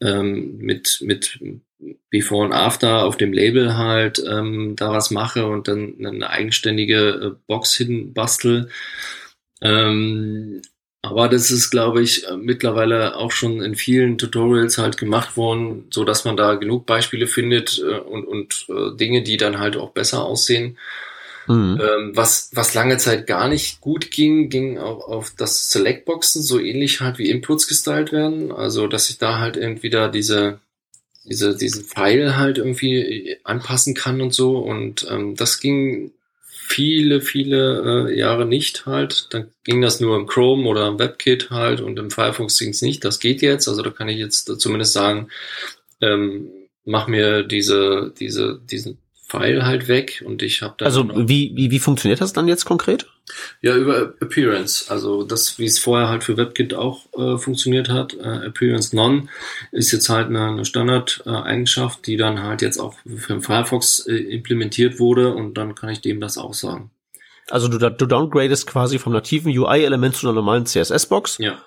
ähm, 0.00 0.56
mit, 0.58 1.00
mit 1.02 1.38
Before 2.10 2.44
und 2.44 2.52
After 2.52 3.04
auf 3.04 3.16
dem 3.16 3.32
Label 3.32 3.76
halt 3.76 4.22
ähm, 4.26 4.76
da 4.76 4.92
was 4.92 5.10
mache 5.10 5.46
und 5.46 5.68
dann 5.68 5.94
eine 6.04 6.30
eigenständige 6.30 7.08
äh, 7.10 7.30
Box 7.46 7.74
hinbastel. 7.74 8.68
Ähm, 9.60 10.62
aber 11.02 11.28
das 11.28 11.50
ist, 11.50 11.70
glaube 11.70 12.00
ich, 12.00 12.28
äh, 12.28 12.36
mittlerweile 12.36 13.16
auch 13.16 13.32
schon 13.32 13.60
in 13.60 13.74
vielen 13.74 14.18
Tutorials 14.18 14.78
halt 14.78 14.96
gemacht 14.96 15.36
worden, 15.36 15.86
so 15.90 16.04
dass 16.04 16.24
man 16.24 16.36
da 16.36 16.54
genug 16.54 16.86
Beispiele 16.86 17.26
findet 17.26 17.78
äh, 17.80 17.98
und, 17.98 18.24
und 18.24 18.66
äh, 18.68 18.96
Dinge, 18.96 19.22
die 19.22 19.36
dann 19.36 19.58
halt 19.58 19.76
auch 19.76 19.90
besser 19.90 20.24
aussehen. 20.24 20.78
Mhm. 21.48 21.80
Ähm, 21.82 22.12
was, 22.14 22.50
was 22.54 22.74
lange 22.74 22.98
Zeit 22.98 23.26
gar 23.26 23.48
nicht 23.48 23.80
gut 23.80 24.12
ging, 24.12 24.48
ging 24.48 24.78
auch 24.78 25.08
auf 25.08 25.32
das 25.36 25.70
Selectboxen, 25.70 26.40
so 26.40 26.60
ähnlich 26.60 27.00
halt 27.00 27.18
wie 27.18 27.30
Inputs 27.30 27.66
gestylt 27.66 28.12
werden. 28.12 28.52
Also, 28.52 28.86
dass 28.86 29.10
ich 29.10 29.18
da 29.18 29.40
halt 29.40 29.58
da 29.90 30.06
diese, 30.06 30.60
diese, 31.24 31.56
diesen 31.56 31.82
Pfeil 31.82 32.36
halt 32.36 32.58
irgendwie 32.58 33.38
anpassen 33.42 33.94
kann 33.94 34.20
und 34.20 34.32
so. 34.32 34.58
Und 34.58 35.04
ähm, 35.10 35.34
das 35.34 35.58
ging 35.58 36.12
viele, 36.62 37.20
viele 37.20 38.08
äh, 38.08 38.18
Jahre 38.18 38.46
nicht 38.46 38.86
halt. 38.86 39.26
Dann 39.30 39.48
ging 39.64 39.82
das 39.82 40.00
nur 40.00 40.16
im 40.16 40.26
Chrome 40.26 40.68
oder 40.68 40.88
im 40.88 40.98
WebKit 40.98 41.50
halt 41.50 41.80
und 41.80 41.98
im 41.98 42.10
Firefox 42.10 42.58
ging 42.58 42.70
es 42.70 42.82
nicht. 42.82 43.04
Das 43.04 43.20
geht 43.20 43.42
jetzt. 43.42 43.68
Also 43.68 43.82
da 43.82 43.90
kann 43.90 44.08
ich 44.08 44.18
jetzt 44.18 44.46
zumindest 44.60 44.92
sagen, 44.92 45.28
ähm, 46.00 46.48
mach 46.84 47.08
mir 47.08 47.42
diese, 47.42 48.12
diese, 48.18 48.60
diesen 48.70 48.98
Pfeil 49.32 49.64
halt 49.64 49.88
weg 49.88 50.22
und 50.26 50.42
ich 50.42 50.60
habe 50.60 50.74
da. 50.76 50.84
Also 50.84 51.08
wie, 51.08 51.52
wie, 51.54 51.70
wie 51.70 51.78
funktioniert 51.78 52.20
das 52.20 52.34
dann 52.34 52.48
jetzt 52.48 52.66
konkret? 52.66 53.06
Ja, 53.62 53.74
über 53.76 54.14
Appearance. 54.20 54.90
Also 54.90 55.22
das, 55.22 55.58
wie 55.58 55.64
es 55.64 55.78
vorher 55.78 56.08
halt 56.08 56.22
für 56.22 56.36
WebKit 56.36 56.74
auch 56.74 57.06
äh, 57.16 57.38
funktioniert 57.38 57.88
hat. 57.88 58.14
Äh, 58.14 58.46
Appearance 58.46 58.94
None 58.94 59.28
ist 59.70 59.90
jetzt 59.90 60.10
halt 60.10 60.28
eine, 60.28 60.48
eine 60.48 60.64
Standard-Eigenschaft, 60.66 62.00
äh, 62.00 62.02
die 62.04 62.16
dann 62.18 62.42
halt 62.42 62.60
jetzt 62.60 62.78
auch 62.78 62.94
für 63.04 63.32
den 63.32 63.42
Firefox 63.42 64.06
äh, 64.06 64.16
implementiert 64.16 64.98
wurde 64.98 65.34
und 65.34 65.54
dann 65.54 65.74
kann 65.74 65.88
ich 65.88 66.02
dem 66.02 66.20
das 66.20 66.36
auch 66.36 66.52
sagen. 66.52 66.90
Also 67.48 67.68
du, 67.68 67.78
du 67.78 68.06
downgradest 68.06 68.66
quasi 68.66 68.98
vom 68.98 69.14
nativen 69.14 69.56
UI-Element 69.56 70.14
zu 70.14 70.26
einer 70.26 70.34
normalen 70.34 70.66
CSS-Box. 70.66 71.38
Ja. 71.38 71.58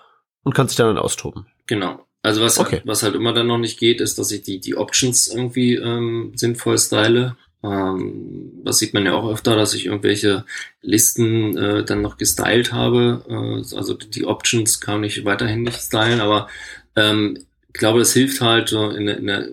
Und 0.44 0.54
kannst 0.54 0.74
dich 0.74 0.78
dann 0.78 1.00
austoben. 1.00 1.48
Genau. 1.66 2.06
Also 2.22 2.42
was, 2.42 2.60
okay. 2.60 2.78
halt, 2.78 2.88
was 2.88 3.02
halt 3.02 3.16
immer 3.16 3.34
dann 3.34 3.48
noch 3.48 3.58
nicht 3.58 3.80
geht, 3.80 4.02
ist, 4.02 4.20
dass 4.20 4.32
ich 4.32 4.44
die, 4.44 4.60
die 4.60 4.76
Options 4.76 5.28
irgendwie 5.28 5.76
ähm, 5.76 6.34
sinnvoll 6.36 6.78
style. 6.78 7.36
Ähm, 7.66 8.62
das 8.64 8.78
sieht 8.78 8.94
man 8.94 9.06
ja 9.06 9.14
auch 9.14 9.30
öfter, 9.30 9.56
dass 9.56 9.74
ich 9.74 9.88
irgendwelche 9.88 10.46
Listen 10.82 11.58
äh, 11.58 11.84
dann 11.84 12.02
noch 12.02 12.18
gestylt 12.18 12.72
habe. 12.72 13.24
Äh, 13.28 13.76
also 13.76 13.94
die 13.94 14.26
Options 14.26 14.80
kann 14.80 15.04
ich 15.04 15.26
weiterhin 15.26 15.64
nicht 15.64 15.80
stylen, 15.80 16.22
aber 16.22 16.48
ähm, 16.96 17.46
ich 17.74 17.80
glaube, 17.80 18.00
das 18.00 18.14
hilft 18.14 18.42
halt 18.42 18.70
so 18.70 18.90
in, 18.90 19.08
in 19.08 19.28
der 19.28 19.48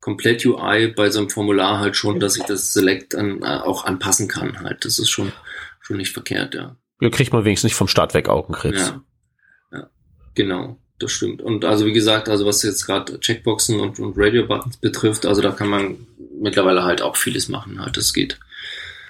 komplett 0.00 0.44
UI 0.46 0.88
bei 0.88 1.10
so 1.10 1.20
einem 1.20 1.30
Formular 1.30 1.78
halt 1.80 1.96
schon, 1.96 2.18
dass 2.18 2.36
ich 2.36 2.44
das 2.44 2.72
Select 2.72 3.14
dann 3.14 3.42
äh, 3.42 3.58
auch 3.58 3.84
anpassen 3.84 4.28
kann 4.28 4.60
halt. 4.60 4.84
Das 4.84 4.98
ist 4.98 5.10
schon, 5.10 5.32
schon 5.80 5.98
nicht 5.98 6.12
verkehrt, 6.12 6.54
ja. 6.54 6.76
Ja, 7.00 7.10
kriegt 7.10 7.32
man 7.32 7.44
wenigstens 7.44 7.70
nicht 7.70 7.76
vom 7.76 7.88
Start 7.88 8.14
weg 8.14 8.28
Augenkrebs. 8.28 8.94
Ja, 9.70 9.78
ja 9.78 9.90
genau 10.34 10.78
das 10.98 11.12
stimmt. 11.12 11.42
Und 11.42 11.64
also 11.64 11.86
wie 11.86 11.92
gesagt, 11.92 12.28
also 12.28 12.46
was 12.46 12.62
jetzt 12.62 12.84
gerade 12.86 13.20
Checkboxen 13.20 13.80
und, 13.80 13.98
und 13.98 14.14
Radio-Buttons 14.16 14.78
betrifft, 14.78 15.26
also 15.26 15.42
da 15.42 15.52
kann 15.52 15.68
man 15.68 15.96
mittlerweile 16.40 16.84
halt 16.84 17.02
auch 17.02 17.16
vieles 17.16 17.48
machen, 17.48 17.80
halt, 17.80 17.96
das 17.96 18.12
geht. 18.12 18.38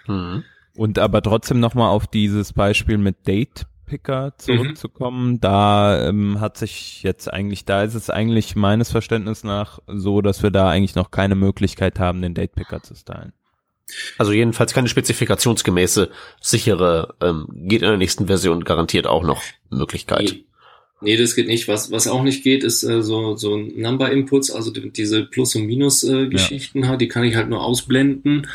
Mhm. 0.07 0.45
Und 0.77 0.99
aber 0.99 1.23
trotzdem 1.23 1.61
nochmal 1.61 1.91
auf 1.91 2.07
dieses 2.07 2.53
Beispiel 2.53 2.99
mit 2.99 3.27
Date 3.27 3.67
Picker 3.87 4.35
zurückzukommen, 4.37 5.33
mhm. 5.33 5.41
da 5.41 6.09
ähm, 6.09 6.41
hat 6.41 6.59
sich 6.59 7.03
jetzt 7.03 7.33
eigentlich, 7.33 7.65
da 7.65 7.83
ist 7.83 7.95
es 7.95 8.11
eigentlich 8.11 8.55
meines 8.55 8.93
Verständnisses 8.93 9.45
nach 9.45 9.81
so, 9.87 10.21
dass 10.21 10.43
wir 10.43 10.51
da 10.51 10.69
eigentlich 10.69 10.95
noch 10.95 11.11
keine 11.11 11.35
Möglichkeit 11.35 11.99
haben, 11.99 12.21
den 12.23 12.35
Date 12.35 12.55
Picker 12.55 12.83
zu 12.83 12.95
stylen. 12.95 13.33
Also 14.19 14.33
jedenfalls 14.33 14.75
keine 14.75 14.89
spezifikationsgemäße, 14.89 16.11
sichere, 16.41 17.15
ähm, 17.23 17.49
geht 17.51 17.81
in 17.81 17.89
der 17.89 17.97
nächsten 17.97 18.27
Version 18.27 18.63
garantiert 18.65 19.07
auch 19.07 19.23
noch 19.23 19.43
Möglichkeit. 19.71 20.37
Nee, 21.01 21.17
das 21.17 21.37
geht 21.37 21.47
nicht. 21.47 21.69
Was, 21.69 21.91
was 21.91 22.09
auch 22.09 22.23
nicht 22.23 22.43
geht, 22.43 22.65
ist 22.65 22.83
äh, 22.83 23.03
so, 23.03 23.37
so 23.37 23.57
Number 23.57 24.11
Inputs, 24.11 24.51
also 24.51 24.71
die, 24.71 24.91
diese 24.91 25.25
Plus- 25.25 25.55
und 25.55 25.67
Minus-Geschichten, 25.67 26.83
äh, 26.83 26.87
ja. 26.87 26.97
die 26.97 27.09
kann 27.09 27.25
ich 27.25 27.37
halt 27.37 27.49
nur 27.49 27.63
ausblenden. 27.63 28.49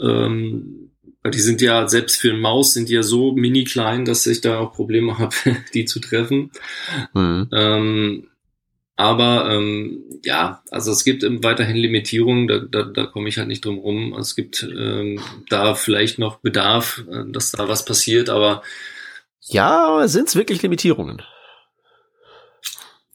Ähm, 0.00 0.90
die 1.28 1.40
sind 1.40 1.60
ja, 1.60 1.86
selbst 1.86 2.16
für 2.16 2.30
eine 2.30 2.38
Maus 2.38 2.72
sind 2.72 2.88
die 2.88 2.94
ja 2.94 3.02
so 3.02 3.32
mini 3.32 3.64
klein, 3.64 4.06
dass 4.06 4.26
ich 4.26 4.40
da 4.40 4.58
auch 4.58 4.72
Probleme 4.72 5.18
habe, 5.18 5.34
die 5.74 5.84
zu 5.84 6.00
treffen. 6.00 6.50
Mhm. 7.12 7.48
Ähm, 7.52 8.26
aber 8.96 9.50
ähm, 9.50 10.04
ja, 10.24 10.62
also 10.70 10.92
es 10.92 11.04
gibt 11.04 11.22
weiterhin 11.42 11.76
Limitierungen, 11.76 12.48
da, 12.48 12.58
da, 12.58 12.82
da 12.82 13.06
komme 13.06 13.30
ich 13.30 13.38
halt 13.38 13.48
nicht 13.48 13.64
drum 13.64 13.78
rum. 13.78 14.14
Es 14.18 14.36
gibt 14.36 14.62
ähm, 14.62 15.20
da 15.48 15.74
vielleicht 15.74 16.18
noch 16.18 16.40
Bedarf, 16.40 17.02
äh, 17.10 17.24
dass 17.30 17.50
da 17.50 17.68
was 17.68 17.84
passiert, 17.84 18.28
aber 18.28 18.62
ja, 19.42 20.06
sind 20.06 20.28
es 20.28 20.36
wirklich 20.36 20.62
Limitierungen? 20.62 21.22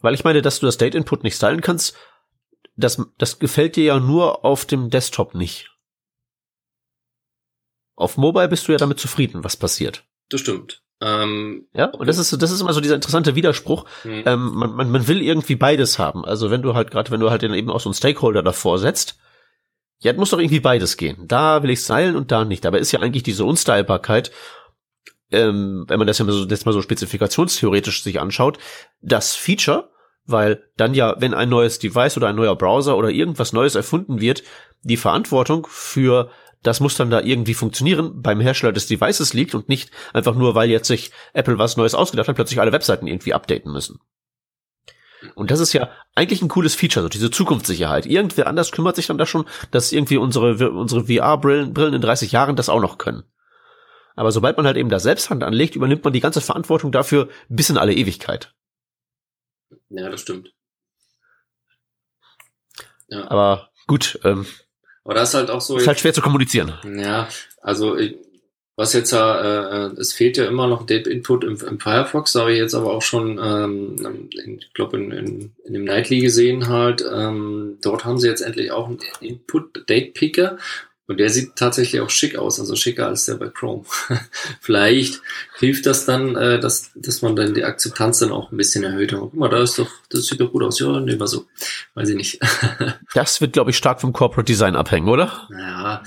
Weil 0.06 0.14
ich 0.14 0.24
meine, 0.24 0.42
dass 0.42 0.60
du 0.60 0.68
das 0.68 0.78
Date 0.78 0.96
Input 0.96 1.24
nicht 1.24 1.36
stylen 1.36 1.62
kannst, 1.62 1.96
das, 2.76 3.02
das 3.18 3.40
gefällt 3.40 3.76
dir 3.76 3.84
ja 3.84 4.00
nur 4.00 4.46
auf 4.46 4.66
dem 4.66 4.90
Desktop 4.90 5.36
nicht. 5.36 5.72
Auf 7.96 8.18
Mobile 8.18 8.48
bist 8.48 8.68
du 8.68 8.72
ja 8.72 8.78
damit 8.78 9.00
zufrieden, 9.00 9.44
was 9.44 9.58
passiert. 9.58 10.04
Das 10.30 10.42
stimmt. 10.42 10.82
Ähm, 11.02 11.68
ja, 11.74 11.88
und 11.88 12.08
das 12.08 12.18
ist, 12.18 12.42
das 12.42 12.52
ist 12.52 12.62
immer 12.62 12.74
so 12.74 12.82
dieser 12.82 12.96
interessante 12.96 13.36
Widerspruch. 13.36 13.86
Mhm. 14.04 14.24
Ähm, 14.26 14.52
man, 14.54 14.76
man, 14.76 14.92
man 14.92 15.08
will 15.08 15.22
irgendwie 15.22 15.56
beides 15.56 16.00
haben. 16.00 16.24
Also 16.24 16.52
wenn 16.52 16.62
du 16.62 16.74
halt 16.74 16.92
gerade, 16.92 17.12
wenn 17.12 17.20
du 17.20 17.30
halt 17.32 17.44
eben 17.44 17.70
auch 17.70 17.80
so 17.80 17.90
einen 17.90 17.96
Stakeholder 17.96 18.44
davor 18.44 18.80
setzt, 18.80 19.18
ja, 20.00 20.14
muss 20.14 20.30
doch 20.30 20.40
irgendwie 20.40 20.60
beides 20.60 20.98
gehen. 20.98 21.28
Da 21.28 21.64
will 21.64 21.70
ich 21.70 21.80
stylen 21.80 22.16
und 22.16 22.32
da 22.32 22.46
nicht. 22.46 22.64
Dabei 22.64 22.80
ist 22.80 22.92
ja 22.92 23.00
eigentlich 23.00 23.24
diese 23.24 23.46
Unstylbarkeit, 23.46 24.32
ähm, 25.32 25.86
wenn 25.88 25.98
man 25.98 26.08
das 26.08 26.18
ja 26.20 26.26
mal 26.26 26.32
so, 26.32 26.46
jetzt 26.46 26.66
mal 26.66 26.74
so 26.74 26.82
spezifikationstheoretisch 26.82 28.04
sich 28.04 28.20
anschaut, 28.20 28.58
das 29.02 29.36
Feature, 29.36 29.90
weil 30.26 30.64
dann 30.78 30.94
ja, 30.94 31.16
wenn 31.20 31.34
ein 31.34 31.50
neues 31.50 31.80
Device 31.80 32.18
oder 32.18 32.28
ein 32.28 32.36
neuer 32.36 32.56
Browser 32.56 32.98
oder 32.98 33.10
irgendwas 33.10 33.54
Neues 33.54 33.76
erfunden 33.76 34.22
wird, 34.22 34.44
die 34.84 34.98
Verantwortung 34.98 35.68
für 35.70 36.30
das 36.66 36.80
muss 36.80 36.96
dann 36.96 37.12
da 37.12 37.22
irgendwie 37.22 37.54
funktionieren, 37.54 38.22
beim 38.22 38.40
Hersteller 38.40 38.74
des 38.74 38.88
Devices 38.88 39.34
liegt 39.34 39.54
und 39.54 39.70
nicht 39.70 39.92
einfach 40.14 40.34
nur, 40.34 40.56
weil 40.56 40.70
jetzt 40.70 40.88
sich 40.88 41.12
Apple 41.34 41.60
was 41.60 41.78
Neues 41.78 41.94
ausgedacht 41.94 42.28
hat, 42.28 42.36
plötzlich 42.36 42.60
alle 42.60 42.72
Webseiten 42.72 43.06
irgendwie 43.06 43.34
updaten 43.34 43.72
müssen. 43.72 44.00
Und 45.36 45.52
das 45.52 45.60
ist 45.60 45.74
ja 45.74 45.90
eigentlich 46.14 46.42
ein 46.42 46.50
cooles 46.50 46.76
Feature, 46.76 47.04
so 47.04 47.10
diese 47.10 47.32
Zukunftssicherheit. 47.32 48.06
Irgendwer 48.06 48.48
anders 48.48 48.72
kümmert 48.72 48.96
sich 48.96 49.08
dann 49.08 49.18
da 49.18 49.26
schon, 49.26 49.46
dass 49.72 49.92
irgendwie 49.92 50.18
unsere, 50.18 50.72
unsere 50.72 51.06
VR-Brillen 51.06 51.74
Brillen 51.74 51.94
in 51.94 52.02
30 52.02 52.32
Jahren 52.32 52.56
das 52.56 52.70
auch 52.70 52.82
noch 52.82 52.98
können. 52.98 53.24
Aber 54.16 54.32
sobald 54.32 54.58
man 54.58 54.66
halt 54.66 54.78
eben 54.78 54.90
da 54.90 55.00
selbst 55.00 55.30
Hand 55.30 55.44
anlegt, 55.44 55.76
übernimmt 55.76 56.04
man 56.04 56.14
die 56.14 56.20
ganze 56.20 56.42
Verantwortung 56.42 56.92
dafür 56.92 57.30
bis 57.50 57.70
in 57.70 57.78
alle 57.78 57.94
Ewigkeit. 57.94 58.54
Ja, 59.90 60.10
das 60.10 60.22
stimmt. 60.22 60.54
Ja. 63.08 63.30
Aber 63.30 63.70
gut, 63.88 64.20
ähm, 64.24 64.46
aber 65.04 65.14
das 65.14 65.30
ist 65.30 65.36
halt 65.36 65.50
auch 65.52 65.62
so. 65.62 65.78
Ist 65.78 65.88
halt 65.88 66.00
schwer 66.00 66.14
zu 66.14 66.22
kommunizieren. 66.22 66.74
Ja, 66.98 67.28
also 67.62 67.96
was 68.78 68.92
jetzt 68.92 69.12
ja, 69.12 69.88
äh, 69.88 69.92
es 69.98 70.12
fehlt 70.14 70.36
ja 70.38 70.46
immer 70.46 70.68
noch 70.68 70.86
Date 70.86 71.08
Input 71.08 71.46
im, 71.46 71.58
im 71.66 71.80
Firefox, 71.80 72.34
da 72.34 72.42
habe 72.42 72.52
ich 72.52 72.58
jetzt 72.58 72.76
aber 72.76 72.94
auch 72.94 73.02
schon, 73.02 73.40
ähm, 73.42 74.30
in, 74.44 74.58
ich 74.60 74.74
glaube 74.74 74.98
in, 74.98 75.12
in, 75.12 75.56
in 75.64 75.74
dem 75.74 75.86
Nightly 75.86 76.20
gesehen 76.20 76.68
halt, 76.68 77.04
ähm, 77.10 77.78
dort 77.82 78.04
haben 78.04 78.18
sie 78.18 78.28
jetzt 78.28 78.42
endlich 78.42 78.72
auch 78.72 78.88
einen 78.88 79.00
Input 79.22 79.90
Date 79.90 80.14
Picker 80.14 80.58
und 81.08 81.20
der 81.20 81.30
sieht 81.30 81.56
tatsächlich 81.56 82.02
auch 82.02 82.10
schick 82.10 82.36
aus, 82.38 82.60
also 82.60 82.76
schicker 82.76 83.08
als 83.08 83.26
der 83.26 83.36
bei 83.36 83.50
Chrome. 83.50 83.84
Vielleicht 84.62 85.22
hilft 85.58 85.86
das 85.86 86.06
dann, 86.06 86.36
äh, 86.36 86.60
dass, 86.60 86.92
dass 86.96 87.22
man 87.22 87.36
dann 87.36 87.54
die 87.54 87.64
Akzeptanz 87.64 88.20
dann 88.20 88.32
auch 88.32 88.52
ein 88.52 88.58
bisschen 88.58 88.84
erhöht. 88.84 89.14
guck 89.14 89.34
mal, 89.36 89.50
da 89.50 89.62
ist 89.62 89.78
doch, 89.78 89.90
das 90.10 90.26
sieht 90.26 90.42
doch 90.42 90.52
gut 90.52 90.64
aus. 90.64 90.80
Ja, 90.80 91.00
nehmen 91.00 91.20
wir 91.20 91.28
so. 91.28 91.46
Weiß 91.94 92.10
ich 92.10 92.16
nicht. 92.16 92.40
das 93.14 93.40
wird, 93.40 93.54
glaube 93.54 93.70
ich, 93.70 93.78
stark 93.78 94.02
vom 94.02 94.14
Corporate 94.14 94.46
Design 94.46 94.76
abhängen, 94.76 95.10
oder? 95.10 95.48
Ja. 95.52 96.04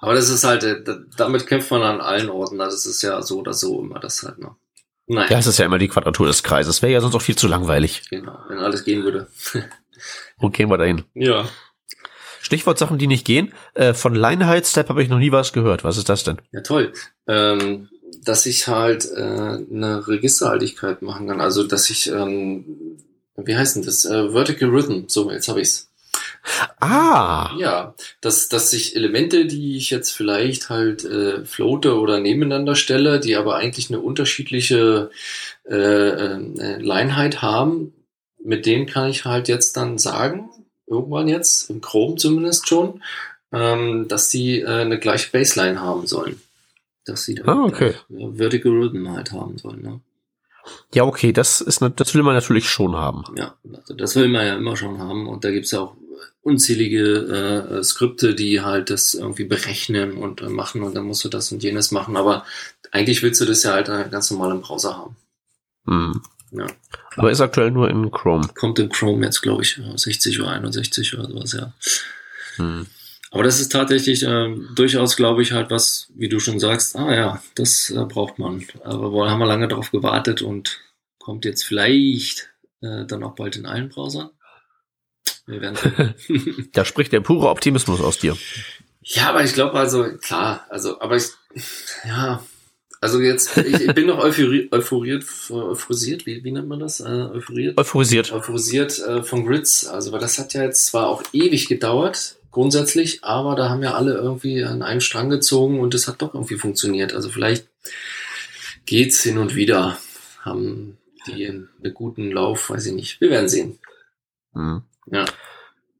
Aber 0.00 0.14
das 0.14 0.28
ist 0.28 0.44
halt, 0.44 0.64
äh, 0.64 0.82
damit 1.16 1.46
kämpft 1.46 1.70
man 1.70 1.82
an 1.82 2.00
allen 2.00 2.28
Orten. 2.28 2.58
Das 2.58 2.86
ist 2.86 3.02
ja 3.02 3.22
so 3.22 3.38
oder 3.38 3.54
so 3.54 3.80
immer 3.80 4.00
das 4.00 4.22
halt, 4.22 4.38
ne? 4.38 4.50
Nein. 5.06 5.28
Ja, 5.30 5.38
es 5.38 5.46
ist 5.46 5.58
ja 5.58 5.66
immer 5.66 5.78
die 5.78 5.88
Quadratur 5.88 6.26
des 6.26 6.42
Kreises. 6.42 6.82
Wäre 6.82 6.92
ja 6.92 7.00
sonst 7.00 7.14
auch 7.14 7.22
viel 7.22 7.36
zu 7.36 7.46
langweilig. 7.46 8.02
Genau, 8.10 8.38
wenn 8.48 8.58
alles 8.58 8.84
gehen 8.84 9.04
würde. 9.04 9.28
Wo 10.38 10.48
gehen 10.48 10.70
wir 10.70 10.78
dahin? 10.78 11.04
Ja. 11.14 11.46
Stichwort 12.44 12.78
Sachen, 12.78 12.98
die 12.98 13.06
nicht 13.06 13.24
gehen. 13.24 13.54
Äh, 13.72 13.94
von 13.94 14.14
Line 14.14 14.62
Step 14.64 14.90
habe 14.90 15.02
ich 15.02 15.08
noch 15.08 15.18
nie 15.18 15.32
was 15.32 15.54
gehört. 15.54 15.82
Was 15.82 15.96
ist 15.96 16.10
das 16.10 16.24
denn? 16.24 16.36
Ja, 16.52 16.60
toll. 16.60 16.92
Ähm, 17.26 17.88
dass 18.22 18.44
ich 18.44 18.68
halt 18.68 19.10
äh, 19.10 19.18
eine 19.18 20.06
Registerhaltigkeit 20.06 21.00
machen 21.00 21.26
kann. 21.26 21.40
Also, 21.40 21.64
dass 21.64 21.88
ich, 21.88 22.10
ähm, 22.10 22.98
wie 23.36 23.56
heißt 23.56 23.76
denn 23.76 23.84
das? 23.84 24.04
Äh, 24.04 24.30
Vertical 24.32 24.68
Rhythm. 24.68 25.04
So, 25.08 25.30
jetzt 25.30 25.48
habe 25.48 25.62
ich's. 25.62 25.90
Ah. 26.80 27.50
Ja, 27.56 27.94
dass, 28.20 28.50
dass 28.50 28.70
sich 28.70 28.94
Elemente, 28.94 29.46
die 29.46 29.78
ich 29.78 29.88
jetzt 29.88 30.10
vielleicht 30.10 30.68
halt 30.68 31.02
äh, 31.02 31.46
floate 31.46 31.98
oder 31.98 32.20
nebeneinander 32.20 32.74
stelle, 32.74 33.20
die 33.20 33.36
aber 33.36 33.56
eigentlich 33.56 33.88
eine 33.88 34.00
unterschiedliche 34.00 35.10
äh, 35.66 35.74
äh, 35.74 36.78
Leinheit 36.78 37.40
haben, 37.40 37.94
mit 38.44 38.66
denen 38.66 38.84
kann 38.84 39.08
ich 39.08 39.24
halt 39.24 39.48
jetzt 39.48 39.78
dann 39.78 39.96
sagen, 39.96 40.50
irgendwann 40.86 41.28
jetzt, 41.28 41.70
im 41.70 41.80
Chrome 41.80 42.16
zumindest 42.16 42.68
schon, 42.68 43.02
ähm, 43.52 44.08
dass 44.08 44.30
sie 44.30 44.60
äh, 44.60 44.66
eine 44.66 44.98
gleiche 44.98 45.30
Baseline 45.30 45.80
haben 45.80 46.06
sollen. 46.06 46.40
Dass 47.04 47.24
sie 47.24 47.34
dann 47.34 47.48
ah, 47.48 47.64
okay. 47.64 47.94
Vertical 48.08 48.72
Rhythm 48.72 49.08
halt 49.10 49.32
haben 49.32 49.58
sollen. 49.58 49.82
Ne? 49.82 50.00
Ja, 50.94 51.04
okay, 51.04 51.32
das 51.32 51.60
ist 51.60 51.82
das 51.96 52.14
will 52.14 52.22
man 52.22 52.34
natürlich 52.34 52.68
schon 52.68 52.96
haben. 52.96 53.24
Ja, 53.36 53.54
also 53.72 53.94
das 53.94 54.16
will 54.16 54.28
man 54.28 54.46
ja 54.46 54.56
immer 54.56 54.76
schon 54.76 54.98
haben 54.98 55.28
und 55.28 55.44
da 55.44 55.50
gibt's 55.50 55.72
ja 55.72 55.80
auch 55.80 55.96
unzählige 56.42 57.78
äh, 57.80 57.82
Skripte, 57.82 58.34
die 58.34 58.60
halt 58.60 58.90
das 58.90 59.14
irgendwie 59.14 59.44
berechnen 59.44 60.16
und 60.16 60.40
äh, 60.40 60.48
machen 60.48 60.82
und 60.82 60.94
dann 60.94 61.04
musst 61.04 61.24
du 61.24 61.28
das 61.28 61.50
und 61.52 61.62
jenes 61.62 61.90
machen, 61.90 62.16
aber 62.16 62.44
eigentlich 62.90 63.22
willst 63.22 63.40
du 63.40 63.44
das 63.44 63.62
ja 63.62 63.72
halt 63.72 63.88
äh, 63.88 64.08
ganz 64.10 64.30
normal 64.30 64.52
im 64.52 64.60
Browser 64.60 64.96
haben. 64.96 65.16
Hm. 65.86 66.22
Ja. 66.56 66.66
Aber 67.16 67.30
ist 67.30 67.40
aktuell 67.40 67.70
nur 67.70 67.90
in 67.90 68.10
Chrome. 68.10 68.48
Kommt 68.54 68.78
in 68.78 68.88
Chrome 68.88 69.24
jetzt, 69.24 69.40
glaube 69.42 69.62
ich, 69.62 69.80
60 69.94 70.40
oder 70.40 70.50
61 70.50 71.14
oder 71.14 71.28
sowas, 71.28 71.52
ja. 71.52 71.72
Hm. 72.56 72.86
Aber 73.30 73.42
das 73.42 73.60
ist 73.60 73.72
tatsächlich 73.72 74.22
äh, 74.22 74.54
durchaus, 74.76 75.16
glaube 75.16 75.42
ich, 75.42 75.52
halt 75.52 75.70
was, 75.70 76.06
wie 76.14 76.28
du 76.28 76.38
schon 76.38 76.60
sagst, 76.60 76.94
ah 76.94 77.12
ja, 77.12 77.42
das 77.56 77.90
äh, 77.90 78.04
braucht 78.04 78.38
man. 78.38 78.64
Aber 78.84 79.10
wohl 79.10 79.28
haben 79.28 79.40
wir 79.40 79.46
lange 79.46 79.66
darauf 79.66 79.90
gewartet 79.90 80.40
und 80.40 80.80
kommt 81.18 81.44
jetzt 81.44 81.64
vielleicht 81.64 82.50
äh, 82.80 83.04
dann 83.06 83.24
auch 83.24 83.34
bald 83.34 83.56
in 83.56 83.66
allen 83.66 83.88
Browsern. 83.88 84.30
Wir 85.46 85.60
werden 85.60 86.14
da 86.72 86.84
spricht 86.84 87.12
der 87.12 87.20
pure 87.20 87.48
Optimismus 87.48 88.00
aus 88.00 88.18
dir. 88.18 88.36
Ja, 89.02 89.30
aber 89.30 89.42
ich 89.42 89.52
glaube 89.52 89.74
also, 89.74 90.16
klar, 90.18 90.64
also, 90.70 91.00
aber 91.00 91.16
ich, 91.16 91.26
ja, 92.04 92.40
also 93.04 93.20
jetzt, 93.20 93.58
ich, 93.58 93.82
ich 93.82 93.94
bin 93.94 94.06
noch 94.06 94.18
euphoriert, 94.18 94.72
euphoriert, 94.72 95.26
euphorisiert, 95.50 96.24
wie, 96.24 96.42
wie 96.42 96.50
nennt 96.50 96.68
man 96.68 96.80
das? 96.80 97.00
Äh, 97.00 97.04
euphoriert? 97.04 97.76
Euphorisiert. 97.76 98.32
Euphorisiert 98.32 98.98
äh, 98.98 99.22
von 99.22 99.44
Grids. 99.44 99.86
Also, 99.86 100.10
weil 100.10 100.20
das 100.20 100.38
hat 100.38 100.54
ja 100.54 100.62
jetzt 100.62 100.86
zwar 100.86 101.08
auch 101.08 101.22
ewig 101.34 101.68
gedauert, 101.68 102.36
grundsätzlich, 102.50 103.22
aber 103.22 103.56
da 103.56 103.68
haben 103.68 103.82
ja 103.82 103.92
alle 103.92 104.14
irgendwie 104.14 104.64
an 104.64 104.80
einen 104.82 105.02
Strang 105.02 105.28
gezogen 105.28 105.80
und 105.80 105.92
es 105.92 106.08
hat 106.08 106.22
doch 106.22 106.32
irgendwie 106.32 106.56
funktioniert. 106.56 107.12
Also 107.12 107.28
vielleicht 107.28 107.68
geht's 108.86 109.22
hin 109.22 109.36
und 109.36 109.54
wieder, 109.54 109.98
haben 110.40 110.96
die 111.26 111.46
einen 111.46 111.68
guten 111.92 112.30
Lauf, 112.30 112.70
weiß 112.70 112.86
ich 112.86 112.94
nicht. 112.94 113.20
Wir 113.20 113.28
werden 113.28 113.50
sehen. 113.50 113.78
Mhm. 114.54 114.80
Ja. 115.10 115.26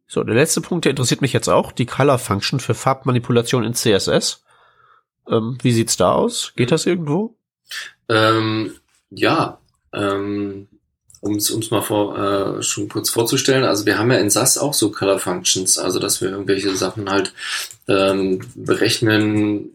So, 0.06 0.24
der 0.24 0.36
letzte 0.36 0.62
Punkt, 0.62 0.86
der 0.86 0.90
interessiert 0.90 1.20
mich 1.20 1.34
jetzt 1.34 1.48
auch, 1.48 1.70
die 1.70 1.84
Color 1.84 2.18
Function 2.18 2.60
für 2.60 2.72
Farbmanipulation 2.72 3.62
in 3.62 3.74
CSS. 3.74 4.43
Ähm, 5.28 5.58
wie 5.62 5.72
sieht's 5.72 5.96
da 5.96 6.12
aus? 6.12 6.52
Geht 6.56 6.70
das 6.70 6.86
irgendwo? 6.86 7.36
Ähm, 8.08 8.74
ja, 9.10 9.58
ähm, 9.92 10.68
um 11.20 11.36
es 11.36 11.70
mal 11.70 11.80
vor, 11.80 12.18
äh, 12.18 12.62
schon 12.62 12.88
kurz 12.88 13.08
vorzustellen, 13.08 13.64
also 13.64 13.86
wir 13.86 13.98
haben 13.98 14.12
ja 14.12 14.18
in 14.18 14.28
SAS 14.28 14.58
auch 14.58 14.74
so 14.74 14.90
Color 14.90 15.18
Functions, 15.18 15.78
also 15.78 15.98
dass 15.98 16.20
wir 16.20 16.28
irgendwelche 16.28 16.74
Sachen 16.76 17.08
halt 17.08 17.32
ähm, 17.88 18.40
berechnen, 18.54 19.70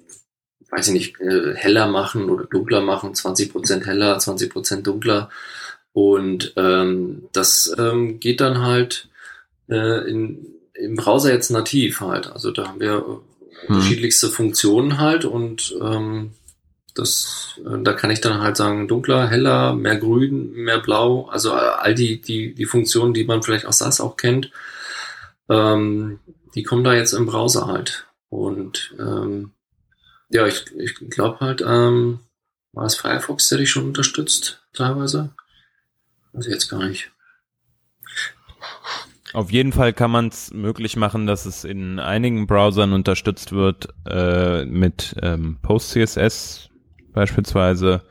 weiß 0.70 0.90
ich 0.90 0.94
nicht, 0.94 1.22
äh, 1.22 1.56
heller 1.56 1.88
machen 1.88 2.30
oder 2.30 2.46
dunkler 2.46 2.82
machen, 2.82 3.14
20% 3.14 3.86
heller, 3.86 4.18
20% 4.20 4.84
dunkler. 4.84 5.30
Und 5.92 6.54
ähm, 6.56 7.24
das 7.34 7.74
ähm, 7.80 8.20
geht 8.20 8.42
dann 8.42 8.62
halt 8.62 9.10
äh, 9.70 10.08
in, 10.08 10.46
im 10.74 10.96
Browser 10.96 11.34
jetzt 11.34 11.50
nativ 11.50 12.02
halt. 12.02 12.32
Also 12.32 12.52
da 12.52 12.68
haben 12.68 12.80
wir. 12.80 13.22
Unterschiedlichste 13.68 14.30
Funktionen 14.30 15.00
halt 15.00 15.26
und 15.26 15.76
ähm, 15.82 16.32
das, 16.96 17.60
äh, 17.66 17.82
da 17.82 17.94
kann 17.94 18.12
ich 18.12 18.22
dann 18.22 18.42
halt 18.42 18.58
sagen, 18.58 18.88
dunkler, 18.88 19.28
heller, 19.28 19.74
mehr 19.74 19.98
grün, 19.98 20.52
mehr 20.52 20.80
blau, 20.80 21.28
also 21.28 21.54
all 21.54 21.96
die, 21.96 22.22
die, 22.22 22.54
die 22.54 22.66
Funktionen, 22.66 23.14
die 23.14 23.24
man 23.24 23.44
vielleicht 23.44 23.66
aus 23.66 23.80
SAS 23.80 24.02
auch 24.02 24.18
kennt, 24.18 24.52
ähm, 25.50 26.20
die 26.56 26.64
kommen 26.64 26.84
da 26.84 26.94
jetzt 26.94 27.14
im 27.14 27.26
Browser 27.26 27.68
halt. 27.68 28.08
Und 28.30 28.96
ähm, 29.00 29.52
ja, 30.30 30.46
ich, 30.46 30.66
ich 30.78 30.96
glaube 31.10 31.40
halt, 31.40 31.62
ähm, 31.66 32.20
war 32.74 32.86
es 32.86 32.96
Firefox, 32.96 33.50
der 33.50 33.60
dich 33.60 33.70
schon 33.70 33.86
unterstützt, 33.86 34.62
teilweise? 34.74 35.32
Ich 36.40 36.46
jetzt 36.46 36.70
gar 36.70 36.86
nicht. 36.86 37.12
Auf 39.34 39.52
jeden 39.52 39.72
Fall 39.72 39.94
kann 39.94 40.12
man 40.12 40.30
es 40.30 40.52
möglich 40.54 40.96
machen, 40.96 41.28
dass 41.28 41.46
es 41.46 41.64
in 41.64 42.00
einigen 42.00 42.48
Browsern 42.48 42.94
unterstützt 42.94 43.52
wird 43.52 43.90
äh, 44.08 44.66
mit 44.66 45.16
ähm, 45.22 45.60
PostCSS 45.62 46.70
beispielsweise. 47.14 48.02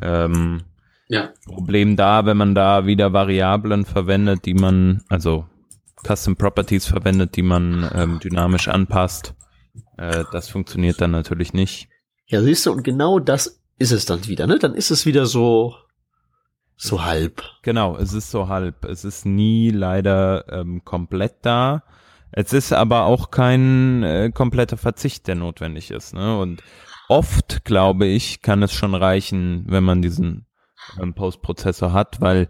Ähm, 0.00 0.62
ja. 1.08 1.30
Problem 1.44 1.96
da, 1.96 2.24
wenn 2.24 2.36
man 2.36 2.54
da 2.54 2.86
wieder 2.86 3.12
Variablen 3.12 3.84
verwendet, 3.84 4.46
die 4.46 4.54
man, 4.54 5.02
also 5.08 5.46
Custom 6.06 6.36
Properties 6.36 6.86
verwendet, 6.86 7.36
die 7.36 7.42
man 7.42 7.90
ähm, 7.94 8.20
dynamisch 8.20 8.68
anpasst. 8.68 9.34
Äh, 9.96 10.24
das 10.30 10.48
funktioniert 10.48 11.00
dann 11.00 11.10
natürlich 11.10 11.52
nicht. 11.52 11.88
Ja, 12.26 12.42
siehst 12.42 12.64
du, 12.64 12.72
und 12.72 12.84
genau 12.84 13.18
das 13.18 13.60
ist 13.78 13.90
es 13.90 14.04
dann 14.04 14.26
wieder, 14.28 14.46
ne? 14.46 14.58
Dann 14.58 14.74
ist 14.74 14.90
es 14.90 15.04
wieder 15.04 15.26
so, 15.26 15.74
so 16.80 17.04
halb. 17.04 17.42
Genau, 17.62 17.96
es 17.96 18.14
ist 18.14 18.30
so 18.30 18.48
halb. 18.48 18.84
Es 18.84 19.04
ist 19.04 19.26
nie 19.26 19.70
leider 19.70 20.46
ähm, 20.50 20.82
komplett 20.84 21.36
da. 21.42 21.82
Es 22.32 22.52
ist 22.52 22.72
aber 22.72 23.04
auch 23.04 23.30
kein 23.30 24.02
äh, 24.02 24.30
kompletter 24.32 24.76
Verzicht, 24.76 25.26
der 25.26 25.34
notwendig 25.34 25.90
ist. 25.90 26.14
Ne? 26.14 26.38
Und 26.38 26.62
oft, 27.08 27.64
glaube 27.64 28.06
ich, 28.06 28.40
kann 28.40 28.62
es 28.62 28.72
schon 28.72 28.94
reichen, 28.94 29.64
wenn 29.68 29.84
man 29.84 30.00
diesen 30.00 30.46
ähm, 30.98 31.12
Postprozessor 31.12 31.92
hat, 31.92 32.20
weil 32.20 32.48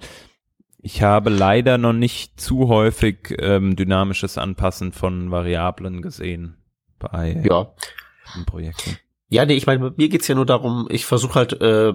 ich 0.78 1.02
habe 1.02 1.30
leider 1.30 1.76
noch 1.76 1.92
nicht 1.92 2.40
zu 2.40 2.68
häufig 2.68 3.34
ähm, 3.38 3.74
dynamisches 3.74 4.38
Anpassen 4.38 4.92
von 4.92 5.30
Variablen 5.30 6.02
gesehen 6.02 6.56
bei 6.98 7.42
ja. 7.44 7.72
Projekten. 8.46 8.96
Ja, 9.30 9.46
nee, 9.46 9.54
ich 9.54 9.66
meine, 9.66 9.94
mir 9.96 10.08
geht's 10.08 10.26
ja 10.26 10.34
nur 10.34 10.44
darum, 10.44 10.88
ich 10.90 11.06
versuche 11.06 11.36
halt 11.36 11.60
äh, 11.60 11.92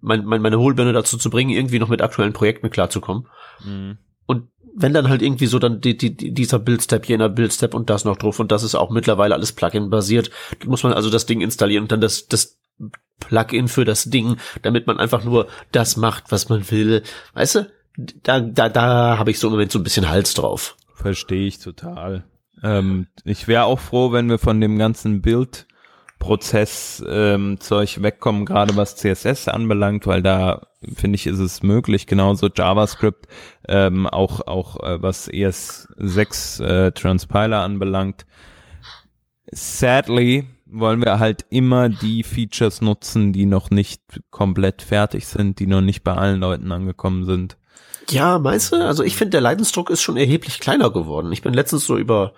mein, 0.00 0.24
mein, 0.24 0.42
meine 0.42 0.58
Hohlbirne 0.58 0.92
dazu 0.92 1.16
zu 1.16 1.30
bringen, 1.30 1.50
irgendwie 1.50 1.78
noch 1.78 1.88
mit 1.88 2.02
aktuellen 2.02 2.32
Projekten 2.32 2.70
klarzukommen. 2.70 3.28
Mhm. 3.64 3.98
Und 4.26 4.48
wenn 4.74 4.92
dann 4.92 5.08
halt 5.08 5.22
irgendwie 5.22 5.46
so 5.46 5.60
dann 5.60 5.80
die, 5.80 5.96
die, 5.96 6.14
dieser 6.34 6.58
Build-Step, 6.58 7.06
jener 7.06 7.28
Build-Step 7.28 7.72
und 7.74 7.88
das 7.88 8.04
noch 8.04 8.16
drauf 8.16 8.40
und 8.40 8.50
das 8.50 8.64
ist 8.64 8.74
auch 8.74 8.90
mittlerweile 8.90 9.34
alles 9.34 9.52
Plugin-basiert, 9.52 10.32
muss 10.66 10.82
man 10.82 10.92
also 10.92 11.08
das 11.08 11.24
Ding 11.24 11.40
installieren 11.40 11.84
und 11.84 11.92
dann 11.92 12.00
das, 12.00 12.26
das 12.26 12.58
Plugin 13.20 13.68
für 13.68 13.84
das 13.84 14.04
Ding, 14.04 14.38
damit 14.62 14.88
man 14.88 14.98
einfach 14.98 15.22
nur 15.22 15.46
das 15.70 15.96
macht, 15.96 16.32
was 16.32 16.48
man 16.48 16.68
will. 16.68 17.04
Weißt 17.34 17.54
du? 17.54 17.72
Da, 18.24 18.40
da, 18.40 18.68
da 18.68 19.18
habe 19.18 19.30
ich 19.30 19.38
so 19.38 19.46
im 19.46 19.52
Moment 19.52 19.70
so 19.70 19.78
ein 19.78 19.84
bisschen 19.84 20.08
Hals 20.08 20.34
drauf. 20.34 20.76
Verstehe 20.94 21.46
ich 21.46 21.60
total. 21.60 22.24
Ähm, 22.62 23.06
ich 23.24 23.46
wäre 23.46 23.64
auch 23.64 23.78
froh, 23.78 24.10
wenn 24.10 24.28
wir 24.28 24.38
von 24.38 24.60
dem 24.60 24.78
ganzen 24.78 25.20
Bild 25.20 25.66
Prozess 26.22 27.02
ähm, 27.08 27.58
wegkommen, 27.58 28.46
gerade 28.46 28.76
was 28.76 28.94
CSS 28.94 29.48
anbelangt, 29.48 30.06
weil 30.06 30.22
da 30.22 30.68
finde 30.94 31.16
ich 31.16 31.26
ist 31.26 31.40
es 31.40 31.64
möglich, 31.64 32.06
genauso 32.06 32.48
JavaScript, 32.48 33.26
ähm, 33.66 34.06
auch 34.06 34.46
auch 34.46 34.78
äh, 34.84 35.02
was 35.02 35.28
ES6 35.28 36.62
äh, 36.62 36.92
Transpiler 36.92 37.62
anbelangt. 37.62 38.24
Sadly 39.50 40.46
wollen 40.64 41.04
wir 41.04 41.18
halt 41.18 41.44
immer 41.50 41.88
die 41.88 42.22
Features 42.22 42.82
nutzen, 42.82 43.32
die 43.32 43.44
noch 43.44 43.70
nicht 43.70 44.00
komplett 44.30 44.80
fertig 44.80 45.26
sind, 45.26 45.58
die 45.58 45.66
noch 45.66 45.80
nicht 45.80 46.04
bei 46.04 46.12
allen 46.14 46.38
Leuten 46.38 46.70
angekommen 46.70 47.24
sind. 47.24 47.56
Ja, 48.10 48.38
meinst 48.38 48.70
du? 48.70 48.76
Also 48.76 49.02
ich 49.02 49.16
finde, 49.16 49.32
der 49.32 49.40
Leidensdruck 49.40 49.90
ist 49.90 50.02
schon 50.02 50.16
erheblich 50.16 50.60
kleiner 50.60 50.90
geworden. 50.90 51.32
Ich 51.32 51.42
bin 51.42 51.52
letztens 51.52 51.84
so 51.84 51.98
über 51.98 52.32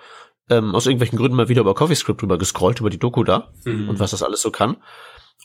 ähm, 0.51 0.75
aus 0.75 0.87
irgendwelchen 0.87 1.19
Gründen 1.19 1.37
mal 1.37 1.49
wieder 1.49 1.63
über 1.63 1.75
CoffeeScript 1.75 2.21
drüber 2.21 2.39
gescrollt, 2.39 2.81
über 2.81 2.91
die 2.91 2.99
Doku 2.99 3.25
da 3.25 3.53
mhm. 3.65 3.89
und 3.89 3.99
was 3.99 4.11
das 4.11 4.23
alles 4.23 4.43
so 4.43 4.51
kann. 4.51 4.77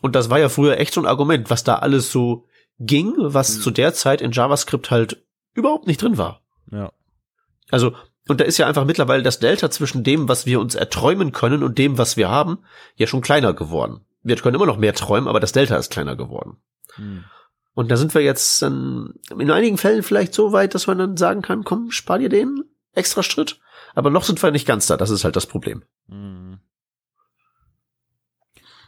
Und 0.01 0.15
das 0.15 0.29
war 0.29 0.39
ja 0.39 0.49
früher 0.49 0.77
echt 0.77 0.93
so 0.93 1.01
ein 1.01 1.07
Argument, 1.07 1.49
was 1.49 1.63
da 1.63 1.75
alles 1.75 2.11
so 2.11 2.45
ging, 2.79 3.13
was 3.17 3.57
mhm. 3.57 3.61
zu 3.61 3.71
der 3.71 3.93
Zeit 3.93 4.21
in 4.21 4.31
JavaScript 4.31 4.91
halt 4.91 5.23
überhaupt 5.53 5.87
nicht 5.87 6.01
drin 6.01 6.17
war. 6.17 6.41
Ja. 6.71 6.91
Also 7.71 7.93
Und 8.29 8.39
da 8.39 8.45
ist 8.45 8.59
ja 8.59 8.67
einfach 8.67 8.85
mittlerweile 8.85 9.23
das 9.23 9.39
Delta 9.39 9.71
zwischen 9.71 10.03
dem, 10.03 10.29
was 10.29 10.45
wir 10.45 10.59
uns 10.59 10.75
erträumen 10.75 11.31
können 11.31 11.63
und 11.63 11.77
dem, 11.79 11.97
was 11.97 12.15
wir 12.15 12.29
haben, 12.29 12.59
ja 12.95 13.07
schon 13.07 13.21
kleiner 13.21 13.53
geworden. 13.53 14.05
Wir 14.21 14.35
können 14.35 14.55
immer 14.55 14.67
noch 14.67 14.77
mehr 14.77 14.93
träumen, 14.93 15.27
aber 15.27 15.39
das 15.39 15.51
Delta 15.51 15.77
ist 15.77 15.91
kleiner 15.91 16.15
geworden. 16.15 16.57
Hm. 16.95 17.23
Und 17.73 17.89
da 17.89 17.97
sind 17.97 18.13
wir 18.13 18.21
jetzt 18.21 18.61
dann 18.61 19.15
in 19.35 19.49
einigen 19.49 19.77
Fällen 19.77 20.03
vielleicht 20.03 20.33
so 20.35 20.51
weit, 20.51 20.75
dass 20.75 20.85
man 20.85 20.99
dann 20.99 21.17
sagen 21.17 21.41
kann, 21.41 21.63
komm, 21.63 21.91
spar 21.91 22.19
dir 22.19 22.29
den 22.29 22.65
extra 22.93 23.23
Schritt. 23.23 23.59
Aber 23.99 24.11
noch 24.11 24.23
sind 24.23 24.41
wir 24.41 24.49
nicht 24.51 24.65
ganz 24.65 24.87
da. 24.87 24.95
Das 24.95 25.09
ist 25.09 25.25
halt 25.25 25.35
das 25.35 25.45
Problem. 25.45 25.83
Hm. 26.07 26.59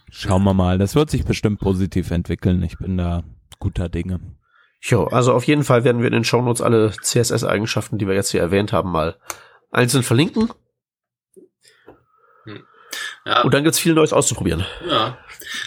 Schauen 0.10 0.44
wir 0.44 0.54
mal. 0.54 0.78
Das 0.78 0.96
wird 0.96 1.10
sich 1.10 1.26
bestimmt 1.26 1.60
positiv 1.60 2.12
entwickeln. 2.12 2.64
Ich 2.64 2.78
bin 2.78 2.98
da 2.98 3.26
guter 3.60 3.90
Dinge. 3.90 4.22
Jo, 4.80 5.04
also 5.08 5.34
auf 5.34 5.44
jeden 5.44 5.66
Fall 5.66 5.84
werden 5.84 6.00
wir 6.00 6.08
in 6.08 6.14
den 6.14 6.24
Shownotes 6.24 6.62
alle 6.62 6.92
CSS-Eigenschaften, 6.92 7.98
die 7.98 8.08
wir 8.08 8.16
jetzt 8.16 8.32
hier 8.32 8.40
erwähnt 8.40 8.72
haben, 8.72 8.90
mal 8.90 9.18
einzeln 9.70 10.04
verlinken. 10.04 10.50
Hm. 12.46 12.64
Ja. 13.26 13.42
Und 13.42 13.54
dann 13.54 13.66
gibt's 13.66 13.80
viel 13.80 13.94
Neues 13.94 14.14
auszuprobieren. 14.14 14.66
Ja, 14.90 15.18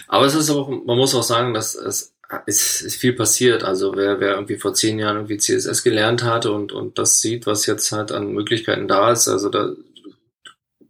aber 0.08 0.24
es 0.24 0.34
ist 0.34 0.48
auch, 0.48 0.70
man 0.70 0.96
muss 0.96 1.14
auch 1.14 1.22
sagen, 1.22 1.52
dass 1.52 1.74
es 1.74 2.13
ist, 2.46 2.82
ist 2.82 2.96
viel 2.96 3.12
passiert. 3.12 3.64
Also 3.64 3.94
wer, 3.96 4.20
wer 4.20 4.34
irgendwie 4.34 4.56
vor 4.56 4.74
zehn 4.74 4.98
Jahren 4.98 5.16
irgendwie 5.16 5.38
CSS 5.38 5.82
gelernt 5.82 6.22
hatte 6.24 6.52
und, 6.52 6.72
und 6.72 6.98
das 6.98 7.20
sieht, 7.20 7.46
was 7.46 7.66
jetzt 7.66 7.90
halt 7.92 8.12
an 8.12 8.32
Möglichkeiten 8.32 8.88
da 8.88 9.12
ist, 9.12 9.28
also 9.28 9.48
da 9.48 9.74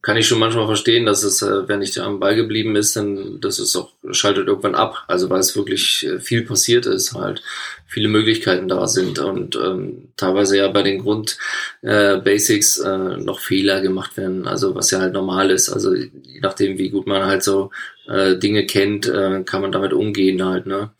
kann 0.05 0.19
ich 0.19 0.29
schon 0.29 0.39
manchmal 0.39 0.66
verstehen, 0.66 1.07
dass 1.07 1.23
es, 1.23 1.41
äh, 1.41 1.66
wenn 1.66 1.79
nicht 1.79 1.99
am 1.99 2.21
Ball 2.21 2.37
geblieben 2.37 2.77
ist, 2.77 2.95
dann 2.95 3.41
das 3.41 3.59
ist 3.59 3.75
auch 3.75 3.91
schaltet 4.11 4.49
irgendwann 4.49 4.75
ab. 4.75 5.03
Also 5.09 5.31
weil 5.31 5.41
es 5.41 5.57
wirklich 5.57 6.07
äh, 6.07 6.21
viel 6.21 6.43
passiert 6.43 6.85
ist, 6.85 7.15
halt 7.15 7.43
viele 7.87 8.09
Möglichkeiten 8.09 8.69
da 8.69 8.87
sind 8.87 9.19
und 9.19 9.57
ähm, 9.57 10.09
teilweise 10.19 10.59
ja 10.59 10.69
bei 10.69 10.83
den 10.83 11.01
Grund 11.01 11.39
äh, 11.81 12.19
Basics 12.19 12.79
äh, 12.81 13.16
noch 13.16 13.41
Fehler 13.41 13.81
gemacht 13.81 14.19
werden. 14.19 14.47
Also 14.47 14.75
was 14.75 14.91
ja 14.91 15.01
halt 15.01 15.15
normal 15.15 15.51
ist. 15.51 15.71
Also 15.71 15.95
je 15.95 16.11
nachdem, 16.43 16.77
wie 16.77 16.91
gut 16.91 17.07
man 17.07 17.25
halt 17.25 17.43
so 17.43 17.71
äh, 18.07 18.37
Dinge 18.37 18.66
kennt, 18.66 19.07
äh, 19.09 19.43
kann 19.45 19.62
man 19.62 19.73
damit 19.73 19.95
umgehen 19.95 20.45
halt. 20.45 20.66
Ne? 20.66 20.91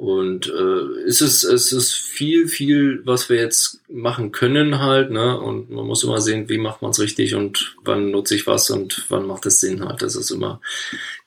Und 0.00 0.48
äh, 0.48 1.06
es 1.06 1.20
ist 1.20 1.44
es 1.44 1.72
ist 1.72 1.92
viel 1.92 2.48
viel, 2.48 3.02
was 3.04 3.28
wir 3.28 3.36
jetzt 3.36 3.82
machen 3.90 4.32
können 4.32 4.78
halt. 4.78 5.10
Ne? 5.10 5.38
Und 5.38 5.68
man 5.68 5.84
muss 5.86 6.02
immer 6.04 6.22
sehen, 6.22 6.48
wie 6.48 6.56
macht 6.56 6.80
man 6.80 6.92
es 6.92 7.00
richtig 7.00 7.34
und 7.34 7.76
wann 7.84 8.10
nutze 8.10 8.34
ich 8.34 8.46
was 8.46 8.70
und 8.70 9.04
wann 9.10 9.26
macht 9.26 9.44
es 9.44 9.60
Sinn 9.60 9.84
halt. 9.84 10.00
Das 10.00 10.16
ist 10.16 10.30
immer 10.30 10.62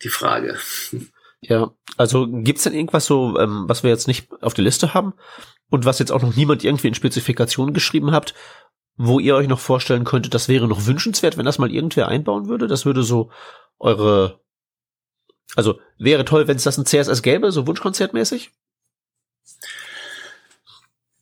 die 0.02 0.10
Frage. 0.10 0.58
Ja, 1.42 1.72
also 1.98 2.28
gibt's 2.28 2.64
denn 2.64 2.74
irgendwas 2.74 3.06
so, 3.06 3.38
ähm, 3.38 3.66
was 3.68 3.84
wir 3.84 3.92
jetzt 3.92 4.08
nicht 4.08 4.30
auf 4.42 4.56
der 4.56 4.64
Liste 4.64 4.96
haben 4.96 5.14
und 5.70 5.86
was 5.86 6.00
jetzt 6.00 6.12
auch 6.12 6.24
noch 6.24 6.36
niemand 6.36 6.64
irgendwie 6.64 6.88
in 6.88 6.96
Spezifikationen 6.96 7.76
geschrieben 7.76 8.12
habt, 8.12 8.34
wo 8.98 9.20
ihr 9.20 9.36
euch 9.36 9.48
noch 9.48 9.60
vorstellen 9.60 10.04
könntet, 10.04 10.34
das 10.34 10.50
wäre 10.50 10.68
noch 10.68 10.88
wünschenswert, 10.88 11.38
wenn 11.38 11.46
das 11.46 11.60
mal 11.60 11.72
irgendwer 11.72 12.08
einbauen 12.08 12.48
würde? 12.48 12.66
Das 12.66 12.88
würde 12.88 13.04
so 13.04 13.30
eure 13.78 14.40
also 15.56 15.80
wäre 16.00 16.26
toll, 16.26 16.48
wenn 16.48 16.56
es 16.56 16.64
das 16.64 16.80
ein 16.80 16.88
CSS 16.88 17.22
gäbe, 17.22 17.52
so 17.52 17.68
Wunschkonzertmäßig? 17.68 18.52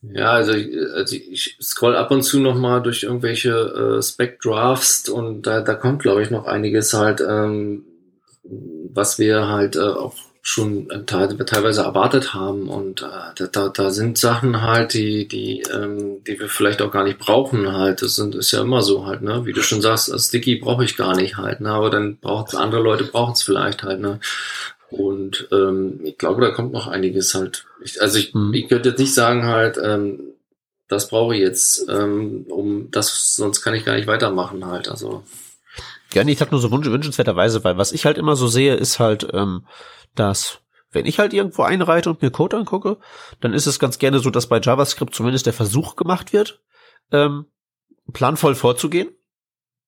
Ja, 0.04 0.32
also, 0.32 0.54
also 0.54 1.16
ich 1.16 1.58
scroll 1.62 1.96
ab 1.96 2.10
und 2.10 2.24
zu 2.24 2.40
noch 2.40 2.56
mal 2.56 2.82
durch 2.82 3.04
irgendwelche 3.04 3.52
äh, 3.52 4.02
Spec-Drafts 4.02 5.10
und 5.10 5.44
da, 5.46 5.62
da 5.62 5.76
kommt, 5.76 6.02
glaube 6.02 6.24
ich, 6.24 6.32
noch 6.32 6.46
einiges 6.48 6.94
halt, 6.94 7.22
ähm, 7.22 7.86
was 8.44 9.20
wir 9.20 9.48
halt 9.48 9.76
äh, 9.76 9.82
auch 9.82 10.16
schon 10.42 10.88
teilweise 11.06 11.84
erwartet 11.84 12.34
haben. 12.34 12.68
Und 12.68 13.04
äh, 13.04 13.48
da, 13.52 13.70
da 13.70 13.92
sind 13.92 14.18
Sachen 14.18 14.64
halt, 14.64 14.94
die, 14.96 15.28
die, 15.28 15.62
ähm, 15.72 16.24
die 16.26 16.40
wir 16.40 16.50
vielleicht 16.50 16.82
auch 16.82 16.92
gar 16.92 17.04
nicht 17.04 17.20
brauchen 17.20 17.72
halt. 17.72 18.02
Das 18.02 18.16
sind, 18.16 18.34
ist 18.34 18.52
ja 18.52 18.62
immer 18.62 18.82
so 18.82 19.06
halt, 19.06 19.22
ne? 19.22 19.46
Wie 19.46 19.54
du 19.54 19.62
schon 19.62 19.82
sagst, 19.82 20.12
als 20.12 20.28
Sticky 20.30 20.56
brauche 20.56 20.84
ich 20.84 20.98
gar 20.98 21.16
nicht 21.16 21.38
halt, 21.38 21.62
ne? 21.62 21.70
Aber 21.70 21.92
dann 21.92 22.18
braucht 22.18 22.56
andere 22.56 22.82
Leute 22.82 23.04
brauchen 23.04 23.34
es 23.34 23.44
vielleicht 23.44 23.84
halt, 23.84 24.00
ne? 24.00 24.20
Und 24.92 25.48
ähm, 25.52 26.02
ich 26.04 26.18
glaube, 26.18 26.42
da 26.42 26.52
kommt 26.52 26.74
noch 26.74 26.88
einiges 26.88 27.34
halt. 27.34 27.66
Ich, 27.84 28.02
also 28.02 28.20
ich, 28.20 28.34
mhm. 28.34 28.54
ich 28.54 28.68
könnte 28.68 28.90
jetzt 28.90 29.00
nicht 29.00 29.14
sagen 29.14 29.46
halt, 29.46 29.80
ähm, 29.82 30.20
das 30.88 31.08
brauche 31.08 31.34
ich 31.34 31.42
jetzt, 31.42 31.88
ähm, 31.90 32.46
um 32.50 32.92
das, 32.92 33.36
sonst 33.36 33.62
kann 33.62 33.74
ich 33.74 33.86
gar 33.86 33.96
nicht 33.96 34.08
weitermachen 34.08 34.66
halt. 34.66 34.90
Also 34.90 35.24
ja, 36.14 36.24
nee, 36.24 36.34
ich 36.34 36.40
sag 36.40 36.52
nur 36.52 36.60
so 36.60 36.72
wünsch, 36.72 36.88
wünschenswerterweise, 36.88 37.64
weil 37.64 37.78
was 37.78 37.94
ich 37.94 38.06
halt 38.06 38.18
immer 38.18 38.36
so 38.36 38.48
sehe, 38.48 38.76
ist 38.76 39.00
halt, 39.00 39.28
ähm, 39.34 39.66
dass 40.16 40.60
wenn 40.92 41.06
ich 41.06 41.20
halt 41.20 41.32
irgendwo 41.34 41.64
einreite 41.64 42.10
und 42.10 42.22
mir 42.22 42.32
Code 42.32 42.58
angucke, 42.58 42.98
dann 43.40 43.54
ist 43.54 43.66
es 43.66 43.80
ganz 43.80 43.98
gerne 43.98 44.20
so, 44.20 44.30
dass 44.30 44.48
bei 44.48 44.60
JavaScript 44.60 45.16
zumindest 45.16 45.46
der 45.46 45.54
Versuch 45.54 45.96
gemacht 45.96 46.34
wird, 46.34 46.62
ähm, 47.14 47.46
planvoll 48.12 48.56
vorzugehen. 48.56 49.10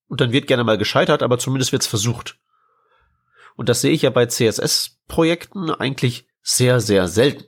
Und 0.08 0.22
dann 0.22 0.32
wird 0.32 0.48
gerne 0.48 0.64
mal 0.64 0.78
gescheitert, 0.78 1.24
aber 1.24 1.40
zumindest 1.40 1.72
wird's 1.72 1.88
versucht. 1.88 2.38
Und 3.56 3.70
das 3.70 3.82
sehe 3.82 3.92
ich 3.92 4.02
ja 4.04 4.10
bei 4.10 4.26
CSS-Projekten 4.26 5.70
eigentlich 5.70 6.28
sehr, 6.42 6.80
sehr 6.80 7.08
selten. 7.08 7.46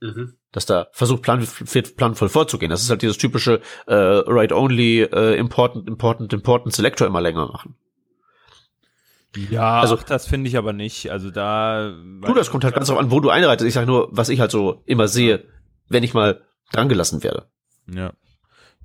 Mhm 0.00 0.38
dass 0.52 0.66
da 0.66 0.88
versucht, 0.92 1.22
plan, 1.22 1.46
planvoll 1.96 2.28
vorzugehen. 2.28 2.70
Das 2.70 2.82
ist 2.82 2.90
halt 2.90 3.02
dieses 3.02 3.18
typische 3.18 3.60
äh, 3.86 3.94
Write-Only, 3.94 5.02
äh, 5.02 5.38
Important, 5.38 5.86
Important, 5.86 6.32
Important 6.32 6.74
Selector 6.74 7.06
immer 7.06 7.20
länger 7.20 7.46
machen. 7.46 7.74
Ja, 9.50 9.80
also 9.80 9.96
das 9.96 10.26
finde 10.26 10.48
ich 10.48 10.56
aber 10.56 10.72
nicht. 10.72 11.10
Also 11.10 11.30
da. 11.30 11.90
Du, 11.90 12.32
das 12.32 12.50
kommt 12.50 12.64
halt 12.64 12.74
ganz 12.74 12.88
drauf 12.88 12.98
an, 12.98 13.10
wo 13.10 13.20
du 13.20 13.28
einreitest. 13.28 13.68
Ich 13.68 13.74
sage 13.74 13.86
nur, 13.86 14.08
was 14.10 14.30
ich 14.30 14.40
halt 14.40 14.50
so 14.50 14.82
immer 14.86 15.06
sehe, 15.06 15.44
wenn 15.88 16.02
ich 16.02 16.14
mal 16.14 16.42
drangelassen 16.72 17.22
werde. 17.22 17.46
Ja. 17.86 18.12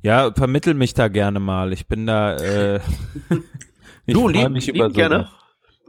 Ja, 0.01 0.33
vermittel 0.33 0.73
mich 0.73 0.93
da 0.93 1.07
gerne 1.07 1.39
mal. 1.39 1.71
Ich 1.71 1.87
bin 1.87 2.05
da. 2.05 2.35
Äh, 2.35 2.81
ich 4.05 4.13
du 4.13 4.27
lieben, 4.27 4.51
mich 4.51 4.67
lieben 4.67 4.91
gerne. 4.91 5.29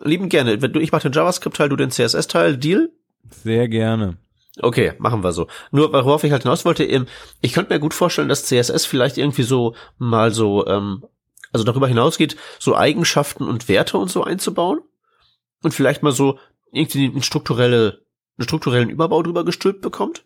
Lieben 0.04 0.28
gerne. 0.28 0.60
Wenn 0.62 0.72
du, 0.72 0.80
ich 0.80 0.92
mache 0.92 1.08
den 1.08 1.12
JavaScript-Teil, 1.12 1.68
du 1.68 1.76
den 1.76 1.90
CSS-Teil. 1.90 2.56
Deal? 2.56 2.90
Sehr 3.30 3.68
gerne. 3.68 4.18
Okay, 4.60 4.92
machen 4.98 5.24
wir 5.24 5.32
so. 5.32 5.48
Nur 5.72 5.92
worauf 5.92 6.22
ich 6.22 6.30
halt 6.30 6.42
hinaus 6.42 6.64
wollte, 6.64 6.84
ich 6.84 7.52
könnte 7.52 7.72
mir 7.72 7.80
gut 7.80 7.94
vorstellen, 7.94 8.28
dass 8.28 8.44
CSS 8.44 8.86
vielleicht 8.86 9.18
irgendwie 9.18 9.42
so 9.42 9.74
mal 9.98 10.30
so, 10.30 10.66
ähm, 10.66 11.04
also 11.52 11.64
darüber 11.64 11.88
hinausgeht, 11.88 12.36
so 12.60 12.76
Eigenschaften 12.76 13.48
und 13.48 13.68
Werte 13.68 13.98
und 13.98 14.10
so 14.10 14.22
einzubauen 14.22 14.80
und 15.62 15.74
vielleicht 15.74 16.02
mal 16.02 16.12
so 16.12 16.38
irgendwie 16.72 17.06
einen 17.06 17.22
strukturelle, 17.22 18.02
einen 18.38 18.46
strukturellen 18.46 18.90
Überbau 18.90 19.22
drüber 19.22 19.44
gestülpt 19.44 19.80
bekommt. 19.80 20.24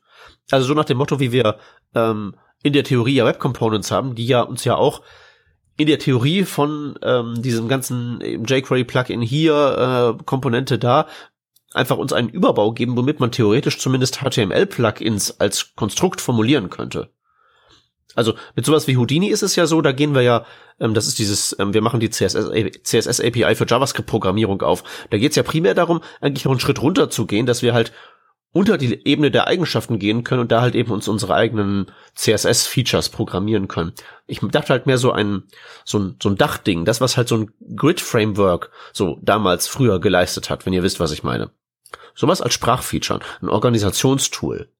Also 0.50 0.66
so 0.66 0.74
nach 0.74 0.84
dem 0.84 0.98
Motto, 0.98 1.20
wie 1.20 1.32
wir 1.32 1.59
ähm, 1.94 2.34
in 2.62 2.72
der 2.72 2.84
Theorie 2.84 3.14
ja 3.14 3.24
Web 3.24 3.38
Components 3.38 3.90
haben, 3.90 4.14
die 4.14 4.26
ja 4.26 4.42
uns 4.42 4.64
ja 4.64 4.74
auch 4.76 5.02
in 5.78 5.86
der 5.86 5.98
Theorie 5.98 6.44
von 6.44 6.98
ähm, 7.02 7.40
diesem 7.40 7.68
ganzen 7.68 8.20
jQuery 8.20 8.84
Plugin 8.84 9.22
hier 9.22 10.16
äh, 10.18 10.24
Komponente 10.24 10.78
da 10.78 11.06
einfach 11.72 11.96
uns 11.96 12.12
einen 12.12 12.28
Überbau 12.28 12.72
geben, 12.72 12.96
womit 12.96 13.20
man 13.20 13.30
theoretisch 13.30 13.78
zumindest 13.78 14.18
HTML-Plugins 14.20 15.38
als 15.38 15.74
Konstrukt 15.76 16.20
formulieren 16.20 16.68
könnte. 16.68 17.10
Also 18.14 18.34
mit 18.56 18.66
sowas 18.66 18.88
wie 18.88 18.96
Houdini 18.96 19.28
ist 19.28 19.42
es 19.42 19.55
ja 19.55 19.66
so, 19.66 19.80
da 19.80 19.92
gehen 19.92 20.14
wir 20.14 20.22
ja, 20.22 20.44
ähm, 20.80 20.94
das 20.94 21.06
ist 21.06 21.20
dieses, 21.20 21.55
ähm, 21.60 21.72
wir 21.72 21.82
machen 21.82 22.00
die 22.00 22.10
CSS, 22.10 22.50
CSS 22.82 23.20
für 23.20 23.66
JavaScript-Programmierung 23.66 24.62
auf. 24.62 24.82
Da 25.10 25.18
geht 25.18 25.30
es 25.30 25.36
ja 25.36 25.44
primär 25.44 25.74
darum, 25.74 26.00
eigentlich 26.20 26.44
noch 26.44 26.52
einen 26.52 26.60
Schritt 26.60 26.82
runter 26.82 27.10
zu 27.10 27.26
gehen, 27.26 27.46
dass 27.46 27.62
wir 27.62 27.74
halt 27.74 27.92
unter 28.52 28.78
die 28.78 29.06
Ebene 29.06 29.30
der 29.30 29.46
Eigenschaften 29.46 29.98
gehen 29.98 30.24
können 30.24 30.40
und 30.40 30.52
da 30.52 30.62
halt 30.62 30.74
eben 30.74 30.90
uns 30.90 31.06
unsere 31.06 31.34
eigenen 31.34 31.92
CSS-Features 32.14 33.10
programmieren 33.10 33.68
können. 33.68 33.92
Ich 34.26 34.40
dachte 34.40 34.70
halt 34.70 34.86
mehr 34.86 34.98
so 34.98 35.12
ein, 35.12 35.44
so 35.84 35.98
ein, 35.98 36.16
so 36.22 36.30
ein 36.30 36.36
Dachding, 36.36 36.84
das 36.84 37.00
was 37.00 37.16
halt 37.16 37.28
so 37.28 37.36
ein 37.36 37.50
Grid-Framework 37.76 38.70
so 38.92 39.18
damals 39.22 39.68
früher 39.68 40.00
geleistet 40.00 40.50
hat, 40.50 40.64
wenn 40.64 40.72
ihr 40.72 40.82
wisst, 40.82 41.00
was 41.00 41.12
ich 41.12 41.22
meine. 41.22 41.50
Sowas 42.14 42.40
als 42.40 42.54
Sprachfeature, 42.54 43.20
ein 43.42 43.48
Organisationstool. 43.48 44.72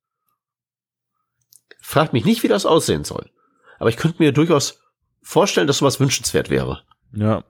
Fragt 1.81 2.13
mich 2.13 2.25
nicht, 2.25 2.43
wie 2.43 2.49
das 2.49 2.67
aussehen 2.67 3.05
soll. 3.05 3.31
Aber 3.79 3.91
ich 3.91 3.97
könnte 3.97 4.23
mir 4.23 4.33
durchaus 4.33 4.81
vorstellen, 5.23 5.67
dass 5.67 5.79
sowas 5.79 6.01
wünschenswert 6.01 6.51
wäre. 6.51 6.83
Ja. 7.13 7.45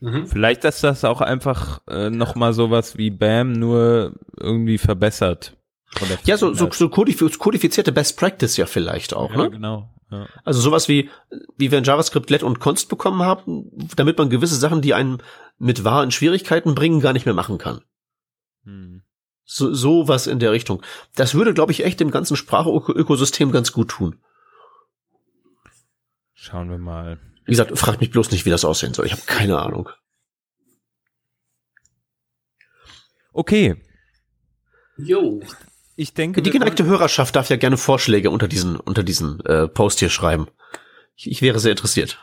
Mhm. 0.00 0.26
Vielleicht 0.26 0.64
ist 0.64 0.84
das 0.84 1.04
auch 1.04 1.20
einfach 1.20 1.80
äh, 1.88 2.10
noch 2.10 2.34
mal 2.34 2.52
sowas 2.52 2.98
wie 2.98 3.10
BAM 3.10 3.52
nur 3.52 4.12
irgendwie 4.38 4.78
verbessert. 4.78 5.56
Ja, 6.24 6.36
so, 6.36 6.52
so, 6.52 6.70
so 6.70 6.88
kodifizierte 6.90 7.92
Best 7.92 8.18
Practice 8.18 8.56
ja 8.56 8.66
vielleicht 8.66 9.14
auch, 9.14 9.30
ja, 9.30 9.36
ne? 9.36 9.50
Genau. 9.50 9.90
Ja. 10.10 10.26
Also 10.44 10.60
sowas 10.60 10.88
wie, 10.88 11.10
wie 11.56 11.70
wir 11.70 11.78
in 11.78 11.84
JavaScript 11.84 12.30
Let 12.30 12.42
und 12.42 12.60
Const 12.60 12.88
bekommen 12.88 13.22
haben, 13.22 13.70
damit 13.96 14.18
man 14.18 14.30
gewisse 14.30 14.56
Sachen, 14.56 14.82
die 14.82 14.94
einen 14.94 15.22
mit 15.58 15.84
wahren 15.84 16.10
Schwierigkeiten 16.10 16.74
bringen, 16.74 17.00
gar 17.00 17.12
nicht 17.12 17.26
mehr 17.26 17.34
machen 17.34 17.58
kann. 17.58 17.80
Hm. 18.64 19.02
So, 19.44 19.72
so 19.72 20.08
was 20.08 20.26
in 20.26 20.38
der 20.38 20.52
Richtung. 20.52 20.82
Das 21.14 21.34
würde, 21.34 21.54
glaube 21.54 21.72
ich, 21.72 21.84
echt 21.84 22.00
dem 22.00 22.10
ganzen 22.10 22.36
Sprachökosystem 22.36 23.52
ganz 23.52 23.72
gut 23.72 23.88
tun. 23.88 24.16
Schauen 26.34 26.68
wir 26.68 26.78
mal. 26.78 27.18
Wie 27.46 27.52
gesagt, 27.52 27.78
fragt 27.78 28.00
mich 28.00 28.10
bloß 28.10 28.32
nicht, 28.32 28.44
wie 28.44 28.50
das 28.50 28.64
aussehen 28.64 28.92
soll. 28.92 29.06
Ich 29.06 29.12
habe 29.12 29.22
keine 29.24 29.58
Ahnung. 29.58 29.88
Okay. 33.32 33.76
Jo. 34.98 35.40
Ich, 35.94 36.12
denke. 36.12 36.42
Die 36.42 36.50
geneigte 36.50 36.84
Hörerschaft 36.84 37.36
darf 37.36 37.48
ja 37.48 37.56
gerne 37.56 37.76
Vorschläge 37.76 38.30
unter 38.30 38.48
diesen, 38.48 38.76
unter 38.76 39.02
diesen 39.02 39.40
äh, 39.46 39.68
Post 39.68 40.00
hier 40.00 40.10
schreiben. 40.10 40.48
Ich, 41.14 41.30
ich 41.30 41.42
wäre 41.42 41.60
sehr 41.60 41.70
interessiert. 41.70 42.18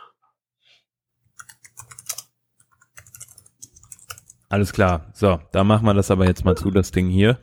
Alles 4.49 4.73
klar. 4.73 5.11
So, 5.13 5.39
da 5.51 5.63
machen 5.63 5.85
wir 5.85 5.93
das 5.93 6.11
aber 6.11 6.25
jetzt 6.25 6.45
mal 6.45 6.55
zu, 6.55 6.69
das 6.69 6.91
Ding 6.91 7.09
hier. 7.09 7.39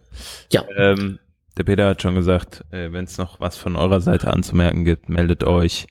Ja. 0.52 0.65
Ähm, 0.77 1.19
der 1.57 1.65
Peter 1.65 1.89
hat 1.89 2.02
schon 2.02 2.15
gesagt, 2.15 2.65
äh, 2.70 2.93
wenn 2.93 3.05
es 3.05 3.19
noch 3.19 3.40
was 3.40 3.57
von 3.57 3.74
eurer 3.74 4.01
Seite 4.01 4.32
anzumerken 4.32 4.85
gibt, 4.85 5.09
meldet 5.09 5.44
euch. 5.44 5.86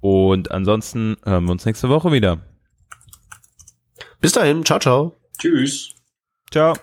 Und 0.00 0.50
ansonsten 0.50 1.16
hören 1.24 1.44
wir 1.44 1.52
uns 1.52 1.64
nächste 1.64 1.88
Woche 1.88 2.12
wieder. 2.12 2.38
Bis 4.20 4.32
dahin, 4.32 4.64
ciao, 4.64 4.78
ciao. 4.78 5.16
Tschüss. 5.38 5.94
Ciao. 6.50 6.74